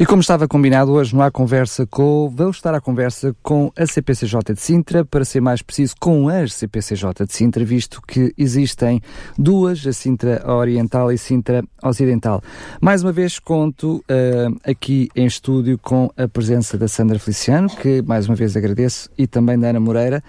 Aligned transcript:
E 0.00 0.06
como 0.06 0.20
estava 0.20 0.46
combinado, 0.46 0.92
hoje 0.92 1.12
não 1.12 1.22
há 1.22 1.28
conversa 1.28 1.84
com. 1.84 2.32
Vamos 2.32 2.58
estar 2.58 2.72
à 2.72 2.80
conversa 2.80 3.34
com 3.42 3.72
a 3.76 3.84
CPCJ 3.84 4.54
de 4.54 4.60
Sintra, 4.60 5.04
para 5.04 5.24
ser 5.24 5.40
mais 5.40 5.60
preciso, 5.60 5.96
com 5.98 6.28
as 6.28 6.52
CPCJ 6.52 7.26
de 7.26 7.32
Sintra, 7.32 7.64
visto 7.64 8.00
que 8.06 8.32
existem 8.38 9.00
duas, 9.36 9.84
a 9.84 9.92
Sintra 9.92 10.48
Oriental 10.48 11.10
e 11.10 11.18
Sintra 11.18 11.64
Ocidental. 11.82 12.40
Mais 12.80 13.02
uma 13.02 13.10
vez 13.10 13.40
conto 13.40 13.96
uh, 13.96 14.56
aqui 14.64 15.08
em 15.16 15.26
estúdio 15.26 15.76
com 15.78 16.08
a 16.16 16.28
presença 16.28 16.78
da 16.78 16.86
Sandra 16.86 17.18
Feliciano, 17.18 17.68
que 17.68 18.00
mais 18.02 18.28
uma 18.28 18.36
vez 18.36 18.56
agradeço, 18.56 19.10
e 19.18 19.26
também 19.26 19.58
da 19.58 19.70
Ana 19.70 19.80
Moreira 19.80 20.22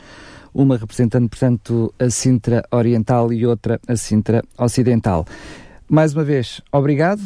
uma 0.52 0.78
representando, 0.78 1.30
portanto, 1.30 1.94
a 2.00 2.10
Sintra 2.10 2.64
Oriental 2.72 3.32
e 3.32 3.46
outra 3.46 3.80
a 3.88 3.96
Sintra 3.96 4.44
Ocidental. 4.58 5.28
Mais 5.90 6.14
uma 6.14 6.24
vez, 6.24 6.62
obrigado. 6.72 7.20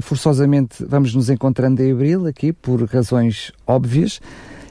Forçosamente 0.00 0.84
vamos 0.86 1.12
nos 1.12 1.28
encontrando 1.28 1.82
em 1.82 1.90
abril 1.90 2.26
aqui 2.26 2.52
por 2.52 2.80
razões 2.84 3.50
óbvias. 3.66 4.20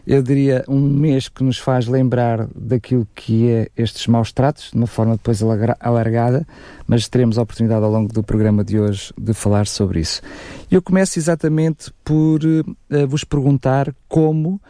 Eu 0.07 0.23
diria 0.23 0.63
um 0.69 0.79
mês 0.79 1.27
que 1.27 1.43
nos 1.43 1.57
faz 1.57 1.87
lembrar 1.87 2.47
daquilo 2.55 3.05
que 3.13 3.49
é 3.49 3.69
estes 3.75 4.07
maus 4.07 4.31
tratos, 4.31 4.69
de 4.71 4.77
uma 4.77 4.87
forma 4.87 5.13
depois 5.13 5.41
alargada, 5.81 6.47
mas 6.87 7.09
teremos 7.09 7.37
a 7.37 7.41
oportunidade 7.41 7.83
ao 7.83 7.91
longo 7.91 8.13
do 8.13 8.23
programa 8.23 8.63
de 8.63 8.79
hoje 8.79 9.11
de 9.19 9.33
falar 9.33 9.67
sobre 9.67 9.99
isso. 9.99 10.21
Eu 10.71 10.81
começo 10.81 11.19
exatamente 11.19 11.91
por 12.05 12.39
uh, 12.41 13.07
vos 13.07 13.25
perguntar 13.25 13.93
como 14.07 14.61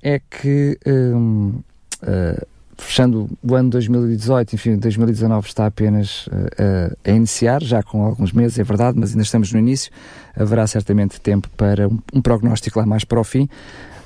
é 0.00 0.20
que 0.20 0.78
um, 0.86 1.48
uh, 1.48 1.62
eh, 2.02 2.46
fechando 2.82 3.30
o 3.42 3.54
ano 3.54 3.70
2018, 3.70 4.54
enfim, 4.54 4.76
2019 4.76 5.48
está 5.48 5.66
apenas 5.66 6.26
uh, 6.26 6.96
a 7.04 7.10
iniciar, 7.10 7.62
já 7.62 7.82
com 7.82 8.04
alguns 8.04 8.32
meses, 8.32 8.58
é 8.58 8.64
verdade, 8.64 8.98
mas 8.98 9.10
ainda 9.10 9.22
estamos 9.22 9.52
no 9.52 9.58
início. 9.58 9.90
Haverá 10.36 10.66
certamente 10.66 11.20
tempo 11.20 11.48
para 11.56 11.88
um, 11.88 11.98
um 12.12 12.20
prognóstico 12.20 12.78
lá 12.78 12.86
mais 12.86 13.04
para 13.04 13.20
o 13.20 13.24
fim. 13.24 13.48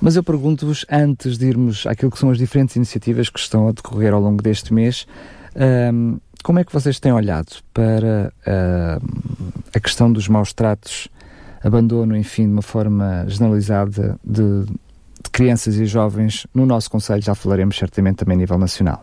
Mas 0.00 0.14
eu 0.14 0.22
pergunto-vos, 0.22 0.84
antes 0.90 1.38
de 1.38 1.46
irmos 1.46 1.86
àquilo 1.86 2.10
que 2.10 2.18
são 2.18 2.30
as 2.30 2.38
diferentes 2.38 2.76
iniciativas 2.76 3.30
que 3.30 3.38
estão 3.38 3.68
a 3.68 3.72
decorrer 3.72 4.12
ao 4.12 4.20
longo 4.20 4.42
deste 4.42 4.72
mês, 4.74 5.06
um, 5.54 5.60
ehm, 5.62 6.16
como 6.44 6.58
é 6.58 6.64
que 6.64 6.72
vocês 6.72 7.00
têm 7.00 7.12
olhado 7.12 7.56
para 7.74 8.32
uh, 8.46 9.56
a 9.74 9.80
questão 9.80 10.12
dos 10.12 10.28
maus 10.28 10.52
tratos, 10.52 11.08
abandono, 11.64 12.16
enfim, 12.16 12.44
de 12.44 12.52
uma 12.52 12.62
forma 12.62 13.24
generalizada 13.26 14.16
de, 14.24 14.64
de 15.26 15.30
crianças 15.30 15.76
e 15.76 15.86
jovens 15.86 16.46
no 16.54 16.64
nosso 16.64 16.90
Conselho, 16.90 17.22
já 17.22 17.34
falaremos 17.34 17.76
certamente 17.76 18.16
também 18.16 18.36
a 18.36 18.38
nível 18.38 18.58
nacional. 18.58 19.02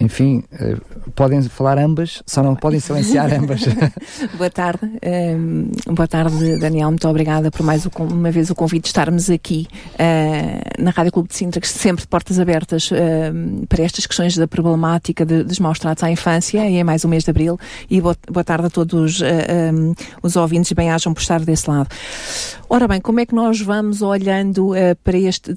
Enfim, 0.00 0.42
uh, 0.52 1.10
podem 1.12 1.40
falar 1.42 1.78
ambas, 1.78 2.22
só 2.26 2.42
não 2.42 2.56
podem 2.56 2.80
silenciar 2.80 3.32
ambas. 3.34 3.62
boa 4.36 4.50
tarde, 4.50 4.86
um, 4.86 4.90
ehm, 5.02 5.94
boa 5.94 6.08
tarde 6.08 6.58
Daniel, 6.58 6.90
muito 6.90 7.08
obrigada 7.08 7.50
por 7.50 7.64
mais 7.64 7.86
uma 7.86 8.30
vez 8.30 8.50
o 8.50 8.54
convite 8.54 8.82
de 8.82 8.88
estarmos 8.88 9.30
aqui 9.30 9.68
uh, 9.94 10.82
na 10.82 10.90
Rádio 10.90 11.12
Clube 11.12 11.28
de 11.28 11.36
Sintra, 11.36 11.60
que 11.60 11.68
sempre 11.68 12.02
de 12.02 12.08
portas 12.08 12.40
abertas 12.40 12.90
uh, 12.90 13.66
para 13.68 13.84
estas 13.84 14.06
questões 14.06 14.36
da 14.36 14.48
problemática 14.48 15.24
de, 15.24 15.44
dos 15.44 15.60
maus 15.60 15.78
tratos 15.78 16.02
à 16.02 16.10
infância, 16.10 16.68
e 16.68 16.76
é 16.76 16.84
mais 16.84 17.04
um 17.04 17.08
mês 17.08 17.22
de 17.22 17.30
Abril, 17.30 17.58
e 17.88 18.00
boa, 18.00 18.16
boa 18.28 18.44
tarde 18.44 18.66
a 18.66 18.70
todos 18.70 19.20
um, 19.20 19.94
os 20.22 20.34
ouvintes 20.34 20.72
bem-ajam 20.72 21.14
por 21.14 21.20
estar 21.20 21.40
desse 21.40 21.70
lado. 21.70 21.88
Ora 22.68 22.88
bem, 22.88 23.00
como 23.00 23.20
é 23.20 23.26
que 23.26 23.34
nós 23.34 23.60
vamos 23.60 24.02
olhando 24.02 24.72
para 25.02 25.16
este 25.16 25.54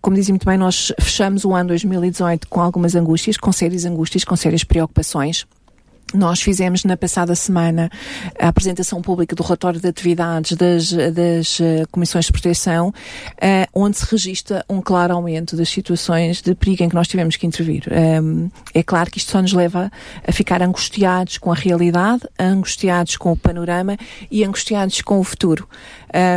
como 0.00 0.16
dizia 0.16 0.32
muito 0.32 0.46
bem, 0.46 0.56
nós 0.56 0.92
fechamos 0.98 1.44
o 1.44 1.54
ano 1.54 1.68
2018 1.68 2.48
com 2.48 2.60
algumas 2.60 2.94
angústias, 2.94 3.36
com 3.36 3.52
sérias 3.52 3.84
angústias, 3.84 4.24
com 4.24 4.34
sérias 4.36 4.64
preocupações. 4.64 5.46
Nós 6.12 6.40
fizemos 6.40 6.84
na 6.84 6.96
passada 6.96 7.34
semana 7.34 7.90
a 8.38 8.48
apresentação 8.48 9.00
pública 9.00 9.36
do 9.36 9.42
relatório 9.42 9.80
de 9.80 9.86
atividades 9.86 10.56
das, 10.56 10.92
das 10.92 11.60
uh, 11.60 11.86
comissões 11.90 12.26
de 12.26 12.32
proteção, 12.32 12.88
uh, 12.88 12.92
onde 13.72 13.98
se 13.98 14.06
registra 14.10 14.64
um 14.68 14.80
claro 14.80 15.14
aumento 15.14 15.56
das 15.56 15.68
situações 15.68 16.42
de 16.42 16.54
perigo 16.54 16.82
em 16.82 16.88
que 16.88 16.94
nós 16.94 17.06
tivemos 17.06 17.36
que 17.36 17.46
intervir. 17.46 17.84
Um, 18.22 18.50
é 18.74 18.82
claro 18.82 19.10
que 19.10 19.18
isto 19.18 19.30
só 19.30 19.40
nos 19.40 19.52
leva 19.52 19.90
a 20.26 20.32
ficar 20.32 20.62
angustiados 20.62 21.38
com 21.38 21.52
a 21.52 21.54
realidade, 21.54 22.22
angustiados 22.38 23.16
com 23.16 23.32
o 23.32 23.36
panorama 23.36 23.96
e 24.30 24.44
angustiados 24.44 25.00
com 25.02 25.20
o 25.20 25.24
futuro 25.24 25.68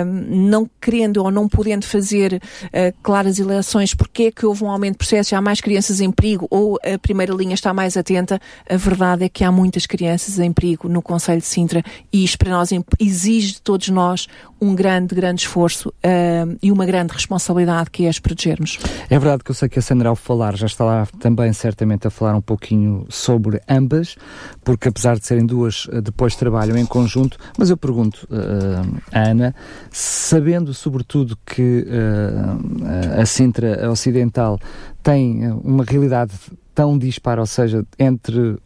não 0.05 0.69
querendo 0.79 1.17
ou 1.17 1.31
não 1.31 1.47
podendo 1.47 1.85
fazer 1.85 2.33
uh, 2.33 2.95
claras 3.01 3.39
eleições 3.39 3.93
porque 3.93 4.23
é 4.23 4.31
que 4.31 4.45
houve 4.45 4.63
um 4.63 4.69
aumento 4.69 4.93
de 4.93 4.97
processos, 4.99 5.33
há 5.33 5.41
mais 5.41 5.61
crianças 5.61 5.99
em 5.99 6.11
perigo 6.11 6.47
ou 6.49 6.77
a 6.83 6.97
primeira 6.97 7.33
linha 7.33 7.53
está 7.53 7.73
mais 7.73 7.97
atenta, 7.97 8.39
a 8.69 8.77
verdade 8.77 9.25
é 9.25 9.29
que 9.29 9.43
há 9.43 9.51
muitas 9.63 9.85
crianças 9.85 10.39
em 10.39 10.51
perigo 10.51 10.89
no 10.89 11.01
Conselho 11.01 11.39
de 11.39 11.47
Sintra 11.47 11.81
e 12.11 12.25
isto 12.25 12.37
para 12.37 12.51
nós 12.51 12.69
exige 12.99 13.53
de 13.53 13.61
todos 13.61 13.87
nós 13.87 14.27
um 14.59 14.75
grande, 14.75 15.15
grande 15.15 15.41
esforço 15.41 15.87
uh, 15.89 16.57
e 16.61 16.69
uma 16.69 16.85
grande 16.85 17.13
responsabilidade 17.13 17.89
que 17.89 18.05
é 18.05 18.09
as 18.09 18.19
protegermos. 18.19 18.77
É 19.09 19.17
verdade 19.17 19.41
que 19.41 19.51
eu 19.51 19.55
sei 19.55 19.69
que 19.69 19.79
a 19.79 19.81
Sandra 19.81 20.09
ao 20.09 20.17
falar 20.17 20.57
já 20.57 20.65
está 20.65 20.83
lá 20.83 21.07
também 21.17 21.53
certamente 21.53 22.07
a 22.07 22.09
falar 22.09 22.35
um 22.35 22.41
pouquinho 22.41 23.05
sobre 23.07 23.61
ambas, 23.69 24.17
porque 24.65 24.89
apesar 24.89 25.17
de 25.17 25.25
serem 25.25 25.45
duas, 25.45 25.87
eh, 25.91 26.01
depois 26.01 26.35
trabalham 26.35 26.77
em 26.77 26.85
conjunto, 26.85 27.37
mas 27.57 27.69
eu 27.69 27.77
pergunto 27.77 28.27
uh, 28.29 29.01
Ana, 29.13 29.55
sabendo 29.89 30.73
sobretudo 30.73 31.37
que 31.45 31.87
uh, 31.87 33.21
a 33.21 33.25
Sintra 33.25 33.89
Ocidental 33.89 34.59
tem 35.01 35.49
uma 35.63 35.85
realidade 35.85 36.33
tão 36.73 36.97
dispara, 36.97 37.39
ou 37.39 37.47
seja, 37.47 37.85
entre 37.99 38.57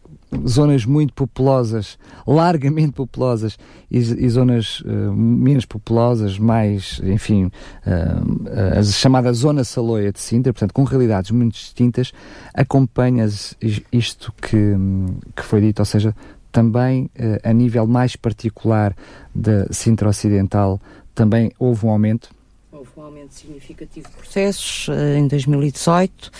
zonas 0.46 0.86
muito 0.86 1.14
populosas, 1.14 1.98
largamente 2.26 2.92
populosas, 2.94 3.58
e, 3.90 3.98
e 3.98 4.30
zonas 4.30 4.82
uh, 4.82 5.14
menos 5.14 5.66
populosas, 5.66 6.38
mais, 6.38 7.02
enfim, 7.04 7.46
uh, 7.46 7.50
uh, 7.50 8.80
a 8.80 8.84
chamada 8.84 9.32
zona 9.34 9.64
saloia 9.64 10.12
de 10.12 10.20
Sintra, 10.20 10.52
portanto, 10.52 10.74
com 10.74 10.84
realidades 10.84 11.32
muito 11.32 11.54
distintas, 11.54 12.12
acompanhas 12.54 13.56
isto 13.92 14.34
que, 14.42 14.76
que 15.36 15.44
foi 15.44 15.62
dito, 15.62 15.80
ou 15.80 15.86
seja, 15.86 16.16
também 16.52 17.10
a 17.44 17.54
nível 17.54 17.86
mais 17.86 18.16
particular 18.16 18.96
da 19.36 19.72
Sintra 19.72 20.10
Ocidental, 20.10 20.82
também 21.14 21.52
houve 21.60 21.86
um 21.86 21.90
aumento? 21.90 22.30
Houve 22.72 22.90
um 22.98 23.02
aumento 23.02 23.34
significativo 23.34 24.10
de 24.10 24.16
processos 24.16 24.88
em 25.16 25.28
2018. 25.28 26.32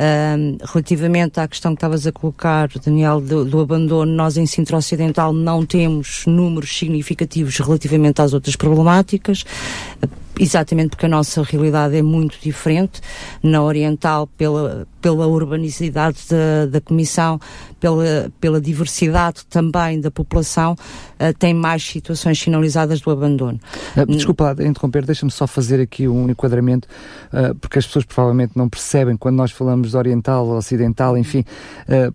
Um, 0.00 0.56
relativamente 0.64 1.38
à 1.40 1.46
questão 1.46 1.72
que 1.72 1.76
estavas 1.76 2.06
a 2.06 2.12
colocar, 2.12 2.70
Daniel, 2.82 3.20
do, 3.20 3.44
do, 3.44 3.60
abandono, 3.60 4.10
nós 4.10 4.38
em 4.38 4.46
Sintra 4.46 4.78
Ocidental 4.78 5.30
não 5.30 5.66
temos 5.66 6.24
números 6.26 6.74
significativos 6.74 7.58
relativamente 7.58 8.22
às 8.22 8.32
outras 8.32 8.56
problemáticas 8.56 9.44
exatamente 10.40 10.90
porque 10.90 11.06
a 11.06 11.08
nossa 11.08 11.42
realidade 11.42 11.96
é 11.96 12.02
muito 12.02 12.38
diferente. 12.40 13.00
Na 13.42 13.62
Oriental, 13.62 14.26
pela, 14.26 14.86
pela 15.00 15.26
urbanicidade 15.26 16.18
da, 16.28 16.66
da 16.66 16.80
Comissão, 16.80 17.38
pela, 17.78 18.30
pela 18.40 18.60
diversidade 18.60 19.44
também 19.46 20.00
da 20.00 20.10
população, 20.10 20.72
uh, 20.72 21.38
tem 21.38 21.52
mais 21.52 21.82
situações 21.82 22.38
sinalizadas 22.38 23.00
do 23.00 23.10
abandono. 23.10 23.58
Uh, 23.96 24.06
desculpa 24.06 24.54
interromper, 24.60 25.04
deixa-me 25.04 25.30
só 25.30 25.46
fazer 25.46 25.80
aqui 25.80 26.08
um 26.08 26.28
enquadramento, 26.30 26.88
uh, 27.32 27.54
porque 27.56 27.78
as 27.78 27.86
pessoas 27.86 28.04
provavelmente 28.04 28.52
não 28.54 28.68
percebem 28.68 29.16
quando 29.16 29.36
nós 29.36 29.50
falamos 29.50 29.90
de 29.90 29.96
Oriental, 29.96 30.48
Ocidental, 30.48 31.16
enfim. 31.16 31.44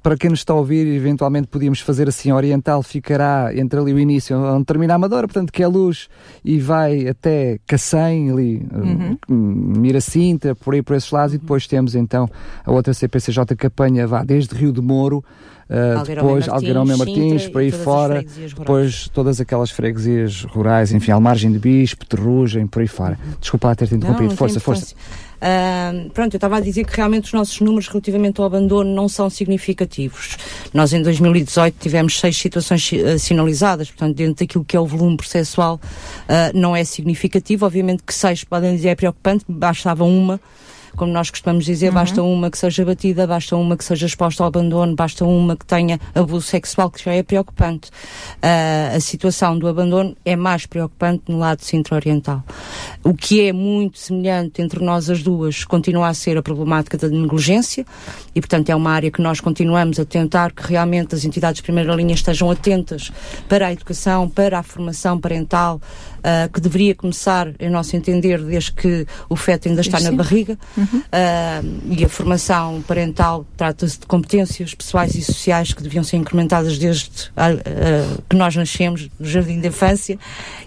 para 0.01 0.17
quem 0.17 0.29
nos 0.29 0.39
está 0.39 0.53
a 0.53 0.55
ouvir, 0.55 0.87
eventualmente 0.87 1.47
podíamos 1.47 1.79
fazer 1.79 2.07
assim: 2.07 2.31
Oriental 2.31 2.81
ficará 2.83 3.51
entre 3.55 3.79
ali 3.79 3.93
o 3.93 3.99
início, 3.99 4.37
onde 4.37 4.65
termina 4.65 4.93
a 4.93 4.95
Amadora, 4.95 5.27
portanto, 5.27 5.51
que 5.51 5.63
é 5.63 5.67
luz, 5.67 6.07
e 6.43 6.59
vai 6.59 7.07
até 7.07 7.59
Cacém, 7.67 8.14
ali, 8.31 8.65
uhum. 8.73 9.17
Miracinta, 9.77 10.55
por 10.55 10.73
aí 10.73 10.81
por 10.81 10.95
esses 10.95 11.11
lados, 11.11 11.33
uhum. 11.33 11.37
e 11.37 11.39
depois 11.39 11.67
temos 11.67 11.95
então 11.95 12.29
a 12.63 12.71
outra 12.71 12.93
CPCJ 12.93 13.55
que 13.57 13.67
apanha, 13.67 14.07
vá 14.07 14.23
desde 14.23 14.55
Rio 14.55 14.71
de 14.71 14.81
Moro 14.81 15.23
Uh, 15.67 16.05
depois 16.05 16.47
Algueirão 16.47 16.85
Martins, 16.85 17.47
por 17.47 17.61
aí 17.61 17.71
fora, 17.71 18.23
depois 18.55 19.09
todas 19.09 19.41
aquelas 19.41 19.71
freguesias 19.71 20.43
rurais, 20.43 20.91
enfim, 20.91 21.11
Almargem 21.11 21.51
de 21.51 21.57
Bispo, 21.57 22.05
Terrugem, 22.05 22.67
por 22.67 22.81
aí 22.83 22.87
fora. 22.87 23.17
Uhum. 23.25 23.33
Desculpa 23.39 23.69
lá 23.69 23.75
ter-te 23.75 23.95
interrompido, 23.95 24.35
força, 24.35 24.59
força. 24.59 24.93
Pronto, 26.13 26.33
eu 26.33 26.37
estava 26.37 26.57
a 26.57 26.59
dizer 26.59 26.85
que 26.85 26.95
realmente 26.95 27.25
os 27.25 27.33
nossos 27.33 27.59
números 27.59 27.87
relativamente 27.87 28.39
ao 28.39 28.47
abandono 28.47 28.93
não 28.93 29.07
são 29.07 29.29
significativos. 29.29 30.37
Nós 30.73 30.93
em 30.93 31.01
2018 31.01 31.75
tivemos 31.79 32.19
seis 32.19 32.35
situações 32.35 32.91
uh, 32.91 33.19
sinalizadas, 33.19 33.89
portanto, 33.89 34.15
dentro 34.15 34.45
daquilo 34.45 34.65
que 34.65 34.75
é 34.75 34.79
o 34.79 34.85
volume 34.85 35.17
processual, 35.17 35.75
uh, 35.75 36.57
não 36.57 36.75
é 36.75 36.83
significativo. 36.83 37.65
Obviamente 37.65 38.03
que 38.03 38.13
seis 38.13 38.43
podem 38.43 38.75
dizer 38.75 38.89
é 38.89 38.95
preocupante, 38.95 39.45
bastava 39.47 40.03
uma 40.03 40.39
como 40.95 41.11
nós 41.11 41.29
costumamos 41.29 41.65
dizer, 41.65 41.89
uhum. 41.89 41.93
basta 41.93 42.23
uma 42.23 42.49
que 42.49 42.57
seja 42.57 42.85
batida, 42.85 43.27
basta 43.27 43.55
uma 43.55 43.77
que 43.77 43.83
seja 43.83 44.05
exposta 44.05 44.43
ao 44.43 44.47
abandono, 44.47 44.95
basta 44.95 45.25
uma 45.25 45.55
que 45.55 45.65
tenha 45.65 45.99
abuso 46.13 46.47
sexual, 46.47 46.89
que 46.89 47.03
já 47.03 47.13
é 47.13 47.23
preocupante. 47.23 47.89
Uh, 48.37 48.95
a 48.95 48.99
situação 48.99 49.57
do 49.57 49.67
abandono 49.67 50.15
é 50.25 50.35
mais 50.35 50.65
preocupante 50.65 51.23
no 51.27 51.39
lado 51.39 51.61
centro-oriental. 51.61 52.43
O 53.03 53.13
que 53.13 53.47
é 53.47 53.53
muito 53.53 53.99
semelhante 53.99 54.61
entre 54.61 54.83
nós 54.83 55.09
as 55.09 55.21
duas 55.21 55.63
continua 55.63 56.07
a 56.07 56.13
ser 56.13 56.37
a 56.37 56.41
problemática 56.41 56.97
da 56.97 57.07
negligência 57.07 57.85
e, 58.33 58.41
portanto, 58.41 58.69
é 58.69 58.75
uma 58.75 58.91
área 58.91 59.11
que 59.11 59.21
nós 59.21 59.39
continuamos 59.39 59.99
a 59.99 60.05
tentar 60.05 60.51
que 60.51 60.67
realmente 60.67 61.15
as 61.15 61.25
entidades 61.25 61.57
de 61.57 61.63
primeira 61.63 61.93
linha 61.93 62.13
estejam 62.13 62.49
atentas 62.49 63.11
para 63.47 63.67
a 63.67 63.73
educação, 63.73 64.29
para 64.29 64.59
a 64.59 64.63
formação 64.63 65.19
parental, 65.19 65.81
uh, 66.19 66.51
que 66.51 66.59
deveria 66.59 66.95
começar, 66.95 67.53
em 67.59 67.69
nosso 67.69 67.95
entender, 67.95 68.41
desde 68.41 68.71
que 68.71 69.05
o 69.29 69.35
feto 69.35 69.67
ainda 69.67 69.81
está 69.81 69.99
Sim. 69.99 70.05
na 70.05 70.11
barriga. 70.11 70.57
Uhum. 70.77 70.84
Uh, 70.93 71.95
e 71.97 72.03
a 72.03 72.09
formação 72.09 72.83
parental 72.87 73.45
trata-se 73.55 73.99
de 73.99 74.05
competências 74.05 74.73
pessoais 74.73 75.15
e 75.15 75.21
sociais 75.21 75.73
que 75.73 75.81
deviam 75.81 76.03
ser 76.03 76.17
incrementadas 76.17 76.77
desde 76.77 77.29
uh, 77.29 78.23
que 78.29 78.35
nós 78.35 78.55
nascemos, 78.55 79.09
no 79.19 79.25
jardim 79.27 79.59
de 79.59 79.67
infância. 79.67 80.17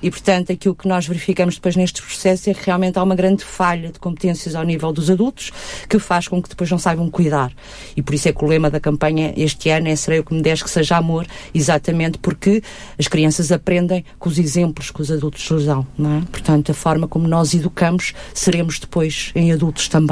E, 0.02 0.10
portanto, 0.10 0.52
aquilo 0.52 0.74
que 0.74 0.86
nós 0.86 1.06
verificamos 1.06 1.56
depois 1.56 1.76
nestes 1.76 2.00
processos 2.00 2.46
é 2.48 2.54
que 2.54 2.64
realmente 2.64 2.98
há 2.98 3.02
uma 3.02 3.14
grande 3.14 3.44
falha 3.44 3.90
de 3.90 3.98
competências 3.98 4.54
ao 4.54 4.64
nível 4.64 4.92
dos 4.92 5.10
adultos, 5.10 5.50
que 5.88 5.98
faz 5.98 6.28
com 6.28 6.42
que 6.42 6.48
depois 6.48 6.70
não 6.70 6.78
saibam 6.78 7.10
cuidar. 7.10 7.52
E 7.96 8.02
por 8.02 8.14
isso 8.14 8.28
é 8.28 8.32
que 8.32 8.44
o 8.44 8.48
lema 8.48 8.70
da 8.70 8.80
campanha 8.80 9.32
este 9.36 9.70
ano 9.70 9.88
é 9.88 9.96
Serei 9.96 10.20
o 10.20 10.24
que 10.24 10.32
me 10.32 10.42
des 10.42 10.62
que 10.62 10.70
seja 10.70 10.96
amor, 10.96 11.26
exatamente 11.52 12.18
porque 12.18 12.62
as 12.98 13.08
crianças 13.08 13.50
aprendem 13.50 14.04
com 14.18 14.28
os 14.28 14.38
exemplos 14.38 14.90
que 14.90 15.02
os 15.02 15.10
adultos 15.10 15.42
exclusão, 15.42 15.86
não 15.96 16.18
é? 16.18 16.20
Portanto, 16.30 16.70
a 16.70 16.74
forma 16.74 17.08
como 17.08 17.26
nós 17.26 17.54
educamos 17.54 18.12
seremos 18.32 18.78
depois 18.78 19.32
em 19.34 19.52
adultos 19.52 19.88
também. 19.88 20.07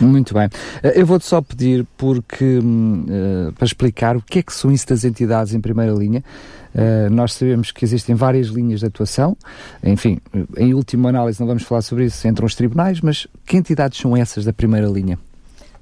Muito 0.00 0.34
bem. 0.34 0.48
Eh, 0.82 1.00
eu 1.00 1.06
vou-te 1.06 1.24
só 1.24 1.40
pedir 1.40 1.86
porque 1.96 2.58
uh, 2.58 3.52
para 3.52 3.64
explicar 3.64 4.16
o 4.16 4.22
que 4.22 4.38
é 4.38 4.42
que 4.42 4.52
são 4.52 4.70
isso 4.72 4.86
das 4.86 5.04
entidades 5.04 5.54
em 5.54 5.60
primeira 5.60 5.92
linha. 5.92 6.22
Uh, 6.74 7.10
nós 7.10 7.34
sabemos 7.34 7.70
que 7.70 7.84
existem 7.84 8.14
várias 8.14 8.46
linhas 8.46 8.80
de 8.80 8.86
atuação, 8.86 9.36
enfim, 9.84 10.18
em 10.56 10.72
última 10.72 11.10
análise 11.10 11.38
não 11.38 11.46
vamos 11.46 11.64
falar 11.64 11.82
sobre 11.82 12.06
isso, 12.06 12.26
entram 12.26 12.46
os 12.46 12.54
tribunais, 12.54 13.02
mas 13.02 13.26
que 13.44 13.58
entidades 13.58 14.00
são 14.00 14.16
essas 14.16 14.46
da 14.46 14.54
primeira 14.54 14.86
linha? 14.86 15.18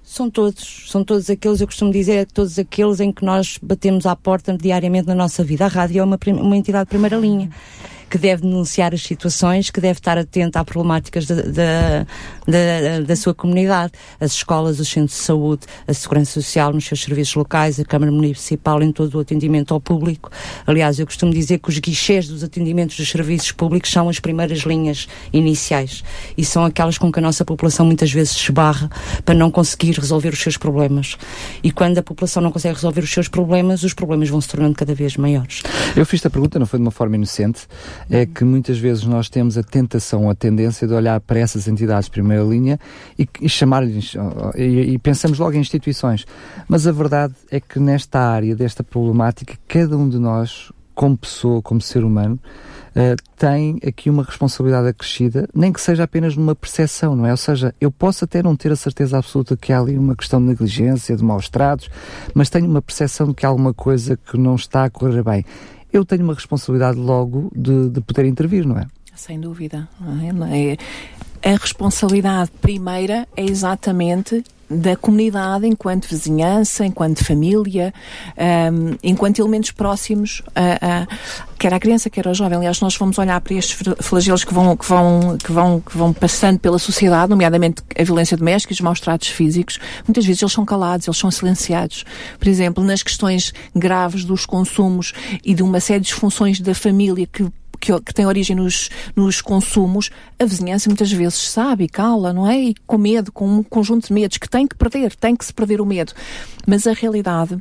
São 0.03 0.29
todos, 0.29 0.87
são 0.89 1.05
todos 1.05 1.31
aqueles, 1.31 1.61
eu 1.61 1.69
costumo 1.69 1.93
dizer, 1.93 2.27
todos 2.27 2.59
aqueles 2.59 2.99
em 2.99 3.13
que 3.13 3.25
nós 3.25 3.57
batemos 3.63 4.05
à 4.05 4.17
porta 4.17 4.57
diariamente 4.59 5.07
na 5.07 5.15
nossa 5.15 5.45
vida. 5.45 5.67
A 5.67 5.69
rádio 5.69 6.01
é 6.01 6.03
uma, 6.03 6.19
uma 6.41 6.57
entidade 6.57 6.87
de 6.87 6.91
primeira 6.91 7.17
linha 7.17 7.49
que 8.11 8.19
deve 8.19 8.43
denunciar 8.43 8.93
as 8.93 9.03
situações, 9.03 9.71
que 9.71 9.81
deve 9.81 10.01
estar 10.01 10.19
atento 10.19 10.59
às 10.59 10.65
problemáticas 10.65 11.27
da, 11.27 11.37
da, 11.37 12.07
da, 12.47 13.01
da, 13.07 13.17
sua 13.17 13.33
comunidade. 13.33 13.93
As 14.19 14.33
escolas, 14.33 14.81
os 14.81 14.89
centros 14.89 15.17
de 15.17 15.25
saúde, 15.25 15.63
a 15.87 15.95
segurança 15.95 16.33
social 16.33 16.73
nos 16.73 16.85
seus 16.85 17.03
serviços 17.03 17.37
locais, 17.37 17.79
a 17.79 17.85
Câmara 17.85 18.11
Municipal 18.11 18.83
em 18.83 18.91
todo 18.91 19.15
o 19.15 19.21
atendimento 19.21 19.73
ao 19.73 19.81
público. 19.81 20.29
Aliás, 20.67 20.99
eu 20.99 21.07
costumo 21.07 21.33
dizer 21.33 21.59
que 21.59 21.69
os 21.69 21.79
guichês 21.79 22.27
dos 22.27 22.43
atendimentos 22.43 22.97
dos 22.97 23.09
serviços 23.09 23.53
públicos 23.53 23.91
são 23.91 24.09
as 24.09 24.19
primeiras 24.19 24.59
linhas 24.61 25.07
iniciais 25.33 26.03
e 26.37 26.45
são 26.45 26.65
aquelas 26.65 26.99
com 26.99 27.13
que 27.13 27.21
a 27.21 27.23
nossa 27.23 27.45
população 27.45 27.87
muitas 27.87 28.11
vezes 28.11 28.33
se 28.33 28.43
esbarra 28.43 28.91
para 29.25 29.37
não 29.37 29.51
conseguir 29.53 29.93
resolver 29.93 30.31
os 30.31 30.41
seus 30.41 30.57
problemas. 30.57 31.17
E 31.63 31.71
quando 31.71 31.99
a 31.99 32.03
população 32.03 32.43
não 32.43 32.51
consegue 32.51 32.75
resolver 32.75 33.03
os 33.03 33.13
seus 33.13 33.29
problemas, 33.29 33.85
os 33.85 33.95
problemas 33.95 34.29
vão 34.29 34.41
se 34.41 34.49
tornando 34.49 34.75
cada 34.75 34.95
vez 34.95 35.17
maiores. 35.17 35.63
Eu 35.95 36.05
fiz 36.05 36.25
a 36.27 36.31
pergunta, 36.31 36.59
não 36.59 36.67
foi 36.67 36.81
de 36.81 36.85
uma 36.85 36.91
forma 36.91 37.15
inocente, 37.15 37.69
é 38.09 38.25
que 38.25 38.45
muitas 38.45 38.79
vezes 38.79 39.05
nós 39.05 39.29
temos 39.29 39.59
a 39.59 39.63
tentação, 39.63 40.31
a 40.31 40.35
tendência 40.35 40.87
de 40.87 40.95
olhar 40.95 41.21
para 41.21 41.39
essas 41.39 41.69
entidades 41.69 42.07
de 42.07 42.13
primeira 42.13 42.43
linha 42.43 42.79
e, 43.19 43.29
e 43.41 43.49
chamar-lhes, 43.49 44.15
e, 44.57 44.63
e, 44.63 44.99
pensamos 44.99 45.39
logo 45.39 45.57
em 45.57 45.61
instituições. 45.61 46.25
Mas 46.69 46.87
a 46.87 46.93
verdade 46.93 47.35
é 47.51 47.61
que 47.61 47.79
nesta 47.79 48.21
área, 48.21 48.55
desta 48.55 48.83
problemática, 48.83 49.55
cada 49.67 49.97
um 49.97 50.09
de 50.09 50.19
nós, 50.19 50.73
como 50.95 51.17
pessoa, 51.17 51.61
como 51.61 51.81
ser 51.81 52.05
humano, 52.05 52.39
Uh, 52.91 53.15
tem 53.37 53.79
aqui 53.87 54.11
uma 54.11 54.25
responsabilidade 54.25 54.89
acrescida, 54.89 55.49
nem 55.55 55.73
que 55.73 55.81
seja 55.81 56.03
apenas 56.03 56.37
numa 56.37 56.57
percepção, 56.57 57.15
não 57.15 57.25
é? 57.25 57.31
Ou 57.31 57.37
seja, 57.37 57.73
eu 57.81 57.89
posso 57.89 58.25
até 58.25 58.43
não 58.43 58.57
ter 58.57 58.73
a 58.73 58.77
certeza 58.77 59.17
absoluta 59.17 59.57
que 59.57 59.73
há 59.73 59.79
ali 59.79 59.97
uma 59.97 60.17
questão 60.17 60.41
de 60.41 60.49
negligência, 60.49 61.17
de 61.17 61.23
maus 61.23 61.49
tratos, 61.49 61.89
mas 62.35 62.51
tenho 62.51 62.67
uma 62.67 62.83
percepção 62.83 63.29
de 63.29 63.35
que 63.35 63.47
há 63.47 63.49
alguma 63.49 63.73
coisa 63.73 64.17
que 64.17 64.37
não 64.37 64.57
está 64.57 64.85
a 64.85 64.91
correr 64.91 65.23
bem 65.23 65.45
eu 65.93 66.05
tenho 66.05 66.23
uma 66.23 66.35
responsabilidade 66.35 66.99
logo 66.99 67.51
de, 67.55 67.91
de 67.91 68.01
poder 68.01 68.25
intervir, 68.27 68.67
não 68.67 68.79
é? 68.79 68.87
Sem 69.15 69.41
dúvida. 69.41 69.89
É? 70.51 70.73
é? 70.73 71.51
A 71.53 71.57
responsabilidade 71.57 72.51
primeira 72.61 73.27
é 73.37 73.45
exatamente 73.45 74.45
da 74.71 74.95
comunidade 74.97 75.67
enquanto 75.67 76.07
vizinhança, 76.07 76.87
enquanto 76.87 77.25
família, 77.25 77.93
um, 78.73 78.97
enquanto 79.03 79.41
elementos 79.41 79.73
próximos 79.73 80.43
a, 80.55 81.03
a, 81.03 81.07
quer 81.59 81.75
à 81.75 81.81
criança, 81.81 82.09
quer 82.09 82.29
ao 82.29 82.35
jovem. 82.35 82.59
Aliás, 82.59 82.81
nós 82.81 82.97
vamos 82.97 83.19
olhar 83.19 83.41
para 83.41 83.55
estes 83.55 83.77
flagelos 84.01 84.45
que 84.45 84.55
vão, 84.55 84.77
que 84.77 84.87
vão, 84.87 85.37
que 85.37 85.51
vão, 85.51 85.81
que 85.81 85.97
vão 85.97 86.13
passando 86.13 86.61
pela 86.61 86.79
sociedade, 86.79 87.31
nomeadamente 87.31 87.83
a 87.99 88.05
violência 88.05 88.37
doméstica 88.37 88.73
e 88.73 88.75
os 88.75 88.81
maus 88.81 89.01
tratos 89.01 89.29
físicos, 89.29 89.81
muitas 90.07 90.25
vezes 90.25 90.41
eles 90.41 90.53
são 90.53 90.65
calados, 90.65 91.09
eles 91.09 91.19
são 91.19 91.31
silenciados. 91.31 92.05
Por 92.39 92.47
exemplo, 92.47 92.85
nas 92.85 93.03
questões 93.03 93.53
graves 93.75 94.25
dos 94.25 94.47
consumos 94.47 95.13
e 95.45 95.53
de 95.53 95.63
uma 95.65 95.81
série 95.81 96.01
de 96.01 96.07
disfunções 96.07 96.61
da 96.61 96.75
família 96.75 97.27
que 97.27 97.51
que, 97.81 97.99
que 98.01 98.15
tem 98.15 98.27
origem 98.27 98.55
nos, 98.55 98.91
nos 99.17 99.41
consumos, 99.41 100.11
a 100.39 100.45
vizinhança 100.45 100.89
muitas 100.89 101.11
vezes 101.11 101.51
sabe 101.51 101.85
e 101.85 101.89
cala, 101.89 102.33
não 102.33 102.49
é? 102.49 102.59
E 102.61 102.75
com 102.87 102.99
medo, 102.99 103.33
com 103.33 103.49
um 103.49 103.63
conjunto 103.63 104.09
de 104.09 104.13
medos 104.13 104.39
que 104.39 104.49
tem 104.49 104.67
que 104.67 104.77
perder, 104.77 105.17
tem 105.17 105.35
que 105.35 105.45
se 105.45 105.53
perder 105.53 105.81
o 105.81 105.87
medo. 105.87 106.13
Mas 106.67 106.87
a 106.87 106.93
realidade 106.93 107.59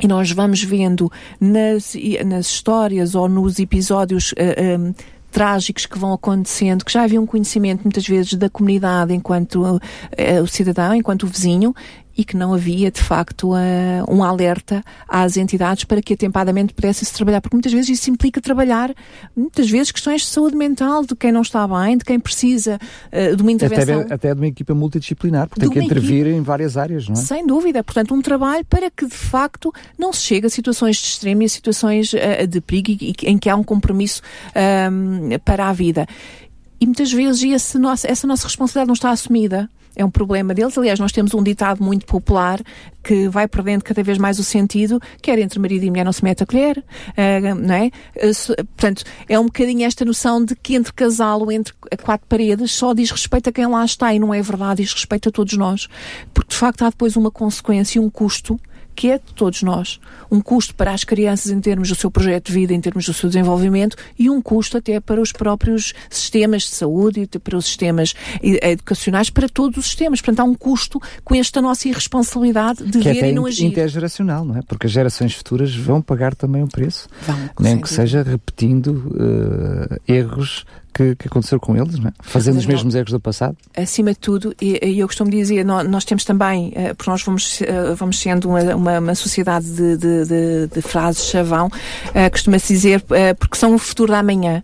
e 0.00 0.08
nós 0.08 0.30
vamos 0.30 0.62
vendo 0.62 1.10
nas, 1.38 1.94
nas 2.24 2.46
histórias 2.46 3.14
ou 3.14 3.28
nos 3.28 3.58
episódios 3.58 4.32
uh, 4.32 4.36
eh, 4.38 4.78
um, 4.78 4.88
eh, 4.88 4.94
trágicos 5.30 5.84
que 5.84 5.98
vão 5.98 6.12
acontecendo, 6.12 6.84
que 6.84 6.92
já 6.92 7.02
havia 7.02 7.20
um 7.20 7.26
conhecimento 7.26 7.82
muitas 7.84 8.06
vezes 8.06 8.34
da 8.34 8.48
comunidade 8.48 9.12
enquanto 9.12 9.62
uh, 9.62 9.80
o 10.42 10.46
cidadão, 10.46 10.94
enquanto 10.94 11.24
o 11.24 11.26
vizinho, 11.26 11.74
e 12.20 12.24
que 12.24 12.36
não 12.36 12.52
havia, 12.52 12.90
de 12.90 13.00
facto, 13.00 13.54
uh, 13.54 13.56
um 14.06 14.22
alerta 14.22 14.84
às 15.08 15.38
entidades 15.38 15.84
para 15.84 16.02
que 16.02 16.12
atempadamente 16.12 16.74
pudessem-se 16.74 17.14
trabalhar, 17.14 17.40
porque 17.40 17.56
muitas 17.56 17.72
vezes 17.72 17.98
isso 17.98 18.10
implica 18.10 18.42
trabalhar, 18.42 18.94
muitas 19.34 19.70
vezes, 19.70 19.90
questões 19.90 20.20
de 20.20 20.26
saúde 20.26 20.54
mental 20.54 21.02
de 21.06 21.16
quem 21.16 21.32
não 21.32 21.40
está 21.40 21.66
bem, 21.66 21.96
de 21.96 22.04
quem 22.04 22.20
precisa 22.20 22.78
uh, 23.10 23.34
de 23.34 23.40
uma 23.40 23.50
intervenção. 23.50 24.02
Até, 24.02 24.14
até 24.14 24.34
de 24.34 24.40
uma 24.42 24.48
equipa 24.48 24.74
multidisciplinar, 24.74 25.48
porque 25.48 25.62
tem 25.62 25.70
que 25.70 25.78
intervir 25.82 26.26
equipe, 26.26 26.36
em 26.36 26.42
várias 26.42 26.76
áreas, 26.76 27.08
não 27.08 27.14
é? 27.14 27.16
Sem 27.16 27.46
dúvida. 27.46 27.82
Portanto, 27.82 28.12
um 28.12 28.20
trabalho 28.20 28.66
para 28.66 28.90
que, 28.90 29.06
de 29.06 29.16
facto, 29.16 29.72
não 29.98 30.12
se 30.12 30.20
chegue 30.20 30.46
a 30.46 30.50
situações 30.50 30.96
de 30.96 31.06
extremo 31.06 31.40
e 31.40 31.46
a 31.46 31.48
situações 31.48 32.12
uh, 32.12 32.46
de 32.46 32.60
perigo 32.60 32.90
em 33.22 33.38
que 33.38 33.48
há 33.48 33.56
um 33.56 33.64
compromisso 33.64 34.20
um, 34.92 35.38
para 35.42 35.70
a 35.70 35.72
vida. 35.72 36.06
E 36.78 36.84
muitas 36.84 37.10
vezes 37.10 37.42
esse 37.42 37.78
nosso, 37.78 38.06
essa 38.06 38.26
nossa 38.26 38.46
responsabilidade 38.46 38.88
não 38.88 38.94
está 38.94 39.10
assumida 39.10 39.70
é 40.00 40.04
um 40.04 40.10
problema 40.10 40.54
deles. 40.54 40.76
Aliás, 40.76 40.98
nós 40.98 41.12
temos 41.12 41.34
um 41.34 41.42
ditado 41.42 41.82
muito 41.82 42.06
popular 42.06 42.60
que 43.02 43.28
vai 43.28 43.46
perdendo 43.46 43.82
cada 43.82 44.02
vez 44.02 44.18
mais 44.18 44.38
o 44.38 44.44
sentido, 44.44 45.00
quer 45.22 45.38
entre 45.38 45.58
marido 45.58 45.84
e 45.84 45.90
mulher 45.90 46.04
não 46.04 46.12
se 46.12 46.22
mete 46.22 46.42
a 46.42 46.46
colher, 46.46 46.78
uh, 46.78 47.54
não 47.54 47.74
é? 47.74 47.86
Uh, 48.16 48.64
portanto, 48.64 49.04
é 49.28 49.38
um 49.38 49.46
bocadinho 49.46 49.86
esta 49.86 50.04
noção 50.04 50.44
de 50.44 50.54
que 50.54 50.74
entre 50.74 50.92
casal 50.92 51.40
ou 51.40 51.52
entre 51.52 51.74
quatro 52.02 52.26
paredes 52.28 52.72
só 52.72 52.92
diz 52.92 53.10
respeito 53.10 53.48
a 53.48 53.52
quem 53.52 53.66
lá 53.66 53.84
está 53.84 54.12
e 54.14 54.18
não 54.18 54.34
é 54.34 54.42
verdade, 54.42 54.82
diz 54.82 54.92
respeito 54.92 55.28
a 55.28 55.32
todos 55.32 55.56
nós. 55.56 55.88
Porque 56.32 56.50
de 56.50 56.56
facto 56.56 56.82
há 56.82 56.90
depois 56.90 57.16
uma 57.16 57.30
consequência 57.30 57.98
e 57.98 58.00
um 58.00 58.10
custo 58.10 58.58
que 58.94 59.10
é 59.10 59.18
de 59.18 59.34
todos 59.34 59.62
nós. 59.62 60.00
Um 60.30 60.40
custo 60.40 60.74
para 60.74 60.92
as 60.92 61.04
crianças 61.04 61.50
em 61.50 61.60
termos 61.60 61.88
do 61.88 61.94
seu 61.94 62.10
projeto 62.10 62.46
de 62.46 62.52
vida, 62.52 62.72
em 62.72 62.80
termos 62.80 63.06
do 63.06 63.12
seu 63.12 63.28
desenvolvimento 63.28 63.96
e 64.18 64.30
um 64.30 64.40
custo 64.40 64.76
até 64.76 65.00
para 65.00 65.20
os 65.20 65.32
próprios 65.32 65.92
sistemas 66.08 66.62
de 66.62 66.70
saúde 66.70 67.22
e 67.22 67.38
para 67.38 67.56
os 67.56 67.66
sistemas 67.66 68.14
educacionais, 68.42 69.30
para 69.30 69.48
todos 69.48 69.78
os 69.78 69.86
sistemas. 69.86 70.20
Portanto, 70.20 70.40
há 70.40 70.44
um 70.44 70.54
custo 70.54 71.00
com 71.24 71.34
esta 71.34 71.60
nossa 71.60 71.88
irresponsabilidade 71.88 72.84
de 72.84 72.98
que 72.98 73.12
ver 73.12 73.24
é 73.24 73.30
e 73.30 73.32
não 73.32 73.46
agir. 73.46 73.66
intergeracional, 73.66 74.44
não 74.44 74.56
é? 74.56 74.62
Porque 74.62 74.86
as 74.86 74.92
gerações 74.92 75.34
futuras 75.34 75.74
vão 75.74 76.00
pagar 76.00 76.34
também 76.34 76.62
o 76.62 76.68
preço. 76.68 77.08
Vão, 77.22 77.50
Nem 77.60 77.80
que 77.80 77.88
seja 77.88 78.22
repetindo 78.22 78.88
uh, 78.88 80.00
erros 80.06 80.64
que, 80.92 81.16
que 81.16 81.28
aconteceu 81.28 81.58
com 81.58 81.76
eles, 81.76 81.96
é? 81.96 82.12
fazendo 82.20 82.54
Mas 82.54 82.64
os 82.64 82.66
mesmos 82.66 82.94
não, 82.94 83.00
erros 83.00 83.12
do 83.12 83.20
passado? 83.20 83.56
Acima 83.76 84.12
de 84.12 84.18
tudo, 84.18 84.54
e, 84.60 84.78
e 84.84 84.98
eu 84.98 85.06
costumo 85.06 85.30
dizer, 85.30 85.64
nós, 85.64 85.88
nós 85.88 86.04
temos 86.04 86.24
também, 86.24 86.68
uh, 86.68 86.94
porque 86.94 87.10
nós 87.10 87.22
vamos, 87.22 87.60
uh, 87.60 87.94
vamos 87.96 88.18
sendo 88.18 88.48
uma, 88.48 88.74
uma, 88.74 88.98
uma 88.98 89.14
sociedade 89.14 89.70
de, 89.70 89.96
de, 89.96 90.24
de, 90.26 90.66
de 90.74 90.82
frases 90.82 91.26
chavão, 91.26 91.66
uh, 91.66 92.30
costuma-se 92.30 92.72
dizer, 92.72 93.02
porque 93.38 93.56
são 93.56 93.74
o 93.74 93.78
futuro 93.78 94.12
da 94.12 94.20
amanhã. 94.20 94.62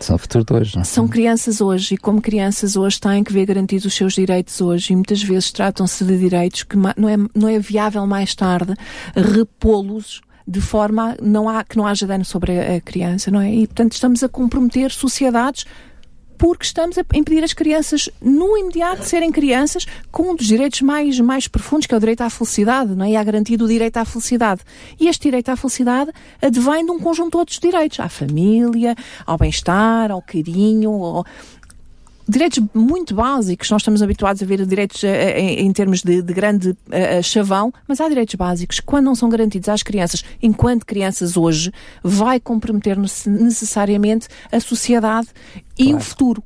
São 0.00 0.16
o 0.16 0.18
futuro 0.18 0.44
de 0.44 0.52
hoje, 0.52 0.74
não 0.76 0.82
é? 0.82 0.84
São 0.84 1.08
crianças 1.08 1.60
hoje, 1.60 1.94
e 1.94 1.98
como 1.98 2.20
crianças 2.20 2.76
hoje 2.76 3.00
têm 3.00 3.24
que 3.24 3.32
ver 3.32 3.46
garantidos 3.46 3.84
os 3.86 3.94
seus 3.94 4.14
direitos 4.14 4.60
hoje, 4.60 4.92
e 4.92 4.96
muitas 4.96 5.22
vezes 5.22 5.50
tratam-se 5.50 6.04
de 6.04 6.18
direitos 6.18 6.62
que 6.62 6.76
não 6.76 7.08
é, 7.08 7.16
não 7.34 7.48
é 7.48 7.58
viável 7.58 8.06
mais 8.06 8.34
tarde 8.34 8.74
repô-los 9.14 10.20
de 10.46 10.60
forma 10.60 11.16
não 11.20 11.48
há, 11.48 11.64
que 11.64 11.76
não 11.76 11.86
haja 11.86 12.06
dano 12.06 12.24
sobre 12.24 12.58
a, 12.58 12.80
criança, 12.80 13.30
não 13.30 13.40
é? 13.40 13.52
E, 13.52 13.66
portanto, 13.66 13.92
estamos 13.92 14.22
a 14.22 14.28
comprometer 14.28 14.90
sociedades 14.90 15.64
porque 16.42 16.64
estamos 16.64 16.98
a 16.98 17.04
impedir 17.14 17.44
as 17.44 17.52
crianças, 17.52 18.10
no 18.20 18.58
imediato, 18.58 19.02
de 19.02 19.08
serem 19.08 19.30
crianças 19.30 19.86
com 20.10 20.32
um 20.32 20.34
dos 20.34 20.48
direitos 20.48 20.80
mais, 20.80 21.20
mais 21.20 21.46
profundos, 21.46 21.86
que 21.86 21.94
é 21.94 21.96
o 21.96 22.00
direito 22.00 22.22
à 22.22 22.28
felicidade, 22.28 22.96
não 22.96 23.04
é? 23.04 23.10
E 23.10 23.16
a 23.16 23.22
garantia 23.22 23.56
do 23.56 23.68
direito 23.68 23.96
à 23.98 24.04
felicidade. 24.04 24.62
E 24.98 25.06
este 25.06 25.22
direito 25.22 25.50
à 25.50 25.56
felicidade 25.56 26.10
advém 26.40 26.84
de 26.84 26.90
um 26.90 26.98
conjunto 26.98 27.30
de 27.30 27.36
outros 27.36 27.60
direitos, 27.60 28.00
à 28.00 28.08
família, 28.08 28.96
ao 29.24 29.38
bem-estar, 29.38 30.10
ao 30.10 30.20
carinho, 30.20 30.90
ao, 30.90 31.24
direitos 32.28 32.62
muito 32.74 33.14
básicos, 33.14 33.70
nós 33.70 33.82
estamos 33.82 34.02
habituados 34.02 34.42
a 34.42 34.46
ver 34.46 34.64
direitos 34.64 35.02
eh, 35.04 35.08
eh, 35.08 35.60
em, 35.60 35.72
termos 35.72 36.02
de, 36.02 36.22
de 36.22 36.32
grande 36.32 36.70
uh, 36.70 37.22
chavão, 37.22 37.72
mas 37.86 38.00
há 38.00 38.08
direitos 38.08 38.34
básicos 38.34 38.80
que, 38.80 38.86
quando 38.86 39.06
não 39.06 39.14
são 39.14 39.28
garantidos 39.28 39.68
às 39.68 39.82
crianças, 39.82 40.24
enquanto 40.42 40.86
crianças 40.86 41.36
hoje, 41.36 41.72
vai 42.02 42.38
comprometer 42.38 42.96
necessariamente 42.98 44.28
a 44.50 44.60
sociedade 44.60 45.28
e 45.78 45.84
claro. 45.84 45.98
o 45.98 46.00
futuro. 46.00 46.42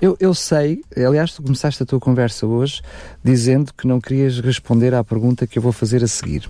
Eu, 0.00 0.16
eu 0.20 0.34
sei, 0.34 0.82
aliás, 0.96 1.32
tu 1.32 1.42
começaste 1.42 1.82
a 1.82 1.86
tua 1.86 2.00
conversa 2.00 2.46
hoje 2.46 2.82
dizendo 3.22 3.72
que 3.72 3.86
não 3.86 4.00
querias 4.00 4.40
responder 4.40 4.94
à 4.94 5.02
pergunta 5.02 5.46
que 5.46 5.58
eu 5.58 5.62
vou 5.62 5.72
fazer 5.72 6.02
a 6.02 6.06
seguir, 6.06 6.48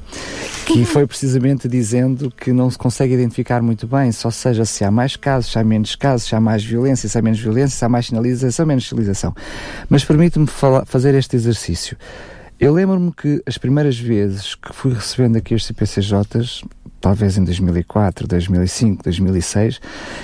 que 0.67 0.85
foi 0.85 1.07
precisamente 1.07 1.69
dizendo 1.69 2.31
que 2.31 2.53
não 2.53 2.71
se 2.71 2.79
consegue 2.79 3.15
identificar 3.15 3.63
muito 3.63 3.87
bem, 3.87 4.11
só 4.13 4.31
seja 4.31 4.65
se 4.65 4.85
há 4.85 4.91
mais 4.91 5.17
casos, 5.17 5.53
se 5.53 5.59
há 5.59 5.65
menos 5.65 5.95
casos, 5.95 6.29
se 6.29 6.35
há 6.35 6.41
mais 6.41 6.65
violência, 6.65 7.09
se 7.09 7.19
há 7.19 7.23
menos 7.23 7.41
violência, 7.41 7.77
se 7.77 7.85
há 7.85 7.89
mais 7.89 8.07
sinalização, 8.07 8.67
menos 8.67 8.89
sinalização. 8.89 9.35
Mas 9.89 10.05
permite-me 10.05 10.47
fazer 10.87 11.15
este 11.15 11.37
exercício. 11.37 11.97
Eu 12.59 12.73
lembro-me 12.73 13.13
que 13.13 13.43
as 13.47 13.59
primeiras 13.59 13.99
vezes 13.99 14.55
que 14.55 14.73
fui 14.73 14.95
recebendo 14.95 15.37
aqui 15.37 15.55
os 15.55 15.67
CPCJs, 15.67 16.63
talvez 17.05 17.37
em 17.37 17.45
2004, 17.45 18.27
2005, 18.27 19.05
2006, 19.05 19.79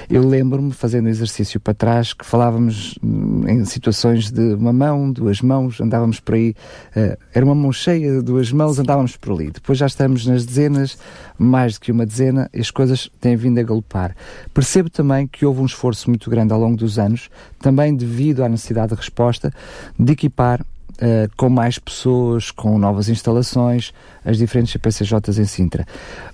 eu 0.09 0.27
lembro-me 0.27 0.73
fazendo 0.73 1.11
exercício 1.11 1.61
para 1.61 1.75
trás 1.75 2.15
que 2.15 2.25
falávamos 2.25 2.99
hum, 3.05 3.45
em 3.47 3.67
situações 3.67 4.31
de 4.31 4.55
uma 4.55 4.73
mão, 4.73 5.13
duas 5.13 5.43
mãos, 5.43 5.79
andávamos 5.79 6.21
por 6.21 6.37
aí, 6.37 6.55
uh, 6.97 7.19
era 7.35 7.45
uma 7.45 7.55
mão 7.55 7.71
cheia, 7.71 8.23
duas 8.23 8.51
mãos, 8.51 8.79
andávamos 8.79 9.15
por 9.15 9.35
ali. 9.35 9.51
Depois 9.51 9.77
já 9.77 9.85
estamos 9.85 10.25
nas 10.25 10.47
dezenas, 10.47 10.97
mais 11.39 11.75
do 11.75 11.81
que 11.81 11.93
uma 11.93 12.07
dezena, 12.07 12.49
e 12.51 12.61
as 12.61 12.71
coisas 12.71 13.11
têm 13.21 13.37
vindo 13.37 13.61
a 13.61 13.63
galopar. 13.63 14.17
Percebo 14.55 14.89
também 14.89 15.27
que 15.27 15.45
houve 15.45 15.61
um 15.61 15.67
esforço 15.67 16.09
muito 16.09 16.31
grande 16.31 16.55
ao 16.55 16.59
longo 16.59 16.79
dos 16.79 16.99
anos, 16.99 17.29
também 17.61 17.95
devido 17.95 18.43
à 18.43 18.49
necessidade 18.49 18.93
de 18.93 18.95
resposta, 18.95 19.53
de 19.99 20.13
equipar 20.13 20.65
Uh, 21.01 21.31
com 21.35 21.49
mais 21.49 21.79
pessoas, 21.79 22.51
com 22.51 22.79
novas 22.79 23.09
instalações, 23.09 23.91
as 24.23 24.37
diferentes 24.37 24.73
CPCJs 24.73 25.39
em 25.39 25.47
Sintra. 25.47 25.87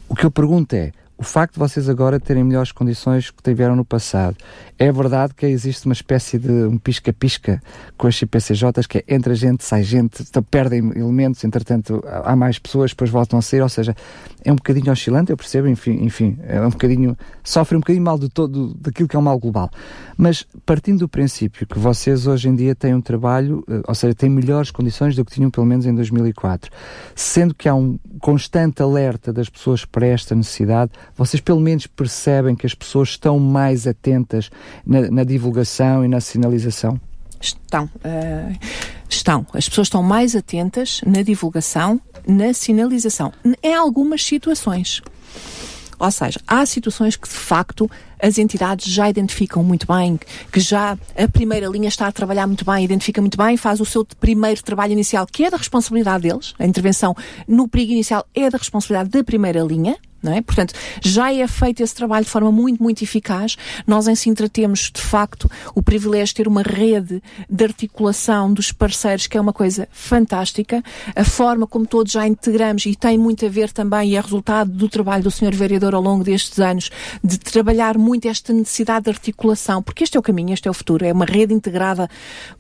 O 0.09 0.15
que 0.17 0.27
eu 0.27 0.31
pergunto 0.31 0.75
é, 0.75 0.91
o 1.19 1.25
facto 1.25 1.55
de 1.55 1.59
vocês 1.59 1.89
agora 1.89 2.21
terem 2.21 2.45
melhores 2.45 2.73
condições 2.73 3.31
que 3.31 3.43
tiveram 3.43 3.75
no 3.75 3.85
passado, 3.85 4.37
é 4.79 4.93
verdade 4.93 5.35
que 5.35 5.47
existe 5.47 5.87
uma 5.87 5.95
espécie 5.95 6.39
de 6.39 6.51
um 6.51 6.77
pisca-pisca 6.77 7.63
com 7.97 8.07
as 8.07 8.17
CPCJs, 8.17 8.87
que 8.87 8.99
é 8.99 9.05
entre 9.09 9.33
a 9.33 9.35
gente, 9.35 9.65
sai 9.65 9.83
gente, 9.83 10.23
então 10.23 10.43
perdem 10.43 10.81
elementos, 10.95 11.43
entretanto 11.43 12.05
há 12.07 12.37
mais 12.37 12.59
pessoas, 12.59 12.91
depois 12.91 13.09
voltam 13.09 13.39
a 13.39 13.43
sair, 13.43 13.63
ou 13.63 13.69
seja, 13.69 13.97
é 14.45 14.53
um 14.53 14.57
bocadinho 14.57 14.93
oscilante, 14.93 15.31
eu 15.31 15.37
percebo, 15.37 15.69
enfim, 15.69 15.99
enfim 16.03 16.39
é 16.43 16.61
um 16.61 16.71
bocadinho, 16.71 17.17
sofre 17.43 17.77
um 17.77 17.81
bocadinho 17.81 18.05
mal 18.05 18.19
de 18.19 18.29
todo, 18.29 18.75
daquilo 18.75 19.09
que 19.09 19.17
é 19.17 19.19
um 19.19 19.23
mal 19.23 19.39
global. 19.39 19.71
Mas 20.19 20.47
partindo 20.67 21.01
do 21.01 21.09
princípio 21.09 21.67
que 21.67 21.79
vocês 21.79 22.27
hoje 22.27 22.49
em 22.49 22.55
dia 22.55 22.75
têm 22.75 22.95
um 22.95 23.01
trabalho, 23.01 23.65
eh, 23.69 23.81
ou 23.89 23.95
seja, 23.95 24.15
têm 24.15 24.29
melhores 24.29 24.71
condições 24.71 25.17
do 25.17 25.25
que 25.25 25.33
tinham 25.33 25.51
pelo 25.51 25.67
menos 25.67 25.87
em 25.87 25.95
2004, 25.95 26.71
sendo 27.15 27.55
que 27.55 27.69
há 27.69 27.75
um 27.75 27.99
constante 28.21 28.83
alerta 28.83 29.33
das 29.33 29.49
pessoas 29.49 29.85
para 29.85 30.07
esta 30.07 30.35
necessidade, 30.35 30.93
vocês 31.15 31.41
pelo 31.41 31.61
menos 31.61 31.87
percebem 31.87 32.55
que 32.55 32.67
as 32.67 32.75
pessoas 32.75 33.11
estão 33.11 33.39
mais 33.39 33.87
atentas 33.87 34.51
na, 34.85 35.11
na 35.11 35.25
divulgação 35.25 36.05
e 36.05 36.09
na 36.09 36.21
sinalização? 36.21 37.01
Estão. 37.41 37.85
Uh, 37.97 38.57
estão. 39.09 39.47
As 39.53 39.69
pessoas 39.69 39.87
estão 39.87 40.03
mais 40.03 40.35
atentas 40.35 41.01
na 41.07 41.23
divulgação, 41.23 42.01
na 42.27 42.53
sinalização. 42.53 43.33
Em 43.63 43.75
algumas 43.75 44.25
situações. 44.25 45.03
Ou 45.99 46.11
seja, 46.11 46.39
há 46.47 46.65
situações 46.67 47.17
que 47.17 47.27
de 47.27 47.35
facto 47.35 47.91
as 48.21 48.39
entidades 48.39 48.87
já 48.93 49.09
identificam 49.09 49.63
muito 49.63 49.87
bem, 49.87 50.19
que 50.53 50.61
já 50.61 50.99
a 51.17 51.29
primeira 51.29 51.67
linha 51.69 51.89
está 51.89 52.07
a 52.07 52.13
trabalhar 52.13 52.47
muito 52.47 52.65
bem, 52.65 52.85
identifica 52.85 53.21
muito 53.21 53.37
bem, 53.37 53.57
faz 53.57 53.81
o 53.81 53.85
seu 53.85 54.05
primeiro 54.05 54.63
trabalho 54.63 54.93
inicial, 54.93 55.27
que 55.27 55.45
é 55.45 55.51
da 55.51 55.57
responsabilidade 55.57 56.29
deles. 56.29 56.55
A 56.59 56.67
intervenção 56.67 57.15
no 57.49 57.67
perigo 57.69 57.93
inicial 57.93 58.27
é 58.35 58.51
da 58.51 58.59
responsabilidade 58.59 59.11
da 59.11 59.25
primeira 59.25 59.61
linha, 59.61 59.97
não 60.23 60.33
é? 60.33 60.41
Portanto, 60.41 60.75
já 61.03 61.33
é 61.33 61.47
feito 61.47 61.83
esse 61.83 61.95
trabalho 61.95 62.25
de 62.25 62.31
forma 62.31 62.51
muito, 62.51 62.83
muito 62.83 63.03
eficaz. 63.03 63.57
Nós 63.87 64.09
em 64.09 64.15
Sintra 64.15 64.49
temos, 64.49 64.91
de 64.93 65.01
facto, 65.01 65.51
o 65.75 65.83
privilégio 65.83 66.27
de 66.29 66.35
ter 66.35 66.49
uma 66.49 66.63
rede 66.63 67.23
de 67.49 67.65
articulação 67.65 68.53
dos 68.53 68.73
parceiros, 68.73 69.27
que 69.27 69.37
é 69.37 69.41
uma 69.41 69.53
coisa 69.53 69.89
fantástica. 69.93 70.83
A 71.15 71.25
forma 71.25 71.67
como 71.67 71.87
todos 71.87 72.13
já 72.13 72.27
integramos, 72.27 72.87
e 72.87 72.95
tem 72.95 73.17
muito 73.19 73.45
a 73.47 73.49
ver 73.49 73.71
também, 73.71 74.11
e 74.11 74.17
é 74.17 74.21
resultado 74.21 74.71
do 74.71 74.89
trabalho 74.89 75.23
do 75.23 75.31
Sr. 75.31 75.55
Vereador 75.55 75.95
ao 75.95 76.03
longo 76.03 76.25
destes 76.25 76.59
anos, 76.59 76.91
de 77.23 77.39
trabalhar 77.39 77.97
muito 77.99 78.27
esta 78.27 78.53
necessidade 78.53 79.05
de 79.05 79.11
articulação, 79.11 79.83
porque 79.83 80.05
este 80.05 80.17
é 80.17 80.21
o 80.21 80.23
caminho, 80.23 80.53
este 80.53 80.69
é 80.69 80.71
o 80.71 80.75
futuro, 80.75 81.05
é 81.05 81.13
uma 81.13 81.25
rede 81.25 81.55
integrada. 81.55 82.09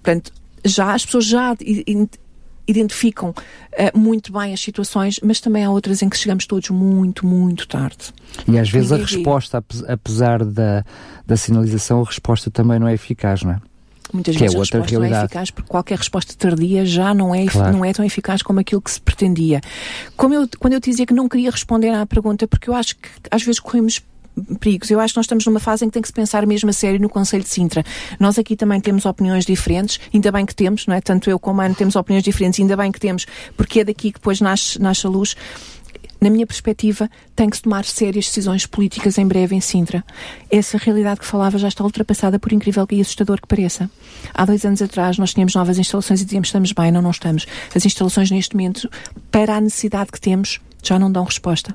Portanto, 0.02 0.32
já 0.64 0.94
as 0.94 1.04
pessoas 1.04 1.24
já 1.24 1.56
identificam 2.66 3.30
uh, 3.30 3.98
muito 3.98 4.32
bem 4.32 4.52
as 4.52 4.60
situações, 4.60 5.20
mas 5.22 5.40
também 5.40 5.64
há 5.64 5.70
outras 5.70 6.02
em 6.02 6.08
que 6.08 6.16
chegamos 6.16 6.46
todos 6.46 6.70
muito, 6.70 7.26
muito 7.26 7.66
tarde. 7.66 8.12
E 8.48 8.58
às 8.58 8.68
vezes 8.68 8.92
a 8.92 8.96
resposta, 8.96 9.64
apesar 9.88 10.44
da, 10.44 10.84
da 11.26 11.36
sinalização, 11.36 12.00
a 12.02 12.04
resposta 12.04 12.50
também 12.50 12.78
não 12.78 12.88
é 12.88 12.94
eficaz, 12.94 13.42
não 13.42 13.52
é? 13.52 13.60
Muitas 14.12 14.36
que 14.36 14.40
vezes 14.40 14.54
é 14.54 14.58
a 14.58 14.60
resposta 14.60 14.90
realidade. 14.90 15.10
não 15.10 15.20
é 15.20 15.24
eficaz 15.24 15.50
porque 15.50 15.68
qualquer 15.68 15.98
resposta 15.98 16.34
tardia 16.36 16.86
já 16.86 17.12
não 17.12 17.34
é, 17.34 17.46
claro. 17.46 17.72
não 17.76 17.84
é 17.84 17.92
tão 17.92 18.04
eficaz 18.04 18.42
como 18.42 18.60
aquilo 18.60 18.80
que 18.80 18.90
se 18.90 19.00
pretendia. 19.00 19.60
Como 20.16 20.32
eu, 20.32 20.48
quando 20.58 20.74
eu 20.74 20.80
te 20.80 20.90
dizia 20.90 21.06
que 21.06 21.14
não 21.14 21.28
queria 21.28 21.50
responder 21.50 21.90
à 21.90 22.06
pergunta, 22.06 22.46
porque 22.46 22.70
eu 22.70 22.74
acho 22.74 22.96
que 22.96 23.08
às 23.30 23.42
vezes 23.42 23.60
corremos 23.60 24.00
perigos. 24.60 24.90
Eu 24.90 25.00
acho 25.00 25.14
que 25.14 25.18
nós 25.18 25.24
estamos 25.24 25.46
numa 25.46 25.60
fase 25.60 25.84
em 25.84 25.88
que 25.88 25.94
tem 25.94 26.02
que 26.02 26.08
se 26.08 26.14
pensar 26.14 26.46
mesmo 26.46 26.70
a 26.70 26.72
sério 26.72 27.00
no 27.00 27.08
Conselho 27.08 27.42
de 27.42 27.48
Sintra. 27.48 27.84
Nós 28.18 28.38
aqui 28.38 28.56
também 28.56 28.80
temos 28.80 29.04
opiniões 29.06 29.44
diferentes, 29.44 29.98
ainda 30.12 30.30
bem 30.30 30.44
que 30.44 30.54
temos, 30.54 30.86
não 30.86 30.94
é? 30.94 31.00
Tanto 31.00 31.30
eu 31.30 31.38
como 31.38 31.60
a 31.60 31.64
Ana 31.64 31.74
temos 31.74 31.96
opiniões 31.96 32.24
diferentes, 32.24 32.60
ainda 32.60 32.76
bem 32.76 32.92
que 32.92 33.00
temos, 33.00 33.26
porque 33.56 33.80
é 33.80 33.84
daqui 33.84 34.12
que 34.12 34.18
depois 34.18 34.40
nasce, 34.40 34.80
nasce 34.80 35.06
a 35.06 35.10
luz 35.10 35.36
na 36.20 36.30
minha 36.30 36.46
perspectiva, 36.46 37.10
tem 37.34 37.48
que 37.48 37.56
se 37.56 37.62
tomar 37.62 37.84
sérias 37.84 38.26
decisões 38.26 38.66
políticas 38.66 39.18
em 39.18 39.26
breve 39.26 39.54
em 39.54 39.60
Sintra. 39.60 40.04
Essa 40.50 40.78
realidade 40.78 41.20
que 41.20 41.26
falava 41.26 41.58
já 41.58 41.68
está 41.68 41.84
ultrapassada, 41.84 42.38
por 42.38 42.52
incrível 42.52 42.86
e 42.90 43.00
assustador 43.00 43.40
que 43.40 43.46
pareça. 43.46 43.90
Há 44.32 44.44
dois 44.44 44.64
anos 44.64 44.80
atrás 44.80 45.18
nós 45.18 45.34
tínhamos 45.34 45.54
novas 45.54 45.78
instalações 45.78 46.22
e 46.22 46.24
dizíamos 46.24 46.48
estamos 46.48 46.72
bem, 46.72 46.90
não, 46.90 47.02
não 47.02 47.10
estamos. 47.10 47.46
As 47.74 47.84
instalações 47.84 48.30
neste 48.30 48.56
momento, 48.56 48.88
para 49.30 49.56
a 49.56 49.60
necessidade 49.60 50.10
que 50.10 50.20
temos, 50.20 50.60
já 50.82 50.98
não 50.98 51.12
dão 51.12 51.24
resposta. 51.24 51.74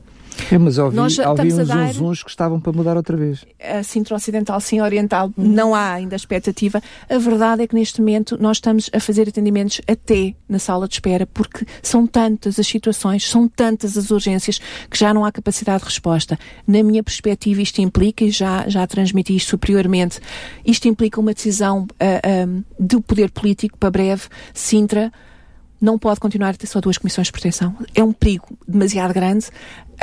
É, 0.52 0.58
mas 0.58 0.78
ouvi, 0.78 0.96
Nós 0.96 1.18
ouvi 1.20 1.54
uns 1.54 1.68
dar, 1.68 1.96
uns 2.02 2.24
que 2.24 2.30
estavam 2.30 2.60
para 2.60 2.72
mudar 2.72 2.98
outra 2.98 3.16
vez. 3.16 3.46
A 3.60 3.84
Centro-Ocidental, 3.84 4.60
sim, 4.60 4.82
Oriental, 4.82 5.32
não 5.38 5.76
há 5.76 5.94
ainda 5.94 6.16
expectativa. 6.16 6.82
A 7.10 7.18
verdade 7.18 7.64
é 7.64 7.68
que 7.68 7.76
neste 7.76 8.00
momento 8.00 8.38
nós 8.40 8.58
estamos 8.58 8.90
a 8.94 9.00
fazer 9.00 9.28
atendimentos 9.28 9.82
até 9.88 10.34
na 10.48 10.60
sala 10.60 10.88
de 10.88 10.96
espera, 10.96 11.26
porque 11.26 11.66
são 11.82 12.08
tantas 12.08 12.60
as 12.60 12.68
situações, 12.68 13.30
são 13.30 13.48
tantas 13.48 13.98
as 13.98 14.12
urgências, 14.12 14.60
que 14.90 14.98
já 14.98 15.14
não 15.14 15.26
há 15.26 15.32
capacidade 15.32 15.80
de 15.80 15.86
resposta. 15.86 16.38
Na 16.68 16.84
minha 16.84 17.04
perspectiva, 17.04 17.62
isto 17.62 17.82
implica, 17.82 18.24
e 18.24 18.32
já, 18.32 18.68
já 18.68 18.86
transmiti 18.88 19.36
isto 19.36 19.50
superiormente, 19.50 20.20
isto 20.66 20.88
implica 20.88 21.20
uma 21.20 21.34
decisão 21.34 21.84
uh, 21.84 21.88
ah, 22.02 22.46
um, 22.48 22.60
ah, 22.60 22.74
do 22.80 23.02
poder 23.02 23.32
político 23.32 23.78
para 23.78 23.92
breve. 23.92 24.24
Sintra 24.54 25.12
não 25.82 25.98
pode 25.98 26.20
continuar 26.20 26.50
a 26.50 26.54
ter 26.54 26.68
só 26.68 26.80
duas 26.80 26.98
comissões 27.00 27.28
de 27.28 27.32
proteção. 27.32 27.76
É 27.96 28.04
um 28.04 28.14
perigo 28.14 28.56
demasiado 28.68 29.14
grande. 29.14 29.48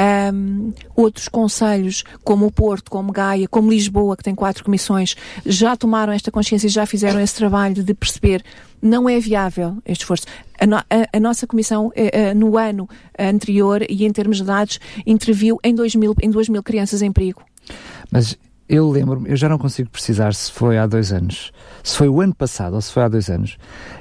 Um, 0.00 0.72
outros 0.94 1.26
conselhos, 1.26 2.04
como 2.22 2.46
o 2.46 2.52
Porto, 2.52 2.90
como 2.90 3.12
Gaia, 3.12 3.48
como 3.48 3.70
Lisboa, 3.70 4.16
que 4.16 4.22
tem 4.22 4.34
quatro 4.34 4.62
comissões, 4.64 5.16
já 5.44 5.76
tomaram 5.76 6.12
esta 6.12 6.30
consciência 6.30 6.68
e 6.68 6.70
já 6.70 6.86
fizeram 6.86 7.20
esse 7.20 7.34
trabalho 7.34 7.82
de 7.82 7.94
perceber 7.94 8.44
não 8.80 9.08
é 9.08 9.18
viável 9.18 9.76
este 9.84 10.02
esforço. 10.02 10.26
A, 10.58 10.66
no, 10.66 10.76
a, 10.76 10.84
a 11.12 11.20
nossa 11.20 11.46
comissão, 11.46 11.92
eh, 11.96 12.10
eh, 12.12 12.34
no 12.34 12.56
ano 12.56 12.88
anterior 13.18 13.84
e 13.88 14.04
em 14.04 14.12
termos 14.12 14.38
de 14.38 14.44
dados, 14.44 14.78
interviu 15.06 15.58
em 15.64 15.74
2 15.74 15.96
mil, 15.96 16.14
em 16.22 16.30
2 16.30 16.48
mil 16.48 16.62
crianças 16.62 17.02
em 17.02 17.10
perigo. 17.12 17.42
Mas 18.10 18.36
eu 18.68 18.88
lembro-me, 18.88 19.30
eu 19.30 19.36
já 19.36 19.48
não 19.48 19.58
consigo 19.58 19.90
precisar 19.90 20.34
se 20.34 20.52
foi 20.52 20.78
há 20.78 20.86
dois 20.86 21.12
anos, 21.12 21.52
se 21.88 21.96
foi 21.96 22.08
o 22.08 22.20
ano 22.20 22.34
passado 22.34 22.74
ou 22.74 22.80
se 22.80 22.92
foi 22.92 23.02
há 23.02 23.08
dois 23.08 23.30
anos. 23.30 23.56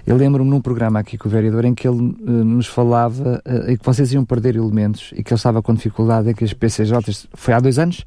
Eu 0.06 0.17
lembro-me 0.17 0.50
num 0.50 0.60
programa 0.60 1.00
aqui 1.00 1.17
com 1.17 1.29
o 1.29 1.32
vereador 1.32 1.63
em 1.63 1.74
que 1.74 1.88
ele 1.88 1.98
uh, 1.98 2.44
nos 2.44 2.67
falava 2.67 3.41
uh, 3.46 3.72
e 3.72 3.77
que 3.77 3.86
vocês 3.86 4.12
iam 4.12 4.25
perder 4.25 4.58
elementos 4.58 5.12
e 5.13 5.24
que 5.24 5.32
ele 5.32 5.38
estava 5.38 5.62
com 5.62 5.74
dificuldade 5.74 6.29
em 6.29 6.34
que 6.34 6.44
as 6.44 6.51
PCJs, 6.51 7.27
foi 7.34 7.53
há 7.53 7.60
dois 7.60 7.79
anos, 7.79 8.03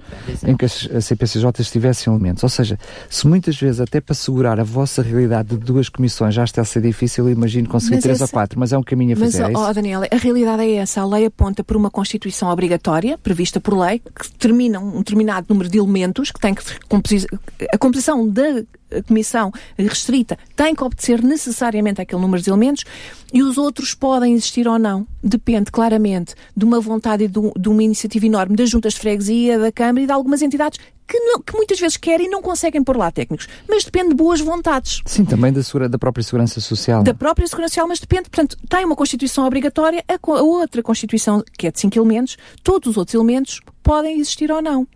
em 0.46 0.54
que 0.54 0.66
as, 0.66 0.88
as 0.94 1.06
CPCJs 1.06 1.70
tivessem 1.70 2.12
elementos. 2.12 2.42
Ou 2.42 2.49
seja, 2.49 2.78
se 3.08 3.26
muitas 3.26 3.58
vezes 3.58 3.80
até 3.80 4.00
para 4.00 4.14
segurar 4.14 4.60
a 4.60 4.64
vossa 4.64 5.02
realidade 5.02 5.49
de 5.49 5.56
duas 5.56 5.88
comissões 5.88 6.34
já 6.34 6.44
está 6.44 6.60
a 6.60 6.64
ser 6.64 6.82
difícil, 6.82 7.26
eu 7.26 7.32
imagino 7.32 7.66
conseguir 7.68 7.96
mas 7.96 8.02
três 8.02 8.16
essa... 8.16 8.25
ou 8.25 8.28
quatro, 8.28 8.60
mas 8.60 8.72
é 8.75 8.78
um 8.78 8.82
caminho 8.82 9.14
a 9.14 9.16
fazer. 9.16 9.42
Mas, 9.44 9.54
é 9.54 9.56
oh, 9.56 9.72
Daniela, 9.72 10.06
a 10.10 10.16
realidade 10.16 10.62
é 10.62 10.75
essa. 10.75 11.00
A 11.00 11.06
lei 11.06 11.25
aponta 11.25 11.64
por 11.64 11.76
uma 11.76 11.90
Constituição 11.90 12.50
obrigatória, 12.50 13.16
prevista 13.16 13.60
por 13.60 13.78
lei, 13.78 13.99
que 14.00 14.30
determina 14.30 14.78
um 14.78 14.99
determinado 14.99 15.46
número 15.49 15.70
de 15.70 15.78
elementos 15.78 16.30
que 16.30 16.38
tem 16.38 16.50
tem 16.50 16.54
que 16.54 17.26
a 17.72 17.78
composição 17.78 18.28
da 18.28 18.62
comissão 19.06 19.52
restrita 19.76 20.38
tem 20.56 20.75
que 20.75 20.85
obedecer 20.85 21.23
necessariamente 21.23 22.00
àquele 22.00 22.20
número 22.20 22.42
de 22.42 22.50
elementos 22.50 22.85
e 23.32 23.42
os 23.42 23.59
outros 23.59 23.94
podem 23.94 24.35
existir 24.35 24.66
ou 24.66 24.78
não. 24.78 25.06
Depende 25.23 25.71
claramente 25.71 26.35
de 26.57 26.65
uma 26.65 26.81
vontade 26.81 27.25
e 27.25 27.29
de, 27.29 27.41
de 27.59 27.69
uma 27.69 27.83
iniciativa 27.83 28.27
enorme 28.27 28.57
das 28.57 28.71
juntas 28.71 28.95
de 28.95 29.00
freguesia, 29.00 29.59
da 29.59 29.71
Câmara 29.73 30.03
e 30.03 30.07
de 30.07 30.12
algumas 30.12 30.43
entidades 30.43 30.79
que, 31.11 31.19
não, 31.19 31.41
que, 31.41 31.57
muitas 31.57 31.81
vezes 31.81 31.97
querem 31.97 32.27
e 32.27 32.31
não 32.31 32.41
conseguem 32.41 32.85
pôr 32.85 32.97
lá 32.97 33.11
técnicos. 33.11 33.49
Mas 33.69 33.83
depende 33.83 34.11
de 34.11 34.15
boas 34.15 34.41
vontades. 34.41 35.03
Sim, 35.05 35.25
também 35.25 35.53
da, 35.53 35.61
da 35.89 35.99
própria 35.99 36.23
segurança 36.23 36.61
social. 36.61 37.03
Da 37.03 37.12
própria 37.12 37.49
segurança 37.49 37.75
social, 37.75 37.89
mas 37.89 37.99
depende. 37.99 38.31
Portanto, 38.31 38.57
tem 38.69 38.85
uma 38.85 38.95
Constituição 38.95 39.45
obrigatória, 39.45 40.05
a, 40.07 40.15
a 40.15 40.43
outra 40.43 40.83
Constituição, 40.83 41.43
que 41.59 41.67
é 41.67 41.73
de 41.73 41.81
cinco 41.81 41.99
elementos, 41.99 42.37
todos 42.62 42.91
os 42.91 42.97
outros 42.97 43.15
elementos 43.15 43.61
podem 43.83 44.21
existir 44.21 44.53
ou 44.53 44.62
não. 44.62 44.87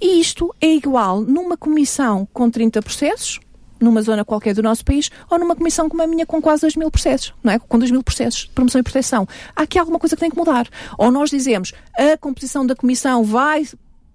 E 0.00 0.20
isto 0.20 0.54
é 0.60 0.72
igual 0.72 1.20
numa 1.20 1.56
comissão 1.56 2.28
com 2.32 2.48
30 2.48 2.80
processos, 2.80 3.40
numa 3.80 4.02
zona 4.02 4.24
qualquer 4.24 4.54
do 4.54 4.62
nosso 4.62 4.84
país, 4.84 5.10
ou 5.30 5.38
numa 5.38 5.54
comissão 5.54 5.88
como 5.88 6.02
a 6.02 6.06
minha 6.06 6.26
com 6.26 6.40
quase 6.40 6.62
2 6.62 6.76
mil 6.76 6.90
processos, 6.90 7.34
não 7.42 7.52
é? 7.52 7.58
Com 7.58 7.78
2 7.78 7.90
mil 7.90 8.02
processos 8.02 8.40
de 8.42 8.50
promoção 8.50 8.80
e 8.80 8.82
proteção. 8.82 9.26
Há 9.54 9.62
aqui 9.62 9.78
alguma 9.78 9.98
coisa 9.98 10.16
que 10.16 10.20
tem 10.20 10.30
que 10.30 10.36
mudar. 10.36 10.68
Ou 10.98 11.10
nós 11.10 11.30
dizemos, 11.30 11.72
a 11.96 12.16
composição 12.16 12.66
da 12.66 12.74
comissão 12.74 13.22
vai 13.24 13.66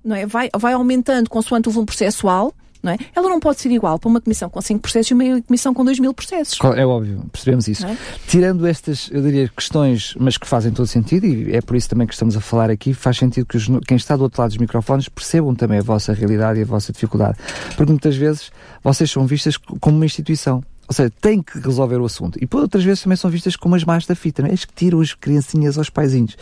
não 0.03 0.15
é? 0.15 0.25
vai, 0.25 0.49
vai 0.57 0.73
aumentando 0.73 1.29
consoante 1.29 1.69
o 1.69 1.71
volume 1.71 1.85
processual, 1.85 2.53
não 2.81 2.91
é? 2.91 2.97
Ela 3.15 3.29
não 3.29 3.39
pode 3.39 3.61
ser 3.61 3.71
igual 3.71 3.99
para 3.99 4.09
uma 4.09 4.21
comissão 4.21 4.49
com 4.49 4.61
5 4.61 4.79
processos 4.79 5.11
e 5.11 5.13
uma 5.13 5.41
comissão 5.41 5.73
com 5.73 5.83
2 5.85 5.99
mil 5.99 6.13
processos. 6.13 6.57
É 6.75 6.85
óbvio, 6.85 7.23
percebemos 7.31 7.67
isso. 7.67 7.85
É? 7.85 7.97
Tirando 8.27 8.65
estas, 8.65 9.09
eu 9.11 9.21
diria, 9.21 9.49
questões, 9.49 10.15
mas 10.19 10.37
que 10.37 10.47
fazem 10.47 10.71
todo 10.71 10.87
sentido, 10.87 11.25
e 11.25 11.55
é 11.55 11.61
por 11.61 11.75
isso 11.75 11.89
também 11.89 12.07
que 12.07 12.13
estamos 12.13 12.35
a 12.35 12.41
falar 12.41 12.69
aqui, 12.69 12.93
faz 12.93 13.17
sentido 13.17 13.45
que 13.45 13.57
os, 13.57 13.67
quem 13.87 13.97
está 13.97 14.15
do 14.15 14.23
outro 14.23 14.41
lado 14.41 14.49
dos 14.49 14.57
microfones 14.57 15.09
percebam 15.09 15.53
também 15.55 15.79
a 15.79 15.83
vossa 15.83 16.13
realidade 16.13 16.59
e 16.59 16.63
a 16.63 16.65
vossa 16.65 16.91
dificuldade. 16.91 17.37
Porque 17.75 17.91
muitas 17.91 18.15
vezes 18.15 18.51
vocês 18.83 19.09
são 19.09 19.25
vistas 19.25 19.57
como 19.57 19.97
uma 19.97 20.05
instituição. 20.05 20.63
Ou 20.87 20.93
seja, 20.93 21.09
tem 21.21 21.41
que 21.41 21.57
resolver 21.57 22.01
o 22.01 22.05
assunto. 22.05 22.37
E 22.41 22.45
por 22.45 22.61
outras 22.61 22.83
vezes 22.83 23.03
também 23.03 23.15
são 23.15 23.31
vistas 23.31 23.55
como 23.55 23.75
as 23.75 23.85
más 23.85 24.05
da 24.05 24.13
fita, 24.13 24.41
não 24.41 24.49
é? 24.49 24.53
As 24.53 24.65
que 24.65 24.73
tiram 24.73 24.99
as 24.99 25.13
criancinhas 25.13 25.77
aos 25.77 25.89
paizinhos. 25.89 26.35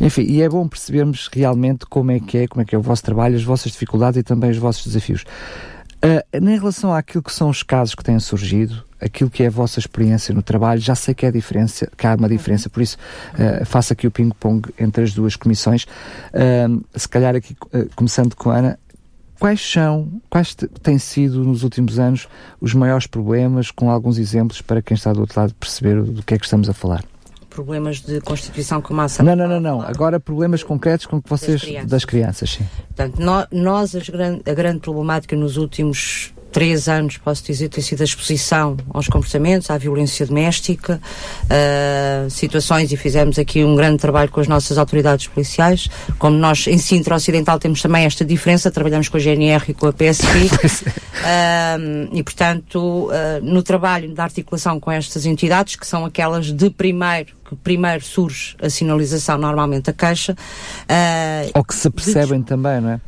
Enfim, 0.00 0.22
e 0.22 0.42
é 0.42 0.48
bom 0.48 0.66
percebermos 0.66 1.30
realmente 1.32 1.86
como 1.86 2.10
é 2.10 2.18
que 2.18 2.38
é, 2.38 2.48
como 2.48 2.62
é 2.62 2.64
que 2.64 2.74
é 2.74 2.78
o 2.78 2.82
vosso 2.82 3.04
trabalho, 3.04 3.36
as 3.36 3.44
vossas 3.44 3.70
dificuldades 3.70 4.18
e 4.18 4.24
também 4.24 4.50
os 4.50 4.56
vossos 4.56 4.84
desafios. 4.84 5.24
Uh, 6.04 6.36
em 6.36 6.58
relação 6.58 6.92
àquilo 6.92 7.22
que 7.22 7.32
são 7.32 7.48
os 7.48 7.62
casos 7.62 7.94
que 7.94 8.02
têm 8.02 8.18
surgido, 8.18 8.82
aquilo 9.00 9.30
que 9.30 9.44
é 9.44 9.46
a 9.46 9.50
vossa 9.50 9.78
experiência 9.78 10.34
no 10.34 10.42
trabalho, 10.42 10.80
já 10.80 10.96
sei 10.96 11.14
que, 11.14 11.24
é 11.24 11.30
diferença, 11.30 11.88
que 11.96 12.04
há 12.04 12.16
uma 12.16 12.28
diferença, 12.28 12.68
por 12.68 12.82
isso 12.82 12.96
uh, 13.34 13.64
faço 13.64 13.92
aqui 13.92 14.08
o 14.08 14.10
ping-pong 14.10 14.68
entre 14.80 15.04
as 15.04 15.14
duas 15.14 15.36
comissões. 15.36 15.84
Uh, 15.84 16.84
se 16.96 17.08
calhar 17.08 17.36
aqui, 17.36 17.56
começando 17.94 18.34
com 18.34 18.50
a 18.50 18.56
Ana, 18.56 18.78
quais 19.38 19.60
são, 19.60 20.08
quais 20.28 20.56
têm 20.82 20.98
sido 20.98 21.44
nos 21.44 21.62
últimos 21.62 22.00
anos 22.00 22.28
os 22.60 22.74
maiores 22.74 23.06
problemas, 23.06 23.70
com 23.70 23.88
alguns 23.88 24.18
exemplos 24.18 24.60
para 24.60 24.82
quem 24.82 24.96
está 24.96 25.12
do 25.12 25.20
outro 25.20 25.40
lado 25.40 25.54
perceber 25.54 26.02
do 26.02 26.22
que 26.24 26.34
é 26.34 26.38
que 26.38 26.44
estamos 26.44 26.68
a 26.68 26.72
falar? 26.72 27.04
Problemas 27.52 28.00
de 28.00 28.20
constituição 28.20 28.80
como 28.80 29.00
a 29.00 29.06
Não, 29.22 29.36
não, 29.36 29.48
não, 29.48 29.60
não. 29.60 29.80
Agora 29.80 30.18
problemas 30.18 30.62
concretos 30.62 31.06
com 31.06 31.20
que 31.20 31.28
vocês 31.28 31.60
das 31.60 31.62
crianças, 31.62 31.90
das 31.90 32.04
crianças 32.04 32.50
sim. 32.50 32.66
Portanto, 32.88 33.18
nós, 33.52 33.94
a 33.94 34.54
grande 34.54 34.80
problemática 34.80 35.36
nos 35.36 35.56
últimos 35.56 36.32
três 36.52 36.88
anos, 36.88 37.16
posso 37.16 37.42
dizer, 37.44 37.68
tem 37.68 37.82
sido 37.82 38.02
a 38.02 38.04
exposição 38.04 38.76
aos 38.92 39.08
comportamentos, 39.08 39.70
à 39.70 39.78
violência 39.78 40.26
doméstica, 40.26 41.00
uh, 41.44 42.30
situações, 42.30 42.92
e 42.92 42.96
fizemos 42.96 43.38
aqui 43.38 43.64
um 43.64 43.74
grande 43.74 43.98
trabalho 43.98 44.30
com 44.30 44.40
as 44.40 44.46
nossas 44.46 44.78
autoridades 44.78 45.26
policiais. 45.26 45.88
Como 46.18 46.36
nós 46.36 46.66
em 46.66 46.78
Sintra 46.78 47.16
Ocidental 47.16 47.58
temos 47.58 47.80
também 47.80 48.04
esta 48.04 48.24
diferença, 48.24 48.70
trabalhamos 48.70 49.08
com 49.08 49.16
a 49.16 49.20
GNR 49.20 49.64
e 49.68 49.74
com 49.74 49.86
a 49.86 49.92
PSP. 49.92 50.46
uh, 50.46 50.92
ah, 51.24 51.76
e, 52.12 52.22
portanto, 52.22 53.08
uh, 53.08 53.10
no 53.42 53.62
trabalho 53.62 54.12
da 54.14 54.24
articulação 54.24 54.78
com 54.78 54.90
estas 54.90 55.24
entidades, 55.24 55.76
que 55.76 55.86
são 55.86 56.04
aquelas 56.04 56.52
de 56.52 56.70
primeiro 56.70 57.42
que 57.48 57.56
primeiro 57.56 58.02
surge 58.02 58.56
a 58.62 58.70
sinalização, 58.70 59.36
normalmente 59.36 59.90
a 59.90 59.92
queixa. 59.92 60.32
Uh, 60.32 61.50
Ou 61.54 61.64
que 61.64 61.74
se 61.74 61.90
percebem 61.90 62.40
de... 62.40 62.46
também, 62.46 62.80
não 62.80 62.90
é? 62.90 63.00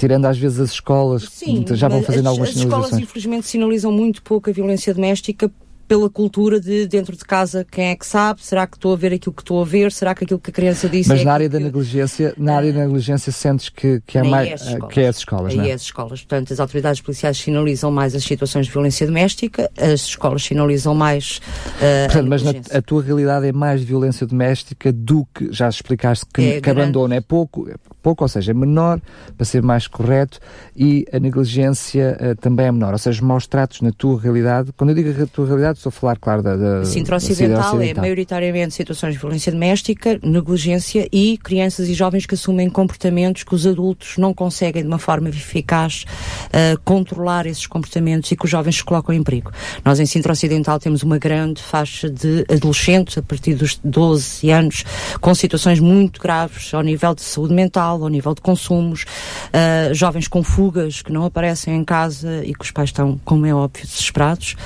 Tirando 0.00 0.24
às 0.24 0.38
vezes 0.38 0.58
as 0.58 0.70
escolas, 0.70 1.28
Sim, 1.30 1.62
já 1.72 1.86
vão 1.86 2.02
fazendo 2.02 2.26
algumas 2.28 2.48
as 2.48 2.54
sinalizações. 2.54 2.84
As 2.84 2.90
escolas, 2.90 3.10
infelizmente, 3.10 3.46
sinalizam 3.46 3.92
muito 3.92 4.22
pouco 4.22 4.48
a 4.48 4.52
violência 4.52 4.94
doméstica 4.94 5.50
pela 5.90 6.08
cultura 6.08 6.60
de 6.60 6.86
dentro 6.86 7.16
de 7.16 7.24
casa 7.24 7.66
quem 7.68 7.86
é 7.86 7.96
que 7.96 8.06
sabe, 8.06 8.44
será 8.44 8.64
que 8.64 8.76
estou 8.76 8.92
a 8.92 8.96
ver 8.96 9.12
aquilo 9.12 9.34
que 9.34 9.42
estou 9.42 9.60
a 9.60 9.64
ver, 9.64 9.90
será 9.90 10.14
que 10.14 10.22
aquilo 10.22 10.38
que 10.38 10.48
a 10.48 10.52
criança 10.52 10.88
disse 10.88 11.08
Mas 11.08 11.22
é 11.22 11.24
na 11.24 11.32
área 11.32 11.48
da 11.48 11.58
negligência, 11.58 12.32
na 12.38 12.54
área 12.54 12.72
da 12.72 12.86
negligência 12.86 13.32
sentes 13.32 13.68
que, 13.70 14.00
que 14.06 14.16
é 14.16 14.22
mais 14.22 14.62
que 14.88 15.00
é 15.00 15.08
as 15.08 15.16
escolas, 15.16 15.52
não 15.52 15.64
é? 15.64 15.72
as 15.72 15.82
escolas, 15.82 16.20
portanto 16.20 16.52
as 16.52 16.60
autoridades 16.60 17.00
policiais 17.00 17.36
sinalizam 17.38 17.90
mais 17.90 18.14
as 18.14 18.22
situações 18.22 18.66
de 18.66 18.72
violência 18.72 19.04
doméstica, 19.04 19.68
as 19.76 20.02
escolas 20.02 20.44
sinalizam 20.44 20.94
mais 20.94 21.40
uh, 21.78 22.04
portanto, 22.04 22.28
mas 22.28 22.42
na, 22.44 22.52
a 22.72 22.80
tua 22.80 23.02
realidade 23.02 23.48
é 23.48 23.52
mais 23.52 23.82
violência 23.82 24.24
doméstica 24.24 24.92
do 24.92 25.26
que 25.34 25.52
já 25.52 25.68
explicaste 25.68 26.24
que, 26.32 26.40
é 26.40 26.60
que 26.60 26.70
abandono 26.70 27.14
é 27.14 27.20
pouco, 27.20 27.68
é 27.68 27.74
pouco, 28.00 28.22
ou 28.22 28.28
seja, 28.28 28.52
é 28.52 28.54
menor, 28.54 29.00
para 29.36 29.44
ser 29.44 29.60
mais 29.60 29.88
correto, 29.88 30.38
e 30.76 31.04
a 31.12 31.18
negligência 31.18 32.16
uh, 32.20 32.40
também 32.40 32.66
é 32.66 32.70
menor, 32.70 32.92
ou 32.92 32.98
seja, 32.98 33.20
maus 33.24 33.48
tratos 33.48 33.80
na 33.80 33.90
tua 33.90 34.20
realidade, 34.20 34.70
quando 34.76 34.90
eu 34.90 34.94
digo 34.94 35.20
a 35.20 35.26
tua 35.26 35.46
realidade 35.46 35.79
estou 35.80 35.88
a 35.88 35.92
falar, 35.92 36.18
claro, 36.18 36.42
da, 36.42 36.56
da 36.56 36.84
Sintra 36.84 37.16
Ocidental, 37.16 37.74
Ocidental 37.74 37.80
é 37.80 37.94
maioritariamente 37.94 38.74
situações 38.74 39.14
de 39.14 39.18
violência 39.18 39.50
doméstica, 39.50 40.20
negligência 40.22 41.08
e 41.10 41.38
crianças 41.38 41.88
e 41.88 41.94
jovens 41.94 42.26
que 42.26 42.34
assumem 42.34 42.68
comportamentos 42.68 43.42
que 43.42 43.54
os 43.54 43.66
adultos 43.66 44.18
não 44.18 44.34
conseguem 44.34 44.82
de 44.82 44.88
uma 44.88 44.98
forma 44.98 45.30
eficaz 45.30 46.04
uh, 46.46 46.78
controlar 46.84 47.46
esses 47.46 47.66
comportamentos 47.66 48.30
e 48.30 48.36
que 48.36 48.44
os 48.44 48.50
jovens 48.50 48.76
se 48.76 48.84
colocam 48.84 49.14
em 49.14 49.22
perigo. 49.22 49.50
Nós 49.84 49.98
em 49.98 50.06
Sintra 50.06 50.32
Ocidental 50.32 50.78
temos 50.78 51.02
uma 51.02 51.18
grande 51.18 51.62
faixa 51.62 52.10
de 52.10 52.44
adolescentes 52.50 53.16
a 53.16 53.22
partir 53.22 53.54
dos 53.54 53.80
12 53.82 54.50
anos 54.50 54.84
com 55.20 55.34
situações 55.34 55.80
muito 55.80 56.20
graves 56.20 56.74
ao 56.74 56.82
nível 56.82 57.14
de 57.14 57.22
saúde 57.22 57.54
mental, 57.54 58.02
ao 58.02 58.08
nível 58.08 58.34
de 58.34 58.42
consumos, 58.42 59.04
uh, 59.48 59.94
jovens 59.94 60.28
com 60.28 60.42
fugas 60.42 61.00
que 61.00 61.12
não 61.12 61.24
aparecem 61.24 61.74
em 61.74 61.84
casa 61.84 62.44
e 62.44 62.52
que 62.52 62.64
os 62.64 62.70
pais 62.70 62.90
estão, 62.90 63.18
como 63.24 63.46
é 63.46 63.54
óbvio, 63.54 63.86
desesperados, 63.86 64.56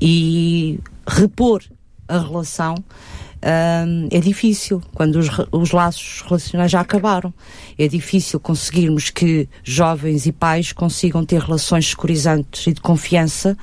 e 0.00 0.63
repor 1.06 1.62
a 2.08 2.18
relação 2.18 2.74
uh, 3.44 4.08
é 4.10 4.20
difícil 4.20 4.82
quando 4.94 5.16
os, 5.16 5.28
os 5.52 5.70
laços 5.70 6.22
relacionais 6.26 6.70
já 6.70 6.80
acabaram. 6.80 7.32
É 7.78 7.86
difícil 7.86 8.40
conseguirmos 8.40 9.10
que 9.10 9.48
jovens 9.62 10.26
e 10.26 10.32
pais 10.32 10.72
consigam 10.72 11.24
ter 11.24 11.40
relações 11.40 11.88
securizantes 11.90 12.66
e 12.66 12.72
de 12.72 12.80
confiança 12.80 13.56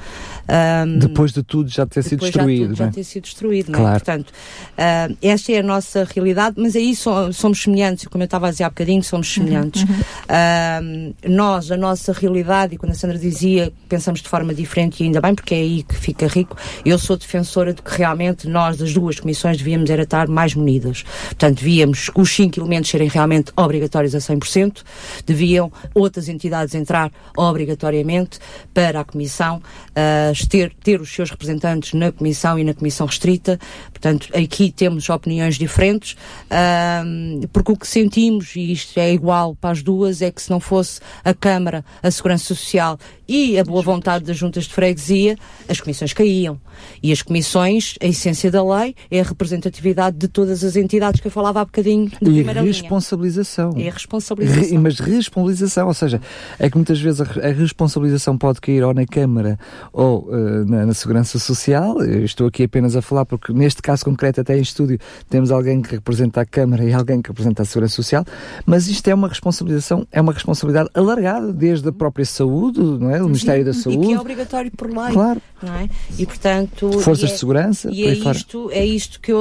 um, 0.51 0.99
depois 0.99 1.31
de 1.31 1.43
tudo 1.43 1.69
já 1.69 1.85
ter 1.85 2.03
sido 2.03 2.19
destruído. 2.19 2.61
Já, 2.61 2.67
tudo, 2.67 2.77
já 2.77 2.85
é? 2.85 2.89
ter 2.89 3.03
sido 3.03 3.23
destruído, 3.23 3.71
claro. 3.71 3.83
não 3.83 3.89
é? 3.89 3.93
Portanto, 3.93 4.29
uh, 4.29 5.17
esta 5.21 5.51
é 5.53 5.59
a 5.59 5.63
nossa 5.63 6.03
realidade, 6.03 6.55
mas 6.59 6.75
aí 6.75 6.93
so, 6.93 7.31
somos 7.31 7.61
semelhantes, 7.61 8.05
como 8.07 8.21
eu 8.23 8.25
estava 8.25 8.47
a 8.47 8.51
dizer 8.51 8.65
há 8.65 8.69
bocadinho, 8.69 9.01
somos 9.01 9.33
semelhantes. 9.33 9.83
Uhum. 9.83 9.89
Uh, 9.89 11.15
nós, 11.29 11.71
a 11.71 11.77
nossa 11.77 12.11
realidade, 12.11 12.75
e 12.75 12.77
quando 12.77 12.91
a 12.91 12.95
Sandra 12.95 13.17
dizia, 13.17 13.71
pensamos 13.87 14.21
de 14.21 14.27
forma 14.27 14.53
diferente 14.53 15.01
e 15.01 15.05
ainda 15.05 15.21
bem, 15.21 15.33
porque 15.33 15.55
é 15.55 15.59
aí 15.59 15.83
que 15.83 15.95
fica 15.95 16.27
rico, 16.27 16.57
eu 16.85 16.99
sou 16.99 17.15
defensora 17.15 17.73
de 17.73 17.81
que 17.81 17.97
realmente 17.97 18.47
nós, 18.47 18.77
das 18.77 18.93
duas 18.93 19.19
comissões, 19.19 19.61
devíamos 19.71 19.89
era 19.89 20.03
estar 20.03 20.27
mais 20.27 20.53
munidas. 20.53 21.03
Portanto, 21.25 21.59
devíamos 21.59 22.11
os 22.13 22.29
cinco 22.29 22.59
elementos 22.59 22.89
serem 22.89 23.07
realmente 23.07 23.51
obrigatórios 23.55 24.13
a 24.13 24.17
100%, 24.17 24.83
deviam 25.25 25.71
outras 25.95 26.27
entidades 26.27 26.75
entrar 26.75 27.11
obrigatoriamente 27.37 28.39
para 28.73 28.99
a 28.99 29.03
Comissão 29.05 29.57
uh, 29.57 30.47
ter, 30.49 30.73
ter 30.83 30.99
os 30.99 31.09
seus 31.09 31.29
representantes 31.29 31.93
na 31.93 32.11
Comissão 32.11 32.59
e 32.59 32.63
na 32.63 32.73
Comissão 32.73 33.07
Restrita. 33.07 33.59
Portanto, 33.91 34.27
aqui 34.35 34.71
temos 34.71 35.09
opiniões 35.09 35.57
diferentes, 35.57 36.13
uh, 36.13 37.47
porque 37.53 37.71
o 37.71 37.77
que 37.77 37.87
sentimos, 37.87 38.55
e 38.55 38.73
isto 38.73 38.99
é 38.99 39.13
igual 39.13 39.55
para 39.55 39.71
as 39.71 39.81
duas, 39.81 40.21
é 40.21 40.31
que 40.31 40.41
se 40.41 40.49
não 40.49 40.59
fosse 40.59 40.99
a 41.23 41.33
Câmara, 41.33 41.85
a 42.03 42.11
Segurança 42.11 42.43
Social 42.43 42.99
e 43.27 43.57
a 43.57 43.63
boa 43.63 43.81
vontade 43.81 44.25
das 44.25 44.35
juntas 44.35 44.65
de 44.65 44.73
freguesia, 44.73 45.37
as 45.69 45.79
comissões 45.79 46.11
caíam. 46.11 46.59
E 47.01 47.11
as 47.13 47.21
comissões, 47.21 47.95
a 48.01 48.05
essência 48.05 48.51
da 48.51 48.61
lei 48.61 48.93
é 49.09 49.21
a 49.21 49.23
representatividade 49.61 50.17
de 50.17 50.27
todas 50.27 50.63
as 50.63 50.75
entidades 50.75 51.21
que 51.21 51.27
eu 51.27 51.31
falava 51.31 51.61
há 51.61 51.65
bocadinho 51.65 52.11
de 52.21 52.31
e 52.31 52.43
responsabilização. 52.43 53.71
Linha. 53.71 53.85
É 53.85 53.89
a 53.89 53.93
responsabilização. 53.93 54.63
Re, 54.63 54.77
mas 54.77 54.99
responsabilização, 54.99 55.87
ou 55.87 55.93
seja, 55.93 56.21
é 56.57 56.69
que 56.69 56.75
muitas 56.75 56.99
vezes 56.99 57.21
a, 57.21 57.23
a 57.23 57.51
responsabilização 57.51 58.37
pode 58.37 58.59
cair 58.59 58.83
ou 58.83 58.93
na 58.93 59.05
Câmara 59.05 59.59
ou 59.93 60.27
uh, 60.27 60.65
na, 60.65 60.85
na, 60.87 60.93
Segurança 60.93 61.37
Social. 61.39 62.01
Eu 62.01 62.25
estou 62.25 62.47
aqui 62.47 62.63
apenas 62.63 62.95
a 62.95 63.01
falar 63.01 63.25
porque 63.25 63.53
neste 63.53 63.81
caso 63.81 64.03
concreto, 64.03 64.41
até 64.41 64.57
em 64.57 64.61
estúdio, 64.61 64.97
temos 65.29 65.51
alguém 65.51 65.81
que 65.81 65.91
representa 65.91 66.41
a 66.41 66.45
Câmara 66.45 66.83
e 66.83 66.93
alguém 66.93 67.21
que 67.21 67.29
representa 67.29 67.61
a 67.61 67.65
Segurança 67.65 67.95
Social, 67.95 68.25
mas 68.65 68.87
isto 68.87 69.07
é 69.07 69.13
uma 69.13 69.27
responsabilização, 69.27 70.07
é 70.11 70.19
uma 70.19 70.33
responsabilidade 70.33 70.89
alargada 70.93 71.53
desde 71.53 71.87
a 71.89 71.91
própria 71.91 72.25
saúde, 72.25 72.79
não 72.79 73.09
é? 73.09 73.21
O 73.21 73.25
Ministério 73.25 73.65
da 73.65 73.73
Saúde. 73.73 74.03
E 74.03 74.07
que 74.07 74.13
é 74.13 74.19
obrigatório 74.19 74.71
por 74.71 74.89
lei. 74.89 75.13
Claro. 75.13 75.41
Não 75.61 75.75
é? 75.75 75.89
E 76.17 76.25
portanto. 76.25 76.91
Forças 76.99 77.29
é, 77.29 77.33
de 77.33 77.39
segurança. 77.39 77.89
E 77.91 78.05
é 78.05 78.13
isto, 78.13 78.69
é 78.71 78.85
isto 78.85 79.19
que, 79.19 79.31
eu, 79.31 79.40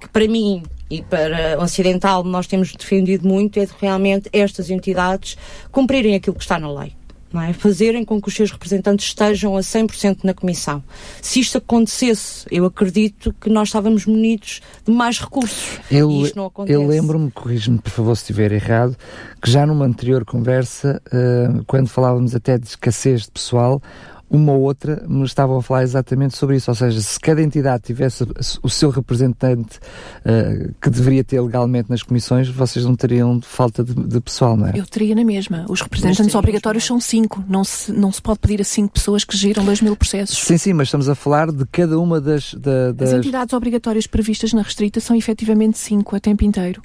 que 0.00 0.08
para 0.08 0.26
mim 0.26 0.62
e 0.90 1.02
para 1.02 1.58
o 1.58 1.62
Ocidental 1.62 2.24
nós 2.24 2.46
temos 2.46 2.72
defendido 2.72 3.26
muito 3.26 3.58
é 3.58 3.66
de 3.66 3.72
realmente 3.80 4.28
estas 4.32 4.70
entidades 4.70 5.36
cumprirem 5.70 6.14
aquilo 6.14 6.36
que 6.36 6.42
está 6.42 6.58
na 6.58 6.72
lei. 6.72 6.92
não 7.30 7.42
é? 7.42 7.52
Fazerem 7.52 8.04
com 8.06 8.20
que 8.20 8.28
os 8.28 8.34
seus 8.34 8.50
representantes 8.50 9.06
estejam 9.06 9.54
a 9.54 9.60
100% 9.60 10.20
na 10.24 10.32
Comissão. 10.32 10.82
Se 11.20 11.40
isto 11.40 11.58
acontecesse, 11.58 12.46
eu 12.50 12.64
acredito 12.64 13.34
que 13.38 13.50
nós 13.50 13.68
estávamos 13.68 14.06
munidos 14.06 14.62
de 14.86 14.90
mais 14.90 15.18
recursos. 15.18 15.78
Eu, 15.90 16.10
e 16.10 16.22
isto 16.22 16.36
não 16.36 16.46
acontece. 16.46 16.74
Eu 16.74 16.86
lembro-me, 16.86 17.30
corrijo-me 17.30 17.78
por 17.78 17.90
favor 17.90 18.16
se 18.16 18.22
estiver 18.22 18.50
errado, 18.52 18.96
que 19.42 19.50
já 19.50 19.66
numa 19.66 19.84
anterior 19.84 20.24
conversa, 20.24 21.02
uh, 21.08 21.62
quando 21.66 21.88
falávamos 21.88 22.34
até 22.34 22.56
de 22.56 22.66
escassez 22.66 23.24
de 23.24 23.30
pessoal, 23.30 23.82
uma 24.30 24.52
ou 24.52 24.62
outra 24.62 25.04
me 25.08 25.24
estavam 25.24 25.58
a 25.58 25.62
falar 25.62 25.82
exatamente 25.82 26.36
sobre 26.36 26.56
isso. 26.56 26.70
Ou 26.70 26.74
seja, 26.74 27.00
se 27.00 27.18
cada 27.18 27.42
entidade 27.42 27.84
tivesse 27.84 28.24
o 28.62 28.68
seu 28.68 28.90
representante 28.90 29.78
uh, 30.24 30.74
que 30.80 30.90
deveria 30.90 31.24
ter 31.24 31.40
legalmente 31.40 31.90
nas 31.90 32.02
comissões, 32.02 32.48
vocês 32.48 32.84
não 32.84 32.94
teriam 32.94 33.40
falta 33.40 33.82
de, 33.82 33.94
de 33.94 34.20
pessoal, 34.20 34.56
não 34.56 34.66
é? 34.66 34.72
Eu 34.78 34.86
teria 34.86 35.14
na 35.14 35.24
mesma. 35.24 35.64
Os 35.68 35.80
representantes 35.80 36.34
obrigatórios 36.34 36.84
são 36.84 37.00
cinco. 37.00 37.42
Não 37.48 37.64
se, 37.64 37.92
não 37.92 38.12
se 38.12 38.20
pode 38.20 38.38
pedir 38.40 38.60
a 38.60 38.64
cinco 38.64 38.92
pessoas 38.92 39.24
que 39.24 39.36
giram 39.36 39.64
dois 39.64 39.80
mil 39.80 39.96
processos. 39.96 40.38
Sim, 40.38 40.58
sim, 40.58 40.72
mas 40.72 40.88
estamos 40.88 41.08
a 41.08 41.14
falar 41.14 41.50
de 41.50 41.64
cada 41.66 41.98
uma 41.98 42.20
das. 42.20 42.54
Da, 42.54 42.92
das... 42.92 43.10
As 43.10 43.18
entidades 43.18 43.52
obrigatórias 43.52 44.06
previstas 44.06 44.52
na 44.52 44.62
restrita 44.62 45.00
são 45.00 45.16
efetivamente 45.16 45.78
cinco 45.78 46.14
a 46.14 46.20
tempo 46.20 46.44
inteiro 46.44 46.82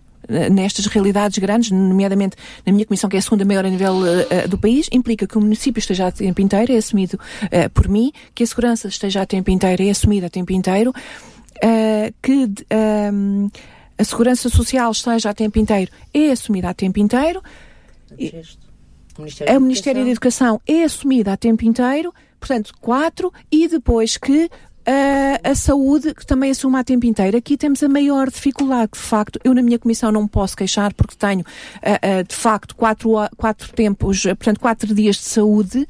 nestas 0.52 0.86
realidades 0.86 1.38
grandes, 1.38 1.72
nomeadamente 1.72 2.36
na 2.66 2.72
minha 2.72 2.86
comissão, 2.86 3.10
que 3.10 3.16
é 3.16 3.20
a 3.20 3.22
segunda 3.22 3.46
maior 3.46 3.66
a 3.66 3.70
nível 3.70 3.96
uh, 3.96 4.48
do 4.48 4.58
país, 4.58 4.88
implica 4.92 5.28
que 5.28 5.38
o 5.38 5.42
município 5.42 5.80
esteja 5.80 6.08
a 6.08 6.12
tempo 6.12 6.42
inteiro, 6.42 6.72
é 6.72 6.78
assumido 6.78 7.16
uh, 7.16 7.70
por 7.74 7.88
mim, 7.88 8.12
que 8.34 8.44
a 8.44 8.48
segurança 8.48 8.88
esteja 8.88 9.22
a 9.22 9.26
tempo 9.26 9.52
inteiro, 9.52 9.84
é 9.84 9.90
assumida 9.90 10.28
a 10.28 10.30
tempo 10.30 10.52
inteiro, 10.54 10.92
uh, 10.92 12.14
que 12.22 12.50
um, 13.14 13.50
a 13.98 14.04
segurança 14.04 14.50
social 14.50 14.92
esteja 14.92 15.30
a 15.30 15.34
tempo 15.34 15.60
inteiro, 15.60 15.92
é 16.14 16.32
assumida 16.32 16.70
a 16.70 16.74
tempo 16.74 17.00
inteiro. 17.00 17.42
O 19.16 19.22
Ministério, 19.22 19.58
o 19.58 19.62
Ministério 19.62 20.04
da 20.04 20.10
Educação 20.10 20.62
é 20.66 20.84
assumida 20.84 21.34
a 21.34 21.38
tempo 21.38 21.64
inteiro, 21.64 22.14
portanto, 22.40 22.74
quatro, 22.82 23.32
e 23.52 23.68
depois 23.68 24.18
que 24.18 24.50
a, 24.86 25.52
a 25.52 25.56
saúde, 25.56 26.14
que 26.14 26.26
também 26.26 26.52
assuma 26.52 26.80
a 26.80 26.84
tempo 26.84 27.06
inteiro. 27.06 27.38
Aqui 27.38 27.58
temos 27.58 27.82
a 27.84 27.90
maior 27.90 28.30
dificuldade, 28.30 28.92
de 28.94 29.00
facto. 29.00 29.40
Eu, 29.44 29.54
na 29.54 29.62
minha 29.62 29.80
comissão, 29.80 30.12
não 30.12 30.28
posso 30.28 30.56
queixar 30.56 30.94
porque 30.94 31.16
tenho, 31.16 31.42
uh, 31.42 32.22
uh, 32.22 32.24
de 32.28 32.36
facto, 32.36 32.76
quatro, 32.76 33.12
quatro 33.38 33.72
tempos, 33.74 34.24
portanto, 34.24 34.60
quatro 34.60 34.94
dias 34.94 35.16
de 35.18 35.24
saúde, 35.24 35.80
uh, 35.80 35.88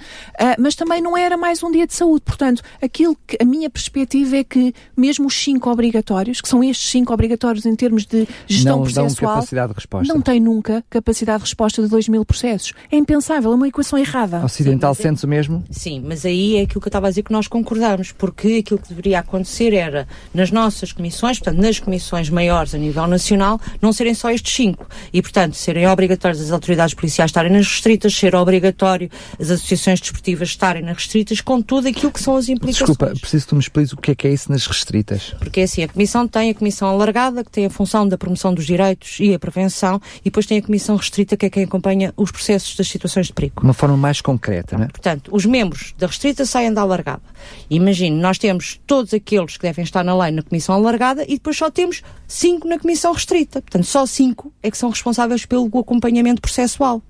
mas 0.59 0.75
também 0.75 1.01
não 1.01 1.17
era 1.17 1.37
mais 1.37 1.63
um 1.63 1.71
dia 1.71 1.87
de 1.87 1.93
saúde. 1.93 2.23
Portanto, 2.25 2.61
aquilo 2.81 3.17
que 3.27 3.37
a 3.41 3.45
minha 3.45 3.69
perspectiva 3.69 4.37
é 4.37 4.43
que, 4.43 4.73
mesmo 4.95 5.27
os 5.27 5.35
cinco 5.35 5.69
obrigatórios, 5.69 6.41
que 6.41 6.47
são 6.47 6.63
estes 6.63 6.89
cinco 6.89 7.13
obrigatórios 7.13 7.65
em 7.65 7.75
termos 7.75 8.05
de 8.05 8.27
gestão 8.47 8.77
não 8.77 8.83
processual, 8.83 9.35
capacidade 9.35 9.67
de 9.69 9.75
resposta. 9.75 10.13
não 10.13 10.21
tem 10.21 10.39
nunca 10.39 10.83
capacidade 10.89 11.39
de 11.39 11.43
resposta 11.45 11.81
de 11.81 11.87
dois 11.87 12.07
mil 12.07 12.23
processos. 12.25 12.73
É 12.91 12.97
impensável, 12.97 13.51
é 13.51 13.55
uma 13.55 13.67
equação 13.67 13.97
errada. 13.97 14.43
Ocidental 14.43 14.93
sente-se 14.93 15.25
o 15.25 15.29
mesmo? 15.29 15.63
Sim, 15.69 16.03
mas 16.05 16.25
aí 16.25 16.57
é 16.57 16.61
aquilo 16.61 16.81
que 16.81 16.87
eu 16.87 16.89
estava 16.89 17.07
a 17.07 17.09
dizer 17.09 17.23
que 17.23 17.31
nós 17.31 17.47
concordamos, 17.47 18.11
porque 18.11 18.63
aquilo 18.63 18.82
que 18.83 18.89
deveria 18.89 19.19
acontecer 19.19 19.73
era, 19.73 20.07
nas 20.33 20.51
nossas 20.51 20.91
comissões, 20.91 21.39
portanto, 21.39 21.61
nas 21.61 21.79
comissões 21.79 22.29
maiores 22.29 22.75
a 22.75 22.77
nível 22.77 23.07
nacional, 23.07 23.59
não 23.81 23.91
serem 23.91 24.13
só 24.13 24.29
estes 24.29 24.53
cinco. 24.53 24.87
E, 25.11 25.21
portanto, 25.21 25.55
serem 25.55 25.87
obrigatórias 25.87 26.41
as 26.41 26.51
autoridades 26.51 26.93
policiais 26.93 27.29
estarem 27.29 27.51
nas 27.51 27.67
restritas, 27.67 28.13
ser 28.13 28.35
obrigatório 28.35 29.09
as 29.39 29.49
associações 29.49 29.99
desportivas 29.99 30.49
estarem 30.49 30.83
nas 30.83 30.97
restritas, 30.97 31.41
com 31.41 31.61
tudo 31.61 31.87
aquilo 31.87 32.11
que 32.11 32.21
são 32.21 32.35
as 32.35 32.49
implicações. 32.49 32.89
Desculpa, 32.89 33.19
preciso 33.19 33.45
que 33.45 33.49
tu 33.49 33.55
me 33.55 33.61
expliques 33.61 33.93
o 33.93 33.97
que 33.97 34.11
é 34.11 34.15
que 34.15 34.27
é 34.27 34.33
isso 34.33 34.51
nas 34.51 34.67
restritas. 34.67 35.35
Porque 35.39 35.61
é 35.61 35.63
assim, 35.63 35.83
a 35.83 35.87
Comissão 35.87 36.27
tem 36.27 36.51
a 36.51 36.53
Comissão 36.53 36.87
Alargada, 36.87 37.43
que 37.43 37.51
tem 37.51 37.65
a 37.65 37.69
função 37.69 38.07
da 38.07 38.17
promoção 38.17 38.53
dos 38.53 38.65
direitos 38.65 39.17
e 39.19 39.33
a 39.33 39.39
prevenção, 39.39 40.01
e 40.21 40.25
depois 40.25 40.45
tem 40.45 40.57
a 40.57 40.61
Comissão 40.61 40.95
Restrita, 40.95 41.37
que 41.37 41.45
é 41.45 41.49
quem 41.49 41.63
acompanha 41.63 42.13
os 42.17 42.31
processos 42.31 42.75
das 42.75 42.87
situações 42.87 43.27
de 43.27 43.33
perigo. 43.33 43.61
Uma 43.63 43.73
forma 43.73 43.97
mais 43.97 44.21
concreta, 44.21 44.77
não 44.77 44.85
é? 44.85 44.87
Portanto, 44.87 45.29
os 45.33 45.45
membros 45.45 45.93
da 45.97 46.07
Restrita 46.07 46.45
saem 46.45 46.73
da 46.73 46.81
Alargada. 46.81 47.21
Imagine, 47.69 48.19
nós 48.19 48.37
temos 48.37 48.72
todos 48.77 49.13
aqueles 49.13 49.57
que 49.57 49.63
devem 49.63 49.83
estar 49.83 50.03
na 50.03 50.17
lei 50.17 50.31
na 50.31 50.41
comissão 50.41 50.75
alargada 50.75 51.23
e 51.23 51.33
depois 51.33 51.57
só 51.57 51.69
temos 51.69 52.01
cinco 52.27 52.67
na 52.67 52.77
comissão 52.79 53.11
restrita. 53.13 53.61
Portanto, 53.61 53.85
só 53.85 54.05
cinco 54.05 54.53
é 54.61 54.69
que 54.69 54.77
são 54.77 54.89
responsáveis 54.89 55.45
pelo 55.45 55.65
acompanhamento 55.79 56.41
processual. 56.41 57.01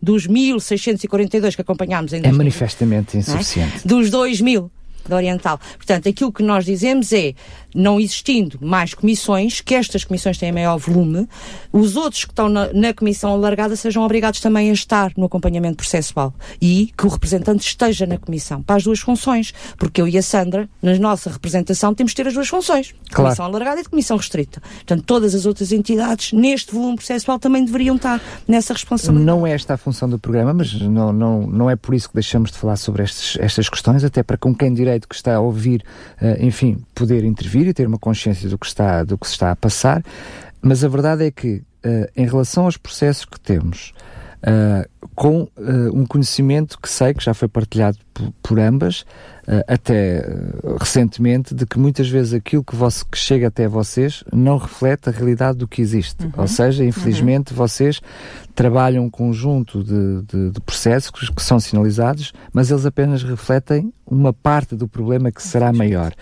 Dos 0.00 0.28
1.642 0.28 1.56
que 1.56 1.60
acompanhámos 1.60 2.12
em 2.12 2.20
É 2.24 2.30
manifestamente 2.30 3.16
é? 3.16 3.20
insuficiente. 3.20 3.78
É? 3.84 3.88
Dos 3.88 4.10
2.000 4.10 4.70
da 5.08 5.16
Oriental. 5.16 5.58
Portanto, 5.76 6.08
aquilo 6.08 6.32
que 6.32 6.42
nós 6.42 6.64
dizemos 6.64 7.12
é, 7.12 7.34
não 7.74 8.00
existindo 8.00 8.58
mais 8.60 8.94
comissões, 8.94 9.60
que 9.60 9.74
estas 9.74 10.04
comissões 10.04 10.38
têm 10.38 10.50
maior 10.52 10.78
volume, 10.78 11.28
os 11.72 11.96
outros 11.96 12.24
que 12.24 12.32
estão 12.32 12.48
na, 12.48 12.72
na 12.72 12.94
comissão 12.94 13.30
alargada 13.30 13.76
sejam 13.76 14.02
obrigados 14.02 14.40
também 14.40 14.70
a 14.70 14.72
estar 14.72 15.12
no 15.16 15.26
acompanhamento 15.26 15.76
processual 15.76 16.34
e 16.60 16.92
que 16.96 17.06
o 17.06 17.08
representante 17.08 17.66
esteja 17.66 18.06
na 18.06 18.18
comissão, 18.18 18.62
para 18.62 18.76
as 18.76 18.84
duas 18.84 19.00
funções, 19.00 19.52
porque 19.76 20.00
eu 20.00 20.08
e 20.08 20.16
a 20.16 20.22
Sandra, 20.22 20.68
na 20.82 20.96
nossa 20.98 21.30
representação, 21.30 21.94
temos 21.94 22.12
de 22.12 22.16
ter 22.16 22.28
as 22.28 22.34
duas 22.34 22.48
funções, 22.48 22.94
claro. 23.10 23.28
comissão 23.28 23.44
alargada 23.44 23.80
e 23.80 23.82
de 23.82 23.88
comissão 23.88 24.16
restrita. 24.16 24.60
Portanto, 24.60 25.04
todas 25.04 25.34
as 25.34 25.46
outras 25.46 25.70
entidades, 25.70 26.32
neste 26.32 26.72
volume 26.72 26.96
processual, 26.96 27.38
também 27.38 27.64
deveriam 27.64 27.96
estar 27.96 28.20
nessa 28.46 28.72
responsabilidade. 28.72 29.26
Não 29.26 29.46
é 29.46 29.52
esta 29.52 29.74
a 29.74 29.76
função 29.76 30.08
do 30.08 30.18
programa, 30.18 30.54
mas 30.54 30.72
não, 30.74 31.12
não, 31.12 31.46
não 31.46 31.70
é 31.70 31.76
por 31.76 31.94
isso 31.94 32.08
que 32.08 32.14
deixamos 32.14 32.50
de 32.50 32.58
falar 32.58 32.76
sobre 32.76 33.02
estes, 33.04 33.36
estas 33.40 33.68
questões, 33.68 34.02
até 34.02 34.22
para 34.22 34.36
com 34.36 34.54
quem 34.54 34.72
direito 34.72 34.97
que 35.06 35.14
está 35.14 35.36
a 35.36 35.40
ouvir, 35.40 35.84
uh, 36.20 36.42
enfim, 36.42 36.82
poder 36.94 37.24
intervir 37.24 37.66
e 37.68 37.74
ter 37.74 37.86
uma 37.86 37.98
consciência 37.98 38.48
do 38.48 38.58
que, 38.58 38.66
está, 38.66 39.04
do 39.04 39.18
que 39.18 39.26
se 39.26 39.34
está 39.34 39.50
a 39.50 39.56
passar. 39.56 40.02
Mas 40.60 40.82
a 40.82 40.88
verdade 40.88 41.24
é 41.24 41.30
que, 41.30 41.62
uh, 41.84 42.10
em 42.16 42.26
relação 42.26 42.64
aos 42.64 42.76
processos 42.76 43.24
que 43.24 43.38
temos, 43.38 43.92
uh, 44.42 44.88
com 45.18 45.40
uh, 45.40 45.50
um 45.92 46.06
conhecimento 46.06 46.78
que 46.80 46.88
sei 46.88 47.12
que 47.12 47.24
já 47.24 47.34
foi 47.34 47.48
partilhado 47.48 47.98
por, 48.14 48.32
por 48.40 48.60
ambas, 48.60 49.00
uh, 49.00 49.64
até 49.66 50.24
recentemente, 50.78 51.56
de 51.56 51.66
que 51.66 51.76
muitas 51.76 52.08
vezes 52.08 52.34
aquilo 52.34 52.62
que, 52.62 52.76
vos, 52.76 53.02
que, 53.02 53.18
chega 53.18 53.48
até 53.48 53.66
vocês 53.66 54.22
não 54.32 54.56
reflete 54.56 55.08
a 55.08 55.12
realidade 55.12 55.58
do 55.58 55.66
que 55.66 55.82
existe. 55.82 56.24
Uhum. 56.24 56.32
Ou 56.36 56.46
seja, 56.46 56.84
infelizmente, 56.84 57.50
uhum. 57.50 57.56
vocês 57.56 58.00
trabalham 58.54 59.06
um 59.06 59.10
conjunto 59.10 59.82
de, 59.82 60.22
de, 60.22 60.50
de, 60.52 60.60
processos 60.60 61.10
que 61.10 61.42
são 61.42 61.58
sinalizados, 61.58 62.32
mas 62.52 62.70
eles 62.70 62.86
apenas 62.86 63.24
refletem 63.24 63.92
uma 64.06 64.32
parte 64.32 64.76
do 64.76 64.86
problema 64.86 65.32
que 65.32 65.42
será 65.42 65.72
maior 65.72 66.14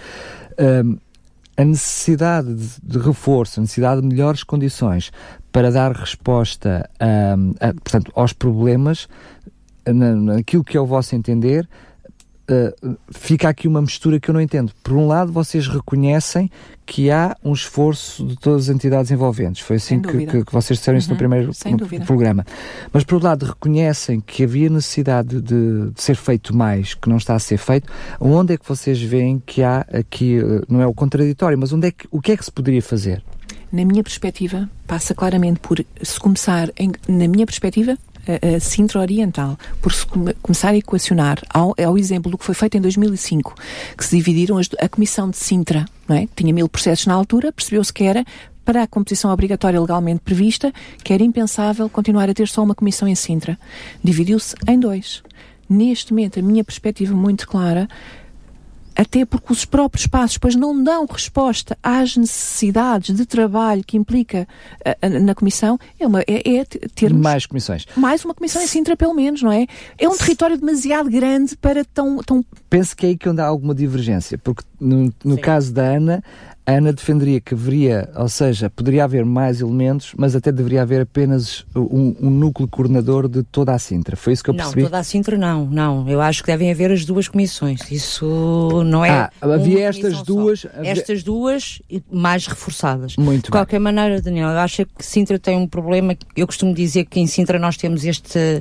a 1.56 1.64
necessidade 1.64 2.54
de, 2.54 2.68
de, 2.82 2.98
reforço, 2.98 3.58
a 3.58 3.62
necessidade 3.62 4.02
de 4.02 4.06
melhores 4.06 4.42
condições 4.42 5.10
para 5.56 5.70
dar 5.70 5.90
resposta 5.90 6.86
a, 7.00 7.32
a, 7.66 7.72
portanto, 7.72 8.12
aos 8.14 8.34
problemas, 8.34 9.08
na, 9.86 10.14
naquilo 10.14 10.62
que 10.62 10.76
é 10.76 10.80
o 10.80 10.84
vosso 10.84 11.16
entender, 11.16 11.66
uh, 12.50 12.98
fica 13.10 13.48
aqui 13.48 13.66
uma 13.66 13.80
mistura 13.80 14.20
que 14.20 14.28
eu 14.28 14.34
não 14.34 14.40
entendo. 14.42 14.70
Por 14.82 14.92
um 14.92 15.06
lado, 15.06 15.32
vocês 15.32 15.66
reconhecem 15.66 16.50
que 16.84 17.10
há 17.10 17.34
um 17.42 17.54
esforço 17.54 18.26
de 18.26 18.36
todas 18.36 18.68
as 18.68 18.74
entidades 18.74 19.10
envolventes. 19.10 19.62
Foi 19.62 19.76
assim 19.76 19.98
que, 19.98 20.26
que, 20.26 20.44
que, 20.44 20.52
vocês 20.52 20.78
disseram 20.78 20.96
uhum, 20.96 20.98
isso 20.98 21.08
no 21.08 21.14
uhum. 21.14 21.18
primeiro 21.18 21.50
no 22.00 22.04
programa. 22.04 22.44
Mas, 22.92 23.02
por 23.04 23.14
outro 23.14 23.26
lado, 23.26 23.46
reconhecem 23.46 24.20
que 24.20 24.44
havia 24.44 24.68
necessidade 24.68 25.40
de, 25.40 25.90
de, 25.90 26.02
ser 26.02 26.16
feito 26.16 26.54
mais, 26.54 26.92
que 26.92 27.08
não 27.08 27.16
está 27.16 27.34
a 27.34 27.38
ser 27.38 27.56
feito. 27.56 27.90
Onde 28.20 28.52
é 28.52 28.58
que 28.58 28.68
vocês 28.68 29.00
veem 29.00 29.42
que 29.46 29.62
há 29.62 29.86
aqui, 29.90 30.38
eh, 30.38 30.66
não 30.68 30.82
é 30.82 30.86
o 30.86 30.92
contraditório, 30.92 31.56
mas 31.56 31.72
onde 31.72 31.86
é 31.86 31.90
que, 31.92 32.06
o 32.10 32.20
que 32.20 32.32
é 32.32 32.36
que 32.36 32.44
se 32.44 32.52
poderia 32.52 32.82
fazer? 32.82 33.24
Na 33.76 33.84
minha 33.84 34.02
perspectiva, 34.02 34.70
passa 34.86 35.14
claramente 35.14 35.60
por 35.60 35.84
se 36.02 36.18
começar, 36.18 36.70
em, 36.78 36.92
na 37.06 37.28
minha 37.28 37.44
perspectiva, 37.44 37.98
a, 38.26 38.58
Sintra 38.58 39.00
Oriental, 39.00 39.58
por 39.82 39.92
se 39.92 40.06
come, 40.06 40.32
começar 40.40 40.70
a 40.70 40.76
equacionar 40.78 41.42
ao, 41.52 41.74
ao, 41.78 41.98
exemplo 41.98 42.30
do 42.30 42.38
que 42.38 42.44
foi 42.46 42.54
feito 42.54 42.78
em 42.78 42.80
2005, 42.80 43.54
que 43.94 44.02
se 44.02 44.16
dividiram 44.16 44.56
as, 44.56 44.70
a 44.80 44.88
Comissão 44.88 45.28
de 45.28 45.36
Sintra, 45.36 45.84
não 46.08 46.16
é? 46.16 46.26
tinha 46.34 46.54
mil 46.54 46.70
processos 46.70 47.06
na 47.06 47.12
altura, 47.12 47.52
percebeu-se 47.52 47.92
que 47.92 48.04
era 48.04 48.24
para 48.64 48.82
a 48.82 48.86
composição 48.86 49.30
obrigatória 49.30 49.78
legalmente 49.78 50.20
prevista, 50.20 50.72
que 51.04 51.12
era 51.12 51.22
impensável 51.22 51.86
continuar 51.90 52.30
a 52.30 52.34
ter 52.34 52.48
só 52.48 52.62
uma 52.62 52.74
comissão 52.74 53.06
em 53.06 53.14
Sintra. 53.14 53.58
Dividiu-se 54.02 54.54
em 54.66 54.80
dois. 54.80 55.22
Neste 55.68 56.14
momento, 56.14 56.38
a 56.38 56.42
minha 56.42 56.64
perspectiva 56.64 57.14
muito 57.14 57.46
clara 57.46 57.86
até 58.96 59.24
porque 59.24 59.52
os 59.52 59.64
próprios 59.64 60.06
passos 60.06 60.34
depois 60.34 60.56
não 60.56 60.82
dão 60.82 61.06
resposta 61.06 61.76
às 61.82 62.16
necessidades 62.16 63.14
de 63.14 63.26
trabalho 63.26 63.84
que 63.86 63.96
implica 63.96 64.48
uh, 64.80 65.20
na 65.20 65.34
Comissão, 65.34 65.78
é, 66.00 66.06
uma, 66.06 66.22
é, 66.22 66.56
é 66.56 66.64
ter 66.64 67.12
mais 67.12 67.44
comissões. 67.44 67.86
Mais 67.96 68.24
uma 68.24 68.34
comissão 68.34 68.62
em 68.62 68.66
Sintra, 68.66 68.96
pelo 68.96 69.14
menos, 69.14 69.42
não 69.42 69.52
é? 69.52 69.66
É 69.98 70.08
um 70.08 70.16
território 70.16 70.56
demasiado 70.56 71.10
grande 71.10 71.56
para 71.56 71.84
tão. 71.84 72.18
tão... 72.18 72.44
Penso 72.70 72.96
que 72.96 73.06
é 73.06 73.08
aí 73.10 73.16
que 73.16 73.28
onde 73.28 73.40
há 73.40 73.46
alguma 73.46 73.74
divergência, 73.74 74.38
porque 74.38 74.64
no, 74.80 75.12
no 75.22 75.38
caso 75.38 75.72
da 75.72 75.82
Ana, 75.82 76.22
a 76.66 76.72
Ana 76.72 76.92
defenderia 76.92 77.40
que 77.40 77.54
haveria, 77.54 78.10
ou 78.16 78.28
seja, 78.28 78.68
poderia 78.68 79.04
haver 79.04 79.24
mais 79.24 79.60
elementos, 79.60 80.12
mas 80.18 80.34
até 80.34 80.50
deveria 80.50 80.82
haver 80.82 81.02
apenas 81.02 81.64
um, 81.76 82.16
um 82.20 82.28
núcleo 82.28 82.66
coordenador 82.66 83.28
de 83.28 83.44
toda 83.44 83.72
a 83.72 83.78
Sintra. 83.78 84.16
Foi 84.16 84.32
isso 84.32 84.42
que 84.42 84.50
eu 84.50 84.54
percebi? 84.54 84.82
Não, 84.82 84.88
toda 84.88 84.98
a 84.98 85.04
Sintra 85.04 85.38
não, 85.38 85.66
não. 85.66 86.08
Eu 86.08 86.20
acho 86.20 86.42
que 86.42 86.48
devem 86.48 86.68
haver 86.68 86.90
as 86.90 87.04
duas 87.04 87.28
comissões. 87.28 87.80
Isso 87.88 88.82
não 88.84 89.04
é. 89.04 89.10
Ah, 89.10 89.30
havia 89.42 89.86
estas 89.86 90.22
duas. 90.22 90.66
Estas 90.82 91.22
duas 91.22 91.80
mais 92.10 92.48
reforçadas. 92.48 93.16
Muito 93.16 93.44
De 93.44 93.50
qualquer 93.52 93.76
bem. 93.76 93.84
maneira, 93.84 94.20
Daniel, 94.20 94.48
eu 94.48 94.58
acho 94.58 94.84
que 94.86 95.06
Sintra 95.06 95.38
tem 95.38 95.56
um 95.56 95.68
problema. 95.68 96.16
Eu 96.36 96.48
costumo 96.48 96.74
dizer 96.74 97.04
que 97.04 97.20
em 97.20 97.28
Sintra 97.28 97.60
nós 97.60 97.76
temos 97.76 98.04
este 98.04 98.60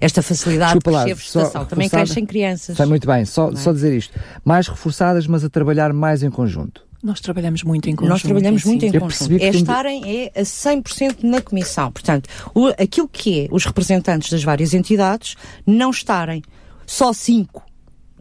esta 0.00 0.22
facilidade 0.22 0.78
Desculpa 0.78 1.04
de 1.04 1.14
vegetação. 1.14 1.64
Também 1.66 1.90
crescem 1.90 2.24
crianças. 2.24 2.70
Está 2.70 2.86
muito 2.86 3.06
bem, 3.06 3.24
só, 3.26 3.50
é? 3.50 3.56
só 3.56 3.70
dizer 3.70 3.96
isto. 3.96 4.18
Mais 4.44 4.66
reforçadas, 4.66 5.26
mas 5.26 5.44
a 5.44 5.50
trabalhar 5.50 5.92
mais 5.92 6.22
em 6.22 6.30
conjunto. 6.30 6.82
Nós 7.04 7.20
trabalhamos 7.20 7.62
muito 7.62 7.90
em 7.90 7.94
conjunto. 7.94 8.10
Nós 8.10 8.22
trabalhamos 8.22 8.64
muito 8.64 8.86
em 8.86 8.98
conjunto. 8.98 9.34
É 9.34 9.50
estarem 9.50 10.02
é 10.06 10.40
a 10.40 10.42
100% 10.42 11.22
na 11.22 11.42
comissão. 11.42 11.92
Portanto, 11.92 12.30
o, 12.54 12.68
aquilo 12.68 13.06
que 13.06 13.42
é 13.42 13.48
os 13.50 13.66
representantes 13.66 14.30
das 14.30 14.42
várias 14.42 14.72
entidades 14.72 15.36
não 15.66 15.90
estarem 15.90 16.42
só 16.86 17.12
cinco 17.12 17.62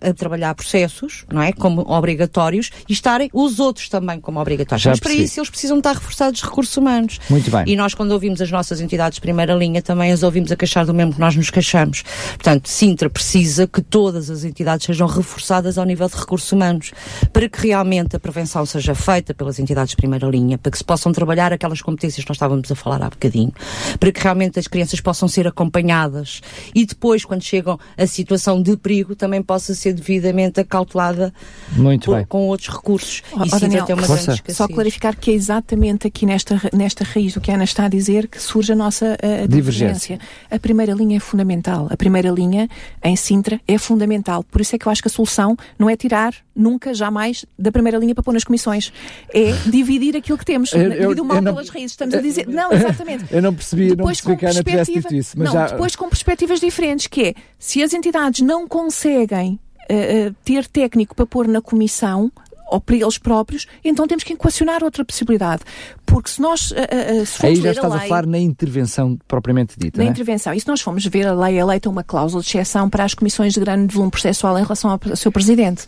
a 0.04 0.14
trabalhar 0.14 0.54
processos, 0.56 1.26
não 1.32 1.42
é? 1.42 1.52
Como 1.52 1.82
obrigatórios 1.82 2.70
e 2.88 2.94
estarem 2.94 3.30
os 3.34 3.60
outros 3.60 3.90
também 3.90 4.20
como 4.20 4.40
obrigatórios. 4.40 4.84
Já 4.84 4.92
Mas 4.92 5.00
para 5.00 5.14
isso 5.14 5.40
eles 5.40 5.50
precisam 5.50 5.78
estar 5.78 5.94
reforçados 5.94 6.40
de 6.40 6.46
recursos 6.46 6.76
humanos. 6.78 7.20
Muito 7.30 7.50
bem. 7.50 7.64
E 7.68 7.76
nós, 7.76 7.94
quando 7.94 8.12
ouvimos 8.12 8.42
as 8.42 8.52
nossas 8.52 8.82
entidades 8.82 9.16
de 9.16 9.22
primeira 9.22 9.54
linha, 9.54 9.82
também 9.82 10.12
as 10.12 10.24
ouvimos 10.24 10.52
a 10.52 10.56
queixar 10.56 10.86
do 10.86 10.94
mesmo 10.94 11.14
que 11.14 11.20
nós 11.20 11.36
nos 11.36 11.50
queixamos. 11.50 12.04
Portanto, 12.34 12.70
Sintra 12.70 13.10
precisa 13.10 13.68
que 13.68 13.82
todas 13.82 14.30
as 14.30 14.44
entidades 14.44 14.86
sejam 14.86 15.08
reforçadas 15.08 15.78
ao 15.78 15.86
nível 15.86 16.08
de 16.08 16.16
recursos 16.16 16.52
humanos 16.52 16.92
para 17.32 17.48
que 17.48 17.68
realmente 17.68 18.16
a 18.16 18.20
prevenção 18.20 18.66
seja 18.66 18.94
feita 18.94 19.34
pelas 19.34 19.60
entidades 19.60 19.92
de 19.92 19.96
primeira 19.96 20.28
linha, 20.28 20.58
para 20.58 20.72
que 20.72 20.78
se 20.78 20.84
possam 20.84 21.12
trabalhar 21.12 21.54
aquelas 21.54 21.82
competências 21.82 22.24
que 22.24 22.30
nós 22.30 22.36
estávamos 22.36 22.72
a 22.72 22.76
falar 22.76 23.02
há 23.02 23.10
bocadinho, 23.10 23.52
para 24.00 24.12
que 24.12 24.22
realmente 24.22 24.60
as 24.60 24.68
crianças 24.68 25.00
possam 25.00 25.28
ser 25.28 25.48
acompanhadas 25.48 26.42
e 26.74 26.86
depois, 26.86 27.26
quando 27.26 27.42
chegam 27.42 27.80
a 27.98 28.08
situação 28.08 28.62
de 28.62 28.76
perigo, 28.78 29.16
também 29.16 29.42
possa 29.42 29.74
ser 29.74 29.93
devidamente 29.94 30.60
acautelada 30.60 31.34
Muito 31.72 32.06
por, 32.06 32.16
bem. 32.18 32.26
com 32.26 32.48
outros 32.48 32.70
recursos. 32.70 33.24
Oh, 33.32 33.46
Daniel, 33.60 33.86
tem 33.86 33.96
uma 33.96 34.08
grande 34.08 34.54
Só 34.54 34.68
clarificar 34.68 35.16
que 35.16 35.32
é 35.32 35.34
exatamente 35.34 36.08
aqui 36.08 36.26
nesta, 36.26 36.60
nesta 36.74 37.04
raiz 37.04 37.34
do 37.34 37.42
que 37.42 37.52
a 37.52 37.56
Ana 37.56 37.64
está 37.64 37.86
a 37.86 37.90
dizer 37.90 38.28
que 38.28 38.42
surge 38.42 38.74
a 38.74 38.76
nossa 38.76 39.18
a, 39.22 39.44
a 39.44 39.48
divergência. 39.48 40.20
A 40.50 40.60
primeira 40.60 40.94
linha 40.94 41.18
é 41.18 41.20
fundamental. 41.20 41.88
A 41.90 41.98
primeira 41.98 42.30
linha 42.30 42.70
em 43.04 43.16
Sintra 43.16 43.60
é 43.68 43.78
fundamental. 43.78 44.44
Por 44.44 44.62
isso 44.62 44.76
é 44.76 44.80
que 44.80 44.88
eu 44.88 44.92
acho 44.92 45.02
que 45.02 45.08
a 45.08 45.12
solução 45.12 45.56
não 45.78 45.90
é 45.90 45.96
tirar 45.96 46.34
nunca, 46.56 46.94
jamais, 46.94 47.46
da 47.58 47.72
primeira 47.72 47.98
linha 47.98 48.14
para 48.14 48.24
pôr 48.24 48.34
nas 48.34 48.44
comissões. 48.44 48.92
É 49.34 49.52
dividir 49.70 50.16
aquilo 50.16 50.38
que 50.38 50.46
temos. 50.46 50.72
Eu, 50.74 50.90
dividir 50.90 51.22
o 51.22 51.26
mal 51.26 51.42
não, 51.42 51.54
pelas 51.54 51.70
raízes. 51.70 51.92
Estamos 51.92 52.16
a 52.16 52.22
dizer. 52.22 52.48
Não, 52.48 52.72
exatamente. 52.72 53.26
Eu 53.32 53.42
não 53.42 53.54
percebi, 53.54 53.90
depois, 53.90 54.24
não 54.24 54.36
percebi 54.36 54.38
que 54.38 54.46
a 54.46 54.50
Ana 54.50 54.64
tivesse 54.64 54.94
dito 54.94 55.16
isso. 55.16 55.36
Mas 55.38 55.48
não, 55.48 55.54
já... 55.54 55.68
depois 55.68 55.96
com 55.96 56.10
perspectivas 56.10 56.60
diferentes, 56.60 57.08
que 57.08 57.22
é, 57.22 57.34
se 57.58 57.82
as 57.82 57.94
entidades 57.94 58.42
não 58.42 58.68
conseguem 58.68 59.60
uh, 59.90 60.36
ter 60.44 60.68
técnico 60.68 61.16
para 61.16 61.26
pôr 61.26 61.48
na 61.48 61.62
comissão, 61.62 62.32
ou 62.74 62.82
para 62.82 62.96
eles 62.96 63.18
próprios, 63.18 63.68
então 63.84 64.08
temos 64.08 64.24
que 64.24 64.34
equacionar 64.34 64.84
outra 64.84 65.06
possibilidade. 65.06 65.62
Porque 66.06 66.30
se 66.30 66.42
nós. 66.42 66.72
Uh, 66.72 67.22
uh, 67.22 67.26
se 67.26 67.46
Aí 67.46 67.56
já 67.56 67.72
estás 67.72 67.92
a, 67.92 67.96
lei, 67.96 68.06
a, 68.06 68.10
falar 68.10 68.26
na 68.26 68.40
intervenção 68.40 69.18
propriamente 69.28 69.76
dita. 69.78 70.00
Na 70.00 70.06
é? 70.06 70.08
intervenção. 70.08 70.54
E 70.54 70.60
se 70.60 70.68
nós 70.68 70.82
formos 70.82 71.06
ver 71.06 71.28
a 71.28 71.34
lei, 71.34 71.60
a 71.60 71.66
lei 71.66 71.80
tem 71.80 71.92
uma 71.92 72.04
cláusula 72.04 72.42
de 72.42 72.50
exceção 72.50 72.90
para 72.90 73.04
as 73.04 73.14
comissões 73.14 73.54
de 73.54 73.60
grande 73.60 73.94
volume 73.94 74.12
processual 74.12 74.58
em 74.58 74.64
relação 74.64 74.90
ao 74.90 75.16
seu 75.16 75.32
presidente. 75.32 75.88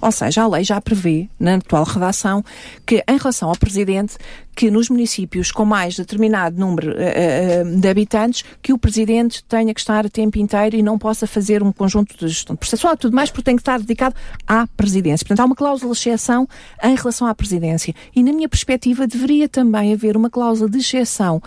Ou 0.00 0.12
seja, 0.12 0.42
a 0.42 0.48
lei 0.48 0.64
já 0.64 0.80
prevê, 0.80 1.28
na 1.38 1.54
atual 1.54 1.84
redação, 1.84 2.44
que 2.84 3.02
em 3.08 3.16
relação 3.16 3.48
ao 3.48 3.56
Presidente, 3.56 4.16
que 4.54 4.70
nos 4.70 4.88
municípios 4.88 5.52
com 5.52 5.64
mais 5.64 5.96
determinado 5.96 6.58
número 6.58 6.92
uh, 6.92 7.80
de 7.80 7.88
habitantes, 7.88 8.44
que 8.62 8.72
o 8.72 8.78
Presidente 8.78 9.44
tenha 9.44 9.72
que 9.74 9.80
estar 9.80 10.06
a 10.06 10.08
tempo 10.08 10.38
inteiro 10.38 10.76
e 10.76 10.82
não 10.82 10.98
possa 10.98 11.26
fazer 11.26 11.62
um 11.62 11.72
conjunto 11.72 12.16
de 12.16 12.28
gestão 12.28 12.56
processual 12.56 12.94
e 12.94 12.96
tudo 12.96 13.14
mais, 13.14 13.30
porque 13.30 13.44
tem 13.44 13.56
que 13.56 13.62
estar 13.62 13.78
dedicado 13.78 14.14
à 14.46 14.66
Presidência. 14.66 15.24
Portanto, 15.26 15.40
há 15.40 15.44
uma 15.44 15.56
cláusula 15.56 15.92
de 15.92 15.98
exceção 15.98 16.48
em 16.82 16.94
relação 16.94 17.26
à 17.26 17.34
Presidência. 17.34 17.94
E, 18.14 18.22
na 18.22 18.32
minha 18.32 18.48
perspectiva, 18.48 19.06
deveria 19.06 19.48
também 19.48 19.92
haver 19.92 20.16
uma 20.16 20.30
cláusula 20.30 20.70
de 20.70 20.78
exceção 20.78 21.42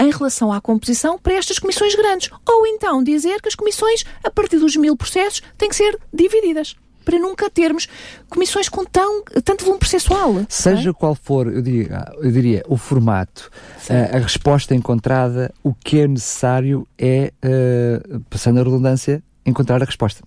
em 0.00 0.10
relação 0.10 0.52
à 0.52 0.60
composição 0.60 1.18
para 1.18 1.34
estas 1.34 1.58
comissões 1.58 1.94
grandes. 1.94 2.30
Ou 2.46 2.66
então 2.66 3.02
dizer 3.02 3.42
que 3.42 3.48
as 3.48 3.54
comissões, 3.54 4.04
a 4.22 4.30
partir 4.30 4.58
dos 4.58 4.76
mil 4.76 4.96
processos, 4.96 5.42
têm 5.56 5.68
que 5.68 5.76
ser 5.76 5.98
divididas 6.12 6.76
para 7.08 7.18
nunca 7.18 7.48
termos 7.48 7.88
comissões 8.28 8.68
com 8.68 8.84
tão, 8.84 9.24
tanto 9.42 9.64
volume 9.64 9.80
processual. 9.80 10.44
Seja 10.46 10.90
é? 10.90 10.92
qual 10.92 11.14
for, 11.14 11.50
eu 11.50 11.62
diria, 11.62 12.12
eu 12.20 12.30
diria 12.30 12.62
o 12.68 12.76
formato, 12.76 13.50
a, 13.88 13.94
eh, 13.94 14.16
a, 14.16 14.18
resposta 14.18 14.74
encontrada, 14.74 15.50
o 15.64 15.72
que 15.72 16.00
é 16.00 16.06
necessário 16.06 16.86
é, 16.98 17.32
uh, 17.42 18.20
passando 18.28 18.60
a 18.60 18.62
redundância, 18.62 19.22
encontrar 19.46 19.80
a 19.82 19.86
resposta. 19.86 20.22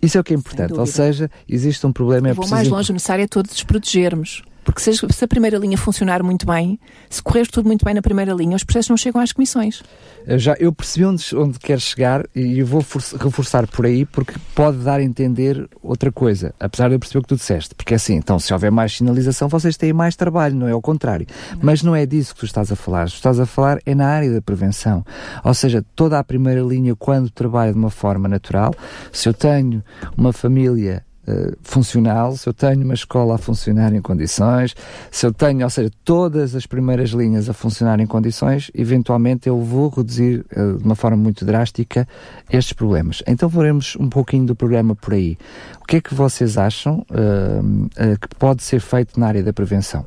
Isso 0.00 0.16
é 0.16 0.20
o 0.22 0.24
que 0.24 0.32
é 0.32 0.36
importante. 0.36 0.72
Ou 0.72 0.86
seja, 0.86 1.30
existe 1.46 1.86
um 1.86 1.92
problema. 1.92 2.28
Eu 2.28 2.32
é 2.32 2.34
vou 2.34 2.48
mais 2.48 2.68
longe, 2.68 2.90
necessário 2.90 3.24
é 3.24 3.26
todos 3.26 3.52
desprotegermos. 3.52 4.42
Porque 4.64 4.80
se, 4.80 4.92
se, 4.94 5.24
a 5.24 5.28
primeira 5.28 5.58
linha 5.58 5.76
funcionar 5.76 6.22
muito 6.22 6.46
bem, 6.46 6.78
se 7.10 7.22
correr 7.22 7.46
tudo 7.46 7.66
muito 7.66 7.84
bem 7.84 7.94
na 7.94 8.02
primeira 8.02 8.32
linha, 8.32 8.56
os 8.56 8.64
processos 8.64 8.88
não 8.88 8.96
chegam 8.96 9.20
às 9.20 9.32
comissões. 9.32 9.82
Eu 10.26 10.38
já 10.38 10.54
eu 10.58 10.72
percebi 10.72 11.04
onde, 11.04 11.36
onde 11.36 11.58
quer 11.58 11.78
chegar 11.78 12.24
e 12.34 12.58
eu 12.58 12.66
vou 12.66 12.80
reforçar 12.80 13.66
por 13.66 13.84
aí 13.84 14.06
porque 14.06 14.34
pode 14.54 14.78
dar 14.78 15.00
a 15.00 15.02
entender 15.02 15.68
outra 15.82 16.10
coisa, 16.10 16.54
apesar 16.58 16.88
de 16.88 16.94
eu 16.94 16.98
perceber 16.98 17.18
o 17.18 17.22
que 17.22 17.28
tu 17.28 17.36
disseste. 17.36 17.74
Porque 17.74 17.92
é 17.94 17.96
assim, 17.96 18.14
então 18.14 18.38
se 18.38 18.52
houver 18.52 18.70
mais 18.70 18.96
sinalização, 18.96 19.48
vocês 19.48 19.76
têm 19.76 19.92
mais 19.92 20.16
trabalho, 20.16 20.56
não 20.56 20.66
é 20.66 20.72
ao 20.72 20.80
contrário. 20.80 21.26
Não. 21.52 21.58
Mas 21.62 21.82
não 21.82 21.94
é 21.94 22.06
disso 22.06 22.34
que 22.34 22.40
tu 22.40 22.46
estás 22.46 22.72
a 22.72 22.76
falar. 22.76 23.06
O 23.06 23.10
que 23.10 23.16
estás 23.16 23.38
a 23.38 23.46
falar 23.46 23.78
é 23.84 23.94
na 23.94 24.06
área 24.06 24.32
da 24.32 24.40
prevenção. 24.40 25.04
Ou 25.44 25.52
seja, 25.52 25.84
toda 25.94 26.18
a 26.18 26.24
primeira 26.24 26.62
linha, 26.62 26.96
quando 26.96 27.28
trabalha 27.30 27.72
de 27.72 27.78
uma 27.78 27.90
forma 27.90 28.28
natural, 28.28 28.74
se 29.12 29.28
eu 29.28 29.34
tenho 29.34 29.84
uma 30.16 30.32
família 30.32 31.04
Uh, 31.26 31.56
funcional, 31.62 32.36
se 32.36 32.46
eu 32.46 32.52
tenho 32.52 32.84
uma 32.84 32.92
escola 32.92 33.36
a 33.36 33.38
funcionar 33.38 33.94
em 33.94 34.02
condições, 34.02 34.74
se 35.10 35.24
eu 35.24 35.32
tenho, 35.32 35.64
ou 35.64 35.70
seja, 35.70 35.90
todas 36.04 36.54
as 36.54 36.66
primeiras 36.66 37.10
linhas 37.10 37.48
a 37.48 37.54
funcionar 37.54 37.98
em 37.98 38.06
condições, 38.06 38.70
eventualmente 38.74 39.48
eu 39.48 39.58
vou 39.60 39.88
reduzir 39.88 40.44
uh, 40.56 40.78
de 40.78 40.84
uma 40.84 40.94
forma 40.94 41.16
muito 41.16 41.44
drástica 41.44 42.06
estes 42.50 42.74
problemas. 42.74 43.22
Então 43.26 43.48
faremos 43.48 43.96
um 43.98 44.08
pouquinho 44.08 44.44
do 44.44 44.54
programa 44.54 44.94
por 44.94 45.14
aí. 45.14 45.38
O 45.82 45.86
que 45.86 45.96
é 45.96 46.00
que 46.00 46.14
vocês 46.14 46.58
acham 46.58 47.06
uh, 47.10 48.18
que 48.18 48.36
pode 48.38 48.62
ser 48.62 48.80
feito 48.80 49.18
na 49.18 49.26
área 49.26 49.42
da 49.42 49.52
prevenção? 49.52 50.04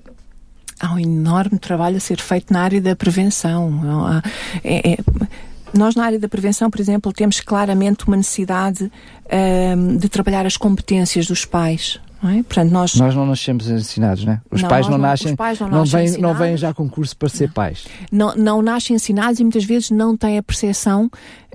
Há 0.79 0.93
um 0.93 0.99
enorme 0.99 1.57
trabalho 1.57 1.97
a 1.97 1.99
ser 1.99 2.19
feito 2.19 2.53
na 2.53 2.61
área 2.61 2.79
da 2.79 2.95
prevenção. 2.95 4.13
É, 4.63 4.91
é, 4.91 4.97
nós, 5.73 5.95
na 5.95 6.05
área 6.05 6.19
da 6.19 6.27
prevenção, 6.27 6.69
por 6.69 6.79
exemplo, 6.79 7.11
temos 7.13 7.39
claramente 7.39 8.05
uma 8.07 8.17
necessidade 8.17 8.91
um, 9.75 9.97
de 9.97 10.09
trabalhar 10.09 10.45
as 10.45 10.57
competências 10.57 11.27
dos 11.27 11.45
pais. 11.45 11.99
Não 12.21 12.31
é? 12.31 12.41
Portanto, 12.41 12.71
nós... 12.71 12.95
nós 12.95 13.15
não 13.15 13.27
nascemos 13.27 13.69
ensinados, 13.69 14.25
não 14.25 14.33
é? 14.33 14.41
Os 14.49 14.61
não, 14.63 14.69
pais 14.69 14.87
não, 14.87 14.97
nascem, 14.97 15.35
pais 15.35 15.59
não, 15.59 15.69
não, 15.69 15.85
vêm, 15.85 16.17
não 16.17 16.33
vêm 16.33 16.57
já 16.57 16.73
com 16.73 16.89
curso 16.89 17.15
para 17.15 17.29
ser 17.29 17.51
pais. 17.51 17.85
Não, 18.11 18.35
não 18.35 18.61
nascem 18.61 18.95
ensinados 18.95 19.39
e 19.39 19.43
muitas 19.43 19.63
vezes 19.63 19.91
não 19.91 20.17
têm 20.17 20.37
a 20.37 20.43
percepção 20.43 21.11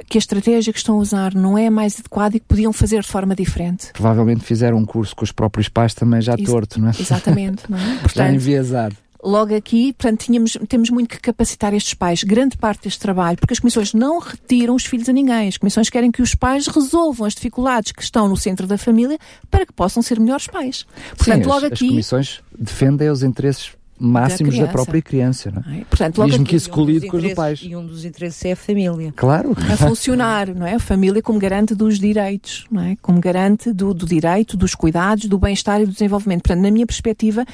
que 0.08 0.16
a 0.16 0.20
estratégia 0.20 0.72
que 0.72 0.78
estão 0.78 0.96
a 0.96 0.98
usar 0.98 1.34
não 1.34 1.58
é 1.58 1.66
a 1.66 1.70
mais 1.70 1.98
adequada 1.98 2.36
e 2.36 2.40
que 2.40 2.46
podiam 2.46 2.72
fazer 2.72 3.00
de 3.00 3.08
forma 3.08 3.34
diferente. 3.34 3.88
Provavelmente 3.92 4.44
fizeram 4.44 4.78
um 4.78 4.84
curso 4.84 5.16
com 5.16 5.24
os 5.24 5.32
próprios 5.32 5.68
pais 5.68 5.94
também 5.94 6.20
já 6.20 6.34
Ex 6.34 6.48
torto, 6.48 6.80
não 6.80 6.88
é? 6.88 6.92
Exatamente, 6.98 7.64
não 7.68 7.78
é? 7.78 7.96
Portanto, 7.98 8.14
já 8.14 8.32
enviesado 8.32 8.94
logo 9.22 9.54
aqui, 9.54 9.92
portanto, 9.92 10.24
tínhamos, 10.24 10.58
temos 10.68 10.90
muito 10.90 11.08
que 11.08 11.20
capacitar 11.20 11.72
estes 11.72 11.94
pais, 11.94 12.24
grande 12.24 12.56
parte 12.56 12.84
deste 12.84 12.98
trabalho, 12.98 13.38
porque 13.38 13.52
as 13.52 13.60
comissões 13.60 13.94
não 13.94 14.18
retiram 14.18 14.74
os 14.74 14.84
filhos 14.84 15.08
a 15.08 15.12
ninguém. 15.12 15.48
As 15.48 15.56
comissões 15.56 15.88
querem 15.88 16.10
que 16.10 16.22
os 16.22 16.34
pais 16.34 16.66
resolvam 16.66 17.26
as 17.26 17.34
dificuldades 17.34 17.92
que 17.92 18.02
estão 18.02 18.28
no 18.28 18.36
centro 18.36 18.66
da 18.66 18.76
família 18.76 19.18
para 19.50 19.64
que 19.64 19.72
possam 19.72 20.02
ser 20.02 20.18
melhores 20.18 20.46
pais. 20.46 20.84
Portanto, 21.16 21.44
Sim, 21.44 21.48
logo 21.48 21.66
as, 21.66 21.72
aqui. 21.72 21.84
As 21.84 21.90
comissões 21.90 22.40
defendem 22.58 23.10
os 23.10 23.22
interesses 23.22 23.72
máximos 23.98 24.56
da, 24.58 24.66
da 24.66 24.72
própria 24.72 25.00
criança. 25.00 25.50
Não 25.50 25.72
é? 25.72 25.84
Portanto, 25.84 26.44
que 26.44 26.56
isso 26.56 26.70
colide 26.70 27.06
com 27.06 27.16
os 27.16 27.22
do 27.22 27.34
pais. 27.34 27.60
E 27.62 27.76
um 27.76 27.86
dos 27.86 28.04
interesses 28.04 28.44
é 28.44 28.52
a 28.52 28.56
família. 28.56 29.12
Claro. 29.14 29.54
A 29.70 29.76
funcionar, 29.76 30.54
não 30.54 30.66
é? 30.66 30.74
A 30.74 30.80
família 30.80 31.22
como 31.22 31.38
garante 31.38 31.74
dos 31.74 31.98
direitos, 31.98 32.66
não 32.70 32.82
é? 32.82 32.96
Como 33.00 33.20
garante 33.20 33.72
do, 33.72 33.94
do 33.94 34.06
direito, 34.06 34.56
dos 34.56 34.74
cuidados, 34.74 35.26
do 35.26 35.38
bem-estar 35.38 35.80
e 35.80 35.86
do 35.86 35.92
desenvolvimento. 35.92 36.42
Portanto, 36.42 36.62
na 36.62 36.70
minha 36.70 36.86
perspectiva, 36.86 37.44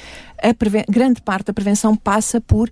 a 0.41 0.91
grande 0.91 1.21
parte 1.21 1.47
da 1.47 1.53
prevenção 1.53 1.95
passa 1.95 2.41
por 2.41 2.69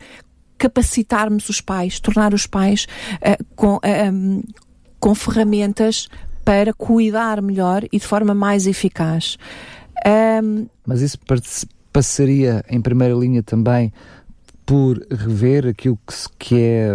capacitarmos 0.58 1.50
os 1.50 1.62
pais, 1.62 2.00
tornar 2.00 2.34
os 2.34 2.48
pais 2.48 2.88
uh, 3.16 3.46
com, 3.56 3.76
uh, 3.76 3.82
um, 4.12 4.44
com 5.00 5.14
ferramentas 5.14 6.10
para 6.44 6.74
cuidar 6.74 7.42
melhor 7.42 7.84
e 7.92 8.00
de 8.00 8.08
forma 8.08 8.34
mais 8.34 8.66
eficaz. 8.66 9.38
Um, 10.44 10.68
Mas 10.86 11.02
isso 11.02 11.20
passaria 11.98 12.64
em 12.70 12.80
primeira 12.80 13.16
linha 13.16 13.42
também 13.42 13.92
por 14.64 15.04
rever 15.10 15.66
aquilo 15.66 15.98
que, 16.06 16.14
se, 16.14 16.30
que 16.38 16.56
é 16.56 16.92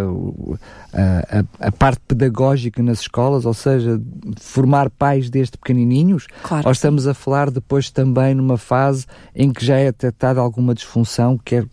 a, 0.92 1.38
a, 1.40 1.66
a, 1.66 1.72
parte 1.72 2.00
pedagógica 2.06 2.80
nas 2.84 3.00
escolas, 3.00 3.44
ou 3.44 3.52
seja, 3.52 4.00
formar 4.40 4.90
pais 4.90 5.28
desde 5.28 5.58
pequenininhos? 5.58 6.28
Claro 6.44 6.66
ou 6.66 6.70
estamos 6.70 7.08
a 7.08 7.14
falar 7.14 7.50
depois 7.50 7.90
também 7.90 8.32
numa 8.32 8.56
fase 8.56 9.06
em 9.34 9.52
que 9.52 9.66
já 9.66 9.76
é 9.76 9.86
detectada 9.86 10.38
alguma 10.38 10.72
disfunção, 10.72 11.36
quer 11.36 11.66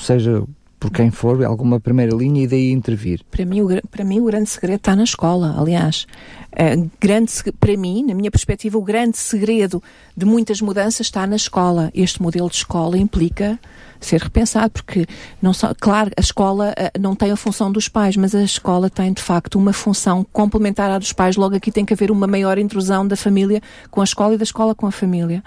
seja 0.00 0.42
por 0.82 0.90
quem 0.90 1.12
for, 1.12 1.44
alguma 1.44 1.78
primeira 1.78 2.12
linha 2.12 2.42
e 2.42 2.46
daí 2.48 2.72
intervir? 2.72 3.20
Para 3.30 3.46
mim, 3.46 3.60
o, 3.60 3.68
para 3.88 4.04
mim 4.04 4.18
o 4.18 4.24
grande 4.24 4.50
segredo 4.50 4.78
está 4.78 4.96
na 4.96 5.04
escola, 5.04 5.54
aliás. 5.56 6.08
Uh, 6.54 6.90
grande, 7.00 7.32
para 7.60 7.76
mim, 7.76 8.04
na 8.04 8.14
minha 8.14 8.32
perspectiva, 8.32 8.76
o 8.76 8.82
grande 8.82 9.16
segredo 9.16 9.80
de 10.16 10.26
muitas 10.26 10.60
mudanças 10.60 11.06
está 11.06 11.24
na 11.24 11.36
escola. 11.36 11.88
Este 11.94 12.20
modelo 12.20 12.50
de 12.50 12.56
escola 12.56 12.98
implica 12.98 13.60
ser 14.00 14.20
repensado, 14.22 14.70
porque 14.70 15.06
não 15.40 15.52
só, 15.52 15.72
claro, 15.72 16.10
a 16.16 16.20
escola 16.20 16.74
uh, 16.76 17.00
não 17.00 17.14
tem 17.14 17.30
a 17.30 17.36
função 17.36 17.70
dos 17.70 17.86
pais, 17.88 18.16
mas 18.16 18.34
a 18.34 18.42
escola 18.42 18.90
tem 18.90 19.12
de 19.12 19.22
facto 19.22 19.60
uma 19.60 19.72
função 19.72 20.26
complementar 20.32 20.90
à 20.90 20.98
dos 20.98 21.12
pais. 21.12 21.36
Logo 21.36 21.54
aqui 21.54 21.70
tem 21.70 21.84
que 21.84 21.94
haver 21.94 22.10
uma 22.10 22.26
maior 22.26 22.58
intrusão 22.58 23.06
da 23.06 23.14
família 23.14 23.62
com 23.88 24.00
a 24.00 24.04
escola 24.04 24.34
e 24.34 24.36
da 24.36 24.42
escola 24.42 24.74
com 24.74 24.88
a 24.88 24.90
família. 24.90 25.44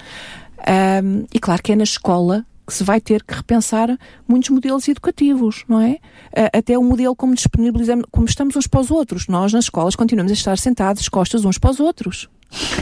Um, 1.04 1.26
e 1.34 1.40
claro 1.42 1.62
que 1.62 1.74
é 1.74 1.76
na 1.76 1.84
escola 1.84 2.46
que 2.66 2.74
se 2.74 2.84
vai 2.84 3.00
ter 3.00 3.24
que 3.24 3.34
repensar 3.34 3.98
muitos 4.28 4.50
modelos 4.50 4.88
educativos, 4.88 5.64
não 5.68 5.80
é? 5.80 5.98
Até 6.54 6.78
o 6.78 6.84
modelo 6.84 7.16
como 7.16 7.36
disponibilizamos, 7.36 8.06
como 8.12 8.26
estamos 8.26 8.56
uns 8.56 8.68
para 8.68 8.80
os 8.80 8.92
outros. 8.92 9.28
Nós, 9.28 9.54
nas 9.54 9.66
escolas, 9.66 9.96
continuamos 9.96 10.32
a 10.32 10.36
estar 10.36 10.58
sentados, 10.58 11.08
costas 11.10 11.46
uns 11.46 11.58
para 11.58 11.72
os 11.72 11.80
outros. 11.80 12.30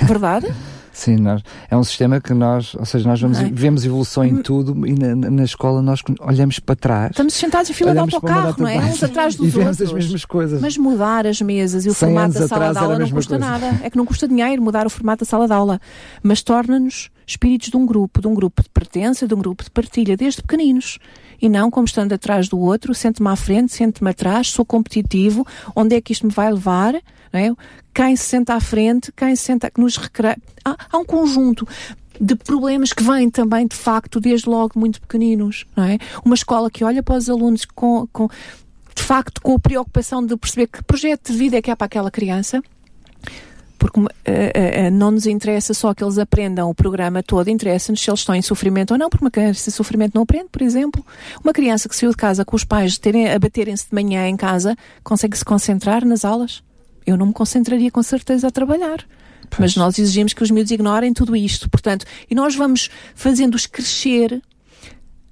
Verdade? 0.08 0.48
Sim, 0.94 1.16
nós, 1.16 1.42
é 1.72 1.76
um 1.76 1.84
sistema 1.84 2.22
que 2.22 2.36
nós, 2.36 2.76
ou 2.76 2.86
seja, 2.86 3.10
nós 3.10 3.20
vamos, 3.20 3.40
é? 3.40 3.50
vemos 3.52 3.84
evolução 3.84 4.24
em 4.24 4.44
tudo 4.44 4.86
e 4.86 4.94
na, 4.94 5.16
na, 5.16 5.44
escola 5.44 5.82
nós 5.82 6.02
olhamos 6.22 6.60
para 6.60 6.76
trás. 6.76 7.10
Estamos 7.10 7.34
sentados 7.34 7.72
em 7.72 7.74
fila 7.74 7.94
de 7.94 7.98
autocarro, 7.98 8.54
não 8.60 8.68
é? 8.68 8.78
Uns 8.78 9.02
atrás 9.02 9.34
dos 9.36 9.48
e 9.48 9.50
vemos 9.50 9.80
outros. 9.80 9.90
as 9.90 9.94
mesmas 9.94 10.24
coisas. 10.24 10.62
Mas 10.62 10.78
mudar 10.78 11.26
as 11.26 11.42
mesas 11.42 11.84
e 11.88 11.90
o 11.90 11.96
formato 11.96 12.36
da 12.36 12.48
sala 12.48 12.72
de 12.72 12.78
aula 12.78 13.00
não 13.00 13.10
custa 13.10 13.40
coisa. 13.40 13.52
nada. 13.52 13.80
É 13.82 13.90
que 13.90 13.98
não 13.98 14.06
custa 14.06 14.28
dinheiro 14.28 14.62
mudar 14.62 14.86
o 14.86 14.90
formato 14.90 15.26
da 15.26 15.30
sala 15.30 15.48
de 15.48 15.54
aula. 15.54 15.82
Mas 16.22 16.44
torna-nos 16.44 17.10
espíritos 17.26 17.70
de 17.70 17.78
um 17.78 17.86
grupo, 17.86 18.22
de 18.22 18.28
um 18.28 18.34
grupo 18.34 18.62
de 18.64 18.70
pertença, 18.70 19.28
de 19.28 19.34
um 19.34 19.40
grupo 19.40 19.64
de 19.64 19.72
partilha, 19.72 20.18
desde 20.18 20.42
pequeninos. 20.42 21.00
E 21.42 21.50
não 21.50 21.70
como 21.70 21.86
estando 21.86 22.14
atrás 22.14 22.48
do 22.48 22.60
outro, 22.60 22.94
sente-me 22.94 23.30
à 23.30 23.36
frente, 23.36 23.74
sente-me 23.74 24.10
atrás, 24.10 24.50
sou 24.50 24.66
competitivo, 24.66 25.46
onde 25.76 25.96
é 25.96 26.02
que 26.02 26.14
isto 26.14 26.26
me 26.26 26.32
vai 26.32 26.52
levar? 26.52 26.94
Não 27.32 27.40
é? 27.40 27.54
Quem 27.94 28.16
se 28.16 28.24
senta 28.24 28.56
à 28.56 28.60
frente, 28.60 29.12
quem 29.16 29.36
se 29.36 29.44
senta, 29.44 29.70
que 29.70 29.82
nos 29.82 29.98
recreia. 29.98 30.38
Há, 30.64 30.78
há 30.92 30.98
um 30.98 31.06
conjunto 31.06 31.68
de 32.20 32.36
problemas 32.36 32.94
que 32.94 33.04
vêm 33.04 33.30
também, 33.30 33.68
de 33.68 33.76
facto, 33.76 34.20
desde 34.20 34.48
logo 34.48 34.80
muito 34.80 35.02
pequeninos, 35.02 35.66
não 35.76 35.84
é? 35.84 35.98
Uma 36.24 36.36
escola 36.36 36.70
que 36.70 36.84
olha 36.84 37.02
para 37.02 37.18
os 37.18 37.30
alunos 37.30 37.66
com, 37.66 38.08
com 38.12 38.28
de 38.96 39.02
facto, 39.02 39.42
com 39.42 39.56
a 39.56 39.60
preocupação 39.60 40.26
de 40.26 40.38
perceber 40.38 40.68
que 40.68 40.84
projeto 40.84 41.32
de 41.32 41.38
vida 41.38 41.58
é 41.58 41.62
que 41.62 41.72
há 41.72 41.76
para 41.76 41.86
aquela 41.86 42.12
criança, 42.12 42.62
porque 43.84 44.00
uh, 44.00 44.04
uh, 44.06 44.92
não 44.94 45.12
nos 45.12 45.26
interessa 45.26 45.74
só 45.74 45.94
que 45.94 46.02
eles 46.02 46.18
aprendam 46.18 46.70
o 46.70 46.74
programa 46.74 47.22
todo, 47.22 47.50
interessa-nos 47.50 48.00
se 48.00 48.10
eles 48.10 48.22
estão 48.22 48.34
em 48.34 48.42
sofrimento 48.42 48.92
ou 48.92 48.98
não, 48.98 49.10
porque 49.10 49.26
uma 49.26 49.30
criança 49.30 49.70
em 49.70 49.74
sofrimento 49.74 50.16
não 50.16 50.22
aprende, 50.22 50.48
por 50.50 50.62
exemplo. 50.62 51.06
Uma 51.44 51.52
criança 51.52 51.90
que 51.90 51.96
saiu 51.96 52.12
de 52.12 52.16
casa 52.16 52.46
com 52.46 52.56
os 52.56 52.64
pais 52.64 52.98
terem, 52.98 53.30
a 53.30 53.38
baterem-se 53.38 53.90
de 53.90 53.94
manhã 53.94 54.26
em 54.26 54.38
casa, 54.38 54.74
consegue 55.04 55.38
se 55.38 55.44
concentrar 55.44 56.06
nas 56.06 56.24
aulas? 56.24 56.64
Eu 57.06 57.18
não 57.18 57.26
me 57.26 57.34
concentraria 57.34 57.92
com 57.92 58.02
certeza 58.02 58.48
a 58.48 58.52
trabalhar. 58.52 59.06
Pois. 59.50 59.60
Mas 59.60 59.76
nós 59.76 60.00
exigimos 60.00 60.32
que 60.32 60.42
os 60.42 60.50
miúdos 60.50 60.72
ignorem 60.72 61.14
tudo 61.14 61.36
isto. 61.36 61.70
Portanto, 61.70 62.06
e 62.32 62.34
nós 62.34 62.56
vamos 62.56 62.90
fazendo-os 63.14 63.66
crescer 63.66 64.42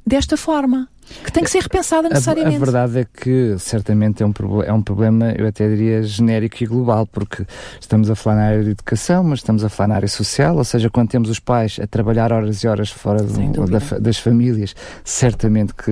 desta 0.05 0.35
forma 0.35 0.89
que 1.23 1.31
tem 1.31 1.43
que 1.43 1.49
ser 1.49 1.61
repensada 1.61 2.09
necessariamente. 2.09 2.55
A, 2.55 2.57
a, 2.57 2.65
verdade 2.65 2.99
é 2.99 3.05
que 3.05 3.55
certamente 3.59 4.23
é 4.23 4.25
um, 4.25 4.33
é 4.65 4.73
um 4.73 4.81
problema, 4.81 5.31
eu 5.31 5.47
até 5.47 5.67
diria, 5.67 6.03
genérico 6.03 6.63
e 6.63 6.65
global, 6.65 7.05
porque 7.05 7.45
estamos 7.79 8.09
a 8.09 8.15
falar 8.15 8.35
na 8.37 8.43
área 8.43 8.63
de 8.63 8.71
educação, 8.71 9.23
mas 9.23 9.39
estamos 9.39 9.63
a 9.63 9.69
falar 9.69 9.89
na 9.89 9.95
área 9.95 10.07
social, 10.07 10.57
ou 10.57 10.63
seja, 10.63 10.89
quando 10.89 11.09
temos 11.09 11.29
os 11.29 11.39
pais 11.39 11.79
a 11.81 11.87
trabalhar 11.87 12.31
horas 12.31 12.63
e 12.63 12.67
horas 12.67 12.89
fora 12.89 13.23
do, 13.23 13.65
da, 13.67 13.99
das 13.99 14.17
famílias, 14.17 14.75
certamente 15.03 15.73
que 15.73 15.91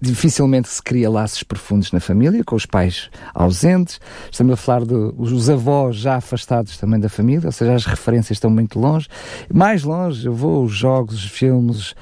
dificilmente 0.00 0.68
se 0.68 0.82
cria 0.82 1.10
laços 1.10 1.42
profundos 1.42 1.92
na 1.92 2.00
família, 2.00 2.42
com 2.44 2.56
os 2.56 2.66
pais 2.66 3.10
ausentes. 3.34 4.00
Estamos 4.30 4.54
a 4.54 4.56
falar 4.56 4.84
dos 4.84 5.50
avós 5.50 5.96
já 5.96 6.16
afastados 6.16 6.76
também 6.78 7.00
da 7.00 7.08
família, 7.08 7.46
ou 7.46 7.52
seja, 7.52 7.74
as 7.74 7.84
referências 7.86 8.36
estão 8.36 8.50
muito 8.50 8.78
longe. 8.78 9.08
Mais 9.52 9.82
longe, 9.82 10.26
eu 10.26 10.32
vou, 10.32 10.64
os 10.64 10.72
jogos, 10.72 11.24
os 11.24 11.30
filmes, 11.30 11.94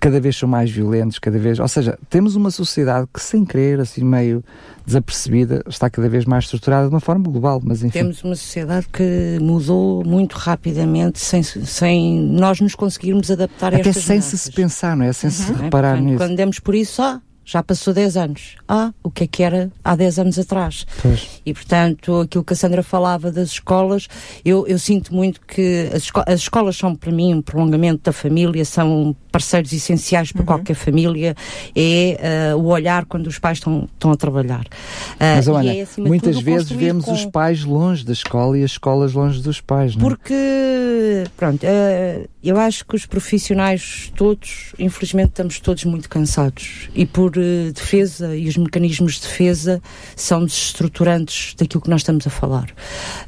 cada 0.00 0.20
vez 0.20 0.36
são 0.36 0.48
mais 0.48 0.70
violentos, 0.70 1.18
cada 1.18 1.38
vez 1.38 1.53
ou 1.62 1.68
seja, 1.68 1.98
temos 2.08 2.36
uma 2.36 2.50
sociedade 2.50 3.06
que, 3.12 3.20
sem 3.20 3.44
querer, 3.44 3.80
assim 3.80 4.04
meio 4.04 4.44
desapercebida, 4.86 5.62
está 5.66 5.88
cada 5.88 6.08
vez 6.08 6.24
mais 6.24 6.44
estruturada 6.44 6.88
de 6.88 6.94
uma 6.94 7.00
forma 7.00 7.24
global. 7.24 7.60
Mas 7.64 7.82
enfim. 7.82 7.98
Temos 7.98 8.22
uma 8.22 8.36
sociedade 8.36 8.86
que 8.92 9.38
mudou 9.40 10.04
muito 10.04 10.34
rapidamente 10.34 11.18
sem, 11.18 11.42
sem 11.42 12.20
nós 12.20 12.60
nos 12.60 12.74
conseguirmos 12.74 13.30
adaptar 13.30 13.68
Até 13.74 13.76
a 13.76 13.88
estas 13.88 14.04
sem 14.04 14.20
se 14.20 14.52
pensar, 14.52 14.96
não 14.96 15.04
é? 15.04 15.12
Sem 15.12 15.28
uhum. 15.30 15.34
se 15.34 15.52
reparar 15.52 15.88
é? 15.88 15.90
Portanto, 15.92 16.04
nisso. 16.04 16.18
Quando 16.18 16.36
demos 16.36 16.58
por 16.58 16.74
isso, 16.74 17.02
ó, 17.02 17.18
já 17.44 17.62
passou 17.62 17.92
10 17.92 18.16
anos. 18.16 18.56
Ah, 18.66 18.92
o 19.02 19.10
que 19.10 19.24
é 19.24 19.26
que 19.26 19.42
era 19.42 19.70
há 19.84 19.94
10 19.94 20.18
anos 20.18 20.38
atrás? 20.38 20.86
Pois. 21.02 21.40
E, 21.44 21.52
portanto, 21.52 22.20
aquilo 22.20 22.42
que 22.42 22.52
a 22.52 22.56
Sandra 22.56 22.82
falava 22.82 23.30
das 23.30 23.50
escolas, 23.50 24.08
eu, 24.44 24.66
eu 24.66 24.78
sinto 24.78 25.14
muito 25.14 25.40
que 25.46 25.90
as, 25.92 26.04
esco 26.04 26.22
as 26.26 26.40
escolas 26.40 26.76
são, 26.76 26.94
para 26.94 27.12
mim, 27.12 27.34
um 27.34 27.42
prolongamento 27.42 28.02
da 28.04 28.12
família, 28.12 28.64
são 28.64 29.14
parceiros 29.30 29.72
essenciais 29.72 30.30
para 30.30 30.42
uhum. 30.42 30.46
qualquer 30.46 30.74
família, 30.74 31.34
é 31.74 32.52
uh, 32.54 32.58
o 32.58 32.66
olhar 32.66 33.04
quando 33.04 33.26
os 33.26 33.38
pais 33.38 33.58
estão, 33.58 33.88
estão 33.92 34.12
a 34.12 34.16
trabalhar. 34.16 34.64
Uh, 34.64 35.18
Mas, 35.18 35.48
olha, 35.48 35.82
é, 35.82 35.86
muitas 35.98 36.40
vezes 36.40 36.70
vemos 36.70 37.04
com... 37.04 37.12
os 37.12 37.26
pais 37.26 37.64
longe 37.64 38.04
da 38.04 38.12
escola 38.12 38.56
e 38.56 38.62
as 38.62 38.70
escolas 38.70 39.12
longe 39.12 39.42
dos 39.42 39.60
pais, 39.60 39.96
não 39.96 40.06
é? 40.06 40.08
Porque, 40.08 41.24
pronto, 41.36 41.66
uh, 41.66 42.28
eu 42.42 42.56
acho 42.58 42.86
que 42.86 42.94
os 42.94 43.06
profissionais 43.06 44.12
todos, 44.14 44.72
infelizmente, 44.78 45.30
estamos 45.30 45.58
todos 45.58 45.84
muito 45.84 46.08
cansados. 46.08 46.88
E 46.94 47.04
por 47.04 47.33
defesa 47.74 48.36
e 48.36 48.48
os 48.48 48.56
mecanismos 48.56 49.14
de 49.14 49.22
defesa 49.22 49.80
são 50.16 50.44
desestruturantes 50.44 51.54
daquilo 51.56 51.80
que 51.82 51.90
nós 51.90 52.00
estamos 52.02 52.26
a 52.26 52.30
falar. 52.30 52.66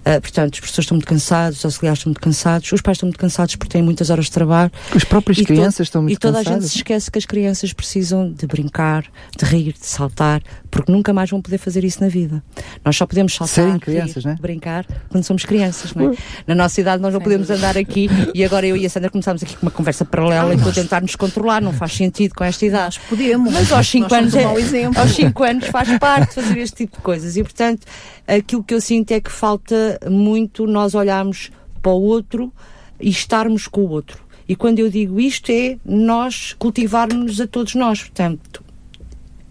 portanto, 0.04 0.54
as 0.54 0.60
pessoas 0.60 0.84
estão 0.84 0.96
muito 0.96 1.06
cansadas, 1.08 1.58
os 1.58 1.64
auxiliares 1.64 1.98
estão 2.00 2.10
muito 2.10 2.20
cansados, 2.20 2.70
os 2.72 2.80
pais 2.80 2.96
estão 2.96 3.06
muito 3.08 3.18
cansados 3.18 3.56
porque 3.56 3.72
têm 3.72 3.82
muitas 3.82 4.10
horas 4.10 4.26
de 4.26 4.30
trabalho. 4.32 4.70
As 4.94 5.04
próprias 5.04 5.38
crianças 5.40 5.86
estão 5.86 6.02
muito 6.02 6.14
E 6.14 6.16
toda 6.18 6.38
cansadas. 6.38 6.58
a 6.58 6.60
gente 6.60 6.70
se 6.70 6.76
esquece 6.78 7.10
que 7.10 7.18
as 7.18 7.26
crianças 7.26 7.72
precisam 7.72 8.30
de 8.32 8.46
brincar, 8.46 9.04
de 9.38 9.44
rir, 9.44 9.72
de 9.72 9.86
saltar, 9.86 10.42
porque 10.70 10.90
nunca 10.92 11.12
mais 11.12 11.30
vão 11.30 11.40
poder 11.40 11.58
fazer 11.58 11.84
isso 11.84 12.00
na 12.00 12.08
vida. 12.08 12.42
Nós 12.84 12.96
só 12.96 13.06
podemos 13.06 13.34
saltar, 13.34 13.54
Serem 13.54 13.78
crianças, 13.78 14.24
rir, 14.24 14.30
né? 14.30 14.36
brincar 14.40 14.84
quando 15.08 15.24
somos 15.24 15.44
crianças, 15.44 15.94
não 15.94 16.12
é? 16.12 16.16
Na 16.46 16.54
nossa 16.54 16.80
idade 16.80 17.02
nós 17.02 17.12
não 17.12 17.20
podemos 17.20 17.50
andar 17.50 17.76
aqui 17.76 18.08
e 18.34 18.44
agora 18.44 18.66
eu 18.66 18.76
e 18.76 18.84
a 18.86 18.90
Sandra 18.90 19.10
começámos 19.10 19.42
aqui 19.42 19.56
com 19.56 19.62
uma 19.66 19.70
conversa 19.70 20.04
paralela 20.04 20.52
e 20.52 20.56
estou 20.56 20.70
a 20.70 20.74
tentar 20.74 21.00
nos 21.02 21.16
controlar, 21.16 21.60
não 21.62 21.72
faz 21.72 21.92
sentido 21.92 22.34
com 22.34 22.44
esta 22.44 22.64
idade. 22.66 22.98
Nós 22.98 23.08
podemos, 23.08 23.52
mas 23.52 23.72
aos 23.72 23.88
5 24.02 24.14
anos, 24.14 24.34
é, 24.34 24.84
aos 24.84 25.10
5 25.10 25.44
anos 25.44 25.66
faz 25.68 25.98
parte 25.98 26.34
fazer 26.34 26.58
este 26.58 26.76
tipo 26.78 26.96
de 26.96 27.02
coisas. 27.02 27.36
E 27.36 27.42
portanto 27.42 27.86
aquilo 28.26 28.62
que 28.62 28.74
eu 28.74 28.80
sinto 28.80 29.12
é 29.12 29.20
que 29.20 29.30
falta 29.30 29.98
muito 30.10 30.66
nós 30.66 30.94
olharmos 30.94 31.50
para 31.82 31.92
o 31.92 32.02
outro 32.02 32.52
e 33.00 33.08
estarmos 33.08 33.66
com 33.66 33.82
o 33.82 33.88
outro. 33.90 34.24
E 34.48 34.54
quando 34.54 34.78
eu 34.78 34.88
digo 34.88 35.20
isto 35.20 35.50
é 35.50 35.76
nós 35.84 36.54
cultivarmos 36.58 37.40
a 37.40 37.46
todos 37.46 37.74
nós. 37.74 38.00
Portanto, 38.00 38.62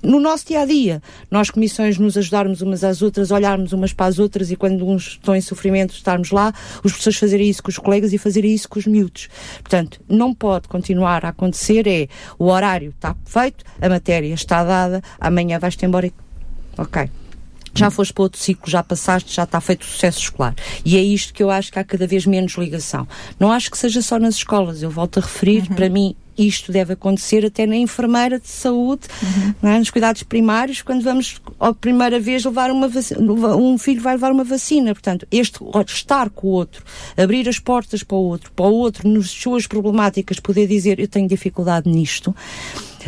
no 0.05 0.19
nosso 0.19 0.47
dia 0.47 0.61
a 0.61 0.65
dia, 0.65 1.01
nós 1.29 1.49
comissões 1.49 1.97
nos 1.97 2.17
ajudarmos 2.17 2.61
umas 2.61 2.83
às 2.83 3.01
outras, 3.01 3.31
olharmos 3.31 3.73
umas 3.73 3.91
para 3.91 4.05
as 4.05 4.19
outras 4.19 4.51
e 4.51 4.55
quando 4.55 4.87
uns 4.87 5.13
estão 5.13 5.35
em 5.35 5.41
sofrimento 5.41 5.93
estarmos 5.93 6.31
lá, 6.31 6.53
os 6.83 6.91
professores 6.91 7.17
fazerem 7.17 7.49
isso 7.49 7.63
com 7.63 7.69
os 7.69 7.77
colegas 7.77 8.13
e 8.13 8.17
fazerem 8.17 8.53
isso 8.53 8.69
com 8.69 8.79
os 8.79 8.85
miúdos. 8.85 9.27
Portanto, 9.55 9.99
não 10.07 10.33
pode 10.33 10.67
continuar 10.67 11.25
a 11.25 11.29
acontecer 11.29 11.87
é 11.87 12.07
o 12.37 12.45
horário 12.45 12.89
está 12.89 13.15
feito, 13.25 13.63
a 13.81 13.89
matéria 13.89 14.33
está 14.33 14.63
dada, 14.63 15.01
amanhã 15.19 15.59
vais-te 15.59 15.85
embora 15.85 16.07
e 16.07 16.13
ok 16.77 17.09
já 17.75 17.91
foste 17.91 18.13
para 18.13 18.23
outro 18.23 18.39
ciclo, 18.39 18.69
já 18.69 18.81
passaste, 18.81 19.33
já 19.35 19.43
está 19.43 19.59
feito 19.59 19.81
o 19.81 19.85
sucesso 19.85 20.19
escolar. 20.19 20.55
E 20.85 20.95
é 20.97 21.01
isto 21.01 21.33
que 21.33 21.43
eu 21.43 21.51
acho 21.51 21.71
que 21.71 21.77
há 21.77 21.83
cada 21.83 22.07
vez 22.07 22.25
menos 22.25 22.53
ligação. 22.53 23.05
Não 23.37 23.51
acho 23.51 23.69
que 23.69 23.77
seja 23.77 24.01
só 24.01 24.17
nas 24.17 24.35
escolas, 24.35 24.81
eu 24.81 24.89
volto 24.89 25.19
a 25.19 25.21
referir, 25.21 25.67
uhum. 25.69 25.75
para 25.75 25.89
mim 25.89 26.15
isto 26.37 26.71
deve 26.71 26.93
acontecer 26.93 27.45
até 27.45 27.65
na 27.65 27.75
enfermeira 27.75 28.39
de 28.39 28.47
saúde, 28.47 29.07
uhum. 29.21 29.69
é? 29.69 29.79
nos 29.79 29.89
cuidados 29.89 30.23
primários, 30.23 30.81
quando 30.81 31.03
vamos 31.03 31.41
a 31.59 31.73
primeira 31.73 32.19
vez 32.19 32.43
levar 32.43 32.71
uma 32.71 32.89
um 33.57 33.77
filho 33.77 34.01
vai 34.01 34.13
levar 34.13 34.31
uma 34.31 34.43
vacina. 34.43 34.93
Portanto, 34.93 35.27
este 35.31 35.59
estar 35.87 36.29
com 36.29 36.47
o 36.47 36.51
outro, 36.51 36.83
abrir 37.17 37.47
as 37.47 37.59
portas 37.59 38.03
para 38.03 38.17
o 38.17 38.23
outro, 38.23 38.51
para 38.51 38.65
o 38.65 38.73
outro, 38.73 39.07
nas 39.07 39.29
suas 39.29 39.67
problemáticas, 39.67 40.39
poder 40.39 40.67
dizer 40.67 40.99
eu 40.99 41.07
tenho 41.07 41.27
dificuldade 41.27 41.89
nisto 41.89 42.35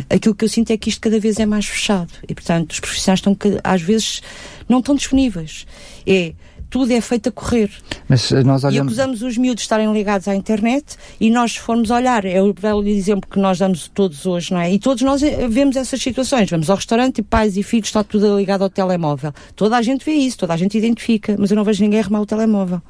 aquilo 0.08 0.34
que 0.34 0.44
eu 0.44 0.48
sinto 0.48 0.70
é 0.70 0.76
que 0.76 0.88
isto 0.88 1.00
cada 1.00 1.18
vez 1.18 1.38
é 1.38 1.46
mais 1.46 1.66
fechado 1.66 2.12
e, 2.28 2.34
portanto, 2.34 2.70
os 2.70 2.80
profissionais 2.80 3.18
estão, 3.18 3.36
às 3.64 3.82
vezes, 3.82 4.22
não 4.68 4.78
estão 4.78 4.94
disponíveis. 4.94 5.66
É 6.06 6.34
tudo 6.70 6.92
é 6.92 7.00
feito 7.00 7.28
a 7.28 7.32
correr. 7.32 7.70
Mas 8.08 8.30
eh, 8.30 8.42
nós 8.42 8.64
olhamos... 8.64 8.92
E 8.92 9.00
acusamos 9.00 9.22
os 9.22 9.36
miúdos 9.36 9.60
de 9.60 9.62
estarem 9.62 9.92
ligados 9.92 10.28
à 10.28 10.34
internet 10.34 10.96
e 11.20 11.30
nós, 11.30 11.56
formos 11.56 11.90
olhar, 11.90 12.24
é 12.24 12.42
o 12.42 12.52
belo 12.52 12.86
exemplo 12.86 13.28
que 13.30 13.38
nós 13.38 13.58
damos 13.58 13.88
todos 13.88 14.26
hoje, 14.26 14.52
não 14.52 14.60
é? 14.60 14.72
E 14.72 14.78
todos 14.78 15.02
nós 15.02 15.22
eh, 15.22 15.48
vemos 15.48 15.76
essas 15.76 16.00
situações. 16.00 16.50
Vamos 16.50 16.68
ao 16.70 16.76
restaurante 16.76 17.18
e 17.18 17.22
pais 17.22 17.56
e 17.56 17.62
filhos, 17.62 17.88
está 17.88 18.04
tudo 18.04 18.36
ligado 18.36 18.62
ao 18.62 18.70
telemóvel. 18.70 19.32
Toda 19.56 19.76
a 19.76 19.82
gente 19.82 20.04
vê 20.04 20.12
isso, 20.12 20.38
toda 20.38 20.54
a 20.54 20.56
gente 20.56 20.76
identifica, 20.76 21.36
mas 21.38 21.50
eu 21.50 21.56
não 21.56 21.64
vejo 21.64 21.82
ninguém 21.82 22.00
arrumar 22.00 22.20
o 22.20 22.26
telemóvel. 22.26 22.82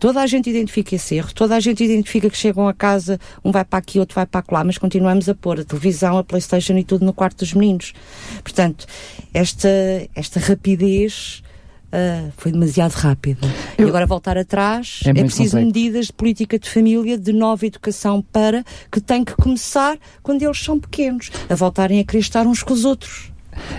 Toda 0.00 0.20
a 0.20 0.26
gente 0.28 0.48
identifica 0.48 0.94
esse 0.94 1.16
erro, 1.16 1.34
toda 1.34 1.56
a 1.56 1.60
gente 1.60 1.82
identifica 1.82 2.30
que 2.30 2.36
chegam 2.36 2.68
a 2.68 2.72
casa, 2.72 3.18
um 3.44 3.50
vai 3.50 3.64
para 3.64 3.80
aqui, 3.80 3.98
outro 3.98 4.14
vai 4.14 4.26
para 4.26 4.44
lá, 4.48 4.62
mas 4.62 4.78
continuamos 4.78 5.28
a 5.28 5.34
pôr 5.34 5.58
a 5.58 5.64
televisão, 5.64 6.16
a 6.16 6.22
Playstation 6.22 6.78
e 6.78 6.84
tudo 6.84 7.04
no 7.04 7.12
quarto 7.12 7.38
dos 7.38 7.52
meninos. 7.52 7.92
Portanto, 8.44 8.86
esta, 9.34 9.68
esta 10.14 10.38
rapidez 10.38 11.42
Uh, 11.88 12.30
foi 12.36 12.52
demasiado 12.52 12.92
rápida. 12.92 13.48
Eu, 13.78 13.86
e 13.86 13.88
agora 13.88 14.04
voltar 14.04 14.36
atrás 14.36 15.00
é, 15.06 15.10
é 15.10 15.14
preciso 15.14 15.56
complexo. 15.56 15.66
medidas 15.66 16.06
de 16.06 16.12
política 16.12 16.58
de 16.58 16.68
família, 16.68 17.16
de 17.16 17.32
nova 17.32 17.64
educação 17.64 18.20
para 18.20 18.62
que 18.92 19.00
tem 19.00 19.24
que 19.24 19.34
começar 19.34 19.96
quando 20.22 20.42
eles 20.42 20.62
são 20.62 20.78
pequenos, 20.78 21.30
a 21.48 21.54
voltarem 21.54 21.98
a 22.00 22.04
querer 22.04 22.20
estar 22.20 22.46
uns 22.46 22.62
com 22.62 22.74
os 22.74 22.84
outros. 22.84 23.32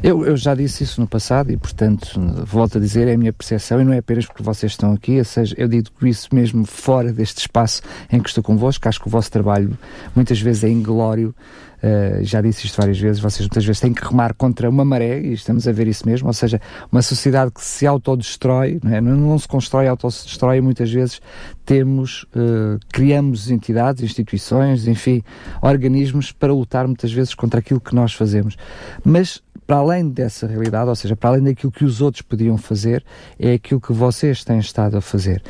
Eu, 0.04 0.26
eu, 0.26 0.38
já 0.38 0.56
disse 0.56 0.84
isso 0.84 1.02
no 1.02 1.08
passado 1.08 1.52
e, 1.52 1.58
portanto, 1.58 2.20
volto 2.46 2.78
a 2.78 2.82
dizer, 2.82 3.08
é 3.08 3.14
a 3.14 3.18
minha 3.18 3.34
percepção 3.34 3.82
e 3.82 3.84
não 3.84 3.94
é 3.94 3.98
apenas 3.98 4.26
porque 4.26 4.44
vocês 4.44 4.72
estão 4.72 4.94
aqui, 4.94 5.18
ou 5.18 5.26
seja, 5.26 5.56
eu 5.58 5.68
digo 5.68 5.90
isso 6.04 6.30
mesmo 6.34 6.66
fora 6.66 7.12
deste 7.12 7.40
espaço 7.40 7.82
em 8.12 8.20
que 8.20 8.30
estou 8.30 8.44
convosco, 8.44 8.88
acho 8.88 9.00
que 9.00 9.08
o 9.08 9.12
vosso 9.12 9.32
trabalho 9.32 9.78
muitas 10.16 10.40
vezes 10.40 10.64
é 10.64 10.70
inglório, 10.70 11.36
uh, 11.84 12.24
já 12.24 12.42
disse 12.42 12.66
isto 12.66 12.78
várias 12.80 13.00
vezes, 13.00 13.22
vocês 13.22 13.42
muitas 13.42 13.66
vezes 13.66 13.80
têm 13.80 13.94
que 13.94 14.06
remar 14.06 14.34
contra 14.34 14.70
uma 14.70 14.86
maré 14.86 15.20
e 15.20 15.34
estamos 15.34 15.68
a 15.68 15.72
ver 15.72 15.88
isso 15.88 16.08
mesmo, 16.08 16.28
ou 16.28 16.34
seja, 16.34 16.62
uma 16.92 17.02
sociedade 17.02 17.52
que 17.52 17.64
se 17.64 17.86
autodestrói, 17.86 18.80
não, 18.84 18.94
é? 18.94 19.02
não, 19.02 19.16
não 19.16 19.40
se 19.40 19.48
constrói, 19.48 19.88
auto-se-destrói 19.88 20.58
e 20.58 20.62
muitas 20.62 20.92
vezes 20.92 21.22
temos, 21.66 22.24
uh, 22.36 22.80
criamos 22.92 23.52
entidades, 23.52 24.04
instituições, 24.04 24.88
enfim, 24.88 25.22
organismos 25.62 26.32
para 26.32 26.54
lutar 26.54 26.88
muitas 26.88 27.12
vezes 27.12 27.34
contra 27.36 27.60
aquilo 27.60 27.80
que 27.80 27.94
nós 27.94 28.14
fazemos. 28.14 28.58
Mas 29.04 29.42
para 29.70 29.78
além 29.78 30.10
dessa 30.10 30.48
realidade, 30.48 30.90
ou 30.90 30.96
seja, 30.96 31.16
para 31.16 31.30
além 31.30 31.44
daquilo 31.44 31.72
que 31.72 31.86
os 31.86 32.02
outros 32.02 32.24
podiam 32.24 32.58
fazer, 32.58 33.06
é 33.38 33.54
aquilo 33.54 33.80
que 33.80 33.94
vocês 33.94 34.44
têm 34.44 34.58
estado 34.58 34.98
a 34.98 35.02
fazer. 35.02 35.44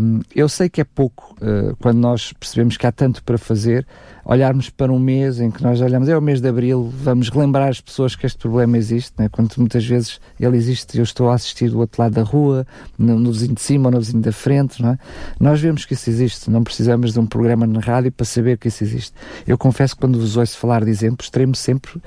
Um, 0.00 0.20
eu 0.32 0.48
sei 0.48 0.68
que 0.68 0.80
é 0.80 0.84
pouco 0.84 1.34
uh, 1.40 1.74
quando 1.80 1.98
nós 1.98 2.32
percebemos 2.32 2.76
que 2.76 2.86
há 2.86 2.92
tanto 2.92 3.20
para 3.24 3.36
fazer, 3.36 3.84
olharmos 4.24 4.70
para 4.70 4.92
um 4.92 4.98
mês 5.00 5.40
em 5.40 5.50
que 5.50 5.60
nós 5.60 5.80
olhamos, 5.80 6.08
é 6.08 6.16
o 6.16 6.22
mês 6.22 6.40
de 6.40 6.48
abril, 6.48 6.88
vamos 7.02 7.30
relembrar 7.30 7.68
as 7.68 7.80
pessoas 7.80 8.14
que 8.14 8.24
este 8.24 8.38
problema 8.38 8.78
existe, 8.78 9.12
né? 9.18 9.28
quando 9.28 9.52
muitas 9.56 9.84
vezes 9.84 10.20
ele 10.38 10.56
existe, 10.56 10.96
eu 10.96 11.02
estou 11.02 11.28
a 11.28 11.34
assistir 11.34 11.68
do 11.68 11.80
outro 11.80 12.00
lado 12.00 12.12
da 12.12 12.22
rua, 12.22 12.64
no, 12.96 13.18
no 13.18 13.32
vizinho 13.32 13.56
de 13.56 13.60
cima 13.60 13.88
ou 13.88 13.90
no 13.90 13.98
vizinho 13.98 14.22
da 14.22 14.30
frente, 14.30 14.80
não 14.80 14.90
é? 14.90 14.98
Nós 15.40 15.60
vemos 15.60 15.84
que 15.84 15.94
isso 15.94 16.08
existe, 16.08 16.48
não 16.48 16.62
precisamos 16.62 17.12
de 17.12 17.18
um 17.18 17.26
programa 17.26 17.66
na 17.66 17.80
rádio 17.80 18.12
para 18.12 18.24
saber 18.24 18.56
que 18.56 18.68
isso 18.68 18.84
existe. 18.84 19.12
Eu 19.44 19.58
confesso 19.58 19.96
que 19.96 20.00
quando 20.00 20.16
vos 20.16 20.36
ouço 20.36 20.56
falar 20.56 20.84
de 20.84 20.90
exemplos, 20.92 21.28
tremo 21.28 21.56
sempre 21.56 22.00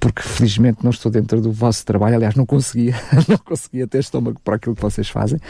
porque 0.00 0.22
felizmente 0.22 0.82
não 0.82 0.90
estou 0.90 1.10
dentro 1.10 1.40
do 1.40 1.50
vosso 1.50 1.84
trabalho, 1.84 2.16
aliás, 2.16 2.34
não 2.34 2.46
conseguia, 2.46 2.94
não 3.28 3.38
conseguia 3.38 3.86
ter 3.86 3.98
estômago 3.98 4.40
para 4.42 4.56
aquilo 4.56 4.74
que 4.74 4.82
vocês 4.82 5.08
fazem 5.08 5.40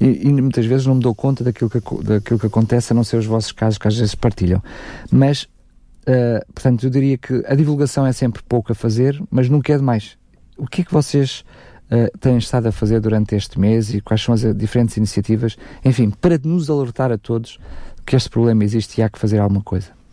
e, 0.00 0.28
e, 0.28 0.32
muitas 0.32 0.66
vezes 0.66 0.86
não 0.86 0.96
me 0.96 1.00
dou 1.00 1.14
conta 1.14 1.44
daquilo 1.44 1.70
que, 1.70 1.80
daquilo 2.02 2.38
que 2.38 2.46
acontece, 2.46 2.92
a 2.92 2.96
não 2.96 3.04
ser 3.04 3.18
os 3.18 3.26
vossos 3.26 3.52
casos 3.52 3.78
que 3.78 3.86
às 3.86 3.96
vezes 3.96 4.14
partilham. 4.14 4.62
Mas, 5.10 5.42
uh, 5.42 6.44
portanto, 6.52 6.84
eu 6.84 6.90
diria 6.90 7.16
que 7.16 7.42
a 7.46 7.54
divulgação 7.54 8.06
é 8.06 8.12
sempre 8.12 8.42
pouco 8.42 8.72
a 8.72 8.74
fazer, 8.74 9.22
mas 9.30 9.48
nunca 9.48 9.72
é 9.72 9.76
demais. 9.76 10.16
O 10.56 10.66
que 10.66 10.82
é 10.82 10.84
que 10.84 10.92
vocês 10.92 11.44
uh, 11.90 12.18
têm 12.18 12.36
estado 12.38 12.66
a 12.66 12.72
fazer 12.72 13.00
durante 13.00 13.34
este 13.36 13.58
mês 13.58 13.94
e 13.94 14.00
quais 14.00 14.22
são 14.22 14.34
as 14.34 14.42
diferentes 14.56 14.96
iniciativas, 14.96 15.56
enfim, 15.84 16.10
para 16.10 16.38
nos 16.42 16.68
alertar 16.68 17.12
a 17.12 17.18
todos 17.18 17.58
que 18.04 18.16
este 18.16 18.28
problema 18.28 18.64
existe 18.64 19.00
e 19.00 19.02
há 19.02 19.08
que 19.08 19.18
fazer 19.18 19.38
alguma 19.38 19.62
coisa? 19.62 20.03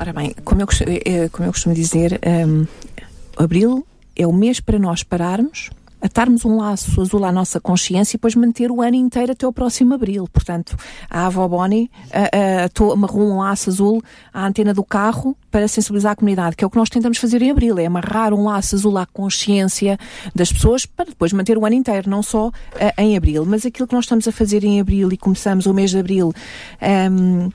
Ora 0.00 0.12
bem, 0.12 0.32
como 0.44 0.62
eu, 0.62 0.68
eh, 1.04 1.28
como 1.28 1.48
eu 1.48 1.52
costumo 1.52 1.74
dizer, 1.74 2.20
um, 2.46 2.64
abril 3.36 3.84
é 4.14 4.24
o 4.26 4.32
mês 4.32 4.60
para 4.60 4.78
nós 4.78 5.02
pararmos, 5.02 5.70
atarmos 6.00 6.44
um 6.44 6.58
laço 6.58 7.00
azul 7.00 7.24
à 7.24 7.32
nossa 7.32 7.60
consciência 7.60 8.14
e 8.14 8.18
depois 8.18 8.36
manter 8.36 8.70
o 8.70 8.80
ano 8.80 8.94
inteiro 8.94 9.32
até 9.32 9.44
o 9.44 9.52
próximo 9.52 9.94
abril. 9.94 10.28
Portanto, 10.32 10.76
a 11.10 11.26
avó 11.26 11.48
Bonnie 11.48 11.90
uh, 12.12 12.92
amarrou 12.92 13.28
um 13.28 13.38
laço 13.38 13.70
azul 13.70 14.00
à 14.32 14.46
antena 14.46 14.72
do 14.72 14.84
carro 14.84 15.36
para 15.50 15.66
sensibilizar 15.66 16.12
a 16.12 16.16
comunidade, 16.16 16.54
que 16.54 16.62
é 16.62 16.66
o 16.66 16.70
que 16.70 16.76
nós 16.76 16.88
tentamos 16.88 17.18
fazer 17.18 17.42
em 17.42 17.50
abril, 17.50 17.76
é 17.78 17.86
amarrar 17.86 18.32
um 18.32 18.44
laço 18.44 18.76
azul 18.76 18.96
à 18.98 19.06
consciência 19.06 19.98
das 20.32 20.52
pessoas 20.52 20.86
para 20.86 21.06
depois 21.06 21.32
manter 21.32 21.58
o 21.58 21.66
ano 21.66 21.74
inteiro, 21.74 22.08
não 22.08 22.22
só 22.22 22.48
uh, 22.48 22.52
em 22.98 23.16
abril. 23.16 23.44
Mas 23.44 23.66
aquilo 23.66 23.88
que 23.88 23.94
nós 23.94 24.04
estamos 24.04 24.28
a 24.28 24.32
fazer 24.32 24.62
em 24.62 24.80
abril 24.80 25.12
e 25.12 25.16
começamos 25.16 25.66
o 25.66 25.74
mês 25.74 25.90
de 25.90 25.98
abril. 25.98 26.32
Um, 27.10 27.50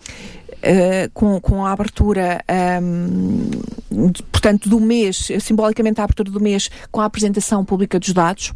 uh, 0.63 1.11
com, 1.13 1.39
com 1.39 1.65
a 1.65 1.71
abertura, 1.71 2.43
um, 2.81 3.49
ehm, 3.91 4.11
portanto, 4.31 4.69
do 4.69 4.79
mês, 4.79 5.27
simbolicamente 5.39 5.99
a 6.01 6.03
abertura 6.03 6.31
do 6.31 6.39
mês, 6.39 6.69
com 6.91 7.01
a 7.01 7.05
apresentação 7.05 7.63
pública 7.63 7.99
dos 7.99 8.13
dados. 8.13 8.53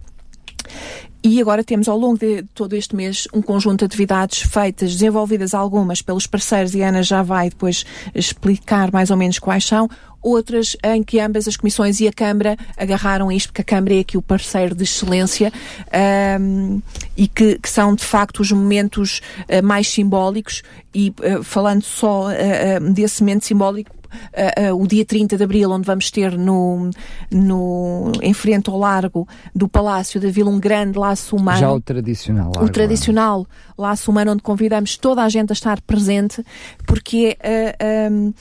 E 1.23 1.41
agora 1.41 1.63
temos 1.63 1.89
ao 1.89 1.97
longo 1.97 2.17
de 2.17 2.43
todo 2.53 2.73
este 2.73 2.95
mês 2.95 3.27
um 3.33 3.41
conjunto 3.41 3.79
de 3.79 3.85
atividades 3.85 4.41
feitas, 4.41 4.93
desenvolvidas 4.93 5.53
algumas 5.53 6.01
pelos 6.01 6.27
parceiros, 6.27 6.73
e 6.73 6.83
a 6.83 6.89
Ana 6.89 7.03
já 7.03 7.21
vai 7.23 7.49
depois 7.49 7.85
explicar 8.13 8.91
mais 8.91 9.09
ou 9.09 9.17
menos 9.17 9.39
quais 9.39 9.65
são, 9.65 9.89
outras 10.21 10.75
em 10.83 11.03
que 11.03 11.19
ambas 11.19 11.47
as 11.47 11.57
comissões 11.57 11.99
e 11.99 12.07
a 12.07 12.13
Câmara 12.13 12.57
agarraram 12.77 13.31
isto, 13.31 13.49
porque 13.49 13.61
a 13.61 13.65
Câmara 13.65 13.95
é 13.95 13.99
aqui 13.99 14.17
o 14.17 14.21
parceiro 14.21 14.75
de 14.75 14.83
excelência 14.83 15.51
um, 16.39 16.81
e 17.15 17.27
que, 17.27 17.57
que, 17.59 17.69
são 17.69 17.95
de 17.95 18.03
facto 18.03 18.39
os 18.39 18.51
momentos 18.51 19.21
uh, 19.49 19.63
mais 19.63 19.89
simbólicos. 19.89 20.61
E 20.93 21.09
uh, 21.09 21.43
falando 21.43 21.83
só 21.83 22.27
uh, 22.27 22.93
desse 22.93 23.21
momento 23.21 23.45
simbólico, 23.45 23.91
Uh, 24.33 24.73
uh, 24.73 24.81
o 24.83 24.87
dia 24.87 25.05
30 25.05 25.37
de 25.37 25.43
Abril, 25.43 25.71
onde 25.71 25.85
vamos 25.85 26.11
ter 26.11 26.37
no, 26.37 26.89
no, 27.31 28.11
em 28.21 28.33
frente 28.33 28.69
ao 28.69 28.77
largo 28.77 29.27
do 29.53 29.67
Palácio 29.67 30.19
da 30.19 30.29
Vila 30.29 30.49
um 30.49 30.59
grande 30.59 30.97
laço 30.97 31.35
humano. 31.35 31.59
Já 31.59 31.71
o 31.71 31.81
tradicional. 31.81 32.51
O 32.61 32.69
tradicional 32.69 33.47
laço 33.77 34.11
humano, 34.11 34.31
onde 34.31 34.41
convidamos 34.41 34.97
toda 34.97 35.23
a 35.23 35.29
gente 35.29 35.51
a 35.51 35.53
estar 35.53 35.81
presente, 35.81 36.43
porque 36.85 37.37
é. 37.39 38.09
Uh, 38.09 38.13
um, 38.13 38.33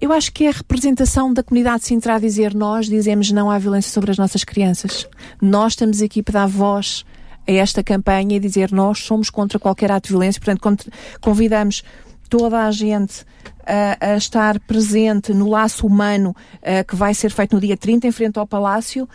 eu 0.00 0.12
acho 0.12 0.32
que 0.32 0.44
é 0.44 0.48
a 0.48 0.52
representação 0.52 1.34
da 1.34 1.42
comunidade 1.42 1.84
Sintra 1.84 2.14
a 2.14 2.18
dizer 2.20 2.54
nós 2.54 2.86
dizemos 2.86 3.32
não 3.32 3.50
à 3.50 3.58
violência 3.58 3.90
sobre 3.90 4.12
as 4.12 4.16
nossas 4.16 4.44
crianças. 4.44 5.08
Nós 5.42 5.72
estamos 5.72 6.00
aqui 6.00 6.22
para 6.22 6.40
dar 6.40 6.46
voz 6.46 7.04
a 7.48 7.52
esta 7.52 7.82
campanha 7.82 8.36
e 8.36 8.38
dizer 8.38 8.70
nós 8.70 9.00
somos 9.00 9.28
contra 9.28 9.58
qualquer 9.58 9.90
ato 9.90 10.04
de 10.04 10.10
violência. 10.10 10.40
Portanto, 10.40 10.88
convidamos 11.20 11.82
toda 12.28 12.64
a 12.64 12.70
gente 12.70 13.24
a, 13.66 14.12
a 14.12 14.16
estar 14.16 14.58
presente 14.60 15.32
no 15.34 15.48
laço 15.48 15.86
humano 15.86 16.34
uh, 16.56 16.84
que 16.86 16.96
vai 16.96 17.14
ser 17.14 17.30
feito 17.30 17.54
no 17.54 17.60
dia 17.60 17.76
30 17.76 18.06
em 18.06 18.12
frente 18.12 18.38
ao 18.38 18.46
Palácio 18.46 19.08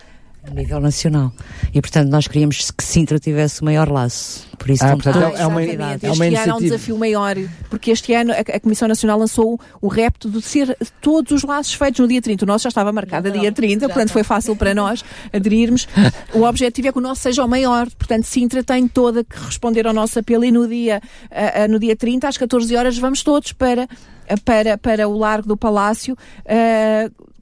a 0.46 0.54
nível 0.54 0.80
nacional. 0.80 1.32
E, 1.74 1.82
portanto, 1.82 2.10
nós 2.10 2.28
queríamos 2.28 2.70
que 2.72 2.84
Sintra 2.84 3.18
tivesse 3.18 3.62
o 3.62 3.66
maior 3.66 3.90
laço. 3.90 4.46
Por 4.58 4.70
isso, 4.70 4.84
ah, 4.86 4.92
portanto, 4.92 5.18
é, 5.18 5.42
é, 5.42 5.48
uma, 5.48 5.64
é 5.64 6.12
uma 6.12 6.28
Este 6.28 6.36
ano 6.36 6.52
é 6.52 6.56
um 6.56 6.60
desafio 6.60 6.98
maior, 6.98 7.36
porque 7.70 7.92
este 7.92 8.14
ano 8.14 8.32
a, 8.32 8.40
a, 8.40 8.60
Comissão 8.60 8.88
Nacional 8.88 9.20
lançou 9.20 9.60
o 9.82 9.88
repto 9.88 10.30
de 10.30 10.42
ser 10.42 10.78
todos 11.02 11.32
os 11.32 11.44
laços 11.44 11.74
feitos 11.74 12.00
no 12.00 12.08
dia 12.08 12.22
30. 12.22 12.46
O 12.46 12.48
nosso 12.48 12.64
já 12.64 12.70
estava 12.70 12.92
marcado 12.92 13.30
a 13.30 13.32
dia 13.32 13.52
30, 13.52 13.88
portanto 13.88 14.12
foi 14.12 14.24
fácil 14.24 14.56
para 14.56 14.74
nós 14.74 15.04
aderirmos. 15.34 15.88
O 16.34 16.44
objetivo 16.44 16.88
é 16.88 16.92
que 16.92 16.98
o 16.98 17.02
nosso 17.02 17.22
seja 17.22 17.44
o 17.44 17.48
maior, 17.48 17.90
portanto 17.92 18.24
Sintra 18.26 18.64
tem 18.64 18.88
toda 18.88 19.24
que 19.24 19.38
responder 19.40 19.86
ao 19.88 19.94
nosso 19.94 20.20
apelo 20.20 20.46
e 20.46 20.52
no 20.52 20.68
dia, 20.68 21.02
uh, 21.30 21.66
uh, 21.66 21.72
no 21.72 21.80
dia 21.80 21.96
30, 21.96 22.28
às 22.28 22.38
14 22.38 22.76
horas, 22.76 22.98
vamos 22.98 23.24
todos 23.24 23.54
para 23.54 23.88
para, 24.46 24.78
para 24.78 25.08
o 25.08 25.18
Largo 25.18 25.50
do 25.50 25.58
Palácio. 25.58 26.16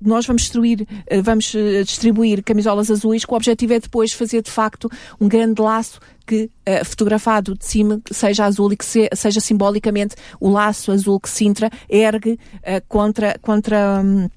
Uh, 0.01 0.07
nós 0.09 0.25
vamos 0.25 0.43
destruir, 0.43 0.87
eh, 1.07 1.21
vamos 1.21 1.53
eh, 1.55 1.83
distribuir 1.83 2.43
camisolas 2.43 2.89
azuis, 2.89 3.25
que 3.25 3.33
o 3.33 3.35
objetivo 3.35 3.73
é 3.73 3.79
depois 3.79 4.13
fazer 4.13 4.41
de 4.41 4.51
facto 4.51 4.89
um 5.19 5.27
grande 5.27 5.61
laço 5.61 5.99
que, 6.25 6.49
uh, 6.67 6.85
fotografado 6.85 7.55
de 7.55 7.65
cima, 7.65 8.01
seja 8.11 8.45
azul 8.45 8.71
e 8.71 8.77
que 8.77 8.85
se, 8.85 9.09
seja 9.13 9.39
simbolicamente 9.39 10.15
o 10.39 10.49
laço 10.49 10.91
azul 10.91 11.19
que 11.19 11.29
Sintra 11.29 11.69
ergue 11.89 12.33
uh, 12.33 12.81
contra, 12.87 13.37
contra 13.41 14.01
um, 14.03 14.29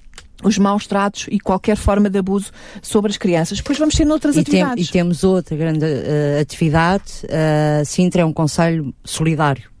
os 0.43 0.57
maus 0.57 0.87
tratos 0.87 1.27
e 1.29 1.39
qualquer 1.39 1.77
forma 1.77 2.09
de 2.09 2.19
abuso 2.19 2.51
sobre 2.81 3.11
as 3.11 3.17
crianças. 3.17 3.59
Depois 3.59 3.77
vamos 3.77 3.95
ter 3.95 4.05
noutras 4.05 4.35
e 4.35 4.39
atividades. 4.39 4.75
Tem, 4.75 4.83
e 4.83 4.87
temos 4.87 5.23
outra 5.23 5.55
grande 5.55 5.85
uh, 5.85 6.41
atividade. 6.41 7.03
Sintra 7.85 8.21
é 8.21 8.25
um 8.25 8.33
conselho 8.33 8.93
solidário 9.03 9.74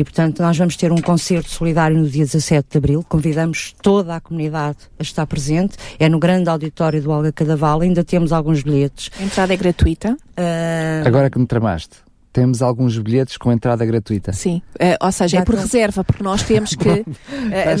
e, 0.00 0.04
portanto, 0.04 0.40
nós 0.40 0.56
vamos 0.56 0.76
ter 0.76 0.90
um 0.90 0.96
concerto 0.96 1.50
solidário 1.50 1.94
no 1.94 2.08
dia 2.08 2.24
17 2.24 2.68
de 2.70 2.78
Abril. 2.78 3.04
Convidamos 3.06 3.74
toda 3.82 4.16
a 4.16 4.20
comunidade 4.20 4.78
a 4.98 5.02
estar 5.02 5.26
presente. 5.26 5.76
É 5.98 6.08
no 6.08 6.18
grande 6.18 6.48
auditório 6.48 7.02
do 7.02 7.12
Alga 7.12 7.30
Cadaval. 7.30 7.82
Ainda 7.82 8.02
temos 8.02 8.32
alguns 8.32 8.62
bilhetes. 8.62 9.10
A 9.20 9.22
entrada 9.22 9.52
é 9.52 9.56
gratuita? 9.58 10.16
Uh... 10.38 11.06
Agora 11.06 11.28
que 11.28 11.38
me 11.38 11.46
tramaste 11.46 11.98
temos 12.32 12.62
alguns 12.62 12.96
bilhetes 12.96 13.36
com 13.36 13.50
entrada 13.50 13.84
gratuita. 13.84 14.32
Sim, 14.32 14.62
uh, 14.76 15.04
ou 15.04 15.10
seja, 15.10 15.36
Já 15.36 15.40
é 15.40 15.44
por 15.44 15.56
tem. 15.56 15.64
reserva, 15.64 16.04
porque 16.04 16.22
nós 16.22 16.44
temos 16.44 16.76
que, 16.76 16.88
uh, 17.02 17.04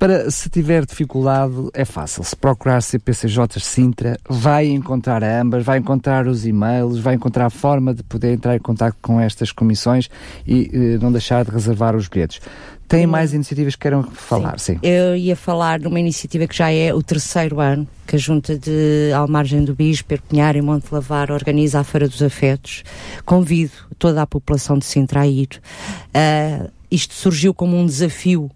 Para, 0.00 0.30
se 0.30 0.48
tiver 0.48 0.86
dificuldade, 0.86 1.52
é 1.74 1.84
fácil. 1.84 2.24
Se 2.24 2.34
procurar 2.34 2.80
CPCJ 2.80 3.60
Sintra, 3.60 4.16
vai 4.26 4.66
encontrar 4.66 5.22
ambas, 5.22 5.62
vai 5.62 5.76
encontrar 5.76 6.26
os 6.26 6.46
e-mails, 6.46 6.98
vai 6.98 7.16
encontrar 7.16 7.44
a 7.44 7.50
forma 7.50 7.92
de 7.92 8.02
poder 8.02 8.32
entrar 8.32 8.56
em 8.56 8.58
contato 8.60 8.96
com 9.02 9.20
estas 9.20 9.52
comissões 9.52 10.08
e 10.46 10.70
eh, 10.72 10.98
não 11.02 11.12
deixar 11.12 11.44
de 11.44 11.50
reservar 11.50 11.94
os 11.94 12.08
bilhetes. 12.08 12.40
Tem 12.88 13.06
mais 13.06 13.34
iniciativas 13.34 13.74
que 13.74 13.82
queiram 13.82 14.02
falar, 14.02 14.58
sim. 14.58 14.76
sim. 14.76 14.80
Eu 14.82 15.14
ia 15.14 15.36
falar 15.36 15.78
de 15.78 15.86
uma 15.86 16.00
iniciativa 16.00 16.46
que 16.46 16.56
já 16.56 16.72
é 16.72 16.94
o 16.94 17.02
terceiro 17.02 17.60
ano, 17.60 17.86
que 18.06 18.16
a 18.16 18.18
Junta 18.18 18.58
de 18.58 19.12
Almargem 19.14 19.62
do 19.62 19.74
Bispo, 19.74 20.08
Perpinhar 20.08 20.56
e 20.56 20.62
Monte 20.62 20.90
Lavar 20.90 21.30
organiza 21.30 21.78
a 21.78 21.84
Feira 21.84 22.08
dos 22.08 22.22
Afetos. 22.22 22.84
Convido 23.26 23.72
toda 23.98 24.22
a 24.22 24.26
população 24.26 24.78
de 24.78 24.86
Sintra 24.86 25.20
a 25.20 25.26
ir. 25.26 25.60
Uh, 26.06 26.70
isto 26.90 27.12
surgiu 27.12 27.52
como 27.52 27.76
um 27.76 27.84
desafio 27.84 28.50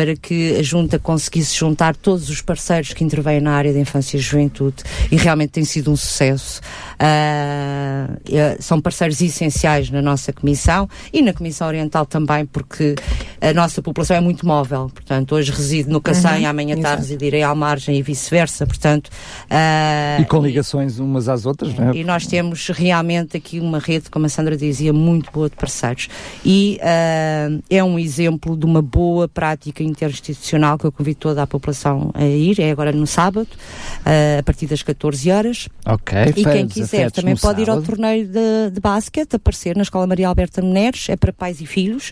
para 0.00 0.16
que 0.16 0.56
a 0.56 0.62
Junta 0.62 0.98
conseguisse 0.98 1.54
juntar 1.54 1.94
todos 1.94 2.30
os 2.30 2.40
parceiros 2.40 2.94
que 2.94 3.04
intervêm 3.04 3.38
na 3.38 3.52
área 3.52 3.70
da 3.70 3.78
infância 3.78 4.16
e 4.16 4.20
juventude 4.20 4.82
e 5.12 5.16
realmente 5.16 5.50
tem 5.50 5.62
sido 5.62 5.92
um 5.92 5.96
sucesso. 5.96 6.62
Uh, 6.94 8.16
são 8.60 8.80
parceiros 8.80 9.20
essenciais 9.20 9.90
na 9.90 10.00
nossa 10.00 10.32
Comissão 10.32 10.88
e 11.12 11.20
na 11.20 11.34
Comissão 11.34 11.68
Oriental 11.68 12.06
também, 12.06 12.46
porque 12.46 12.94
a 13.42 13.52
nossa 13.52 13.82
população 13.82 14.16
é 14.16 14.20
muito 14.20 14.46
móvel. 14.46 14.90
Portanto, 14.94 15.34
hoje 15.34 15.52
resido 15.52 15.90
no 15.90 16.00
Cacém, 16.00 16.44
uhum, 16.44 16.50
amanhã 16.50 16.76
está 16.76 16.92
a 16.92 16.96
residir 16.96 17.34
à 17.42 17.54
margem 17.54 17.98
e 17.98 18.02
vice-versa. 18.02 18.66
Portanto, 18.66 19.08
uh, 19.08 20.22
e 20.22 20.24
com 20.24 20.40
ligações 20.42 20.98
umas 20.98 21.28
às 21.28 21.44
outras, 21.44 21.74
não 21.74 21.90
é? 21.90 21.96
E 21.96 22.04
nós 22.04 22.26
temos 22.26 22.68
realmente 22.68 23.36
aqui 23.36 23.60
uma 23.60 23.78
rede, 23.78 24.08
como 24.08 24.24
a 24.24 24.28
Sandra 24.30 24.56
dizia, 24.56 24.94
muito 24.94 25.30
boa 25.30 25.50
de 25.50 25.56
parceiros. 25.56 26.08
E 26.42 26.78
uh, 26.80 27.62
é 27.68 27.84
um 27.84 27.98
exemplo 27.98 28.56
de 28.56 28.64
uma 28.64 28.80
boa 28.80 29.28
prática 29.28 29.82
interinstitucional 29.90 30.78
que 30.78 30.84
eu 30.84 30.92
convido 30.92 31.18
toda 31.18 31.42
a 31.42 31.46
população 31.46 32.10
a 32.14 32.24
ir, 32.24 32.60
é 32.60 32.70
agora 32.70 32.92
no 32.92 33.06
sábado, 33.06 33.48
uh, 33.50 34.38
a 34.38 34.42
partir 34.42 34.66
das 34.66 34.82
14 34.82 35.30
horas. 35.30 35.68
Ok, 35.86 36.18
E 36.36 36.44
quem 36.44 36.66
quiser 36.66 37.10
também 37.10 37.34
pode 37.34 37.60
sábado. 37.60 37.62
ir 37.62 37.70
ao 37.70 37.82
torneio 37.82 38.26
de, 38.26 38.70
de 38.72 38.80
basquete, 38.80 39.36
aparecer 39.36 39.76
na 39.76 39.82
Escola 39.82 40.06
Maria 40.06 40.28
Alberta 40.28 40.62
Meneres, 40.62 41.08
é 41.08 41.16
para 41.16 41.32
pais 41.32 41.60
e 41.60 41.66
filhos, 41.66 42.10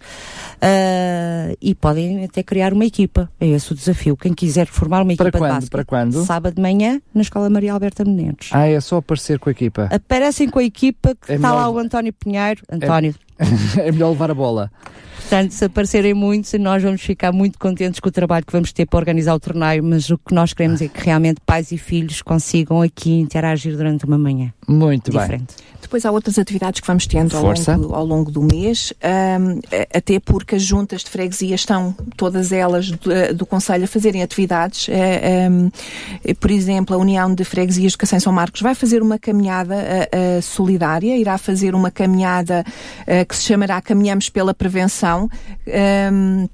uh, 0.57 1.57
e 1.61 1.75
podem 1.75 2.25
até 2.25 2.43
criar 2.43 2.73
uma 2.73 2.85
equipa, 2.85 3.31
é 3.41 3.47
esse 3.47 3.73
o 3.73 3.75
desafio. 3.75 4.17
Quem 4.17 4.35
quiser 4.35 4.67
formar 4.67 5.03
uma 5.03 5.15
para 5.17 5.29
equipa 5.29 5.39
quando? 5.39 5.51
de 5.51 5.55
basquete, 5.55 5.71
para 5.71 5.85
quando? 5.85 6.25
sábado 6.25 6.55
de 6.55 6.63
manhã, 6.63 7.01
na 7.15 7.23
Escola 7.23 7.49
Maria 7.49 7.73
Alberta 7.73 8.05
Meneres. 8.05 8.51
Ah, 8.53 8.67
é 8.67 8.81
só 8.81 8.97
aparecer 8.97 9.39
com 9.39 9.49
a 9.49 9.53
equipa? 9.53 9.89
Aparecem 9.91 10.49
com 10.49 10.59
a 10.59 10.65
equipa, 10.65 11.15
que 11.15 11.33
é 11.33 11.37
está 11.37 11.49
melhor... 11.49 11.63
lá 11.63 11.71
o 11.71 11.79
António 11.79 12.13
Pinheiro. 12.13 12.63
António. 12.71 13.15
É... 13.39 13.39
é 13.89 13.93
melhor 13.93 14.11
levar 14.11 14.31
a 14.31 14.35
bola. 14.35 14.71
Portanto, 15.29 15.51
se 15.53 15.63
aparecerem 15.67 16.15
muitos, 16.15 16.55
nós 16.55 16.83
vamos 16.83 17.03
ficar 17.03 17.33
muito 17.33 17.59
contentes 17.59 18.01
com 18.01 18.09
o 18.09 18.11
trabalho 18.11 18.47
que 18.47 18.53
vamos 18.53 18.73
ter 18.73 18.87
para 18.87 18.99
organizar 18.99 19.35
o 19.35 19.39
torneio, 19.39 19.85
mas 19.85 20.09
o 20.09 20.17
que 20.17 20.33
nós 20.33 20.55
queremos 20.55 20.81
é 20.81 20.89
que 20.89 21.05
realmente 21.05 21.39
pais 21.45 21.71
e 21.71 21.77
filhos 21.77 22.23
consigam 22.23 22.81
aqui 22.81 23.21
interagir 23.21 23.77
durante 23.77 24.07
uma 24.07 24.17
manhã. 24.17 24.51
Muito 24.67 25.11
diferente. 25.11 25.55
bem. 25.59 25.69
Depois 25.81 26.05
há 26.05 26.11
outras 26.11 26.39
atividades 26.39 26.81
que 26.81 26.87
vamos 26.87 27.07
tendo 27.07 27.35
ao 27.35 27.43
longo, 27.43 27.95
ao 27.95 28.05
longo, 28.05 28.31
do 28.31 28.43
mês, 28.43 28.93
um, 29.03 29.59
até 29.95 30.21
porque 30.21 30.57
as 30.57 30.63
juntas 30.63 31.03
de 31.03 31.09
freguesia 31.09 31.55
estão, 31.55 31.95
todas 32.15 32.53
elas 32.53 32.91
do, 32.91 33.35
do 33.35 33.47
Conselho, 33.47 33.85
a 33.85 33.87
fazerem 33.87 34.23
atividades. 34.23 34.89
Um, 35.51 35.71
por 36.35 36.51
exemplo, 36.51 36.95
a 36.95 36.99
União 36.99 37.35
de 37.35 37.43
Freguesias 37.43 37.93
de 37.93 37.99
Cacém 37.99 38.21
São 38.21 38.33
Marcos 38.33 38.61
vai 38.61 38.75
fazer 38.75 39.01
uma 39.01 39.19
caminhada 39.19 39.75
uh, 39.75 40.39
uh, 40.39 40.43
solidária, 40.43 41.17
irá 41.17 41.39
fazer 41.39 41.75
uma 41.75 41.91
caminhada 41.91 42.65
uh, 43.03 43.27
que 43.27 43.35
se 43.35 43.45
chamará 43.45 43.81
Caminhamos 43.81 44.29
pela 44.29 44.53
Prevenção. 44.53 45.18
Um, 45.23 46.49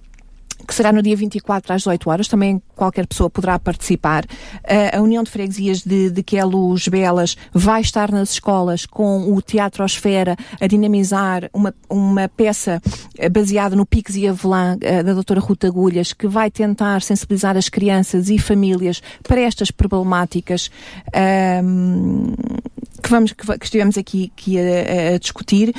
que 0.66 0.74
será 0.74 0.92
no 0.92 1.02
dia 1.02 1.16
24 1.16 1.74
às 1.74 1.82
18 1.82 2.10
horas, 2.10 2.28
também 2.28 2.60
qualquer 2.74 3.06
pessoa 3.06 3.28
poderá 3.28 3.58
participar. 3.58 4.24
Uh, 4.24 4.96
a 4.96 5.00
União 5.00 5.22
de 5.22 5.30
Freguesias 5.30 5.82
de, 5.82 6.10
de 6.10 6.22
Quelos 6.22 6.88
Belas 6.88 7.36
vai 7.52 7.80
estar 7.80 8.10
nas 8.10 8.30
escolas 8.30 8.86
com 8.86 9.34
o 9.34 9.42
Teatro 9.42 9.84
Osfera 9.84 10.36
a 10.60 10.66
dinamizar 10.66 11.50
uma, 11.52 11.74
uma 11.88 12.28
peça 12.28 12.80
eh, 13.18 13.28
baseada 13.28 13.76
no 13.76 13.84
Pix 13.84 14.16
e 14.16 14.26
Avelã 14.26 14.76
uh, 14.76 15.04
da 15.04 15.12
doutora 15.12 15.40
Ruta 15.40 15.66
Agulhas, 15.66 16.12
que 16.12 16.26
vai 16.26 16.50
tentar 16.50 17.02
sensibilizar 17.02 17.56
as 17.56 17.68
crianças 17.68 18.30
e 18.30 18.38
famílias 18.38 19.02
para 19.22 19.40
estas 19.40 19.70
problemáticas 19.70 20.70
uh, 21.08 22.73
que, 23.04 23.10
vamos, 23.10 23.32
que, 23.32 23.46
que 23.58 23.64
estivemos 23.64 23.98
aqui, 23.98 24.32
aqui 24.34 24.58
a, 24.58 25.14
a 25.14 25.18
discutir. 25.18 25.74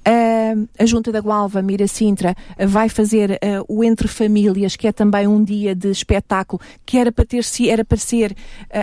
Uh, 0.00 0.66
a 0.78 0.86
Junta 0.86 1.12
da 1.12 1.20
Gualva, 1.20 1.60
Mira 1.60 1.86
Sintra, 1.86 2.34
uh, 2.58 2.66
vai 2.66 2.88
fazer 2.88 3.32
uh, 3.32 3.64
o 3.68 3.84
Entre 3.84 4.08
Famílias, 4.08 4.74
que 4.74 4.88
é 4.88 4.92
também 4.92 5.26
um 5.26 5.44
dia 5.44 5.74
de 5.74 5.90
espetáculo, 5.90 6.60
que 6.86 6.96
era 6.96 7.12
para 7.12 7.26
ter 7.26 7.44
era 7.68 7.84
para 7.84 7.98
ser 7.98 8.34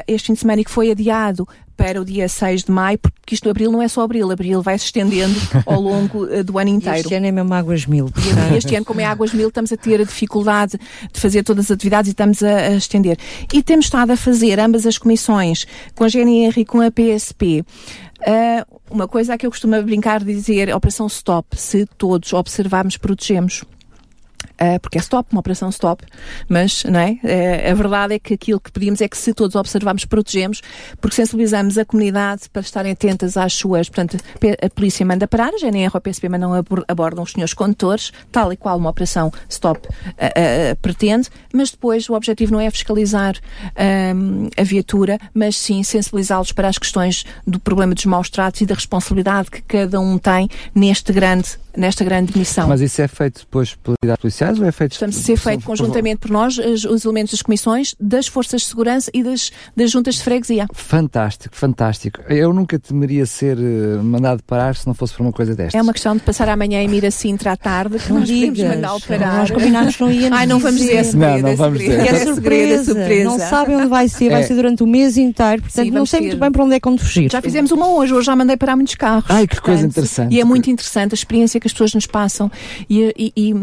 este 0.08 0.28
fim 0.28 0.34
de 0.34 0.40
semana 0.40 0.62
e 0.62 0.64
que 0.64 0.70
foi 0.70 0.92
adiado 0.92 1.48
para 1.78 2.02
o 2.02 2.06
dia 2.06 2.28
6 2.28 2.64
de 2.64 2.72
maio, 2.72 2.98
porque 2.98 3.36
isto 3.36 3.50
abril 3.50 3.72
não 3.72 3.82
é 3.82 3.88
só 3.88 4.02
abril, 4.02 4.32
abril 4.32 4.62
vai 4.62 4.78
se 4.78 4.86
estendendo 4.86 5.40
ao 5.66 5.80
longo 5.80 6.26
do 6.44 6.58
ano 6.58 6.72
inteiro. 6.72 7.00
Este 7.00 7.14
ano 7.14 7.28
é 7.28 7.32
mesmo 7.32 7.54
águas 7.54 7.86
mil. 7.86 8.10
E 8.52 8.58
este 8.58 8.76
ano, 8.76 8.86
como 8.86 9.00
é 9.00 9.06
águas 9.06 9.34
mil, 9.34 9.48
estamos 9.48 9.72
a 9.72 9.78
ter 9.78 10.02
a 10.02 10.04
dificuldade 10.04 10.80
de 11.14 11.20
fazer 11.20 11.44
todas 11.44 11.66
as 11.66 11.72
atividades 11.72 12.10
e 12.10 12.12
estamos 12.12 12.42
a, 12.42 12.58
a 12.58 12.76
estender. 12.76 13.18
E 13.54 13.62
temos 13.62 13.86
estado 13.86 14.12
a 14.12 14.18
fazer 14.18 14.60
ambas 14.60 14.86
as 14.86 14.98
comissões, 14.98 15.68
com 15.96 16.04
a 16.04 16.10
GNR 16.10 16.60
e 16.60 16.66
com 16.66 16.82
a 16.82 16.92
PSP, 16.92 17.64
Uh, 18.20 18.80
uma 18.90 19.08
coisa 19.08 19.38
que 19.38 19.46
eu 19.46 19.52
costumo 19.52 19.82
brincar 19.84 20.24
de 20.24 20.34
dizer, 20.34 20.74
Operação 20.74 21.06
Stop, 21.08 21.56
se 21.56 21.86
todos 21.98 22.34
observarmos, 22.34 22.98
protegemos. 22.98 23.64
Uh, 24.60 24.80
porque 24.80 24.98
é 24.98 25.02
stop, 25.02 25.30
uma 25.32 25.40
operação 25.40 25.70
stop, 25.70 26.04
mas 26.50 26.84
não 26.84 27.00
é? 27.00 27.12
Uh, 27.12 27.72
a 27.72 27.74
verdade 27.76 28.16
é 28.16 28.20
que 28.20 28.34
aquilo 28.34 28.60
que 28.60 28.72
pedimos 28.72 29.02
é 29.02 29.08
que 29.08 29.18
se 29.18 29.34
todos 29.34 29.56
observarmos, 29.56 30.06
protegemos, 30.06 30.62
porque 31.00 31.16
sensibilizamos 31.16 31.78
a 31.78 31.86
comunidade 31.86 32.50
para 32.52 32.62
estarem 32.62 32.92
atentas 32.92 33.38
às 33.38 33.54
suas, 33.54 33.88
portanto, 33.88 34.18
a 34.62 34.70
polícia 34.70 35.06
manda 35.06 35.28
parar, 35.28 35.54
a 35.54 35.58
GNR 35.58 35.92
ou 35.94 35.98
a 35.98 36.02
PSP 36.02 36.28
não 36.30 36.54
abordam 36.88 37.24
os 37.24 37.32
senhores 37.32 37.54
condutores, 37.54 38.12
tal 38.32 38.52
e 38.52 38.58
qual 38.58 38.78
uma 38.78 38.90
operação 38.90 39.32
stop 39.48 39.88
uh, 39.88 40.76
pretende, 40.82 41.30
mas 41.54 41.70
depois 41.70 42.10
o 42.10 42.14
objetivo 42.14 42.54
não 42.54 42.60
é 42.60 42.70
fiscalizar 42.72 43.36
a 44.58 44.64
viatura, 44.64 45.18
mas 45.34 45.56
sim 45.56 45.84
sensibilizá-los 45.84 46.52
para 46.52 46.68
as 46.68 46.78
questões 46.78 47.26
do 47.46 47.60
problema 47.60 47.94
dos 47.94 48.06
maus 48.06 48.30
tratos 48.30 48.62
e 48.62 48.66
da 48.66 48.76
responsabilidade 48.76 49.52
que 49.52 49.62
cada 49.62 50.00
um 50.00 50.18
tem 50.18 50.50
neste 50.74 51.14
grande 51.14 51.58
nesta 51.78 52.04
grande 52.04 52.36
missão. 52.38 52.68
Mas 52.68 52.82
isso 52.82 53.02
é 53.02 53.08
feito 53.08 53.42
depois 53.42 53.76
por 53.76 53.94
unidades 54.02 54.24
policiais 54.38 54.60
ou 54.60 54.66
é 54.66 54.72
feito... 54.72 54.92
Estamos 54.94 55.18
a 55.18 55.22
ser 55.22 55.38
feito 55.38 55.66
conjuntamente 55.66 56.18
por 56.18 56.30
nós, 56.30 56.58
os, 56.58 56.86
os, 56.86 57.06
elementos 57.06 57.32
das 57.32 57.42
comissões, 57.42 57.96
das 58.00 58.28
forças 58.28 58.62
de 58.62 58.68
segurança 58.68 59.10
e 59.14 59.24
das, 59.24 59.52
das 59.76 59.92
juntas 59.92 60.16
de 60.16 60.24
freguesia. 60.24 60.68
Fantástico, 60.74 61.56
fantástico. 61.56 62.22
Eu 62.30 62.54
nunca 62.54 62.78
temeria 62.78 63.26
ser 63.26 63.58
uh, 63.58 64.04
mandado 64.04 64.44
parar 64.44 64.76
se 64.76 64.86
não 64.86 64.94
fosse 64.94 65.14
por 65.14 65.24
uma 65.24 65.32
coisa 65.32 65.56
destas. 65.56 65.76
É 65.76 65.82
uma 65.82 65.94
questão 65.94 66.16
de 66.16 66.22
passar 66.22 66.50
amanhã 66.50 66.82
em 66.82 66.88
Miracintra 66.88 67.54
à 67.54 67.58
tarde, 67.58 67.98
que 68.00 68.10
não 68.12 68.20
nós 68.20 68.30
podemos 68.30 68.60
mandá-lo 68.60 69.02
parar. 69.02 69.38
Nós 69.38 69.52
combinámos 69.52 70.00
não 70.00 70.12
íamos 70.12 70.38
Ai, 70.38 70.46
não 70.46 70.60
vamos 70.60 70.82
dizer. 70.82 71.04
Segredo, 71.06 71.42
não, 71.42 71.50
não 71.50 71.56
vamos 71.56 71.80
dizer. 71.80 72.00
É, 72.00 72.08
é 72.08 72.26
surpresa, 72.26 72.84
surpresa. 72.94 73.24
Não 73.24 73.40
sabem 73.40 73.76
onde 73.76 73.88
vai 73.88 74.08
ser, 74.08 74.30
vai 74.30 74.42
é. 74.42 74.44
ser 74.44 74.56
durante 74.56 74.84
o 74.84 74.88
mês 74.88 75.18
inteiro, 75.18 75.62
portanto 75.62 75.86
Sim, 75.86 75.92
não 75.92 76.06
sei 76.06 76.22
muito 76.22 76.38
bem 76.38 76.52
para 76.52 76.64
onde 76.64 76.76
é 76.76 76.80
que 76.80 76.88
onde 76.88 77.02
fugir. 77.02 77.32
Já 77.32 77.42
fizemos 77.42 77.72
uma 77.72 77.88
hoje, 77.88 78.14
hoje 78.14 78.26
já 78.26 78.36
mandei 78.36 78.58
parar 78.58 78.76
muitos 78.76 78.96
carros. 78.96 79.26
Ai, 79.30 79.48
que 79.48 79.56
portanto, 79.56 79.66
coisa 79.66 79.86
interessante. 79.86 80.36
E 80.36 80.40
é 80.40 80.44
muito 80.44 80.70
interessante 80.70 81.14
a 81.14 81.16
experiência 81.16 81.60
que 81.60 81.68
as 81.68 81.74
pessoas 81.74 81.94
nos 81.94 82.06
passam 82.06 82.52
e, 82.90 83.14
e, 83.18 83.34
e 83.36 83.56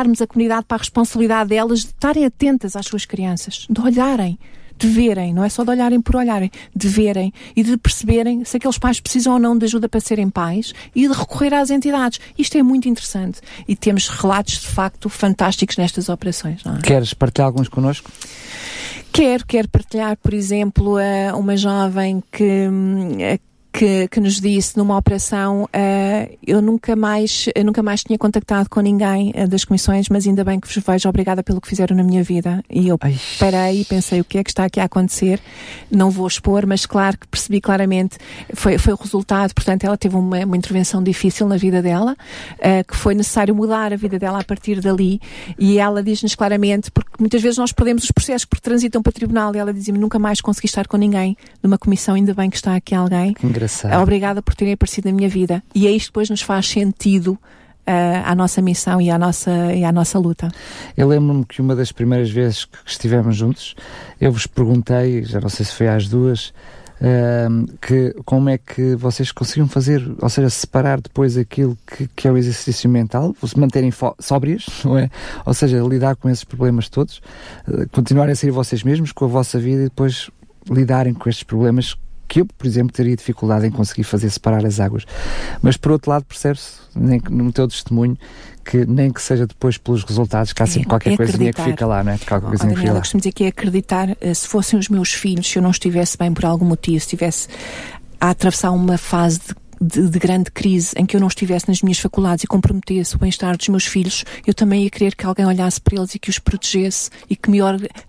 alertarmos 0.00 0.22
a 0.22 0.26
comunidade 0.26 0.64
para 0.66 0.76
a 0.76 0.78
responsabilidade 0.78 1.50
delas 1.50 1.80
de 1.80 1.86
estarem 1.86 2.24
atentas 2.24 2.76
às 2.76 2.86
suas 2.86 3.04
crianças, 3.04 3.66
de 3.68 3.80
olharem 3.80 4.38
de 4.78 4.88
verem, 4.88 5.34
não 5.34 5.44
é 5.44 5.48
só 5.50 5.62
de 5.62 5.68
olharem 5.68 6.00
por 6.00 6.16
olharem, 6.16 6.50
de 6.74 6.88
verem 6.88 7.34
e 7.54 7.62
de 7.62 7.76
perceberem 7.76 8.46
se 8.46 8.56
aqueles 8.56 8.78
pais 8.78 8.98
precisam 8.98 9.34
ou 9.34 9.38
não 9.38 9.58
de 9.58 9.66
ajuda 9.66 9.90
para 9.90 10.00
serem 10.00 10.30
pais 10.30 10.72
e 10.94 11.06
de 11.06 11.12
recorrer 11.12 11.52
às 11.52 11.68
entidades. 11.68 12.18
Isto 12.38 12.56
é 12.56 12.62
muito 12.62 12.88
interessante 12.88 13.42
e 13.68 13.76
temos 13.76 14.08
relatos 14.08 14.54
de 14.54 14.68
facto 14.68 15.10
fantásticos 15.10 15.76
nestas 15.76 16.08
operações. 16.08 16.62
É? 16.64 16.80
Queres 16.80 17.12
partilhar 17.12 17.48
alguns 17.48 17.68
connosco? 17.68 18.10
Quero, 19.12 19.44
quero 19.44 19.68
partilhar, 19.68 20.16
por 20.16 20.32
exemplo, 20.32 20.96
uma 21.36 21.58
jovem 21.58 22.22
que, 22.32 22.66
hum, 22.66 23.18
que, 23.72 24.08
que 24.08 24.20
nos 24.20 24.40
disse 24.40 24.76
numa 24.76 24.96
operação 24.96 25.64
uh, 25.64 26.38
eu 26.46 26.60
nunca 26.60 26.96
mais 26.96 27.48
eu 27.54 27.64
nunca 27.64 27.82
mais 27.82 28.02
tinha 28.02 28.18
contactado 28.18 28.68
com 28.68 28.80
ninguém 28.80 29.32
uh, 29.36 29.46
das 29.46 29.64
comissões 29.64 30.08
mas 30.08 30.26
ainda 30.26 30.44
bem 30.44 30.58
que 30.58 30.66
vos 30.66 30.76
vejo 30.84 31.08
obrigada 31.08 31.42
pelo 31.42 31.60
que 31.60 31.68
fizeram 31.68 31.96
na 31.96 32.02
minha 32.02 32.22
vida. 32.22 32.62
E 32.68 32.88
eu 32.88 32.98
Ai. 33.00 33.16
parei 33.38 33.80
e 33.80 33.84
pensei 33.84 34.20
o 34.20 34.24
que 34.24 34.38
é 34.38 34.44
que 34.44 34.50
está 34.50 34.64
aqui 34.64 34.80
a 34.80 34.84
acontecer? 34.84 35.40
Não 35.90 36.10
vou 36.10 36.26
expor 36.26 36.66
mas 36.66 36.84
claro 36.84 37.18
que 37.18 37.28
percebi 37.28 37.60
claramente 37.60 38.18
foi, 38.54 38.76
foi 38.78 38.92
o 38.92 38.96
resultado. 38.96 39.54
Portanto 39.54 39.84
ela 39.84 39.96
teve 39.96 40.16
uma, 40.16 40.44
uma 40.44 40.56
intervenção 40.56 41.02
difícil 41.02 41.46
na 41.46 41.56
vida 41.56 41.80
dela 41.80 42.16
uh, 42.58 42.86
que 42.86 42.96
foi 42.96 43.14
necessário 43.14 43.54
mudar 43.54 43.92
a 43.92 43.96
vida 43.96 44.18
dela 44.18 44.40
a 44.40 44.44
partir 44.44 44.80
dali. 44.80 45.20
E 45.58 45.78
ela 45.78 46.02
diz-nos 46.02 46.34
claramente 46.34 46.90
porque 46.90 47.10
muitas 47.18 47.40
vezes 47.40 47.58
nós 47.58 47.72
perdemos 47.72 48.04
os 48.04 48.10
processos 48.10 48.44
porque 48.44 48.62
transitam 48.62 49.02
para 49.02 49.10
o 49.10 49.12
tribunal 49.12 49.54
e 49.54 49.58
ela 49.58 49.72
dizia-me 49.72 49.98
nunca 49.98 50.18
mais 50.18 50.40
consegui 50.40 50.66
estar 50.66 50.86
com 50.88 50.96
ninguém 50.96 51.36
numa 51.62 51.78
comissão 51.78 52.14
ainda 52.14 52.34
bem 52.34 52.50
que 52.50 52.56
está 52.56 52.74
aqui 52.74 52.94
alguém 52.94 53.34
engraçado. 53.60 54.00
Obrigada 54.00 54.42
por 54.42 54.54
terem 54.54 54.74
aparecido 54.74 55.08
na 55.08 55.14
minha 55.14 55.28
vida. 55.28 55.62
E 55.74 55.86
é 55.86 55.90
isto 55.90 56.06
que 56.06 56.12
depois 56.12 56.30
nos 56.30 56.42
faz 56.42 56.66
sentido 56.68 57.38
uh, 57.86 58.22
à 58.24 58.34
nossa 58.34 58.62
missão 58.62 59.00
e 59.00 59.10
à 59.10 59.18
nossa, 59.18 59.72
e 59.74 59.84
à 59.84 59.92
nossa 59.92 60.18
luta. 60.18 60.48
Eu 60.96 61.08
lembro-me 61.08 61.44
que 61.44 61.60
uma 61.60 61.76
das 61.76 61.92
primeiras 61.92 62.30
vezes 62.30 62.64
que 62.64 62.78
estivemos 62.86 63.36
juntos, 63.36 63.74
eu 64.20 64.32
vos 64.32 64.46
perguntei, 64.46 65.24
já 65.24 65.40
não 65.40 65.48
sei 65.48 65.66
se 65.66 65.74
foi 65.74 65.88
às 65.88 66.08
duas, 66.08 66.52
uh, 67.00 67.78
que 67.80 68.14
como 68.24 68.48
é 68.48 68.58
que 68.58 68.94
vocês 68.94 69.30
conseguiam 69.30 69.68
fazer, 69.68 70.02
ou 70.20 70.28
seja, 70.28 70.48
separar 70.48 71.00
depois 71.00 71.36
aquilo 71.36 71.76
que, 71.86 72.08
que 72.08 72.26
é 72.26 72.32
o 72.32 72.36
exercício 72.38 72.88
mental, 72.88 73.34
se 73.44 73.58
manterem 73.58 73.92
sóbrias, 74.18 74.66
não 74.84 74.98
é? 74.98 75.10
Ou 75.44 75.54
seja, 75.54 75.78
lidar 75.82 76.16
com 76.16 76.28
esses 76.28 76.44
problemas 76.44 76.88
todos, 76.88 77.20
uh, 77.68 77.88
continuarem 77.92 78.32
a 78.32 78.36
ser 78.36 78.50
vocês 78.50 78.82
mesmos 78.82 79.12
com 79.12 79.26
a 79.26 79.28
vossa 79.28 79.58
vida 79.58 79.82
e 79.82 79.84
depois 79.84 80.30
lidarem 80.68 81.14
com 81.14 81.28
estes 81.28 81.42
problemas 81.42 81.96
que 82.30 82.40
eu, 82.40 82.46
por 82.46 82.64
exemplo, 82.64 82.92
teria 82.92 83.16
dificuldade 83.16 83.66
em 83.66 83.72
conseguir 83.72 84.04
fazer 84.04 84.30
separar 84.30 84.64
as 84.64 84.78
águas. 84.78 85.04
Mas, 85.60 85.76
por 85.76 85.90
outro 85.90 86.12
lado, 86.12 86.24
percebe-se 86.24 86.78
no 86.94 87.52
teu 87.52 87.66
testemunho 87.66 88.16
que 88.64 88.86
nem 88.86 89.10
que 89.10 89.20
seja 89.20 89.48
depois 89.48 89.76
pelos 89.76 90.04
resultados, 90.04 90.52
que 90.52 90.62
há 90.62 90.66
sempre 90.66 90.86
é, 90.86 90.88
qualquer 90.88 91.12
é 91.14 91.16
coisinha 91.16 91.52
que 91.52 91.60
fica 91.60 91.84
lá, 91.84 92.04
não 92.04 92.12
é? 92.12 92.18
Qualquer 92.18 92.46
oh, 92.46 92.50
coisinha 92.50 92.72
Daniela, 92.72 93.00
costumo 93.00 93.20
dizer 93.20 93.32
que 93.32 93.42
é 93.42 93.48
acreditar, 93.48 94.16
eh, 94.20 94.32
se 94.32 94.46
fossem 94.46 94.78
os 94.78 94.88
meus 94.88 95.12
filhos, 95.12 95.48
se 95.48 95.58
eu 95.58 95.62
não 95.62 95.72
estivesse 95.72 96.16
bem 96.16 96.32
por 96.32 96.44
algum 96.44 96.66
motivo, 96.66 97.00
se 97.00 97.06
estivesse 97.06 97.48
a 98.20 98.30
atravessar 98.30 98.70
uma 98.70 98.96
fase 98.96 99.40
de 99.40 99.54
de, 99.80 100.08
de, 100.08 100.18
grande 100.18 100.50
crise 100.50 100.92
em 100.96 101.06
que 101.06 101.16
eu 101.16 101.20
não 101.20 101.28
estivesse 101.28 101.68
nas 101.68 101.82
minhas 101.82 101.98
faculdades 101.98 102.44
e 102.44 102.46
comprometesse 102.46 103.16
o 103.16 103.18
bem-estar 103.18 103.56
dos 103.56 103.68
meus 103.68 103.86
filhos, 103.86 104.24
eu 104.46 104.52
também 104.52 104.84
ia 104.84 104.90
querer 104.90 105.14
que 105.14 105.24
alguém 105.24 105.46
olhasse 105.46 105.80
para 105.80 105.96
eles 105.96 106.14
e 106.14 106.18
que 106.18 106.30
os 106.30 106.38
protegesse 106.38 107.10
e 107.28 107.36
que 107.36 107.50
me 107.50 107.58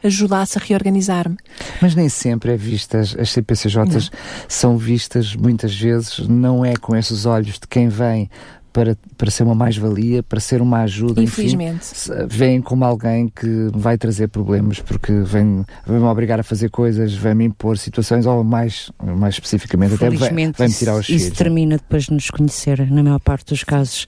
ajudasse 0.03 0.57
a 0.57 0.61
reorganizar-me. 0.61 1.37
Mas 1.81 1.95
nem 1.95 2.09
sempre 2.09 2.51
é 2.51 2.57
vistas, 2.57 3.15
as 3.17 3.31
CPCJs 3.31 4.09
não. 4.09 4.19
são 4.47 4.77
vistas 4.77 5.35
muitas 5.35 5.75
vezes, 5.75 6.19
não 6.27 6.65
é 6.65 6.75
com 6.75 6.95
esses 6.95 7.25
olhos 7.25 7.59
de 7.59 7.67
quem 7.67 7.87
vem 7.87 8.29
para, 8.73 8.97
para 9.17 9.29
ser 9.29 9.43
uma 9.43 9.55
mais-valia, 9.55 10.23
para 10.23 10.39
ser 10.39 10.61
uma 10.61 10.81
ajuda. 10.81 11.21
Infelizmente. 11.21 11.87
Enfim, 11.91 12.27
vem 12.27 12.61
como 12.61 12.85
alguém 12.85 13.27
que 13.27 13.69
vai 13.73 13.97
trazer 13.97 14.27
problemas, 14.29 14.79
porque 14.79 15.11
vem, 15.11 15.65
vem 15.85 15.99
me 15.99 16.05
obrigar 16.05 16.39
a 16.39 16.43
fazer 16.43 16.69
coisas, 16.69 17.13
vem 17.13 17.35
me 17.35 17.45
impor 17.45 17.77
situações, 17.77 18.25
ou 18.25 18.43
mais, 18.43 18.91
mais 19.01 19.35
especificamente, 19.35 19.95
até 19.95 20.09
vem, 20.09 20.51
vem 20.51 20.69
tirar 20.69 20.95
os 20.95 21.09
Isso 21.09 21.31
termina 21.31 21.77
depois 21.77 22.05
de 22.05 22.13
nos 22.13 22.29
conhecer, 22.29 22.89
na 22.89 23.03
maior 23.03 23.19
parte 23.19 23.45
dos 23.47 23.63
casos. 23.63 24.05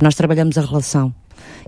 Nós 0.00 0.14
trabalhamos 0.14 0.56
a 0.58 0.62
relação 0.62 1.14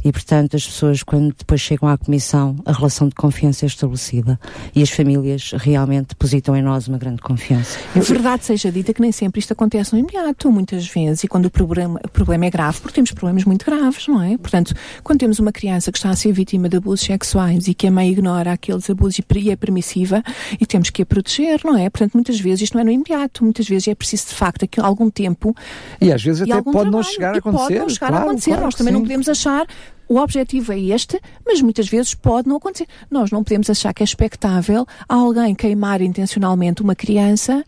e, 0.05 0.13
portanto, 0.13 0.57
as 0.57 0.67
pessoas, 0.67 1.03
quando 1.03 1.35
depois 1.37 1.61
chegam 1.61 1.89
à 1.89 1.97
Comissão, 1.99 2.57
a 2.65 2.73
relação 2.73 3.09
de 3.09 3.15
confiança 3.15 3.65
é 3.65 3.69
estabelecida 3.69 4.39
e 4.75 4.83
as 4.83 4.91
famílias 4.91 5.53
realmente 5.57 6.09
depositam 6.09 6.57
em 6.57 6.63
nós 6.63 6.89
uma 6.89 6.99
grande 6.99 7.21
confiança. 7.21 7.79
É 7.95 8.01
verdade 8.01 8.45
seja 8.45 8.71
dita 8.71 8.95
que 8.95 9.01
nem 9.01 9.13
sempre 9.13 9.41
isto 9.41 9.53
acontece 9.53 9.93
no 9.93 9.99
imediato, 9.99 10.51
muitas 10.51 10.87
vezes, 10.87 11.25
e 11.25 11.29
quando 11.29 11.47
o 11.47 11.51
problema, 11.51 12.01
o 12.05 12.09
problema 12.09 12.47
é 12.47 12.51
grave, 12.51 12.81
porque 12.81 12.95
temos 12.95 13.13
problemas 13.13 13.45
muito 13.45 13.65
graves, 13.65 14.07
não 14.07 14.23
é? 14.23 14.37
Portanto, 14.39 14.75
quando 15.03 15.21
temos 15.21 15.39
uma 15.39 15.53
criança 15.53 15.91
que 15.91 15.99
está 15.99 16.11
a 16.11 16.17
ser 16.17 16.33
vítima 16.33 16.69
de 16.69 16.77
abusos 16.77 17.05
sexuais 17.05 17.69
e 17.69 17.75
que 17.75 17.87
a 17.87 17.91
mãe 17.91 18.11
ignora 18.11 18.53
aqueles 18.53 18.89
abusos 18.89 19.19
e 19.19 19.51
é 19.51 19.57
permissiva 19.57 20.23
e 20.61 20.67
temos 20.67 20.91
que 20.91 21.03
a 21.03 21.07
proteger, 21.07 21.61
não 21.65 21.77
é? 21.77 21.89
Portanto, 21.89 22.15
muitas 22.15 22.41
vezes 22.41 22.63
isto 22.63 22.75
não 22.75 22.81
é 22.81 22.85
no 22.85 22.91
imediato, 22.91 23.45
muitas 23.45 23.69
vezes 23.69 23.89
é 23.89 23.95
preciso 23.95 24.29
de 24.29 24.35
facto 24.35 24.65
aqui 24.65 24.81
algum 24.81 25.11
tempo. 25.11 25.55
E 26.01 26.13
às 26.13 26.23
vezes 26.23 26.43
até 26.43 26.53
pode 26.53 26.71
trabalho, 26.71 26.91
não 26.91 27.03
chegar 27.03 27.35
a 27.35 27.39
acontecer. 27.39 27.65
Pode 27.65 27.79
não 27.79 27.89
chegar 27.89 28.09
claro, 28.09 28.17
a 28.17 28.27
acontecer, 28.27 28.51
claro, 28.51 28.65
nós 28.65 28.75
também 28.75 28.93
sim. 28.93 28.99
não 28.99 29.03
podemos 29.03 29.29
achar 29.29 29.67
o 30.09 30.19
objetivo 30.19 30.73
é 30.73 30.79
este, 30.79 31.21
mas 31.45 31.61
muitas 31.61 31.89
vezes 31.89 32.15
pode 32.15 32.49
não 32.49 32.57
acontecer. 32.57 32.87
Nós 33.11 33.31
não 33.31 33.45
podemos 33.45 33.69
achar 33.69 33.93
que 33.93 34.03
é 34.03 34.05
expectável 34.05 34.87
alguém 35.09 35.55
queimar 35.55 36.01
intencionalmente 36.01 36.83
uma 36.83 36.95
criança 36.95 37.65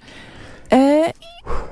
Uh, 0.72 1.12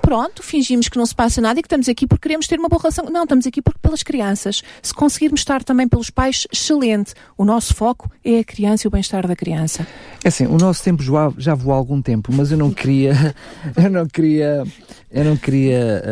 pronto, 0.09 0.43
fingimos 0.43 0.89
que 0.89 0.97
não 0.97 1.05
se 1.05 1.15
passa 1.15 1.39
nada 1.39 1.61
e 1.61 1.63
que 1.63 1.67
estamos 1.67 1.87
aqui 1.87 2.07
porque 2.07 2.23
queremos 2.23 2.47
ter 2.47 2.59
uma 2.59 2.67
boa 2.67 2.81
relação. 2.81 3.05
Não, 3.11 3.25
estamos 3.25 3.47
aqui 3.47 3.61
porque 3.61 3.79
pelas 3.79 4.03
crianças. 4.03 4.63
Se 4.81 4.95
conseguirmos 4.95 5.41
estar 5.41 5.63
também 5.63 5.87
pelos 5.87 6.09
pais, 6.09 6.47
excelente. 6.51 7.13
O 7.37 7.45
nosso 7.45 7.75
foco 7.75 8.11
é 8.25 8.39
a 8.39 8.45
criança 8.45 8.87
e 8.87 8.89
o 8.89 8.91
bem-estar 8.91 9.29
da 9.29 9.37
criança. 9.37 9.87
É 10.25 10.29
assim, 10.29 10.47
o 10.47 10.57
nosso 10.57 10.83
tempo 10.83 11.03
já, 11.03 11.31
já 11.37 11.55
voou 11.55 11.75
há 11.75 11.77
algum 11.77 12.01
tempo, 12.01 12.33
mas 12.33 12.51
eu 12.51 12.57
não 12.57 12.71
queria, 12.71 13.35
eu 13.77 13.91
não 13.91 14.07
queria, 14.07 14.65
eu 15.13 15.25
não 15.27 15.37
queria 15.37 16.03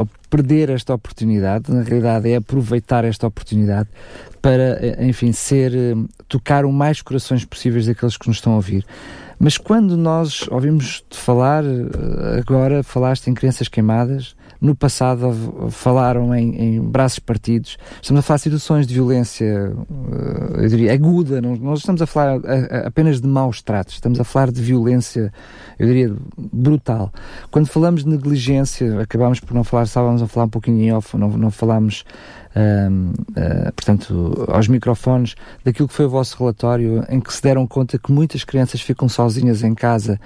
uh, 0.00 0.08
perder 0.30 0.70
esta 0.70 0.94
oportunidade. 0.94 1.70
Na 1.70 1.82
realidade, 1.82 2.30
é 2.30 2.36
aproveitar 2.36 3.04
esta 3.04 3.26
oportunidade 3.26 3.90
para, 4.40 4.78
eh, 4.80 5.06
enfim, 5.06 5.32
ser, 5.32 5.72
uh, 5.74 6.08
tocar 6.28 6.64
o 6.64 6.72
mais 6.72 7.02
corações 7.02 7.44
possíveis 7.44 7.84
daqueles 7.84 8.16
que 8.16 8.26
nos 8.26 8.38
estão 8.38 8.54
a 8.54 8.56
ouvir. 8.56 8.86
Mas 9.38 9.58
quando 9.58 9.96
nós 9.96 10.46
ouvimos 10.50 11.04
de 11.08 11.16
falar, 11.16 11.64
eh, 11.64 12.38
agora 12.38 12.82
falaste 12.82 13.28
em 13.28 13.34
crianças 13.34 13.68
queimadas, 13.68 14.36
no 14.60 14.74
passado 14.74 15.70
falaram 15.70 16.34
em, 16.34 16.56
em 16.56 16.80
braços 16.80 17.18
partidos, 17.18 17.76
estamos 18.00 18.20
a 18.20 18.22
falar 18.22 18.36
de 18.36 18.42
situações 18.44 18.86
de 18.86 18.94
violência, 18.94 19.44
eh, 19.44 20.64
eu 20.64 20.68
diria, 20.68 20.92
aguda, 20.92 21.40
não, 21.40 21.56
nós 21.56 21.80
estamos 21.80 22.00
a 22.00 22.06
falar 22.06 22.40
apenas 22.86 23.20
de 23.20 23.26
maus 23.26 23.60
tratos, 23.60 23.94
estamos 23.94 24.18
a 24.20 24.24
falar 24.24 24.50
de 24.50 24.62
violência, 24.62 25.32
eu 25.78 25.86
diria, 25.86 26.14
brutal. 26.36 27.12
Quando 27.50 27.66
falamos 27.66 28.04
de 28.04 28.10
negligência, 28.10 29.00
acabámos 29.00 29.40
por 29.40 29.54
não 29.54 29.64
falar, 29.64 29.84
estávamos 29.84 30.22
a 30.22 30.26
falar 30.26 30.46
um 30.46 30.50
pouquinho 30.50 30.80
em 30.80 30.92
off, 30.92 31.16
não, 31.16 31.30
não 31.30 31.50
falámos 31.50 32.04
uh, 32.54 33.72
portanto, 33.74 34.46
aos 34.48 34.68
microfones 34.68 35.34
daquilo 35.64 35.88
que 35.88 35.94
foi 35.94 36.06
o 36.06 36.10
vosso 36.10 36.36
relatório, 36.38 37.04
em 37.08 37.20
que 37.20 37.32
se 37.32 37.42
deram 37.42 37.66
conta 37.66 37.98
que 37.98 38.12
muitas 38.12 38.44
crianças 38.44 38.80
ficam 38.80 39.08
sozinhas 39.08 39.62
em 39.62 39.74
casa 39.74 40.20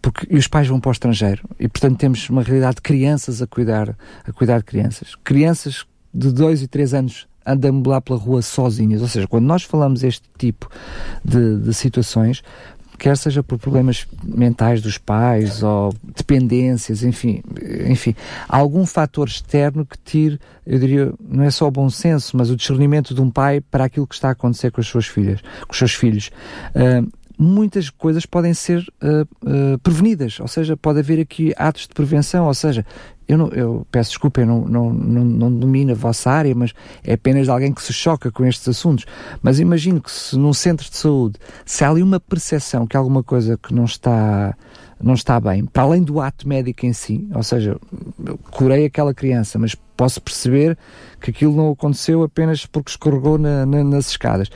porque, 0.00 0.26
e 0.30 0.36
os 0.36 0.48
pais 0.48 0.68
vão 0.68 0.80
para 0.80 0.90
o 0.90 0.92
estrangeiro. 0.92 1.42
E, 1.58 1.68
portanto, 1.68 1.98
temos 1.98 2.28
uma 2.28 2.42
realidade 2.42 2.76
de 2.76 2.82
crianças 2.82 3.40
a 3.40 3.46
cuidar, 3.46 3.96
a 4.26 4.32
cuidar 4.32 4.58
de 4.58 4.64
crianças. 4.64 5.14
Crianças 5.24 5.86
de 6.12 6.32
2 6.32 6.62
e 6.62 6.68
3 6.68 6.94
anos 6.94 7.26
a 7.44 7.54
deambular 7.54 8.00
pela 8.00 8.18
rua 8.18 8.40
sozinhas. 8.40 9.02
Ou 9.02 9.08
seja, 9.08 9.26
quando 9.26 9.44
nós 9.44 9.62
falamos 9.62 10.02
este 10.02 10.28
tipo 10.38 10.70
de, 11.24 11.58
de 11.58 11.74
situações, 11.74 12.42
quer 12.98 13.16
seja 13.16 13.42
por 13.42 13.58
problemas 13.58 14.06
mentais 14.22 14.80
dos 14.80 14.98
pais 14.98 15.62
ou 15.62 15.94
dependências, 16.16 17.02
enfim, 17.02 17.42
enfim, 17.88 18.14
algum 18.48 18.86
fator 18.86 19.28
externo 19.28 19.84
que 19.84 19.98
tire, 19.98 20.40
eu 20.66 20.78
diria, 20.78 21.12
não 21.20 21.44
é 21.44 21.50
só 21.50 21.66
o 21.66 21.70
bom 21.70 21.90
senso, 21.90 22.36
mas 22.36 22.50
o 22.50 22.56
discernimento 22.56 23.14
de 23.14 23.20
um 23.20 23.30
pai 23.30 23.60
para 23.60 23.84
aquilo 23.84 24.06
que 24.06 24.14
está 24.14 24.28
a 24.28 24.32
acontecer 24.32 24.70
com 24.70 24.80
as 24.80 24.86
suas 24.86 25.06
filhas, 25.06 25.40
com 25.66 25.72
os 25.72 25.78
seus 25.78 25.94
filhos. 25.94 26.30
Uh, 26.74 27.10
muitas 27.38 27.90
coisas 27.90 28.24
podem 28.26 28.54
ser 28.54 28.80
uh, 29.02 29.22
uh, 29.42 29.78
prevenidas, 29.78 30.38
ou 30.40 30.48
seja, 30.48 30.76
pode 30.76 31.00
haver 31.00 31.20
aqui 31.20 31.52
atos 31.56 31.82
de 31.82 31.94
prevenção, 31.94 32.46
ou 32.46 32.54
seja, 32.54 32.86
eu, 33.26 33.38
não, 33.38 33.48
eu 33.48 33.86
peço 33.90 34.10
desculpa, 34.10 34.40
eu 34.40 34.46
não, 34.46 34.60
não, 34.66 34.92
não, 34.92 35.24
não 35.24 35.52
domino 35.52 35.92
a 35.92 35.94
vossa 35.94 36.30
área, 36.30 36.54
mas 36.54 36.72
é 37.02 37.14
apenas 37.14 37.48
alguém 37.48 37.72
que 37.72 37.82
se 37.82 37.92
choca 37.92 38.30
com 38.30 38.44
estes 38.44 38.68
assuntos. 38.68 39.06
Mas 39.42 39.58
imagino 39.58 40.00
que 40.00 40.10
se 40.10 40.36
num 40.36 40.52
centro 40.52 40.88
de 40.88 40.96
saúde, 40.96 41.36
se 41.64 41.84
há 41.84 41.90
ali 41.90 42.02
uma 42.02 42.20
percepção 42.20 42.86
que 42.86 42.96
alguma 42.96 43.22
coisa 43.22 43.56
que 43.56 43.74
não 43.74 43.84
está, 43.84 44.54
não 45.04 45.14
está 45.14 45.38
bem, 45.38 45.66
para 45.66 45.82
além 45.82 46.02
do 46.02 46.20
ato 46.20 46.48
médico 46.48 46.86
em 46.86 46.92
si, 46.92 47.28
ou 47.34 47.42
seja, 47.42 47.76
curei 48.50 48.86
aquela 48.86 49.12
criança, 49.12 49.58
mas 49.58 49.74
posso 49.96 50.20
perceber 50.20 50.76
que 51.20 51.30
aquilo 51.30 51.54
não 51.54 51.70
aconteceu 51.70 52.22
apenas 52.22 52.64
porque 52.66 52.90
escorregou 52.90 53.38
na, 53.38 53.66
na, 53.66 53.84
nas 53.84 54.08
escadas. 54.08 54.50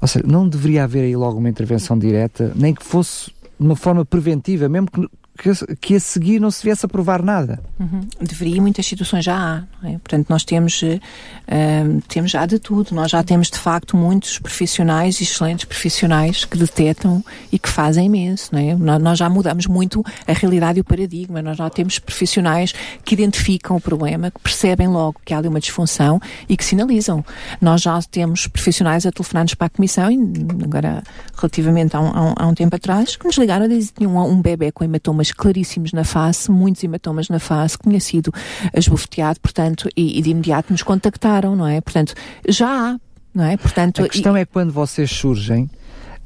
Ou 0.00 0.06
seja, 0.06 0.24
não 0.26 0.48
deveria 0.48 0.84
haver 0.84 1.04
aí 1.04 1.16
logo 1.16 1.38
uma 1.38 1.48
intervenção 1.48 1.98
direta, 1.98 2.52
nem 2.54 2.74
que 2.74 2.84
fosse 2.84 3.30
de 3.58 3.66
uma 3.66 3.76
forma 3.76 4.04
preventiva, 4.04 4.68
mesmo 4.68 4.90
que, 4.90 5.08
que, 5.36 5.76
que 5.76 5.94
a 5.94 6.00
seguir 6.00 6.40
não 6.40 6.50
se 6.50 6.62
viesse 6.62 6.84
a 6.84 6.88
provar 6.88 7.22
nada. 7.22 7.60
Uhum. 7.78 8.00
Deveria, 8.20 8.60
muitas 8.60 8.86
situações 8.86 9.24
já 9.24 9.36
há. 9.36 9.86
É? 9.86 9.92
Portanto, 9.98 10.26
nós 10.28 10.44
temos, 10.44 10.82
uh, 10.82 12.02
temos 12.08 12.30
já 12.30 12.46
de 12.46 12.58
tudo. 12.58 12.94
Nós 12.94 13.10
já 13.10 13.22
temos, 13.22 13.50
de 13.50 13.58
facto, 13.58 13.96
muitos 13.96 14.38
profissionais, 14.38 15.20
excelentes 15.20 15.64
profissionais, 15.64 16.44
que 16.44 16.56
detectam 16.56 17.24
e 17.52 17.58
que 17.58 17.68
fazem 17.68 18.06
imenso. 18.06 18.50
Não 18.52 18.60
é? 18.60 18.98
Nós 18.98 19.18
já 19.18 19.28
mudamos 19.28 19.66
muito 19.66 20.04
a 20.26 20.32
realidade 20.32 20.78
e 20.78 20.80
o 20.80 20.84
paradigma. 20.84 21.42
Nós 21.42 21.56
já 21.56 21.68
temos 21.70 21.98
profissionais 21.98 22.72
que 23.04 23.14
identificam 23.14 23.76
o 23.76 23.80
problema, 23.80 24.30
que 24.30 24.40
percebem 24.40 24.88
logo 24.88 25.20
que 25.24 25.34
há 25.34 25.38
ali 25.38 25.48
uma 25.48 25.60
disfunção 25.60 26.20
e 26.48 26.56
que 26.56 26.64
sinalizam. 26.64 27.24
Nós 27.60 27.82
já 27.82 28.00
temos 28.02 28.46
profissionais 28.46 29.06
a 29.06 29.12
telefonar-nos 29.12 29.54
para 29.54 29.66
a 29.66 29.70
Comissão, 29.70 30.10
e 30.10 30.18
agora, 30.64 31.02
relativamente 31.36 31.96
a 31.96 32.00
um, 32.00 32.34
a 32.36 32.46
um, 32.46 32.54
tempo 32.54 32.74
atrás, 32.74 33.16
que 33.16 33.26
nos 33.26 33.36
ligaram 33.36 33.66
a 33.66 33.68
dizer 33.68 33.88
que 33.88 33.98
tinham 33.98 34.16
um, 34.16 34.30
um 34.30 34.40
bebê 34.40 34.72
com 34.72 34.84
hematomas 34.84 35.25
hematomas 35.26 35.32
claríssimos 35.32 35.92
na 35.92 36.04
face, 36.04 36.50
muitos 36.50 36.82
hematomas 36.82 37.28
na 37.28 37.38
face, 37.38 37.78
que 37.78 37.88
tinha 37.88 38.00
sido 38.00 38.32
esbofeteado, 38.74 39.40
portanto, 39.40 39.88
e, 39.96 40.18
e 40.18 40.22
de 40.22 40.30
imediato 40.30 40.72
nos 40.72 40.82
contactaram, 40.82 41.56
não 41.56 41.66
é? 41.66 41.80
Portanto, 41.80 42.14
já 42.48 42.68
há, 42.68 43.00
não 43.34 43.44
é? 43.44 43.56
Portanto, 43.56 44.04
a 44.04 44.08
questão 44.08 44.36
e... 44.36 44.40
é 44.40 44.44
quando 44.44 44.72
vocês 44.72 45.10
surgem, 45.10 45.70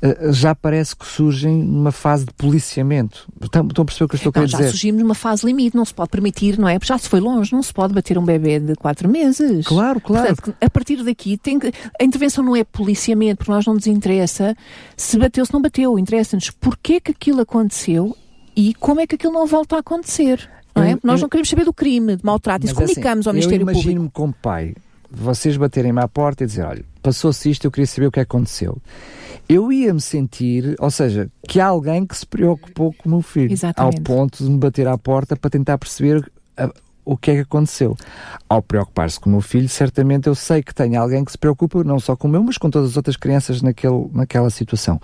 eh, 0.03 0.33
já 0.33 0.55
parece 0.55 0.97
que 0.97 1.07
surgem 1.07 1.63
numa 1.63 1.93
fase 1.93 2.25
de 2.25 2.33
policiamento. 2.33 3.29
Estão, 3.43 3.67
estão 3.67 3.83
a 3.83 3.85
perceber 3.85 4.05
o 4.05 4.09
que 4.09 4.15
eu 4.15 4.19
estou 4.19 4.33
a 4.35 4.45
dizer? 4.45 4.57
Já 4.59 4.69
surgimos 4.71 5.03
numa 5.03 5.15
fase 5.15 5.45
limite, 5.45 5.77
não 5.77 5.85
se 5.85 5.95
pode 5.95 6.11
permitir, 6.11 6.59
não 6.59 6.69
é? 6.69 6.79
Já 6.83 6.97
se 6.97 7.09
foi 7.09 7.21
longe, 7.21 7.53
não 7.53 7.63
se 7.63 7.73
pode 7.73 7.93
bater 7.93 8.17
um 8.17 8.25
bebê 8.25 8.59
de 8.59 8.75
4 8.77 9.09
meses. 9.09 9.67
Claro, 9.67 10.01
claro. 10.01 10.35
Portanto, 10.35 10.57
a 10.61 10.71
partir 10.71 11.03
daqui, 11.03 11.37
tem 11.37 11.59
que, 11.59 11.73
a 12.01 12.05
intervenção 12.05 12.43
não 12.43 12.57
é 12.57 12.65
policiamento, 12.65 13.39
porque 13.39 13.53
nós 13.53 13.67
não 13.67 13.75
nos 13.75 13.87
interessa 13.87 14.57
se 14.97 15.19
bateu, 15.19 15.45
se 15.45 15.53
não 15.53 15.61
bateu. 15.61 15.99
Interessa-nos 15.99 16.51
porquê 16.51 17.01
que 17.01 17.11
aquilo 17.11 17.41
aconteceu 17.41 18.17
e 18.57 18.75
como 18.75 19.01
é 19.01 19.07
que 19.07 19.15
aquilo 19.15 19.33
não 19.33 19.47
volta 19.47 19.77
a 19.77 19.79
acontecer. 19.81 20.49
Não 20.75 20.83
é? 20.83 20.93
Eu, 20.93 21.01
Nós 21.03 21.21
eu, 21.21 21.25
não 21.25 21.29
queremos 21.29 21.49
saber 21.49 21.65
do 21.65 21.73
crime, 21.73 22.17
de 22.17 22.25
maltrato, 22.25 22.65
isso 22.65 22.75
comunicamos 22.75 23.27
assim, 23.27 23.29
ao 23.29 23.35
Ministério 23.35 23.67
Público. 23.67 23.79
Eu 23.79 23.83
imagino-me 23.83 24.11
como 24.11 24.33
pai, 24.33 24.75
vocês 25.11 25.57
baterem-me 25.57 26.01
à 26.01 26.09
porta 26.09 26.45
e 26.45 26.47
dizer, 26.47 26.65
olha, 26.65 26.85
passou-se 27.03 27.51
isto, 27.51 27.65
eu 27.65 27.71
queria 27.71 27.87
saber 27.87 28.07
o 28.07 28.13
que 28.13 28.21
é 28.21 28.25
que 28.25 28.31
aconteceu. 28.31 28.79
Eu 29.49 29.73
ia-me 29.73 30.01
sentir, 30.01 30.77
ou 30.79 30.91
seja, 30.91 31.29
que 31.49 31.59
há 31.59 31.67
alguém 31.67 32.07
que 32.07 32.17
se 32.17 32.25
preocupou 32.25 32.93
com 32.93 33.09
o 33.09 33.13
meu 33.13 33.23
filho, 33.23 33.53
Exatamente. 33.53 33.97
ao 33.97 34.03
ponto 34.05 34.45
de 34.45 34.51
me 34.51 34.59
bater 34.59 34.87
à 34.87 34.97
porta 34.97 35.35
para 35.35 35.51
tentar 35.51 35.77
perceber 35.77 36.31
a, 36.57 36.71
o 37.05 37.17
que 37.17 37.33
é 37.33 37.35
que 37.35 37.41
aconteceu. 37.41 37.97
Ao 38.49 38.63
preocupar-se 38.63 39.19
com 39.19 39.29
o 39.29 39.33
meu 39.33 39.41
filho, 39.41 39.69
certamente 39.69 40.29
eu 40.29 40.35
sei 40.37 40.63
que 40.63 40.73
tem 40.73 40.97
alguém 40.97 41.25
que 41.25 41.33
se 41.33 41.39
preocupa 41.39 41.83
não 41.83 41.99
só 41.99 42.15
com 42.15 42.29
o 42.29 42.31
meu, 42.31 42.45
mas 42.45 42.57
com 42.59 42.71
todas 42.71 42.91
as 42.91 42.97
outras 42.97 43.17
crianças 43.17 43.61
naquele, 43.61 44.09
naquela 44.13 44.51
situação. 44.51 45.01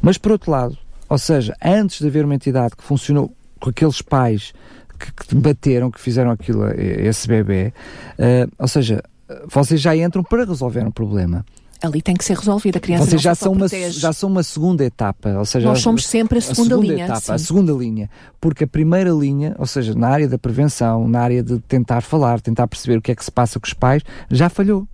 Mas 0.00 0.16
por 0.16 0.30
outro 0.30 0.52
lado, 0.52 0.78
ou 1.08 1.18
seja, 1.18 1.54
antes 1.64 2.00
de 2.00 2.06
haver 2.06 2.24
uma 2.24 2.34
entidade 2.34 2.76
que 2.76 2.82
funcionou 2.82 3.32
com 3.60 3.70
aqueles 3.70 4.02
pais 4.02 4.52
que, 4.98 5.12
que 5.12 5.34
bateram, 5.34 5.90
que 5.90 6.00
fizeram 6.00 6.30
aquilo 6.30 6.68
esse 6.70 7.26
bebê, 7.26 7.72
uh, 8.18 8.52
ou 8.58 8.68
seja, 8.68 9.02
vocês 9.46 9.80
já 9.80 9.96
entram 9.96 10.22
para 10.22 10.44
resolver 10.44 10.84
um 10.84 10.90
problema 10.90 11.44
ali 11.82 12.02
tem 12.02 12.16
que 12.16 12.24
ser 12.24 12.36
resolvida. 12.36 12.78
A 12.78 12.80
criança 12.80 13.04
Vocês 13.04 13.22
já 13.22 13.34
são, 13.34 13.52
uma, 13.52 13.68
já 13.68 14.12
são 14.12 14.28
uma 14.28 14.42
segunda 14.42 14.84
etapa, 14.84 15.30
ou 15.38 15.44
seja, 15.44 15.68
nós 15.68 15.80
somos 15.80 16.06
sempre 16.06 16.38
a 16.38 16.40
segunda, 16.40 16.74
a 16.74 16.78
segunda 16.78 16.86
linha. 16.86 17.04
Etapa, 17.04 17.34
a 17.34 17.38
segunda 17.38 17.72
linha, 17.72 18.10
porque 18.40 18.64
a 18.64 18.66
primeira 18.66 19.10
linha, 19.10 19.54
ou 19.58 19.66
seja, 19.66 19.94
na 19.94 20.08
área 20.08 20.28
da 20.28 20.38
prevenção, 20.38 21.06
na 21.06 21.20
área 21.20 21.42
de 21.42 21.58
tentar 21.60 22.00
falar, 22.00 22.40
tentar 22.40 22.66
perceber 22.66 22.98
o 22.98 23.02
que 23.02 23.12
é 23.12 23.14
que 23.14 23.24
se 23.24 23.30
passa 23.30 23.60
com 23.60 23.66
os 23.66 23.72
pais, 23.72 24.02
já 24.30 24.48
falhou 24.48 24.88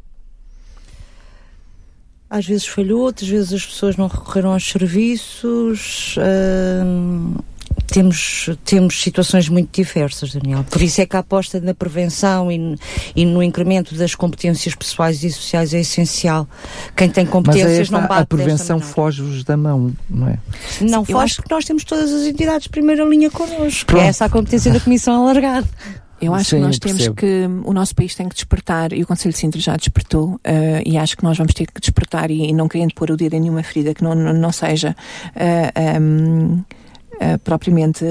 às 2.34 2.44
vezes 2.44 2.66
falhou, 2.66 3.02
outras 3.02 3.28
vezes 3.28 3.52
as 3.52 3.64
pessoas 3.64 3.96
não 3.96 4.08
recorreram 4.08 4.52
aos 4.52 4.68
serviços. 4.68 6.16
Uh, 6.16 7.40
temos, 7.86 8.50
temos 8.64 9.00
situações 9.00 9.48
muito 9.48 9.70
diversas, 9.72 10.34
Daniel. 10.34 10.64
Por 10.68 10.82
isso 10.82 11.00
é 11.00 11.06
que 11.06 11.14
a 11.14 11.20
aposta 11.20 11.60
na 11.60 11.72
prevenção 11.72 12.50
e, 12.50 12.76
e 13.14 13.24
no 13.24 13.40
incremento 13.40 13.94
das 13.94 14.16
competências 14.16 14.74
pessoais 14.74 15.22
e 15.22 15.30
sociais 15.30 15.72
é 15.72 15.80
essencial. 15.80 16.48
Quem 16.96 17.08
tem 17.08 17.24
competências 17.24 17.78
esta, 17.78 18.00
não 18.00 18.08
bate 18.08 18.22
A 18.22 18.26
prevenção 18.26 18.80
foge-vos 18.80 19.44
da 19.44 19.56
mão, 19.56 19.92
não 20.10 20.28
é? 20.28 20.38
Não 20.80 21.04
foge 21.04 21.36
porque 21.36 21.54
nós 21.54 21.64
temos 21.64 21.84
todas 21.84 22.12
as 22.12 22.26
entidades 22.26 22.64
de 22.64 22.70
primeira 22.70 23.04
linha 23.04 23.30
connosco. 23.30 23.86
Pronto. 23.86 24.02
É 24.02 24.08
essa 24.08 24.24
a 24.24 24.28
competência 24.28 24.72
da 24.72 24.80
Comissão 24.80 25.22
alargada. 25.22 25.68
Eu 26.24 26.34
acho 26.34 26.50
Sim, 26.50 26.56
que 26.56 26.62
nós 26.62 26.78
temos 26.78 27.08
que, 27.08 27.46
o 27.64 27.72
nosso 27.72 27.94
país 27.94 28.14
tem 28.14 28.28
que 28.28 28.34
despertar, 28.34 28.92
e 28.92 29.02
o 29.02 29.06
Conselho 29.06 29.32
de 29.32 29.38
Sintra 29.38 29.60
já 29.60 29.76
despertou, 29.76 30.34
uh, 30.34 30.40
e 30.84 30.96
acho 30.96 31.16
que 31.16 31.24
nós 31.24 31.36
vamos 31.36 31.54
ter 31.54 31.66
que 31.66 31.80
despertar, 31.80 32.30
e, 32.30 32.48
e, 32.48 32.52
não 32.52 32.68
querendo 32.68 32.94
pôr 32.94 33.10
o 33.10 33.16
dedo 33.16 33.34
em 33.34 33.40
nenhuma 33.40 33.62
ferida 33.62 33.94
que 33.94 34.02
não, 34.02 34.14
não, 34.14 34.32
não 34.32 34.52
seja 34.52 34.96
uh, 35.36 36.00
um, 36.00 36.54
uh, 36.56 37.38
propriamente 37.42 38.04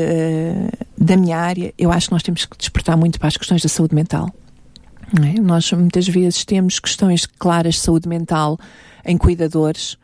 da 0.98 1.18
minha 1.18 1.38
área, 1.38 1.74
eu 1.78 1.92
acho 1.92 2.08
que 2.08 2.14
nós 2.14 2.24
temos 2.24 2.46
que 2.46 2.58
despertar 2.58 2.98
muito 2.98 3.20
para 3.20 3.28
as 3.28 3.38
questões 3.38 3.62
da 3.62 3.70
saúde 3.70 3.96
mental. 3.96 4.30
É? 5.22 5.40
Nós 5.40 5.72
muitas 5.74 6.08
vezes 6.08 6.44
temos 6.44 6.80
questões 6.80 7.26
claras 7.26 7.76
de 7.76 7.82
saúde 7.82 8.08
mental 8.08 8.58
em 9.06 9.18
cuidadores, 9.18 9.98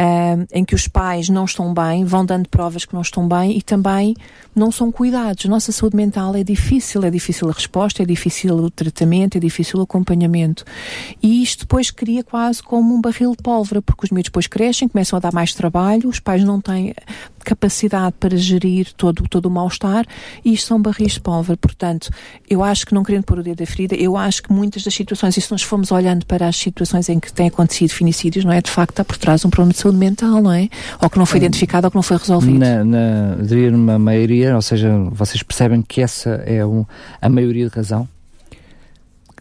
uh, 0.00 0.46
em 0.50 0.64
que 0.64 0.74
os 0.74 0.88
pais 0.88 1.28
não 1.28 1.44
estão 1.44 1.74
bem, 1.74 2.04
vão 2.04 2.24
dando 2.24 2.48
provas 2.48 2.84
que 2.84 2.94
não 2.94 3.02
estão 3.02 3.28
bem 3.28 3.56
e 3.56 3.62
também 3.62 4.16
não 4.54 4.72
são 4.72 4.90
cuidados. 4.90 5.44
Nossa 5.44 5.70
saúde 5.70 5.96
mental 5.96 6.34
é 6.34 6.42
difícil, 6.42 7.04
é 7.04 7.10
difícil 7.10 7.48
a 7.48 7.52
resposta, 7.52 8.02
é 8.02 8.06
difícil 8.06 8.56
o 8.56 8.70
tratamento, 8.70 9.36
é 9.36 9.40
difícil 9.40 9.78
o 9.78 9.82
acompanhamento. 9.82 10.64
E 11.22 11.42
isto 11.42 11.60
depois 11.60 11.90
cria 11.90 12.24
quase 12.24 12.62
como 12.62 12.94
um 12.94 13.00
barril 13.00 13.32
de 13.32 13.42
pólvora, 13.42 13.82
porque 13.82 14.06
os 14.06 14.10
miúdos 14.10 14.28
depois 14.28 14.46
crescem, 14.46 14.88
começam 14.88 15.16
a 15.16 15.20
dar 15.20 15.32
mais 15.32 15.54
trabalho, 15.54 16.08
os 16.08 16.18
pais 16.18 16.42
não 16.42 16.60
têm 16.60 16.94
capacidade 17.44 18.14
para 18.18 18.36
gerir 18.36 18.92
todo, 18.94 19.24
todo 19.28 19.46
o 19.46 19.50
mal-estar 19.50 20.04
e 20.44 20.52
isto 20.52 20.68
são 20.68 20.80
barris 20.80 21.12
de 21.12 21.20
pólvora. 21.20 21.56
Portanto, 21.56 22.10
eu 22.48 22.62
acho 22.62 22.86
que, 22.86 22.94
não 22.94 23.02
querendo 23.02 23.24
pôr 23.24 23.38
o 23.38 23.42
dedo 23.42 23.58
da 23.58 23.66
ferida, 23.66 23.94
eu 23.94 24.16
acho 24.16 24.42
que 24.42 24.52
muitas 24.52 24.82
das 24.82 24.94
situações, 24.94 25.36
e 25.36 25.40
se 25.40 25.50
nós 25.50 25.62
formos 25.62 25.90
olhando 25.90 26.26
para 26.26 26.46
as 26.46 26.56
situações 26.56 27.08
em 27.08 27.18
que 27.18 27.32
têm 27.32 27.48
acontecido 27.48 27.90
finicídios, 27.90 28.44
não 28.44 28.52
é? 28.52 28.60
De 28.60 28.70
facto, 28.70 28.90
está 28.90 29.04
por 29.04 29.16
trás 29.16 29.44
um 29.44 29.50
problema 29.50 29.72
de 29.72 29.78
saúde 29.78 29.98
mental, 29.98 30.42
não 30.42 30.52
é? 30.52 30.68
Ou 31.00 31.10
que 31.10 31.18
não 31.18 31.26
foi 31.26 31.38
identificado 31.38 31.86
ou 31.86 31.90
que 31.90 31.96
não 31.96 32.02
foi 32.02 32.16
resolvido. 32.16 32.58
Na, 32.58 32.84
na, 32.84 33.36
diria 33.42 33.70
numa 33.70 33.98
maioria, 33.98 34.56
ou 34.56 34.62
seja, 34.62 34.90
vocês 35.10 35.42
percebem 35.42 35.82
que 35.82 36.00
essa 36.00 36.30
é 36.46 36.64
um, 36.64 36.84
a 37.20 37.28
maioria 37.28 37.68
de 37.68 37.74
razão? 37.74 38.08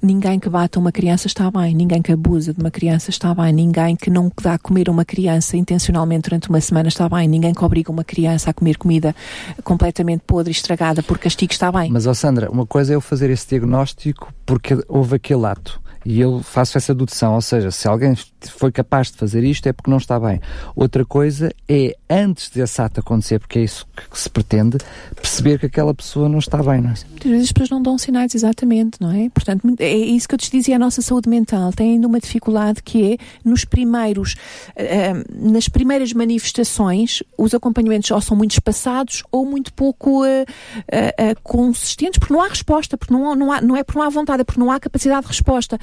Ninguém 0.01 0.39
que 0.39 0.49
bata 0.49 0.79
uma 0.79 0.91
criança 0.91 1.27
está 1.27 1.49
bem, 1.51 1.73
ninguém 1.75 2.01
que 2.01 2.11
abusa 2.11 2.53
de 2.53 2.59
uma 2.59 2.71
criança 2.71 3.09
está 3.09 3.33
bem, 3.33 3.53
ninguém 3.53 3.95
que 3.95 4.09
não 4.09 4.31
dá 4.41 4.53
a 4.53 4.59
comer 4.59 4.89
a 4.89 4.91
uma 4.91 5.05
criança 5.05 5.57
intencionalmente 5.57 6.29
durante 6.29 6.49
uma 6.49 6.61
semana 6.61 6.87
está 6.87 7.07
bem, 7.09 7.27
ninguém 7.27 7.53
que 7.53 7.63
obriga 7.63 7.91
uma 7.91 8.03
criança 8.03 8.49
a 8.49 8.53
comer 8.53 8.77
comida 8.77 9.15
completamente 9.63 10.21
podre 10.25 10.51
e 10.51 10.53
estragada 10.53 11.03
por 11.03 11.17
castigo 11.17 11.51
está 11.51 11.71
bem. 11.71 11.91
Mas, 11.91 12.07
ó 12.07 12.13
Sandra, 12.13 12.49
uma 12.49 12.65
coisa 12.65 12.93
é 12.93 12.95
eu 12.95 13.01
fazer 13.01 13.29
esse 13.29 13.47
diagnóstico 13.47 14.33
porque 14.45 14.77
houve 14.87 15.15
aquele 15.15 15.45
ato 15.45 15.81
e 16.05 16.19
eu 16.21 16.41
faço 16.41 16.77
essa 16.77 16.93
dedução, 16.93 17.35
ou 17.35 17.41
seja, 17.41 17.71
se 17.71 17.87
alguém 17.87 18.15
foi 18.47 18.71
capaz 18.71 19.11
de 19.11 19.17
fazer 19.17 19.43
isto 19.43 19.67
é 19.67 19.73
porque 19.73 19.91
não 19.91 19.97
está 19.97 20.19
bem. 20.19 20.39
Outra 20.75 21.05
coisa 21.05 21.53
é, 21.67 21.95
antes 22.09 22.49
desse 22.49 22.81
ato 22.81 23.01
acontecer, 23.01 23.39
porque 23.39 23.59
é 23.59 23.63
isso 23.63 23.85
que 24.09 24.19
se 24.19 24.29
pretende, 24.29 24.77
perceber 25.15 25.59
que 25.59 25.65
aquela 25.65 25.93
pessoa 25.93 26.29
não 26.29 26.39
está 26.39 26.57
bem, 26.63 26.81
não 26.81 26.91
é? 26.91 26.93
Muitas 27.09 27.31
vezes 27.31 27.45
as 27.47 27.51
pessoas 27.51 27.69
não 27.69 27.81
dão 27.81 27.97
sinais 27.97 28.33
exatamente, 28.33 28.99
não 29.01 29.11
é? 29.11 29.29
Portanto, 29.29 29.67
é 29.79 29.93
isso 29.93 30.27
que 30.27 30.35
eu 30.35 30.39
te 30.39 30.49
dizia, 30.49 30.77
a 30.77 30.79
nossa 30.79 31.01
saúde 31.01 31.29
mental 31.29 31.71
tem 31.73 31.93
ainda 31.93 32.07
uma 32.07 32.19
dificuldade 32.19 32.81
que 32.81 33.13
é, 33.13 33.17
nos 33.43 33.65
primeiros, 33.65 34.33
uh, 34.33 35.51
nas 35.51 35.67
primeiras 35.67 36.13
manifestações, 36.13 37.21
os 37.37 37.53
acompanhamentos 37.53 38.09
ou 38.11 38.21
são 38.21 38.37
muito 38.37 38.51
espaçados 38.51 39.23
ou 39.31 39.45
muito 39.45 39.73
pouco 39.73 40.23
uh, 40.23 40.25
uh, 40.25 41.41
consistentes, 41.43 42.19
porque 42.19 42.33
não 42.33 42.41
há 42.41 42.47
resposta, 42.47 42.97
porque 42.97 43.13
não, 43.13 43.35
não, 43.35 43.51
há, 43.51 43.61
não 43.61 43.75
é 43.75 43.83
porque 43.83 43.99
não 43.99 44.05
há 44.05 44.09
vontade, 44.09 44.41
é 44.41 44.43
porque 44.43 44.59
não 44.59 44.71
há 44.71 44.79
capacidade 44.79 45.23
de 45.23 45.27
resposta. 45.27 45.77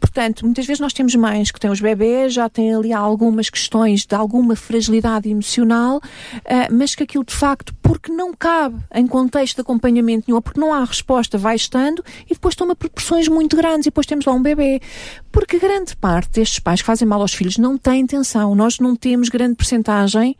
Portanto, 0.00 0.44
muitas 0.44 0.64
vezes 0.66 0.80
nós 0.80 0.92
temos 0.92 1.14
mães 1.14 1.50
que 1.50 1.58
têm 1.58 1.70
os 1.70 1.80
bebés, 1.80 2.32
já 2.32 2.48
têm 2.48 2.74
ali 2.74 2.92
algumas 2.92 3.50
questões 3.50 4.06
de 4.06 4.14
alguma 4.14 4.54
fragilidade 4.54 5.28
emocional, 5.28 5.96
uh, 5.98 6.72
mas 6.72 6.94
que 6.94 7.02
aquilo 7.02 7.24
de 7.24 7.34
facto, 7.34 7.74
porque 7.82 8.12
não 8.12 8.32
cabe 8.32 8.78
em 8.94 9.06
contexto 9.06 9.56
de 9.56 9.60
acompanhamento 9.62 10.24
nenhum, 10.28 10.40
porque 10.40 10.60
não 10.60 10.72
há 10.72 10.84
resposta, 10.84 11.36
vai 11.36 11.56
estando 11.56 12.04
e 12.26 12.34
depois 12.34 12.54
toma 12.54 12.76
proporções 12.76 13.28
muito 13.28 13.56
grandes 13.56 13.86
e 13.86 13.90
depois 13.90 14.06
temos 14.06 14.24
lá 14.24 14.32
um 14.32 14.42
bebê. 14.42 14.80
Porque 15.32 15.58
grande 15.58 15.96
parte 15.96 16.30
destes 16.30 16.60
pais 16.60 16.80
que 16.80 16.86
fazem 16.86 17.06
mal 17.06 17.20
aos 17.20 17.34
filhos 17.34 17.58
não 17.58 17.76
têm 17.76 18.00
intenção. 18.00 18.54
Nós 18.54 18.78
não 18.78 18.94
temos 18.94 19.28
grande 19.28 19.56
percentagem 19.56 20.36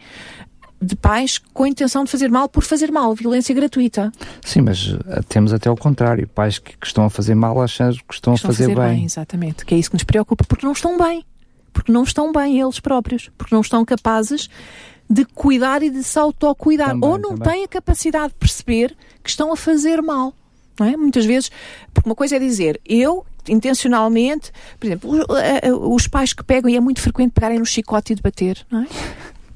de 0.80 0.94
pais 0.94 1.38
com 1.38 1.64
a 1.64 1.68
intenção 1.68 2.04
de 2.04 2.10
fazer 2.10 2.30
mal 2.30 2.48
por 2.48 2.62
fazer 2.62 2.90
mal, 2.90 3.14
violência 3.14 3.54
gratuita. 3.54 4.12
Sim, 4.44 4.62
mas 4.62 4.88
uh, 4.88 5.00
temos 5.28 5.52
até 5.52 5.70
o 5.70 5.76
contrário, 5.76 6.28
pais 6.28 6.58
que, 6.58 6.76
que, 6.76 6.86
estão 6.86 7.04
a 7.04 7.10
fazer 7.10 7.34
mal 7.34 7.60
achando 7.60 7.96
que 8.08 8.14
estão, 8.14 8.34
que 8.34 8.38
estão 8.38 8.50
a, 8.50 8.54
fazer 8.54 8.64
fazer, 8.64 8.76
bem. 8.76 8.96
bem. 8.96 9.04
Exatamente, 9.04 9.64
que 9.64 9.74
é 9.74 9.78
isso 9.78 9.90
que 9.90 9.96
nos 9.96 10.04
preocupa, 10.04 10.44
porque 10.44 10.64
não 10.64 10.72
estão 10.72 10.96
bem. 10.96 11.24
Porque 11.72 11.92
não 11.92 12.02
estão 12.02 12.32
bem 12.32 12.60
eles 12.60 12.80
próprios, 12.80 13.30
porque 13.36 13.54
não 13.54 13.60
estão 13.60 13.84
capazes 13.84 14.48
de 15.08 15.24
cuidar 15.24 15.82
e 15.82 15.90
de 15.90 16.02
se 16.02 16.18
autocuidar. 16.18 16.90
Também, 16.90 17.08
Ou 17.08 17.18
não 17.18 17.36
também. 17.36 17.52
têm 17.52 17.64
a 17.64 17.68
capacidade 17.68 18.28
de 18.28 18.34
perceber 18.34 18.96
que 19.22 19.30
estão 19.30 19.52
a 19.52 19.56
fazer 19.56 20.02
mal. 20.02 20.34
Não 20.78 20.86
é? 20.86 20.96
Muitas 20.96 21.24
vezes, 21.24 21.50
porque 21.92 22.08
uma 22.08 22.14
coisa 22.14 22.36
é 22.36 22.38
dizer, 22.38 22.80
eu 22.86 23.26
intencionalmente, 23.48 24.52
por 24.78 24.86
exemplo, 24.86 25.10
os 25.90 26.06
pais 26.06 26.32
que 26.32 26.44
pegam, 26.44 26.70
e 26.70 26.76
é 26.76 26.80
muito 26.80 27.00
frequente 27.00 27.32
pegarem 27.32 27.58
no 27.58 27.66
chicote 27.66 28.12
e 28.12 28.16
debater, 28.16 28.64
não 28.70 28.82
é? 28.82 28.86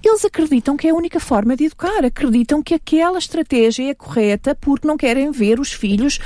Eles 0.08 0.24
acreditam 0.24 0.76
que 0.76 0.86
é 0.86 0.90
a 0.90 0.94
única 0.94 1.20
forma 1.20 1.56
de 1.56 1.64
educar, 1.64 2.04
acreditam 2.04 2.62
que 2.62 2.74
aquela 2.74 3.18
estratégia 3.18 3.90
é 3.90 3.94
correta 3.94 4.54
porque 4.54 4.86
não 4.86 4.96
querem 4.96 5.30
ver 5.30 5.60
os 5.60 5.72
filhos 5.72 6.18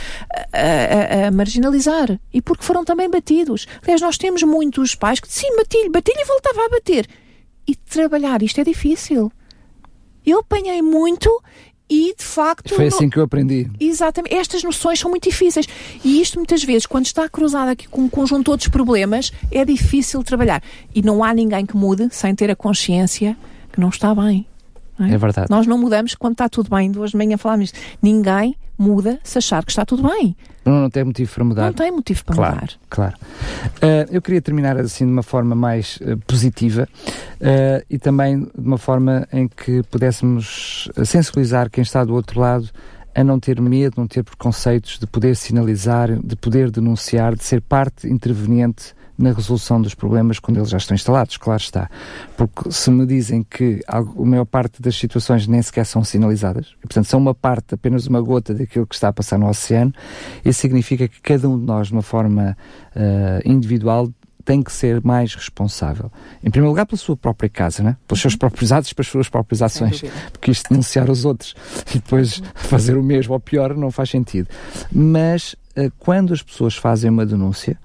a, 0.52 1.24
a, 1.24 1.28
a 1.28 1.30
marginalizar 1.30 2.18
e 2.32 2.40
porque 2.40 2.64
foram 2.64 2.84
também 2.84 3.10
batidos. 3.10 3.66
Aliás, 3.82 4.00
nós 4.00 4.16
temos 4.16 4.42
muitos 4.42 4.94
pais 4.94 5.20
que 5.20 5.30
sim, 5.30 5.56
bati-lhe, 5.56 5.90
bati-lhe 5.90 6.22
e 6.22 6.24
voltava 6.24 6.64
a 6.64 6.68
bater. 6.68 7.06
E 7.66 7.74
trabalhar 7.74 8.42
isto 8.42 8.60
é 8.60 8.64
difícil. 8.64 9.30
Eu 10.24 10.40
apanhei 10.40 10.80
muito 10.82 11.30
e 11.88 12.14
de 12.16 12.24
facto. 12.24 12.74
Foi 12.74 12.86
assim 12.86 13.08
que 13.08 13.18
eu 13.18 13.22
aprendi. 13.22 13.70
Exatamente. 13.78 14.34
Estas 14.34 14.62
noções 14.62 14.98
são 14.98 15.10
muito 15.10 15.28
difíceis. 15.28 15.66
E 16.04 16.20
isto 16.20 16.38
muitas 16.38 16.62
vezes, 16.64 16.86
quando 16.86 17.06
está 17.06 17.28
cruzado 17.28 17.68
aqui 17.68 17.88
com 17.88 18.02
um 18.02 18.08
conjunto 18.08 18.44
de 18.44 18.50
outros 18.50 18.68
problemas, 18.68 19.32
é 19.50 19.64
difícil 19.64 20.22
trabalhar. 20.22 20.62
E 20.94 21.02
não 21.02 21.22
há 21.22 21.32
ninguém 21.32 21.64
que 21.64 21.76
mude 21.76 22.08
sem 22.10 22.34
ter 22.34 22.50
a 22.50 22.56
consciência 22.56 23.36
que 23.76 23.80
não 23.80 23.90
está 23.90 24.14
bem. 24.14 24.46
Não 24.98 25.06
é? 25.06 25.12
é? 25.12 25.18
verdade. 25.18 25.48
Nós 25.50 25.66
não 25.66 25.78
mudamos 25.78 26.14
quando 26.14 26.32
está 26.32 26.48
tudo 26.48 26.70
bem. 26.70 26.90
Duas 26.90 27.10
de 27.10 27.16
manhã 27.16 27.36
falámos 27.36 27.66
isto. 27.66 27.78
Ninguém 28.02 28.56
muda 28.78 29.20
se 29.22 29.38
achar 29.38 29.62
que 29.64 29.70
está 29.70 29.84
tudo 29.84 30.02
bem. 30.02 30.34
Não, 30.64 30.80
não 30.80 30.90
tem 30.90 31.04
motivo 31.04 31.32
para 31.32 31.44
mudar. 31.44 31.66
Não 31.66 31.72
tem 31.74 31.92
motivo 31.92 32.24
para 32.24 32.34
claro, 32.34 32.54
mudar. 32.54 32.70
Claro. 32.88 33.14
Uh, 33.76 34.10
eu 34.10 34.22
queria 34.22 34.40
terminar 34.40 34.78
assim 34.78 35.04
de 35.04 35.12
uma 35.12 35.22
forma 35.22 35.54
mais 35.54 35.98
uh, 35.98 36.16
positiva 36.26 36.88
uh, 37.34 37.84
e 37.88 37.98
também 37.98 38.40
de 38.40 38.50
uma 38.66 38.78
forma 38.78 39.28
em 39.30 39.46
que 39.46 39.82
pudéssemos 39.84 40.90
sensibilizar 41.04 41.70
quem 41.70 41.82
está 41.82 42.02
do 42.02 42.14
outro 42.14 42.40
lado 42.40 42.70
a 43.14 43.22
não 43.22 43.38
ter 43.38 43.60
medo, 43.60 43.94
não 43.96 44.06
ter 44.06 44.22
preconceitos, 44.22 44.98
de 44.98 45.06
poder 45.06 45.36
sinalizar, 45.36 46.18
de 46.18 46.36
poder 46.36 46.70
denunciar, 46.70 47.34
de 47.34 47.44
ser 47.44 47.62
parte 47.62 48.08
interveniente 48.08 48.94
na 49.18 49.32
resolução 49.32 49.80
dos 49.80 49.94
problemas 49.94 50.38
quando 50.38 50.58
eles 50.58 50.70
já 50.70 50.78
estão 50.78 50.94
instalados, 50.94 51.36
claro 51.36 51.60
está. 51.60 51.90
Porque 52.36 52.70
se 52.70 52.90
me 52.90 53.06
dizem 53.06 53.42
que 53.42 53.80
a 53.86 54.02
maior 54.02 54.44
parte 54.44 54.82
das 54.82 54.96
situações 54.96 55.46
nem 55.46 55.60
sequer 55.62 55.84
são 55.84 56.04
sinalizadas, 56.04 56.74
e, 56.78 56.86
portanto 56.86 57.06
são 57.06 57.20
uma 57.20 57.34
parte, 57.34 57.74
apenas 57.74 58.06
uma 58.06 58.20
gota 58.20 58.54
daquilo 58.54 58.86
que 58.86 58.94
está 58.94 59.08
a 59.08 59.12
passar 59.12 59.38
no 59.38 59.48
oceano, 59.48 59.92
isso 60.44 60.60
significa 60.60 61.08
que 61.08 61.20
cada 61.20 61.48
um 61.48 61.58
de 61.58 61.64
nós, 61.64 61.88
de 61.88 61.92
uma 61.92 62.02
forma 62.02 62.56
uh, 62.94 63.48
individual, 63.48 64.10
tem 64.46 64.62
que 64.62 64.72
ser 64.72 65.02
mais 65.04 65.34
responsável. 65.34 66.10
Em 66.42 66.50
primeiro 66.50 66.70
lugar, 66.70 66.86
pela 66.86 66.96
sua 66.96 67.16
própria 67.16 67.50
casa, 67.50 67.82
né? 67.82 67.96
pelos 68.06 68.20
seus 68.20 68.34
uhum. 68.34 68.38
próprios 68.38 68.70
atos, 68.70 68.92
pelas 68.92 69.08
suas 69.08 69.28
próprias 69.28 69.60
ações. 69.60 70.04
Porque 70.30 70.52
isto 70.52 70.70
denunciar 70.70 71.10
os 71.10 71.24
outros 71.24 71.54
e 71.90 71.94
depois 71.94 72.40
fazer 72.54 72.96
o 72.96 73.02
mesmo 73.02 73.34
ou 73.34 73.40
pior 73.40 73.76
não 73.76 73.90
faz 73.90 74.08
sentido. 74.08 74.48
Mas 74.90 75.56
uh, 75.76 75.90
quando 75.98 76.32
as 76.32 76.42
pessoas 76.42 76.76
fazem 76.76 77.10
uma 77.10 77.26
denúncia, 77.26 77.76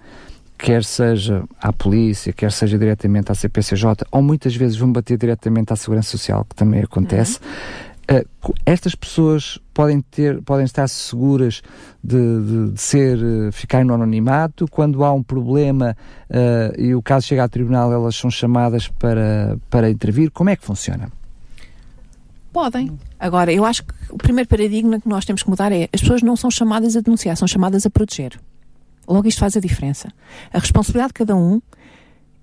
quer 0.62 0.84
seja 0.84 1.44
à 1.60 1.74
polícia, 1.74 2.32
quer 2.32 2.52
seja 2.52 2.78
diretamente 2.78 3.32
à 3.32 3.36
CPCJ, 3.36 4.06
ou 4.12 4.22
muitas 4.22 4.56
vezes 4.56 4.78
vão 4.78 4.92
bater 4.92 5.18
diretamente 5.18 5.74
à 5.74 5.76
Segurança 5.76 6.12
Social, 6.12 6.46
que 6.46 6.56
também 6.56 6.82
acontece. 6.82 7.40
Uhum. 7.44 8.20
Uh, 8.20 8.54
estas 8.66 8.94
pessoas 8.94 9.60
podem 9.74 10.02
ter, 10.02 10.42
podem 10.44 10.66
estar 10.66 10.88
seguras 10.88 11.62
de, 12.04 12.18
de, 12.18 12.72
de 12.74 12.82
ser, 12.82 13.18
uh, 13.18 13.52
ficar 13.52 13.84
no 13.86 13.94
anonimato. 13.94 14.68
Quando 14.70 15.04
há 15.04 15.12
um 15.12 15.24
problema 15.24 15.96
uh, 16.30 16.80
e 16.80 16.94
o 16.94 17.02
caso 17.02 17.28
chega 17.28 17.42
ao 17.42 17.50
tribunal, 17.50 17.92
elas 17.92 18.16
são 18.16 18.30
chamadas 18.30 18.88
para, 18.88 19.58
para 19.70 19.90
intervir. 19.90 20.30
Como 20.30 20.50
é 20.50 20.56
que 20.56 20.66
funciona? 20.66 21.10
Podem. 22.52 23.00
Agora, 23.18 23.52
eu 23.52 23.64
acho 23.64 23.84
que 23.84 23.94
o 24.10 24.18
primeiro 24.18 24.50
paradigma 24.50 25.00
que 25.00 25.08
nós 25.08 25.24
temos 25.24 25.42
que 25.42 25.50
mudar 25.50 25.72
é 25.72 25.88
as 25.94 26.02
pessoas 26.02 26.22
não 26.22 26.36
são 26.36 26.52
chamadas 26.52 26.98
a 26.98 27.02
denunciar, 27.02 27.38
são 27.38 27.48
chamadas 27.48 27.86
a 27.86 27.90
proteger. 27.90 28.38
Logo, 29.12 29.28
isto 29.28 29.40
faz 29.40 29.58
a 29.58 29.60
diferença. 29.60 30.10
A 30.54 30.60
responsabilidade 30.60 31.10
de 31.10 31.14
cada 31.14 31.36
um 31.36 31.62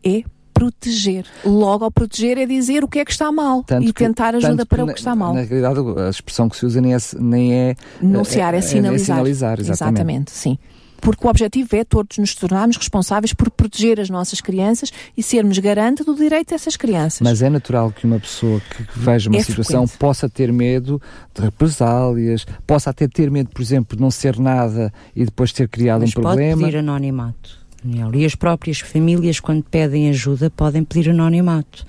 é 0.05 0.23
proteger. 0.53 1.25
Logo, 1.45 1.85
ao 1.85 1.91
proteger 1.91 2.37
é 2.37 2.47
dizer 2.47 2.83
o 2.83 2.89
que 2.89 2.99
é 2.99 3.05
que 3.05 3.13
está 3.13 3.31
mal 3.31 3.63
tanto 3.63 3.87
e 3.87 3.93
tentar 3.93 4.33
que, 4.33 4.45
ajuda 4.45 4.67
para 4.67 4.85
o 4.85 4.87
que 4.89 4.99
está 4.99 5.15
mal. 5.15 5.33
Na 5.33 5.43
realidade, 5.43 5.79
a 6.01 6.11
expressão 6.11 6.49
que 6.49 6.57
se 6.57 6.67
usa 6.67 6.81
nem 6.81 6.95
é, 6.95 6.99
nem 7.19 7.55
é 7.55 7.77
denunciar, 8.01 8.55
é, 8.55 8.59
é, 8.59 8.61
sinalizar. 8.61 8.95
É 8.95 9.19
sinalizar 9.19 9.61
exatamente. 9.61 9.71
exatamente, 9.71 10.31
sim 10.33 10.59
porque 11.01 11.27
o 11.27 11.31
objetivo 11.31 11.77
é 11.77 11.85
todos 11.85 12.19
nos 12.19 12.35
tornarmos 12.35 12.77
responsáveis 12.77 13.33
por 13.33 13.51
proteger 13.51 14.01
as 14.01 14.11
nossas 14.11 14.41
crianças 14.41 14.93
e 15.17 15.23
sermos 15.23 15.59
garante 15.59 16.05
do 16.05 16.15
direito 16.15 16.51
dessas 16.51 16.77
crianças. 16.77 17.21
Mas 17.21 17.43
é 17.43 17.49
natural 17.49 17.91
que 17.91 18.07
uma 18.07 18.19
pessoa 18.19 18.61
que 18.61 18.87
veja 18.95 19.31
uma 19.31 19.39
é 19.39 19.43
situação 19.43 19.87
frequente. 19.87 19.99
possa 19.99 20.29
ter 20.29 20.53
medo 20.53 21.01
de 21.35 21.43
represálias, 21.43 22.47
possa 22.67 22.91
até 22.91 23.07
ter 23.09 23.31
medo, 23.31 23.51
por 23.51 23.63
exemplo, 23.63 23.97
de 23.97 24.03
não 24.03 24.11
ser 24.11 24.39
nada 24.39 24.93
e 25.15 25.25
depois 25.25 25.53
ter 25.53 25.69
criado 25.69 26.01
Mas 26.03 26.11
um 26.11 26.13
problema. 26.15 26.53
Pode 26.53 26.65
pedir 26.65 26.79
anonimato. 26.79 27.59
Daniel. 27.83 28.15
E 28.15 28.25
as 28.25 28.35
próprias 28.35 28.81
famílias, 28.81 29.41
quando 29.41 29.63
pedem 29.63 30.09
ajuda, 30.09 30.51
podem 30.51 30.85
pedir 30.85 31.11
anonimato. 31.11 31.87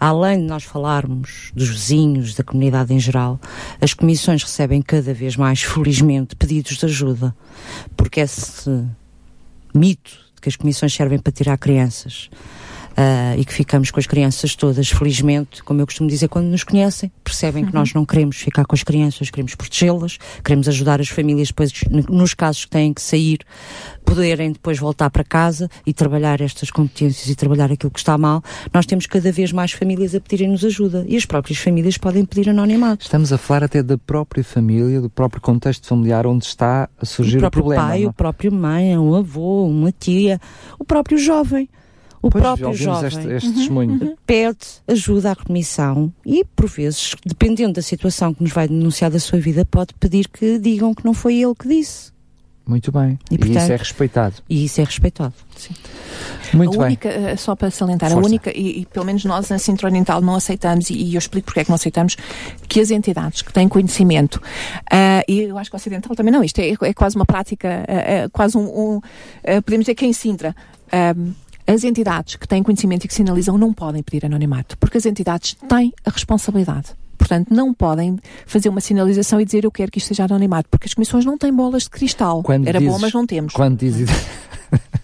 Além 0.00 0.38
de 0.38 0.46
nós 0.46 0.64
falarmos 0.64 1.52
dos 1.54 1.68
vizinhos, 1.68 2.34
da 2.34 2.42
comunidade 2.42 2.94
em 2.94 2.98
geral, 2.98 3.38
as 3.82 3.92
comissões 3.92 4.42
recebem 4.42 4.80
cada 4.80 5.12
vez 5.12 5.36
mais, 5.36 5.60
felizmente, 5.60 6.34
pedidos 6.34 6.78
de 6.78 6.86
ajuda. 6.86 7.36
Porque 7.94 8.20
esse 8.20 8.82
mito 9.74 10.10
de 10.34 10.40
que 10.40 10.48
as 10.48 10.56
comissões 10.56 10.94
servem 10.94 11.18
para 11.18 11.30
tirar 11.30 11.58
crianças 11.58 12.30
uh, 12.92 13.38
e 13.38 13.44
que 13.44 13.52
ficamos 13.52 13.90
com 13.90 14.00
as 14.00 14.06
crianças 14.06 14.54
todas, 14.54 14.88
felizmente, 14.88 15.62
como 15.62 15.80
eu 15.80 15.86
costumo 15.86 16.08
dizer, 16.08 16.28
quando 16.28 16.46
nos 16.46 16.64
conhecem, 16.64 17.10
percebem 17.22 17.64
uhum. 17.64 17.70
que 17.70 17.74
nós 17.74 17.92
não 17.94 18.04
queremos 18.04 18.36
ficar 18.36 18.64
com 18.64 18.74
as 18.74 18.82
crianças, 18.82 19.30
queremos 19.30 19.54
protegê-las, 19.54 20.18
queremos 20.44 20.68
ajudar 20.68 21.00
as 21.00 21.08
famílias 21.08 21.48
depois, 21.48 21.72
nos 22.08 22.34
casos 22.34 22.64
que 22.64 22.70
têm 22.70 22.92
que 22.92 23.02
sair, 23.02 23.40
poderem 24.04 24.52
depois 24.52 24.78
voltar 24.78 25.08
para 25.10 25.22
casa 25.22 25.68
e 25.86 25.92
trabalhar 25.92 26.40
estas 26.40 26.70
competências 26.70 27.28
e 27.28 27.34
trabalhar 27.34 27.70
aquilo 27.70 27.90
que 27.90 27.98
está 27.98 28.18
mal, 28.18 28.42
nós 28.72 28.84
temos 28.86 29.06
cada 29.06 29.30
vez 29.30 29.52
mais 29.52 29.72
famílias 29.72 30.14
a 30.14 30.20
pedirem-nos 30.20 30.64
ajuda 30.64 31.04
e 31.06 31.16
as 31.16 31.24
próprias 31.24 31.58
famílias 31.58 31.96
podem 31.96 32.24
pedir 32.24 32.50
anonimato. 32.50 33.04
Estamos 33.04 33.32
a 33.32 33.38
falar 33.38 33.64
até 33.64 33.82
da 33.82 33.96
própria 33.96 34.42
família, 34.42 35.00
do 35.00 35.08
próprio 35.08 35.40
contexto 35.40 35.86
familiar 35.86 36.26
onde 36.26 36.44
está 36.44 36.88
a 37.00 37.06
surgir 37.06 37.42
o, 37.42 37.46
o 37.46 37.50
problema. 37.50 37.84
O 37.84 37.86
pai, 37.86 38.02
não? 38.02 38.10
o 38.10 38.12
próprio 38.12 38.52
mãe, 38.52 38.98
um 38.98 39.14
avô, 39.14 39.66
uma 39.66 39.92
tia, 39.92 40.40
o 40.78 40.84
próprio 40.84 41.16
jovem. 41.18 41.68
O 42.22 42.28
pois, 42.28 42.42
próprio 42.42 42.74
jovem 42.74 43.08
este, 43.08 43.28
este 43.28 43.48
uhum, 43.48 43.54
testemunho. 43.54 43.92
Uhum. 43.92 44.16
pede 44.26 44.66
ajuda 44.86 45.32
à 45.32 45.36
comissão 45.36 46.12
e, 46.24 46.44
por 46.44 46.68
vezes, 46.68 47.14
dependendo 47.24 47.74
da 47.74 47.82
situação 47.82 48.34
que 48.34 48.42
nos 48.42 48.52
vai 48.52 48.68
denunciar 48.68 49.10
da 49.10 49.18
sua 49.18 49.38
vida, 49.38 49.64
pode 49.64 49.94
pedir 49.94 50.28
que 50.28 50.58
digam 50.58 50.94
que 50.94 51.04
não 51.04 51.14
foi 51.14 51.36
ele 51.36 51.54
que 51.54 51.66
disse. 51.66 52.12
Muito 52.66 52.92
bem. 52.92 53.18
E, 53.30 53.36
portanto, 53.36 53.56
e 53.56 53.62
isso 53.62 53.72
é 53.72 53.76
respeitado. 53.76 54.34
E 54.48 54.64
isso 54.64 54.80
é 54.80 54.84
respeitado. 54.84 55.34
Sim. 55.56 55.74
Muito 56.54 56.80
a 56.80 56.84
única, 56.84 57.08
bem. 57.08 57.26
Eh, 57.26 57.36
só 57.36 57.56
para 57.56 57.68
salientar, 57.68 58.10
Força. 58.10 58.24
a 58.24 58.28
única, 58.28 58.56
e, 58.56 58.82
e, 58.82 58.86
pelo 58.86 59.04
menos 59.04 59.24
nós 59.24 59.48
na 59.48 59.58
Centro 59.58 59.88
Oriental 59.88 60.20
não 60.20 60.36
aceitamos, 60.36 60.88
e, 60.88 60.94
e, 60.94 61.14
eu 61.14 61.18
explico 61.18 61.46
porque 61.46 61.60
é 61.60 61.64
que 61.64 61.70
não 61.70 61.74
aceitamos, 61.74 62.16
que 62.68 62.80
as 62.80 62.92
entidades 62.92 63.42
que 63.42 63.52
têm 63.52 63.68
conhecimento, 63.68 64.36
uh, 64.36 65.24
e 65.26 65.40
eu 65.42 65.58
acho 65.58 65.68
que 65.68 65.74
o 65.74 65.78
Ocidental 65.78 66.14
também 66.14 66.32
não, 66.32 66.44
isto 66.44 66.60
é, 66.60 66.70
é 66.70 66.94
quase 66.94 67.16
uma 67.16 67.26
prática, 67.26 67.84
uh, 67.88 68.26
uh, 68.26 68.30
quase 68.30 68.56
um, 68.56 68.62
um 68.62 69.00
podemos 69.64 69.86
dizer 69.86 69.94
que 69.96 70.04
é 70.04 70.08
em 70.08 70.12
Sintra, 70.12 70.54
as 71.70 71.84
entidades 71.84 72.34
que 72.34 72.48
têm 72.48 72.62
conhecimento 72.64 73.04
e 73.04 73.08
que 73.08 73.14
sinalizam 73.14 73.56
não 73.56 73.72
podem 73.72 74.02
pedir 74.02 74.26
anonimato, 74.26 74.76
porque 74.78 74.98
as 74.98 75.06
entidades 75.06 75.56
têm 75.68 75.92
a 76.04 76.10
responsabilidade. 76.10 76.88
Portanto, 77.16 77.54
não 77.54 77.72
podem 77.72 78.18
fazer 78.46 78.68
uma 78.70 78.80
sinalização 78.80 79.40
e 79.40 79.44
dizer 79.44 79.64
eu 79.64 79.70
quero 79.70 79.92
que 79.92 79.98
isto 79.98 80.08
seja 80.08 80.24
anonimato, 80.24 80.68
porque 80.70 80.86
as 80.86 80.94
comissões 80.94 81.24
não 81.24 81.36
têm 81.38 81.54
bolas 81.54 81.84
de 81.84 81.90
cristal. 81.90 82.42
Quando 82.42 82.66
Era 82.66 82.78
dizes, 82.78 82.92
bom, 82.92 82.98
mas 82.98 83.12
não 83.12 83.26
temos. 83.26 83.52
Quando 83.52 83.78
dizes, 83.78 84.08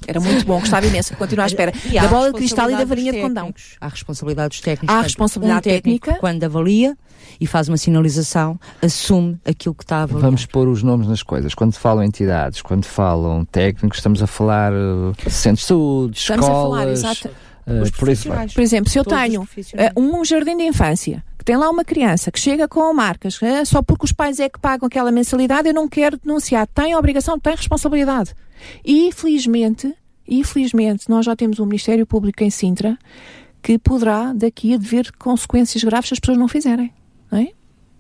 Era 0.07 0.21
muito 0.21 0.47
bom, 0.47 0.61
gostava 0.61 0.87
imenso. 0.87 1.17
Continuo 1.17 1.45
à 1.45 1.47
espera. 1.47 1.73
E 1.85 2.01
da 2.01 2.09
bola 2.09 2.33
de 2.33 2.39
cristal 2.39 2.71
e 2.71 2.77
da 2.77 2.85
varinha 2.85 3.13
de 3.13 3.21
condão. 3.21 3.53
Há 3.81 3.89
responsabilidade 3.89 4.49
dos 4.51 4.61
técnicos. 4.61 4.95
Há 4.95 5.01
responsabilidade 5.01 5.69
um 5.69 5.73
técnica. 5.73 6.15
Quando 6.21 6.45
avalia 6.45 6.97
e 7.41 7.47
faz 7.47 7.69
uma 7.69 7.77
sinalização, 7.77 8.59
assume 8.83 9.39
aquilo 9.45 9.75
que 9.75 9.85
está 9.85 9.99
a 9.99 10.03
avaliar. 10.03 10.23
Vamos 10.23 10.47
pôr 10.47 10.69
os 10.69 10.83
nomes 10.83 11.07
nas 11.09 11.23
coisas. 11.23 11.55
Quando 11.55 11.75
falam 11.75 12.05
entidades, 12.05 12.63
quando 12.63 12.85
falam 12.85 13.45
técnicos, 13.45 13.99
estamos 13.99 14.23
a 14.23 14.27
falar 14.27 14.73
uh, 14.73 15.15
centros 15.29 15.61
de 15.61 15.67
saúde, 15.67 16.19
Estamos 16.19 16.47
a 16.47 16.49
falar, 16.49 16.89
escolas, 16.89 16.99
exato. 16.99 17.29
uh, 17.67 17.83
Os 17.83 17.91
por 17.91 18.09
isso. 18.09 18.29
Por 18.55 18.61
exemplo, 18.63 18.91
se 18.91 18.99
eu 18.99 19.05
Todos 19.05 19.19
os 19.19 19.25
tenho 19.25 19.49
eh, 19.75 19.93
um 19.97 20.25
jardim 20.25 20.57
de 20.57 20.65
infância 20.65 21.23
que 21.39 21.45
tem 21.45 21.57
lá 21.57 21.69
uma 21.69 21.85
criança 21.85 22.31
que 22.31 22.41
chega 22.41 22.67
com 22.69 22.93
marcas, 22.95 23.39
só 23.67 23.83
porque 23.83 24.05
os 24.05 24.13
pais 24.13 24.41
é 24.41 24.49
que 24.49 24.59
pagam 24.59 24.87
aquela 24.87 25.13
mensalidade, 25.13 25.69
eu 25.69 25.75
não 25.75 25.89
quero 25.89 26.19
denunciar. 26.19 26.67
Tem 26.69 26.95
obrigação, 26.97 27.39
tem 27.39 27.55
responsabilidade. 27.55 28.35
E, 28.85 29.11
felizmente, 29.13 29.95
e 30.27 30.43
felizmente, 30.45 31.09
nós 31.09 31.25
já 31.25 31.37
temos 31.37 31.59
um 31.59 31.67
Ministério 31.67 32.07
Público 32.07 32.43
em 32.43 32.51
Sintra 32.51 32.99
que 33.63 33.79
poderá 33.79 34.33
daqui 34.33 34.75
a 34.75 34.77
dever 34.77 35.11
consequências 35.19 35.83
graves 35.83 36.09
se 36.09 36.15
as 36.15 36.21
pessoas 36.21 36.39
não 36.39 36.49
fizerem. 36.49 36.93
Não 37.31 37.39
é? 37.39 37.49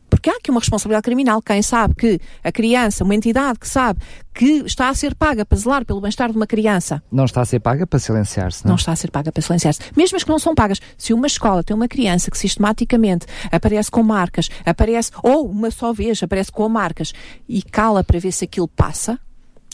Porque 0.08 0.30
há 0.30 0.34
aqui 0.36 0.50
uma 0.50 0.60
responsabilidade 0.60 1.02
criminal. 1.02 1.42
Quem 1.42 1.60
sabe 1.60 1.94
que 1.94 2.20
a 2.42 2.52
criança, 2.52 3.02
uma 3.02 3.14
entidade 3.14 3.58
que 3.58 3.68
sabe 3.68 4.00
que 4.32 4.62
está 4.64 4.88
a 4.88 4.94
ser 4.94 5.14
paga 5.14 5.44
para 5.44 5.58
zelar 5.58 5.84
pelo 5.84 6.00
bem-estar 6.00 6.30
de 6.30 6.36
uma 6.36 6.46
criança, 6.46 7.02
Não 7.10 7.24
está 7.24 7.40
a 7.40 7.44
ser 7.44 7.58
paga 7.58 7.86
para 7.86 7.98
silenciar-se, 7.98 8.64
não? 8.64 8.70
não 8.70 8.76
está 8.76 8.92
a 8.92 8.96
ser 8.96 9.10
paga 9.10 9.32
para 9.32 9.42
silenciar-se. 9.42 9.80
Mesmo 9.96 10.16
as 10.16 10.22
que 10.22 10.30
não 10.30 10.38
são 10.38 10.54
pagas, 10.54 10.80
se 10.96 11.12
uma 11.12 11.26
escola 11.26 11.64
tem 11.64 11.74
uma 11.74 11.88
criança 11.88 12.30
que 12.30 12.38
sistematicamente 12.38 13.26
aparece 13.50 13.90
com 13.90 14.02
marcas, 14.02 14.48
aparece, 14.64 15.10
ou 15.22 15.50
uma 15.50 15.70
só 15.70 15.92
vez 15.92 16.22
aparece 16.22 16.52
com 16.52 16.68
marcas 16.68 17.12
e 17.48 17.60
cala 17.62 18.04
para 18.04 18.20
ver 18.20 18.32
se 18.32 18.44
aquilo 18.44 18.68
passa, 18.68 19.18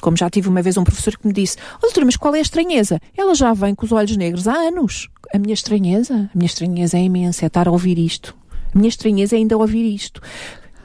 como 0.02 0.16
já 0.16 0.28
tive 0.28 0.48
uma 0.48 0.60
vez 0.60 0.76
um 0.76 0.84
professor 0.84 1.16
que 1.16 1.26
me 1.26 1.32
disse, 1.32 1.56
oh, 1.78 1.82
doutora, 1.82 2.04
mas 2.04 2.16
qual 2.16 2.34
é 2.34 2.40
a 2.40 2.42
estranheza? 2.42 3.00
Ela 3.16 3.34
já 3.34 3.54
vem 3.54 3.72
com 3.74 3.86
os 3.86 3.92
olhos 3.92 4.16
negros 4.16 4.48
há 4.48 4.54
anos. 4.54 5.08
A 5.32 5.38
minha 5.38 5.54
estranheza? 5.54 6.28
A 6.34 6.36
minha 6.36 6.46
estranheza 6.46 6.98
é 6.98 7.02
imensa, 7.02 7.44
é 7.44 7.46
estar 7.46 7.68
a 7.68 7.70
ouvir 7.70 7.98
isto. 7.98 8.36
A 8.74 8.76
minha 8.76 8.88
estranheza 8.88 9.36
é 9.36 9.38
ainda 9.38 9.56
ouvir 9.56 9.94
isto. 9.94 10.20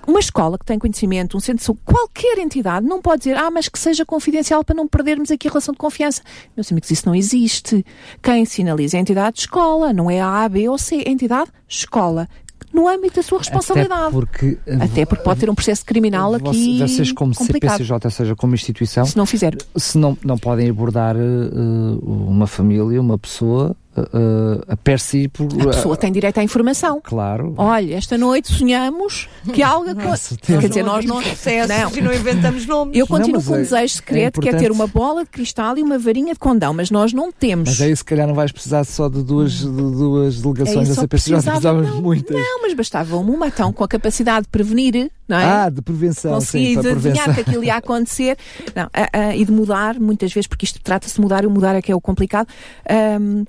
Uma 0.07 0.19
escola 0.19 0.57
que 0.57 0.63
tem 0.63 0.79
conhecimento, 0.79 1.35
um 1.35 1.39
centro 1.39 1.57
de 1.57 1.65
saúde, 1.65 1.81
qualquer 1.83 2.37
entidade, 2.37 2.85
não 2.85 3.01
pode 3.01 3.23
dizer, 3.23 3.35
ah, 3.35 3.51
mas 3.51 3.67
que 3.67 3.77
seja 3.77 4.05
confidencial 4.05 4.63
para 4.63 4.75
não 4.75 4.87
perdermos 4.87 5.31
aqui 5.31 5.47
a 5.47 5.51
relação 5.51 5.73
de 5.73 5.79
confiança. 5.79 6.21
Meus 6.55 6.71
amigos, 6.71 6.89
isso 6.91 7.05
não 7.05 7.13
existe. 7.13 7.83
Quem 8.21 8.45
sinaliza 8.45 8.95
é 8.95 8.99
a 8.99 9.01
entidade 9.01 9.39
escola, 9.39 9.91
não 9.91 10.09
é 10.09 10.21
a 10.21 10.43
A, 10.45 10.47
B 10.47 10.69
ou 10.69 10.77
C, 10.77 10.97
é 10.97 11.09
a 11.09 11.11
entidade 11.11 11.51
escola. 11.67 12.29
No 12.77 12.87
âmbito 12.87 13.15
da 13.15 13.23
sua 13.23 13.39
responsabilidade. 13.39 14.01
Até 14.03 14.11
porque, 14.11 14.57
Até 14.79 15.05
porque 15.05 15.23
pode 15.23 15.39
ter 15.39 15.49
um 15.49 15.55
processo 15.55 15.83
criminal 15.83 16.35
aqui. 16.35 16.77
Vocês, 16.79 17.11
como 17.11 17.33
complicado. 17.33 17.77
CPCJ, 17.77 17.99
ou 18.05 18.11
seja, 18.11 18.35
como 18.35 18.53
instituição, 18.53 19.03
Se 19.03 19.17
não 19.17 19.25
fizer. 19.25 19.55
se 19.75 19.97
não, 19.97 20.15
não 20.23 20.37
podem 20.37 20.69
abordar 20.69 21.15
uh, 21.15 21.99
uma 22.29 22.45
família, 22.45 23.01
uma 23.01 23.17
pessoa, 23.17 23.75
uh, 24.01 24.63
a 24.67 24.77
per 24.77 24.99
si. 24.99 25.27
Por, 25.27 25.47
A 25.61 25.67
pessoa 25.67 25.97
tem 25.97 26.11
direito 26.11 26.39
à 26.39 26.43
informação. 26.43 27.01
Claro. 27.03 27.53
Olha, 27.57 27.95
esta 27.95 28.17
noite 28.17 28.51
sonhamos 28.53 29.27
que 29.53 29.63
algo. 29.63 29.87
certeza. 30.17 30.59
Quer 30.59 30.67
dizer, 30.69 30.83
nós 30.83 31.05
não. 31.05 31.21
Não. 31.21 31.91
e 31.97 32.01
não 32.01 32.13
inventamos 32.13 32.65
nomes. 32.65 32.97
Eu 32.97 33.07
continuo 33.07 33.37
mas 33.37 33.45
com 33.47 33.53
um 33.53 33.57
é- 33.57 33.61
desejo 33.61 33.93
secreto, 33.95 34.41
que 34.41 34.49
é 34.49 34.53
ter 34.53 34.71
uma 34.71 34.87
bola 34.87 35.23
de 35.23 35.29
cristal 35.29 35.77
e 35.77 35.83
uma 35.83 35.97
varinha 35.97 36.33
de 36.33 36.39
condão, 36.39 36.73
mas 36.73 36.89
nós 36.91 37.13
não 37.13 37.31
temos. 37.31 37.69
Mas 37.69 37.81
aí 37.81 37.95
se 37.95 38.03
calhar 38.03 38.27
não 38.27 38.35
vais 38.35 38.51
precisar 38.51 38.83
só 38.83 39.09
de 39.09 39.23
duas, 39.23 39.53
de 39.53 39.67
duas 39.67 40.41
delegações 40.41 40.89
Aí 40.89 40.95
da 40.95 41.01
CPCJ, 41.01 41.07
precisava- 41.07 41.51
precisávamos 41.51 41.89
não, 41.89 41.95
de 41.97 42.01
muitas. 42.01 42.37
Não, 42.37 42.61
mas 42.61 42.73
bastava 42.73 43.17
uma 43.17 43.47
então 43.47 43.71
com 43.73 43.83
a 43.83 43.87
capacidade 43.87 44.43
de 44.43 44.49
prevenir, 44.49 45.09
não 45.27 45.37
é? 45.37 45.43
Ah, 45.43 45.69
de 45.69 45.81
prevenção, 45.81 46.33
Conseguir 46.33 46.81
sim, 46.81 46.89
adivinhar 46.89 47.33
que 47.33 47.41
aquilo 47.41 47.63
ia 47.63 47.75
acontecer 47.75 48.37
não, 48.75 48.89
ah, 48.93 49.09
ah, 49.11 49.35
e 49.35 49.43
de 49.43 49.51
mudar, 49.51 49.99
muitas 49.99 50.31
vezes, 50.31 50.47
porque 50.47 50.65
isto 50.65 50.79
trata-se 50.81 51.15
de 51.15 51.21
mudar 51.21 51.43
e 51.43 51.47
o 51.47 51.51
mudar 51.51 51.75
é 51.75 51.81
que 51.81 51.91
é 51.91 51.95
o 51.95 52.01
complicado. 52.01 52.47
ahm, 52.89 53.43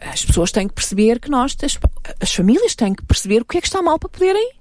as 0.00 0.24
pessoas 0.24 0.52
têm 0.52 0.68
que 0.68 0.74
perceber 0.74 1.18
que 1.18 1.30
nós, 1.30 1.56
as, 1.62 1.78
as 2.20 2.32
famílias 2.32 2.74
têm 2.74 2.94
que 2.94 3.04
perceber 3.04 3.42
o 3.42 3.44
que 3.44 3.58
é 3.58 3.60
que 3.60 3.66
está 3.66 3.82
mal 3.82 3.98
para 3.98 4.08
poderem 4.08 4.52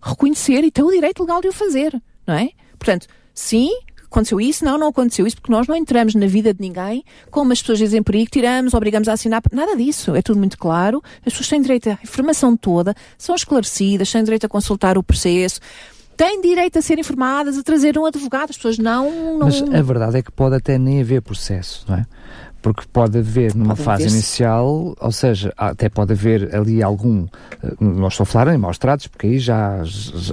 reconhecer 0.00 0.62
e 0.62 0.70
ter 0.70 0.82
o 0.82 0.90
direito 0.90 1.22
legal 1.22 1.40
de 1.40 1.48
o 1.48 1.52
fazer, 1.52 2.00
não 2.26 2.34
é? 2.34 2.50
Portanto, 2.78 3.06
sim, 3.34 3.70
aconteceu 4.04 4.40
isso, 4.40 4.64
não, 4.64 4.78
não 4.78 4.88
aconteceu 4.88 5.26
isso, 5.26 5.36
porque 5.36 5.50
nós 5.50 5.66
não 5.66 5.74
entramos 5.74 6.14
na 6.14 6.26
vida 6.26 6.54
de 6.54 6.60
ninguém, 6.60 7.02
como 7.30 7.52
as 7.52 7.60
pessoas 7.60 7.78
dizem 7.78 8.02
por 8.02 8.14
aí, 8.14 8.24
que 8.24 8.32
tiramos, 8.32 8.74
obrigamos 8.74 9.08
a 9.08 9.14
assinar, 9.14 9.42
nada 9.50 9.74
disso, 9.76 10.14
é 10.14 10.22
tudo 10.22 10.38
muito 10.38 10.56
claro, 10.56 11.02
as 11.26 11.32
pessoas 11.32 11.48
têm 11.48 11.60
direito 11.60 11.88
à 11.88 11.98
informação 12.02 12.56
toda, 12.56 12.94
são 13.18 13.34
esclarecidas, 13.34 14.12
têm 14.12 14.22
direito 14.22 14.44
a 14.44 14.48
consultar 14.48 14.96
o 14.96 15.02
processo, 15.02 15.58
têm 16.16 16.40
direito 16.40 16.78
a 16.78 16.82
ser 16.82 16.98
informadas, 16.98 17.58
a 17.58 17.62
trazer 17.62 17.98
um 17.98 18.04
advogado, 18.06 18.50
as 18.50 18.56
pessoas 18.56 18.78
não... 18.78 19.38
não 19.38 19.46
Mas 19.46 19.62
a 19.62 19.82
verdade 19.82 20.18
é 20.18 20.22
que 20.22 20.30
pode 20.30 20.56
até 20.56 20.78
nem 20.78 21.00
haver 21.00 21.22
processo, 21.22 21.84
não 21.88 21.96
é? 21.96 22.06
Porque 22.64 22.82
pode 22.90 23.18
haver 23.18 23.54
numa 23.54 23.74
Pode 23.76 23.82
fase 23.82 24.08
inicial, 24.08 24.96
ou 24.98 25.12
seja, 25.12 25.52
até 25.54 25.90
pode 25.90 26.14
haver 26.14 26.56
ali 26.56 26.82
algum. 26.82 27.26
eh, 27.62 27.72
Não 27.78 28.08
estou 28.08 28.22
a 28.24 28.26
falar 28.26 28.54
em 28.54 28.56
maus 28.56 28.78
tratos, 28.78 29.06
porque 29.06 29.26
aí 29.26 29.38
já, 29.38 29.82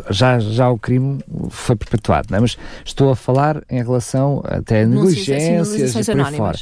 já, 0.10 0.40
já 0.40 0.70
o 0.70 0.78
crime 0.80 1.20
foi 1.50 1.76
perpetuado, 1.76 2.30
não 2.32 2.38
é? 2.38 2.40
Mas 2.42 2.58
estou 2.86 3.12
a 3.12 3.18
falar 3.18 3.62
em 3.70 3.84
relação 3.84 4.42
até 4.46 4.84
a 4.84 4.86
Denúncias, 4.86 5.28
negligências 5.28 6.08
e 6.08 6.12
por 6.14 6.22
aí 6.26 6.36
fora. 6.38 6.58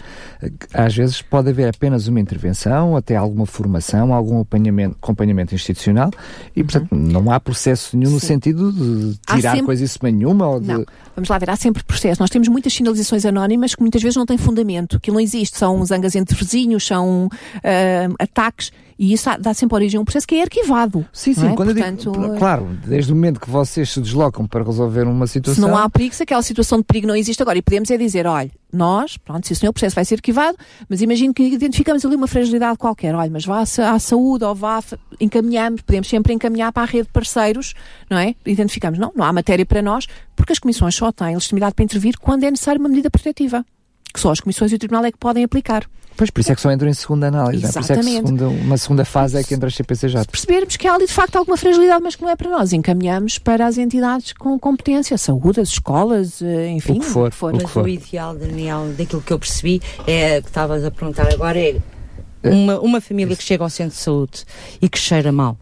Às 0.73 0.95
vezes 0.95 1.21
pode 1.21 1.49
haver 1.49 1.69
apenas 1.69 2.07
uma 2.07 2.19
intervenção, 2.19 2.95
até 2.97 3.15
alguma 3.15 3.45
formação, 3.45 4.11
algum 4.11 4.37
acompanhamento, 4.41 4.97
acompanhamento 4.99 5.53
institucional 5.53 6.09
e, 6.55 6.63
portanto, 6.63 6.87
não 6.95 7.31
há 7.31 7.39
processo 7.39 7.95
nenhum 7.95 8.09
no 8.09 8.15
Uhum. 8.15 8.19
Sim. 8.21 8.27
sentido 8.27 8.71
de 8.73 9.17
tirar 9.27 9.51
sempre- 9.51 9.65
coisíssima 9.67 10.09
nenhuma 10.09 10.47
ou 10.47 10.59
de. 10.59 10.67
Não, 10.67 10.83
vamos 11.15 11.29
lá 11.29 11.37
ver, 11.37 11.51
há 11.51 11.55
sempre 11.55 11.83
processo. 11.83 12.19
Nós 12.19 12.31
temos 12.31 12.47
muitas 12.47 12.73
sinalizações 12.73 13.23
anónimas 13.23 13.75
que 13.75 13.81
muitas 13.81 14.01
vezes 14.01 14.15
não 14.17 14.25
têm 14.25 14.37
fundamento, 14.37 14.97
aquilo 14.97 15.13
não 15.15 15.21
existe, 15.21 15.58
são 15.59 15.83
zangas 15.85 16.15
entre 16.15 16.35
vizinhos, 16.35 16.85
são 16.85 17.29
ah, 17.63 18.13
ataques, 18.19 18.71
e 18.97 19.13
isso 19.13 19.29
dá 19.39 19.53
sempre 19.53 19.75
origem 19.75 19.97
a 19.97 20.01
um 20.01 20.03
processo 20.03 20.27
que 20.27 20.35
é 20.35 20.41
arquivado. 20.41 21.05
Sim, 21.13 21.33
sim, 21.33 21.47
é? 21.47 21.55
quando 21.55 21.69
eu 21.69 21.75
Portanto, 21.75 22.11
digo, 22.11 22.37
claro, 22.37 22.67
desde 22.85 23.13
o 23.13 23.15
momento 23.15 23.39
que 23.39 23.49
vocês 23.49 23.89
se 23.89 24.01
deslocam 24.01 24.45
para 24.45 24.61
resolver 24.61 25.03
uma 25.03 25.25
Se 25.25 25.33
situação. 25.33 25.69
não 25.69 25.77
há 25.77 25.89
perigo, 25.89 26.13
se 26.13 26.23
aquela 26.23 26.41
situação 26.41 26.79
de 26.79 26.83
perigo 26.83 27.07
não 27.07 27.15
existe 27.15 27.41
agora, 27.41 27.57
e 27.57 27.61
podemos 27.61 27.89
é 27.91 27.97
dizer, 27.97 28.27
olha, 28.27 28.51
nós, 28.73 29.15
pronto, 29.15 29.47
se 29.47 29.53
o 29.53 29.55
senhor 29.55 29.71
processo 29.71 29.95
vai 29.95 30.03
ser 30.03 30.15
arquivado, 30.15 30.57
mas 30.89 31.01
imagino 31.01 31.33
que 31.33 31.43
identificamos 31.43 32.03
ali 32.05 32.13
uma 32.15 32.27
fragilidade 32.27 32.77
qualquer, 32.77 33.15
olha, 33.15 33.31
mas 33.31 33.45
vá 33.45 33.61
à 33.61 33.65
sa- 33.65 33.91
à 33.93 33.99
saúde 33.99 34.43
ou 34.43 34.53
vá, 34.53 34.83
encaminhamos, 35.19 35.81
podemos 35.81 36.09
sempre 36.09 36.33
encaminhar 36.33 36.73
para 36.73 36.83
a 36.83 36.85
rede 36.85 37.07
de 37.07 37.13
parceiros, 37.13 37.73
não 38.09 38.17
é? 38.17 38.35
Identificamos, 38.45 38.99
não, 38.99 39.13
não 39.15 39.23
há 39.23 39.31
matéria 39.31 39.65
para 39.65 39.81
nós, 39.81 40.07
porque 40.35 40.51
as 40.51 40.59
comissões 40.59 40.93
só 40.93 41.09
têm 41.09 41.35
legitimidade 41.35 41.73
para 41.73 41.85
intervir 41.85 42.17
quando 42.19 42.43
é 42.43 42.51
necessária 42.51 42.77
uma 42.79 42.89
medida 42.89 43.09
protetiva, 43.09 43.65
que 44.13 44.19
só 44.19 44.31
as 44.31 44.39
comissões 44.39 44.71
e 44.71 44.75
o 44.75 44.79
tribunal 44.79 45.05
é 45.05 45.11
que 45.11 45.17
podem 45.17 45.43
aplicar. 45.43 45.85
Pois, 46.17 46.29
por 46.29 46.41
isso 46.41 46.51
é 46.51 46.55
que 46.55 46.59
só 46.59 46.69
entram 46.69 46.89
em 46.89 46.93
segunda 46.93 47.27
análise. 47.27 47.63
não 47.63 47.69
é? 47.69 47.71
Por 47.71 47.79
isso 47.79 47.93
é 47.93 47.95
que 47.95 48.01
Exatamente. 48.01 48.27
segunda, 48.27 48.49
uma 48.49 48.77
segunda 48.77 49.05
fase 49.05 49.37
é 49.37 49.43
que 49.43 49.53
entra 49.53 49.67
a 49.69 49.71
CPCJ. 49.71 50.25
percebermos 50.29 50.75
que 50.75 50.85
há 50.85 50.93
ali 50.93 51.05
de 51.05 51.13
facto 51.13 51.37
alguma 51.37 51.55
fragilidade, 51.55 52.03
mas 52.03 52.15
que 52.17 52.21
não 52.23 52.29
é 52.29 52.35
para 52.35 52.49
nós. 52.49 52.73
Encaminhamos 52.73 53.37
para 53.37 53.65
as 53.65 53.77
entidades 53.77 54.33
com 54.33 54.59
competência, 54.59 55.17
saúde, 55.17 55.61
as 55.61 55.69
escolas, 55.69 56.41
eh, 56.41 56.71
enfim, 56.71 56.97
O 56.97 56.99
que 56.99 57.05
for, 57.05 57.31
o 57.41 57.51
Mas 57.53 57.63
que 57.63 57.69
for. 57.69 57.85
o 57.85 57.87
ideal, 57.87 58.35
Daniel, 58.35 58.93
daquilo 58.97 59.21
que 59.21 59.31
eu 59.31 59.39
percebi, 59.39 59.81
é 60.05 60.41
que 60.41 60.47
estavas 60.47 60.83
a 60.83 60.91
perguntar 60.91 61.31
agora, 61.31 61.57
é 61.57 61.79
uma, 62.43 62.79
uma 62.81 62.99
família 62.99 63.33
que 63.33 63.43
chega 63.43 63.63
ao 63.63 63.69
centro 63.69 63.95
de 63.95 64.01
saúde 64.01 64.43
e 64.81 64.89
que 64.89 64.99
cheira 64.99 65.31
mal. 65.31 65.57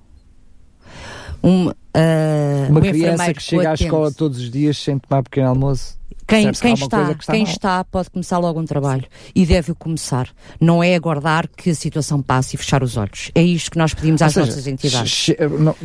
Uma, 1.43 1.75
ah, 1.93 2.67
Uma 2.69 2.79
um 2.79 2.83
criança 2.83 3.31
que 3.31 3.43
chega 3.43 3.69
à 3.69 3.73
escola 3.75 4.11
todos 4.11 4.39
os 4.39 4.49
dias 4.49 4.77
sem 4.77 4.97
tomar 4.97 5.21
pequeno 5.21 5.49
almoço. 5.49 5.97
Quem, 6.27 6.51
quem 6.51 6.73
está, 6.73 7.13
que 7.13 7.21
está 7.21 7.33
quem 7.33 7.43
mal. 7.43 7.51
está 7.53 7.83
pode 7.85 8.09
começar 8.09 8.37
logo 8.37 8.59
um 8.59 8.65
trabalho 8.65 9.05
e 9.33 9.45
deve-o 9.45 9.73
começar. 9.75 10.29
Não 10.59 10.83
é 10.83 10.93
aguardar 10.93 11.47
que 11.47 11.69
a 11.69 11.75
situação 11.75 12.21
passe 12.21 12.55
e 12.55 12.57
fechar 12.59 12.83
os 12.83 12.97
olhos. 12.97 13.31
É 13.33 13.41
isto 13.41 13.71
que 13.71 13.77
nós 13.77 13.93
pedimos 13.93 14.21
às 14.21 14.35
Ou 14.35 14.43
seja, 14.43 14.47
nossas 14.55 14.67
entidades. 14.67 15.09
che- 15.11 15.37
não- 15.59 15.75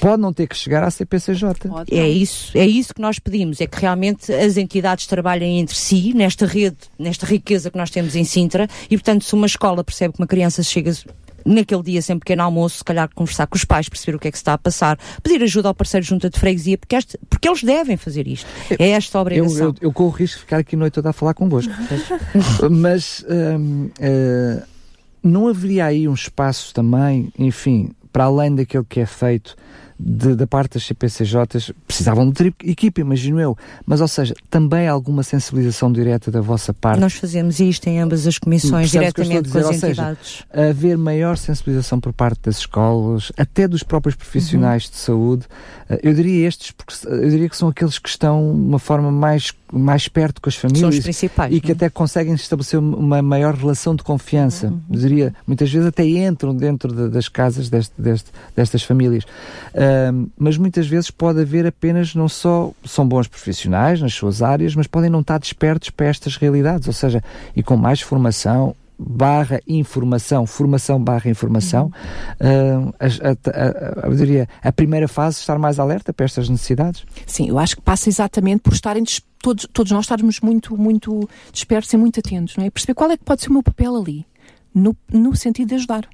pode 0.00 0.20
não 0.20 0.32
ter 0.32 0.46
que 0.48 0.56
chegar 0.56 0.82
à 0.82 0.90
CPCJ. 0.90 1.68
Pode, 1.68 1.94
É 1.94 2.08
isso, 2.08 2.56
é 2.58 2.66
isso 2.66 2.92
que 2.92 3.00
nós 3.00 3.18
pedimos, 3.18 3.60
é 3.60 3.66
que 3.66 3.80
realmente 3.80 4.32
as 4.32 4.56
entidades 4.56 5.06
trabalhem 5.06 5.60
entre 5.60 5.76
si, 5.76 6.12
nesta 6.14 6.46
rede, 6.46 6.76
nesta 6.98 7.24
riqueza 7.24 7.70
que 7.70 7.78
nós 7.78 7.90
temos 7.90 8.16
em 8.16 8.24
Sintra, 8.24 8.66
e 8.90 8.96
portanto 8.96 9.24
se 9.24 9.34
uma 9.34 9.46
escola 9.46 9.84
percebe 9.84 10.14
que 10.14 10.20
uma 10.20 10.26
criança 10.26 10.62
chega 10.62 10.92
naquele 11.44 11.82
dia 11.82 12.02
sem 12.02 12.18
pequeno 12.18 12.42
almoço, 12.42 12.78
se 12.78 12.84
calhar 12.84 13.08
conversar 13.14 13.46
com 13.46 13.56
os 13.56 13.64
pais, 13.64 13.88
perceber 13.88 14.16
o 14.16 14.18
que 14.18 14.28
é 14.28 14.30
que 14.30 14.38
se 14.38 14.42
está 14.42 14.54
a 14.54 14.58
passar, 14.58 14.98
pedir 15.22 15.42
ajuda 15.42 15.68
ao 15.68 15.74
parceiro 15.74 16.04
junta 16.06 16.28
de 16.30 16.38
freguesia, 16.38 16.76
porque, 16.78 16.96
este- 16.96 17.18
porque 17.28 17.48
eles 17.48 17.62
devem 17.62 17.96
fazer 17.96 18.26
isto. 18.26 18.46
É 18.78 18.90
esta 18.90 19.18
a 19.18 19.20
Eu, 19.20 19.22
obrigação. 19.22 19.66
eu, 19.68 19.74
eu 19.80 19.92
corro 19.92 20.08
o 20.10 20.12
risco 20.12 20.36
de 20.38 20.44
ficar 20.44 20.58
aqui 20.58 20.74
a 20.76 20.78
noite 20.78 20.94
toda 20.94 21.10
a 21.10 21.12
falar 21.12 21.34
convosco. 21.34 21.72
Mas 22.70 23.24
hum, 23.28 23.90
eh, 24.00 24.62
não 25.22 25.48
haveria 25.48 25.86
aí 25.86 26.08
um 26.08 26.14
espaço 26.14 26.72
também, 26.74 27.32
enfim, 27.38 27.90
para 28.12 28.24
além 28.24 28.54
daquele 28.54 28.84
que 28.88 29.00
é 29.00 29.06
feito 29.06 29.56
de- 30.04 30.34
da 30.34 30.46
parte 30.46 30.74
das 30.74 30.84
CPCJs, 30.84 31.72
precisavam 31.86 32.28
de 32.28 32.32
ter 32.34 32.54
equipa, 32.64 33.00
imagino 33.00 33.38
eu. 33.40 33.56
Mas, 33.86 34.00
ou 34.00 34.08
seja, 34.08 34.34
também 34.50 34.88
alguma 34.88 35.22
sensibilização 35.22 35.92
direta 35.92 36.30
da 36.30 36.40
vossa 36.40 36.74
parte. 36.74 37.00
Nós 37.00 37.12
fazemos 37.14 37.60
isto 37.60 37.86
em 37.86 38.00
ambas 38.00 38.26
as 38.26 38.38
comissões, 38.38 38.90
Percebes 38.90 39.14
diretamente 39.14 39.50
com 39.50 39.58
as 39.58 39.64
dizer? 39.70 39.74
Ou 39.74 39.80
seja, 39.80 40.02
entidades. 40.02 40.44
haver 40.52 40.98
maior 40.98 41.36
sensibilização 41.36 42.00
por 42.00 42.12
parte 42.12 42.40
das 42.42 42.58
escolas, 42.58 43.30
até 43.36 43.68
dos 43.68 43.82
próprios 43.82 44.16
profissionais 44.16 44.84
de 44.90 44.96
saúde. 44.96 45.46
Eh, 45.88 46.00
Eu 46.02 46.14
diria 46.14 46.48
estes, 46.48 46.72
porque 46.72 46.94
eu 47.06 47.30
diria 47.30 47.48
que 47.48 47.56
são 47.56 47.68
aqueles 47.68 47.98
que 47.98 48.08
estão 48.08 48.52
de 48.54 48.60
uma 48.60 48.78
forma 48.78 49.10
mais 49.12 49.52
mais 49.72 50.06
perto 50.06 50.40
com 50.40 50.48
as 50.48 50.56
famílias 50.56 51.04
e 51.50 51.60
que 51.60 51.70
é? 51.70 51.74
até 51.74 51.88
conseguem 51.88 52.34
estabelecer 52.34 52.78
uma 52.78 53.22
maior 53.22 53.54
relação 53.54 53.96
de 53.96 54.02
confiança. 54.02 54.68
Uhum. 54.68 54.80
Diria, 54.90 55.34
muitas 55.46 55.72
vezes 55.72 55.88
até 55.88 56.04
entram 56.04 56.54
dentro 56.54 56.94
de, 56.94 57.08
das 57.08 57.28
casas 57.28 57.70
deste, 57.70 57.94
deste, 57.98 58.30
destas 58.54 58.82
famílias. 58.82 59.24
Mas 60.38 60.56
muitas 60.56 60.86
vezes 60.86 61.10
pode 61.10 61.40
haver 61.40 61.66
apenas, 61.66 62.14
não 62.14 62.28
só 62.28 62.72
são 62.84 63.06
bons 63.06 63.26
profissionais 63.26 64.00
nas 64.00 64.12
suas 64.12 64.42
áreas, 64.42 64.74
mas 64.74 64.86
podem 64.86 65.10
não 65.10 65.20
estar 65.20 65.38
despertos 65.38 65.90
para 65.90 66.06
estas 66.06 66.36
realidades, 66.36 66.86
ou 66.86 66.92
seja, 66.92 67.22
e 67.56 67.62
com 67.62 67.76
mais 67.76 68.00
formação, 68.00 68.74
barra 68.98 69.60
informação, 69.66 70.46
formação 70.46 71.02
barra 71.02 71.28
informação, 71.28 71.90
uh, 72.40 72.94
a, 73.00 73.06
a, 73.28 74.04
a, 74.04 74.08
eu 74.08 74.14
diria, 74.14 74.48
a 74.62 74.72
primeira 74.72 75.08
fase 75.08 75.38
estar 75.38 75.58
mais 75.58 75.78
alerta 75.78 76.12
para 76.12 76.24
estas 76.24 76.48
necessidades? 76.48 77.04
Sim, 77.26 77.48
eu 77.48 77.58
acho 77.58 77.76
que 77.76 77.82
passa 77.82 78.08
exatamente 78.08 78.60
por 78.60 78.72
estarem 78.72 79.02
todos, 79.42 79.68
todos 79.72 79.92
nós 79.92 80.04
estarmos 80.04 80.40
muito, 80.40 80.76
muito 80.80 81.28
despertos 81.52 81.92
e 81.92 81.96
muito 81.96 82.20
atentos, 82.20 82.56
não 82.56 82.64
é? 82.64 82.70
Perceber 82.70 82.94
qual 82.94 83.10
é 83.10 83.16
que 83.16 83.24
pode 83.24 83.42
ser 83.42 83.50
o 83.50 83.52
meu 83.52 83.62
papel 83.62 83.96
ali, 83.96 84.24
no, 84.74 84.96
no 85.12 85.36
sentido 85.36 85.68
de 85.68 85.74
ajudar 85.74 86.08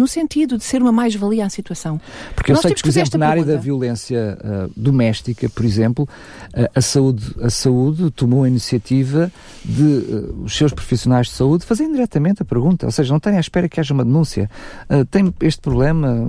no 0.00 0.08
sentido 0.08 0.56
de 0.56 0.64
ser 0.64 0.80
uma 0.80 0.90
mais-valia 0.90 1.44
à 1.44 1.50
situação. 1.50 2.00
Porque 2.34 2.50
eu 2.50 2.54
Nós 2.54 2.62
sei 2.62 2.72
que, 2.72 2.80
por 2.80 2.88
exemplo, 2.88 3.18
na 3.18 3.28
área 3.28 3.44
da 3.44 3.56
violência 3.56 4.38
uh, 4.42 4.72
doméstica, 4.74 5.48
por 5.50 5.64
exemplo, 5.64 6.08
uh, 6.56 6.70
a, 6.74 6.80
saúde, 6.80 7.34
a 7.42 7.50
saúde 7.50 8.10
tomou 8.10 8.44
a 8.44 8.48
iniciativa 8.48 9.30
de 9.62 9.82
uh, 9.82 10.42
os 10.42 10.56
seus 10.56 10.72
profissionais 10.72 11.26
de 11.26 11.34
saúde 11.34 11.66
fazerem 11.66 11.92
diretamente 11.92 12.40
a 12.40 12.44
pergunta, 12.46 12.86
ou 12.86 12.92
seja, 12.92 13.12
não 13.12 13.20
terem 13.20 13.36
à 13.36 13.40
espera 13.40 13.68
que 13.68 13.78
haja 13.78 13.92
uma 13.92 14.04
denúncia. 14.04 14.48
tem 15.10 15.34
este 15.42 15.60
problema, 15.60 16.26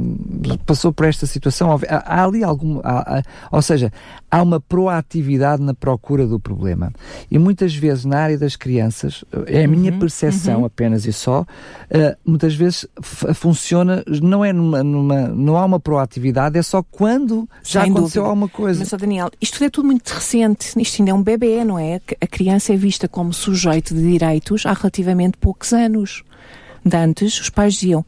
passou 0.65 0.91
por 0.91 1.05
esta 1.05 1.25
situação, 1.25 1.71
há, 1.71 1.95
há 1.95 2.25
ali 2.25 2.43
algum. 2.43 2.79
Há, 2.83 3.19
há, 3.19 3.23
ou 3.51 3.61
seja, 3.61 3.91
há 4.31 4.41
uma 4.41 4.61
proatividade 4.61 5.61
na 5.61 5.73
procura 5.73 6.25
do 6.25 6.39
problema. 6.39 6.93
E 7.29 7.37
muitas 7.37 7.75
vezes 7.75 8.05
na 8.05 8.17
área 8.17 8.37
das 8.37 8.55
crianças, 8.55 9.25
é 9.45 9.65
a 9.65 9.67
minha 9.67 9.91
uhum, 9.91 9.99
percepção 9.99 10.59
uhum. 10.59 10.65
apenas 10.65 11.05
e 11.05 11.11
só, 11.11 11.45
muitas 12.25 12.55
vezes 12.55 12.87
funciona 13.35 14.03
não 14.21 14.43
é 14.43 14.53
numa, 14.53 14.83
numa, 14.83 15.27
não 15.27 15.57
há 15.57 15.65
uma 15.65 15.79
proatividade, 15.79 16.57
é 16.57 16.61
só 16.61 16.81
quando 16.81 17.47
já 17.63 17.81
Sem 17.81 17.91
aconteceu 17.91 18.23
dúvida. 18.23 18.29
alguma 18.29 18.47
coisa. 18.49 18.79
Mas, 18.79 18.99
Daniel, 18.99 19.29
isto 19.41 19.61
é 19.63 19.69
tudo 19.69 19.87
muito 19.87 20.07
recente, 20.09 20.79
isto 20.79 21.01
ainda 21.01 21.11
é 21.11 21.13
um 21.13 21.23
bebê, 21.23 21.63
não 21.65 21.77
é? 21.77 21.99
A 22.21 22.27
criança 22.27 22.73
é 22.73 22.77
vista 22.77 23.07
como 23.07 23.33
sujeito 23.33 23.93
de 23.93 24.01
direitos 24.01 24.65
há 24.65 24.73
relativamente 24.73 25.37
poucos 25.37 25.73
anos. 25.73 26.23
De 26.83 26.95
antes, 26.95 27.39
os 27.39 27.49
pais 27.49 27.75
diziam, 27.75 28.03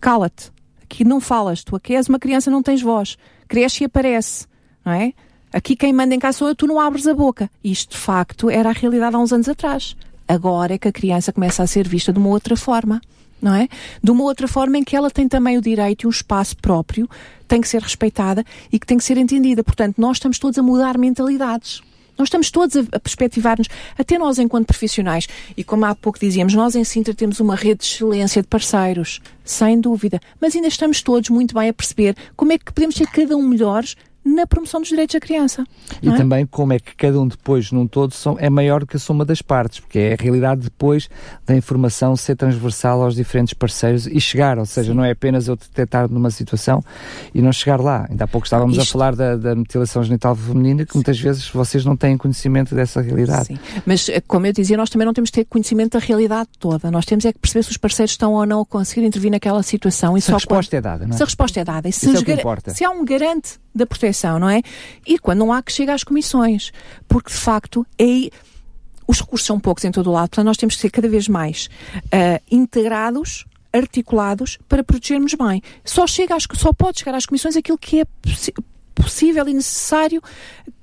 cala-te, 0.00 0.50
aqui 0.82 1.04
não 1.04 1.20
falas, 1.20 1.64
tu 1.64 1.76
aqui 1.76 1.94
és 1.94 2.08
uma 2.08 2.18
criança, 2.18 2.50
não 2.50 2.62
tens 2.62 2.82
voz, 2.82 3.16
cresce 3.46 3.84
e 3.84 3.86
aparece, 3.86 4.46
não 4.84 4.92
é? 4.92 5.12
Aqui 5.52 5.76
quem 5.76 5.92
manda 5.92 6.14
em 6.14 6.18
casa 6.18 6.38
sou 6.38 6.48
eu, 6.48 6.54
tu 6.54 6.66
não 6.66 6.80
abres 6.80 7.06
a 7.06 7.14
boca. 7.14 7.50
Isto, 7.62 7.92
de 7.92 7.98
facto, 7.98 8.50
era 8.50 8.68
a 8.68 8.72
realidade 8.72 9.16
há 9.16 9.18
uns 9.18 9.32
anos 9.32 9.48
atrás. 9.48 9.96
Agora 10.26 10.74
é 10.74 10.78
que 10.78 10.88
a 10.88 10.92
criança 10.92 11.32
começa 11.32 11.62
a 11.62 11.66
ser 11.66 11.88
vista 11.88 12.12
de 12.12 12.18
uma 12.18 12.28
outra 12.28 12.56
forma 12.56 13.00
não 13.40 13.54
é? 13.54 13.68
De 14.02 14.10
uma 14.10 14.24
outra 14.24 14.48
forma 14.48 14.78
em 14.78 14.84
que 14.84 14.96
ela 14.96 15.10
tem 15.10 15.28
também 15.28 15.56
o 15.56 15.62
direito 15.62 16.02
e 16.02 16.06
um 16.06 16.10
espaço 16.10 16.56
próprio, 16.56 17.08
tem 17.46 17.60
que 17.60 17.68
ser 17.68 17.80
respeitada 17.80 18.44
e 18.70 18.78
que 18.78 18.86
tem 18.86 18.98
que 18.98 19.04
ser 19.04 19.16
entendida. 19.16 19.62
Portanto, 19.62 19.96
nós 19.98 20.16
estamos 20.16 20.38
todos 20.38 20.58
a 20.58 20.62
mudar 20.62 20.98
mentalidades. 20.98 21.82
Nós 22.18 22.26
estamos 22.26 22.50
todos 22.50 22.76
a, 22.76 22.98
perspectivar-nos, 22.98 23.68
até 23.96 24.18
nós 24.18 24.40
enquanto 24.40 24.66
profissionais. 24.66 25.28
E 25.56 25.62
como 25.62 25.84
há 25.84 25.94
pouco 25.94 26.18
dizíamos, 26.18 26.52
nós 26.52 26.74
em 26.74 26.82
Sintra 26.82 27.14
temos 27.14 27.38
uma 27.38 27.54
rede 27.54 27.80
de 27.80 27.86
excelência 27.86 28.42
de 28.42 28.48
parceiros, 28.48 29.20
sem 29.44 29.80
dúvida. 29.80 30.18
Mas 30.40 30.56
ainda 30.56 30.66
estamos 30.66 31.00
todos 31.00 31.30
muito 31.30 31.54
bem 31.54 31.68
a 31.68 31.72
perceber 31.72 32.16
como 32.36 32.52
é 32.52 32.58
que 32.58 32.72
podemos 32.72 32.96
ser 32.96 33.06
cada 33.06 33.36
um 33.36 33.46
melhores 33.46 33.96
na 34.34 34.46
promoção 34.46 34.80
dos 34.80 34.88
direitos 34.90 35.14
da 35.14 35.20
criança. 35.20 35.64
E 36.02 36.08
é? 36.08 36.16
também 36.16 36.46
como 36.46 36.72
é 36.72 36.78
que 36.78 36.94
cada 36.94 37.18
um 37.20 37.26
depois, 37.26 37.72
num 37.72 37.86
todo, 37.86 38.12
são, 38.12 38.36
é 38.38 38.50
maior 38.50 38.80
do 38.80 38.86
que 38.86 38.96
a 38.96 39.00
soma 39.00 39.24
das 39.24 39.40
partes, 39.40 39.80
porque 39.80 39.98
é 39.98 40.12
a 40.12 40.16
realidade 40.22 40.62
depois 40.62 41.08
da 41.46 41.56
informação 41.56 42.14
ser 42.16 42.36
transversal 42.36 43.02
aos 43.02 43.14
diferentes 43.14 43.54
parceiros 43.54 44.06
e 44.06 44.20
chegar, 44.20 44.58
ou 44.58 44.66
seja, 44.66 44.90
Sim. 44.90 44.96
não 44.96 45.04
é 45.04 45.12
apenas 45.12 45.48
eu 45.48 45.56
detectar 45.56 46.10
numa 46.10 46.30
situação 46.30 46.82
e 47.34 47.40
não 47.40 47.52
chegar 47.52 47.80
lá. 47.80 48.06
Ainda 48.10 48.24
há 48.24 48.28
pouco 48.28 48.46
estávamos 48.46 48.76
Isto... 48.76 48.88
a 48.88 48.92
falar 48.92 49.16
da, 49.16 49.36
da, 49.36 49.54
mutilação 49.54 50.02
genital 50.02 50.36
feminina, 50.36 50.84
que 50.84 50.92
Sim. 50.92 50.98
muitas 50.98 51.18
vezes 51.18 51.48
vocês 51.48 51.84
não 51.84 51.96
têm 51.96 52.16
conhecimento 52.16 52.74
dessa 52.74 53.00
realidade. 53.00 53.46
Sim, 53.46 53.58
mas 53.86 54.08
eh, 54.08 54.20
como 54.20 54.46
eu 54.46 54.52
dizia, 54.52 54.76
nós 54.76 54.90
também 54.90 55.06
não 55.06 55.14
temos 55.14 55.28
de 55.28 55.34
ter 55.34 55.44
conhecimento 55.44 55.98
da 55.98 56.04
realidade 56.04 56.48
toda. 56.58 56.90
Nós 56.90 57.06
temos 57.06 57.24
é 57.24 57.32
que 57.32 57.38
perceber 57.38 57.62
se 57.62 57.70
os 57.70 57.76
parceiros 57.76 58.12
estão 58.12 58.34
ou 58.34 58.44
não 58.44 58.60
a 58.60 58.66
conseguir 58.66 59.06
intervir 59.06 59.30
naquela 59.30 59.62
situação. 59.62 60.16
E 60.16 60.20
se 60.20 60.30
a 60.30 60.34
resposta 60.34 60.70
quando... 60.70 60.78
é 60.78 60.80
dada, 60.80 61.06
não 61.06 61.14
é? 61.14 61.16
Se 61.16 61.22
a 61.22 61.26
resposta 61.26 61.60
é 61.60 61.64
dada. 61.64 61.88
E 61.88 61.92
se, 61.92 62.08
é 62.08 62.22
gar... 62.22 62.74
se 62.74 62.84
há 62.84 62.90
um 62.90 63.04
garante 63.04 63.58
da 63.78 63.86
proteção, 63.86 64.17
não 64.38 64.48
é? 64.48 64.62
E 65.06 65.18
quando 65.18 65.38
não 65.38 65.52
há 65.52 65.62
que 65.62 65.72
chegar 65.72 65.94
às 65.94 66.04
comissões, 66.04 66.72
porque 67.06 67.30
de 67.30 67.36
facto 67.36 67.86
é 67.98 68.30
os 69.06 69.20
recursos 69.20 69.46
são 69.46 69.58
poucos 69.58 69.84
em 69.84 69.90
todo 69.90 70.08
o 70.08 70.12
lado, 70.12 70.28
portanto 70.28 70.46
nós 70.46 70.56
temos 70.56 70.74
que 70.74 70.82
ser 70.82 70.90
cada 70.90 71.08
vez 71.08 71.28
mais 71.28 71.68
uh, 72.06 72.42
integrados 72.50 73.46
articulados 73.72 74.58
para 74.68 74.82
protegermos 74.82 75.34
bem. 75.34 75.62
Só 75.84 76.06
chega 76.06 76.34
às, 76.34 76.46
só 76.54 76.72
pode 76.72 76.98
chegar 76.98 77.14
às 77.14 77.26
comissões 77.26 77.56
aquilo 77.56 77.78
que 77.78 78.00
é 78.00 78.04
possível 79.02 79.48
e 79.48 79.54
necessário, 79.54 80.22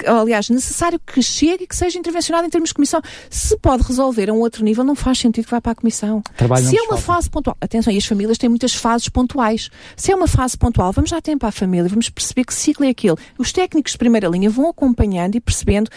aliás, 0.06 0.50
necessário 0.50 1.00
que 1.00 1.22
chegue 1.22 1.64
e 1.64 1.68
que 1.68 1.76
seja 1.76 1.98
intervencionado 2.00 2.48
em 2.48 2.50
termos 2.50 2.70
de 2.70 2.74
comissão. 2.74 3.02
Se 3.30 3.58
pode 3.58 3.84
resolver 3.84 4.30
a 4.30 4.34
um 4.34 4.40
outro 4.40 4.64
nível, 4.64 4.84
não 4.84 4.96
faz 4.96 5.20
sentido 5.20 5.46
que 5.46 5.52
vá 5.52 5.62
para 5.62 5.74
a 5.74 5.76
comissão. 5.76 6.22
Trabalho 6.38 6.66
Se 6.66 6.78
é 6.78 6.82
uma 6.82 6.98
fase 6.98 7.30
pontual, 7.30 7.58
atenção, 7.60 7.94
e 7.94 7.98
as 7.98 8.06
famílias 8.06 8.38
têm 8.38 8.50
muitas 8.50 8.74
fases 8.74 9.10
pontuais. 9.10 9.70
Se 9.96 10.12
é 10.12 10.16
uma 10.16 10.28
fase 10.28 10.58
pontual, 10.58 10.92
vamos 10.92 11.12
dar 11.12 11.22
tempo 11.22 11.46
à 11.46 11.52
família, 11.52 11.90
vamos 11.90 12.10
perceber 12.10 12.46
que 12.46 12.54
ciclo 12.54 12.86
é 12.86 12.90
aquele. 12.90 13.16
Os 13.38 13.52
técnicos 13.52 13.94
de 13.94 13.98
primeira 13.98 14.28
linha 14.28 14.50
vão 14.50 14.70
acompanhando 14.70 15.36
e 15.36 15.40
percebendo 15.40 15.90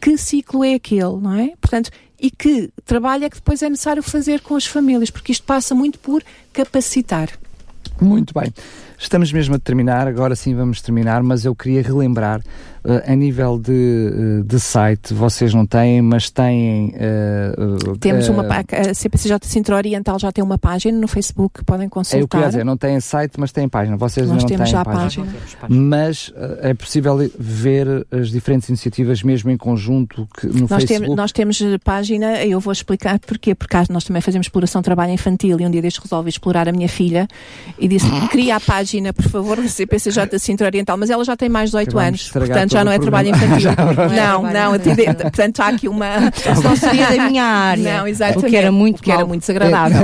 que 0.00 0.16
ciclo 0.16 0.64
é 0.64 0.74
aquele, 0.74 1.16
não 1.20 1.34
é? 1.34 1.52
Portanto, 1.60 1.90
e 2.20 2.30
que 2.30 2.70
trabalho 2.84 3.24
é 3.24 3.30
que 3.30 3.36
depois 3.36 3.62
é 3.62 3.68
necessário 3.68 4.02
fazer 4.02 4.40
com 4.40 4.56
as 4.56 4.66
famílias, 4.66 5.10
porque 5.10 5.32
isto 5.32 5.44
passa 5.44 5.74
muito 5.74 5.98
por 5.98 6.22
capacitar. 6.52 7.30
Muito 8.00 8.32
bem. 8.34 8.52
Estamos 8.98 9.30
mesmo 9.30 9.54
a 9.54 9.58
terminar, 9.58 10.08
agora 10.08 10.34
sim 10.34 10.54
vamos 10.54 10.80
terminar, 10.80 11.22
mas 11.22 11.44
eu 11.44 11.54
queria 11.54 11.82
relembrar 11.82 12.40
a 13.06 13.14
nível 13.14 13.58
de, 13.58 13.72
uh, 13.72 14.44
de 14.44 14.60
site, 14.60 15.12
vocês 15.12 15.52
não 15.52 15.66
têm, 15.66 16.00
mas 16.00 16.30
têm. 16.30 16.94
Uh, 16.94 17.96
Temos 17.98 18.28
uma. 18.28 18.46
A 18.46 18.94
CPCJ 18.94 19.38
Sintra 19.42 19.76
Oriental 19.76 20.18
já 20.18 20.30
tem 20.30 20.42
uma 20.42 20.58
página 20.58 20.98
no 20.98 21.08
Facebook, 21.08 21.64
podem 21.64 21.88
consultar. 21.88 22.20
É 22.20 22.24
o 22.24 22.28
que 22.28 22.48
dizer, 22.48 22.64
não 22.64 22.76
têm 22.76 23.00
site, 23.00 23.34
mas 23.38 23.52
têm 23.52 23.68
página. 23.68 23.96
Vocês 23.96 24.28
Nós 24.28 24.42
não 24.42 24.48
temos 24.48 24.70
têm 24.70 24.72
já 24.72 24.84
página. 24.84 25.26
página. 25.26 25.68
Mas 25.68 26.32
é 26.60 26.74
possível 26.74 27.18
ver 27.38 28.06
as 28.10 28.30
diferentes 28.30 28.68
iniciativas 28.68 29.22
mesmo 29.22 29.50
em 29.50 29.56
conjunto 29.56 30.28
que, 30.38 30.46
no 30.46 30.60
nós 30.60 30.68
Facebook. 30.68 31.00
Temos, 31.00 31.16
nós 31.16 31.32
temos 31.32 31.62
página, 31.82 32.44
eu 32.44 32.60
vou 32.60 32.72
explicar 32.72 33.18
porquê, 33.18 33.54
porque 33.54 33.76
nós 33.90 34.04
também 34.04 34.22
fazemos 34.22 34.46
exploração 34.46 34.80
de 34.80 34.84
trabalho 34.84 35.12
infantil 35.12 35.60
e 35.60 35.66
um 35.66 35.70
dia 35.70 35.82
deste 35.82 36.00
resolvi 36.00 36.30
explorar 36.30 36.68
a 36.68 36.72
minha 36.72 36.88
filha 36.88 37.26
e 37.78 37.88
disse: 37.88 38.06
cria 38.30 38.56
a 38.56 38.60
página, 38.60 39.12
por 39.12 39.24
favor, 39.28 39.56
da 39.56 39.68
CPCJ 39.68 40.38
Sintra 40.38 40.66
Oriental, 40.66 40.96
mas 40.96 41.10
ela 41.10 41.24
já 41.24 41.36
tem 41.36 41.48
mais 41.48 41.70
de 41.70 41.76
18 41.76 41.98
anos, 41.98 42.30
portanto 42.30 42.75
já 42.76 42.84
não 42.84 42.92
é 42.92 42.98
trabalho 42.98 43.28
infantil. 43.30 43.70
não, 44.14 44.42
não, 44.42 44.52
não 44.52 44.72
atender, 44.74 45.14
portanto 45.14 45.60
há 45.60 45.68
aqui 45.68 45.88
uma. 45.88 46.06
Não 46.62 46.76
seria 46.76 47.08
da 47.08 47.28
minha 47.28 47.44
área. 47.44 47.98
Não, 47.98 48.08
exatamente. 48.08 48.46
O 48.46 48.48
que 48.48 48.56
era 48.56 48.72
muito, 48.72 49.02
que 49.02 49.10
era 49.10 49.24
muito 49.24 49.40
desagradável. 49.40 50.02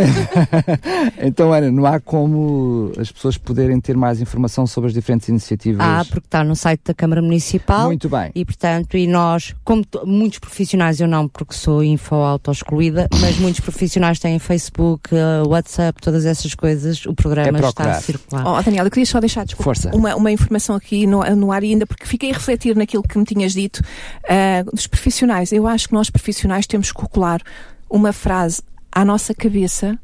então, 1.21 1.53
Ana, 1.53 1.71
não 1.71 1.87
há 1.87 1.99
como 1.99 2.93
as 2.99 3.11
pessoas 3.11 3.37
poderem 3.37 3.81
ter 3.81 3.97
mais 3.97 4.21
informação 4.21 4.67
sobre 4.67 4.89
as 4.89 4.95
diferentes 4.95 5.29
iniciativas? 5.29 5.81
Ah, 5.81 6.05
porque 6.05 6.27
está 6.27 6.45
no 6.45 6.55
site 6.55 6.83
da 6.85 6.95
Câmara 6.95 7.23
Municipal. 7.23 7.87
Muito 7.87 8.09
bem. 8.09 8.31
E, 8.35 8.45
portanto, 8.45 8.97
e 8.97 9.07
nós, 9.07 9.55
como 9.65 9.85
muitos 10.05 10.39
profissionais, 10.39 11.01
eu 11.01 11.09
não, 11.09 11.27
porque 11.27 11.55
sou 11.55 11.83
info 11.83 12.15
auto-excluída, 12.15 13.09
mas 13.21 13.39
muitos 13.39 13.61
profissionais 13.61 14.19
têm 14.19 14.39
Facebook, 14.39 15.15
uh, 15.15 15.49
WhatsApp, 15.49 16.01
todas 16.01 16.25
essas 16.25 16.55
coisas, 16.55 17.05
o 17.07 17.15
programa 17.15 17.59
é 17.59 17.69
está 17.69 17.91
a 17.91 18.01
circular. 18.01 18.47
Oh, 18.47 18.63
Daniel, 18.63 18.85
eu 18.85 18.91
queria 18.91 19.07
só 19.07 19.21
deixar, 19.21 19.45
desculpa, 19.45 19.65
Força. 19.65 19.91
Uma, 19.95 20.15
uma 20.15 20.31
informação 20.31 20.77
aqui 20.77 21.07
no, 21.07 21.23
no 21.37 21.51
ar 21.51 21.63
ainda, 21.63 21.87
porque 21.87 22.07
fiquei 22.07 22.31
a 22.31 22.35
refletir 22.35 22.62
naquilo 22.75 23.03
que 23.03 23.19
me 23.19 23.25
tinhas 23.25 23.53
dito 23.53 23.79
uh, 23.79 24.71
dos 24.75 24.87
profissionais. 24.87 25.53
Eu 25.53 25.67
acho 25.67 25.89
que 25.89 25.95
nós 25.95 26.11
profissionais 26.11 26.67
temos 26.67 26.93
que 26.93 27.09
colar 27.09 27.43
uma 27.89 28.13
frase 28.13 28.63
à 28.91 29.05
nossa 29.05 29.35
cabeça 29.35 29.99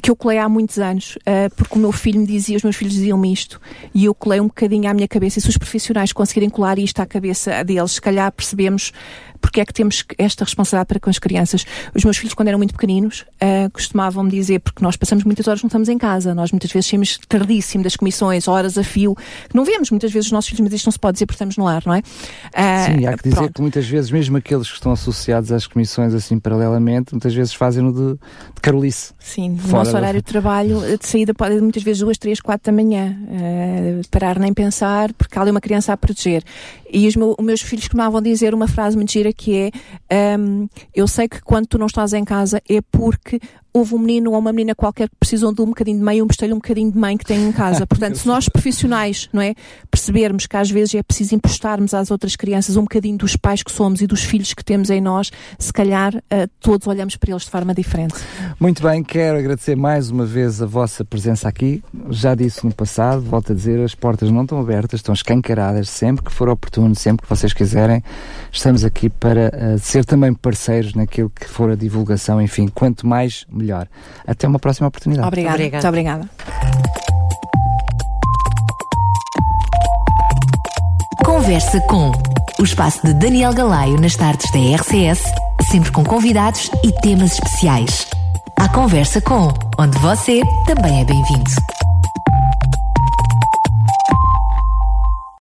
que 0.00 0.10
eu 0.10 0.16
colei 0.16 0.38
há 0.38 0.48
muitos 0.48 0.78
anos, 0.78 1.16
uh, 1.16 1.54
porque 1.56 1.74
o 1.74 1.78
meu 1.78 1.92
filho 1.92 2.20
me 2.20 2.26
dizia, 2.26 2.56
os 2.56 2.62
meus 2.62 2.76
filhos 2.76 2.94
diziam-me 2.94 3.32
isto, 3.32 3.60
e 3.92 4.04
eu 4.04 4.14
colei 4.14 4.40
um 4.40 4.46
bocadinho 4.46 4.88
à 4.88 4.94
minha 4.94 5.08
cabeça. 5.08 5.38
E 5.38 5.42
se 5.42 5.48
os 5.48 5.56
profissionais 5.56 6.12
conseguirem 6.12 6.48
colar 6.48 6.78
isto 6.78 7.00
à 7.00 7.06
cabeça 7.06 7.64
deles, 7.64 7.92
se 7.92 8.00
calhar 8.00 8.30
percebemos 8.30 8.92
porque 9.40 9.60
é 9.60 9.64
que 9.64 9.72
temos 9.72 10.04
esta 10.16 10.44
responsabilidade 10.44 10.88
para 10.88 11.00
com 11.00 11.10
as 11.10 11.18
crianças. 11.18 11.64
Os 11.94 12.04
meus 12.04 12.16
filhos, 12.16 12.34
quando 12.34 12.48
eram 12.48 12.58
muito 12.58 12.72
pequeninos, 12.72 13.24
uh, 13.42 13.70
costumavam-me 13.72 14.30
dizer, 14.30 14.60
porque 14.60 14.82
nós 14.82 14.96
passamos 14.96 15.24
muitas 15.24 15.46
horas, 15.48 15.62
não 15.62 15.68
estamos 15.68 15.88
em 15.88 15.98
casa, 15.98 16.34
nós 16.34 16.52
muitas 16.52 16.70
vezes 16.70 16.88
saímos 16.88 17.18
tardíssimo 17.28 17.84
das 17.84 17.96
comissões, 17.96 18.48
horas 18.48 18.78
a 18.78 18.84
fio, 18.84 19.14
que 19.48 19.54
não 19.54 19.64
vemos 19.64 19.90
muitas 19.90 20.12
vezes 20.12 20.26
os 20.26 20.32
nossos 20.32 20.50
filhos, 20.50 20.60
mas 20.60 20.72
isto 20.72 20.86
não 20.86 20.92
se 20.92 20.98
pode 20.98 21.14
dizer 21.14 21.26
porque 21.26 21.36
estamos 21.36 21.56
no 21.56 21.66
ar, 21.66 21.82
não 21.86 21.94
é? 21.94 21.98
Uh, 21.98 22.02
Sim, 22.98 23.06
há 23.06 23.16
que 23.16 23.24
dizer 23.24 23.36
pronto. 23.36 23.52
que 23.54 23.60
muitas 23.62 23.86
vezes, 23.86 24.10
mesmo 24.10 24.36
aqueles 24.36 24.68
que 24.68 24.74
estão 24.74 24.92
associados 24.92 25.52
às 25.52 25.66
comissões 25.66 26.14
assim 26.14 26.38
paralelamente, 26.38 27.12
muitas 27.12 27.34
vezes 27.34 27.54
fazem-no 27.54 27.92
de, 27.92 28.14
de 28.54 28.60
carolice. 28.60 29.12
Sim, 29.18 29.58
o 29.64 29.68
nosso 29.68 29.96
horário 29.96 30.20
de 30.20 30.26
trabalho 30.30 30.80
de 30.98 31.06
saída 31.06 31.34
pode 31.34 31.60
muitas 31.60 31.82
vezes 31.82 32.00
duas, 32.00 32.18
três, 32.18 32.40
quatro 32.40 32.70
da 32.70 32.72
manhã, 32.72 33.16
uh, 33.22 34.08
parar 34.10 34.38
nem 34.38 34.52
pensar, 34.52 35.12
porque 35.12 35.38
há 35.38 35.42
ali 35.42 35.50
uma 35.50 35.60
criança 35.60 35.92
a 35.92 35.96
proteger. 35.96 36.42
E 36.90 37.06
os, 37.06 37.16
meu, 37.16 37.34
os 37.38 37.44
meus 37.44 37.60
filhos 37.60 37.84
costumavam 37.84 38.20
dizer 38.20 38.54
uma 38.54 38.68
frase 38.68 38.96
muito 38.96 39.12
gira 39.12 39.32
que 39.32 39.70
é: 40.10 40.38
um, 40.38 40.68
Eu 40.94 41.06
sei 41.06 41.28
que 41.28 41.40
quando 41.42 41.66
tu 41.66 41.78
não 41.78 41.86
estás 41.86 42.12
em 42.12 42.24
casa 42.24 42.62
é 42.68 42.80
porque 42.80 43.40
houve 43.72 43.94
um 43.94 43.98
menino 43.98 44.32
ou 44.32 44.38
uma 44.38 44.52
menina 44.52 44.74
qualquer 44.74 45.08
que 45.08 45.16
precisam 45.18 45.52
de 45.52 45.60
um 45.60 45.66
bocadinho 45.66 45.98
de 45.98 46.04
mãe, 46.04 46.22
um 46.22 46.26
bestelho, 46.26 46.54
um 46.54 46.58
bocadinho 46.58 46.90
de 46.90 46.98
mãe 46.98 47.16
que 47.16 47.24
tem 47.24 47.46
em 47.46 47.52
casa. 47.52 47.86
Portanto, 47.88 48.18
se 48.18 48.26
nós 48.26 48.48
profissionais, 48.48 49.28
não 49.32 49.42
é, 49.42 49.54
percebermos 49.90 50.46
que 50.46 50.56
às 50.56 50.70
vezes 50.70 50.94
é 50.94 51.02
preciso 51.02 51.34
emprestarmos 51.34 51.94
às 51.94 52.10
outras 52.10 52.36
crianças 52.36 52.76
um 52.76 52.82
bocadinho 52.82 53.18
dos 53.18 53.36
pais 53.36 53.62
que 53.62 53.70
somos 53.72 54.00
e 54.00 54.06
dos 54.06 54.22
filhos 54.22 54.54
que 54.54 54.64
temos 54.64 54.90
em 54.90 55.00
nós, 55.00 55.30
se 55.58 55.72
calhar 55.72 56.14
uh, 56.16 56.48
todos 56.60 56.86
olhamos 56.86 57.16
para 57.16 57.30
eles 57.30 57.44
de 57.44 57.50
forma 57.50 57.74
diferente. 57.74 58.14
Muito 58.58 58.82
bem, 58.82 59.02
quero 59.02 59.38
agradecer 59.38 59.76
mais 59.76 60.10
uma 60.10 60.24
vez 60.24 60.60
a 60.62 60.66
vossa 60.66 61.04
presença 61.04 61.48
aqui. 61.48 61.82
Já 62.10 62.34
disse 62.34 62.64
no 62.64 62.72
passado, 62.72 63.22
volto 63.22 63.52
a 63.52 63.54
dizer, 63.54 63.80
as 63.80 63.94
portas 63.94 64.30
não 64.30 64.42
estão 64.42 64.58
abertas, 64.58 65.00
estão 65.00 65.12
escancaradas. 65.12 65.88
Sempre 65.88 66.24
que 66.24 66.32
for 66.32 66.48
oportuno, 66.48 66.94
sempre 66.94 67.26
que 67.26 67.34
vocês 67.34 67.52
quiserem, 67.52 68.02
estamos 68.52 68.84
aqui 68.84 69.08
para 69.08 69.48
uh, 69.48 69.78
ser 69.78 70.04
também 70.04 70.32
parceiros 70.32 70.94
naquilo 70.94 71.30
que 71.30 71.48
for 71.48 71.70
a 71.70 71.74
divulgação. 71.74 72.40
Enfim, 72.40 72.68
quanto 72.68 73.06
mais, 73.06 73.46
melhor. 73.58 73.86
Até 74.26 74.46
uma 74.46 74.58
próxima 74.58 74.88
oportunidade. 74.88 75.26
Obrigada. 75.26 75.54
obrigada. 75.54 75.76
Muito 75.76 75.88
obrigada. 75.88 76.28
Conversa 81.24 81.80
com 81.82 82.12
o 82.58 82.64
espaço 82.64 83.06
de 83.06 83.14
Daniel 83.14 83.52
Galaio 83.52 84.00
nas 84.00 84.16
tardes 84.16 84.50
da 84.50 84.58
RCS, 84.76 85.22
sempre 85.70 85.92
com 85.92 86.02
convidados 86.04 86.70
e 86.82 86.92
temas 87.00 87.32
especiais. 87.32 88.06
A 88.56 88.68
Conversa 88.68 89.20
com, 89.20 89.52
onde 89.78 89.98
você 89.98 90.42
também 90.66 91.00
é 91.00 91.04
bem-vindo. 91.04 91.77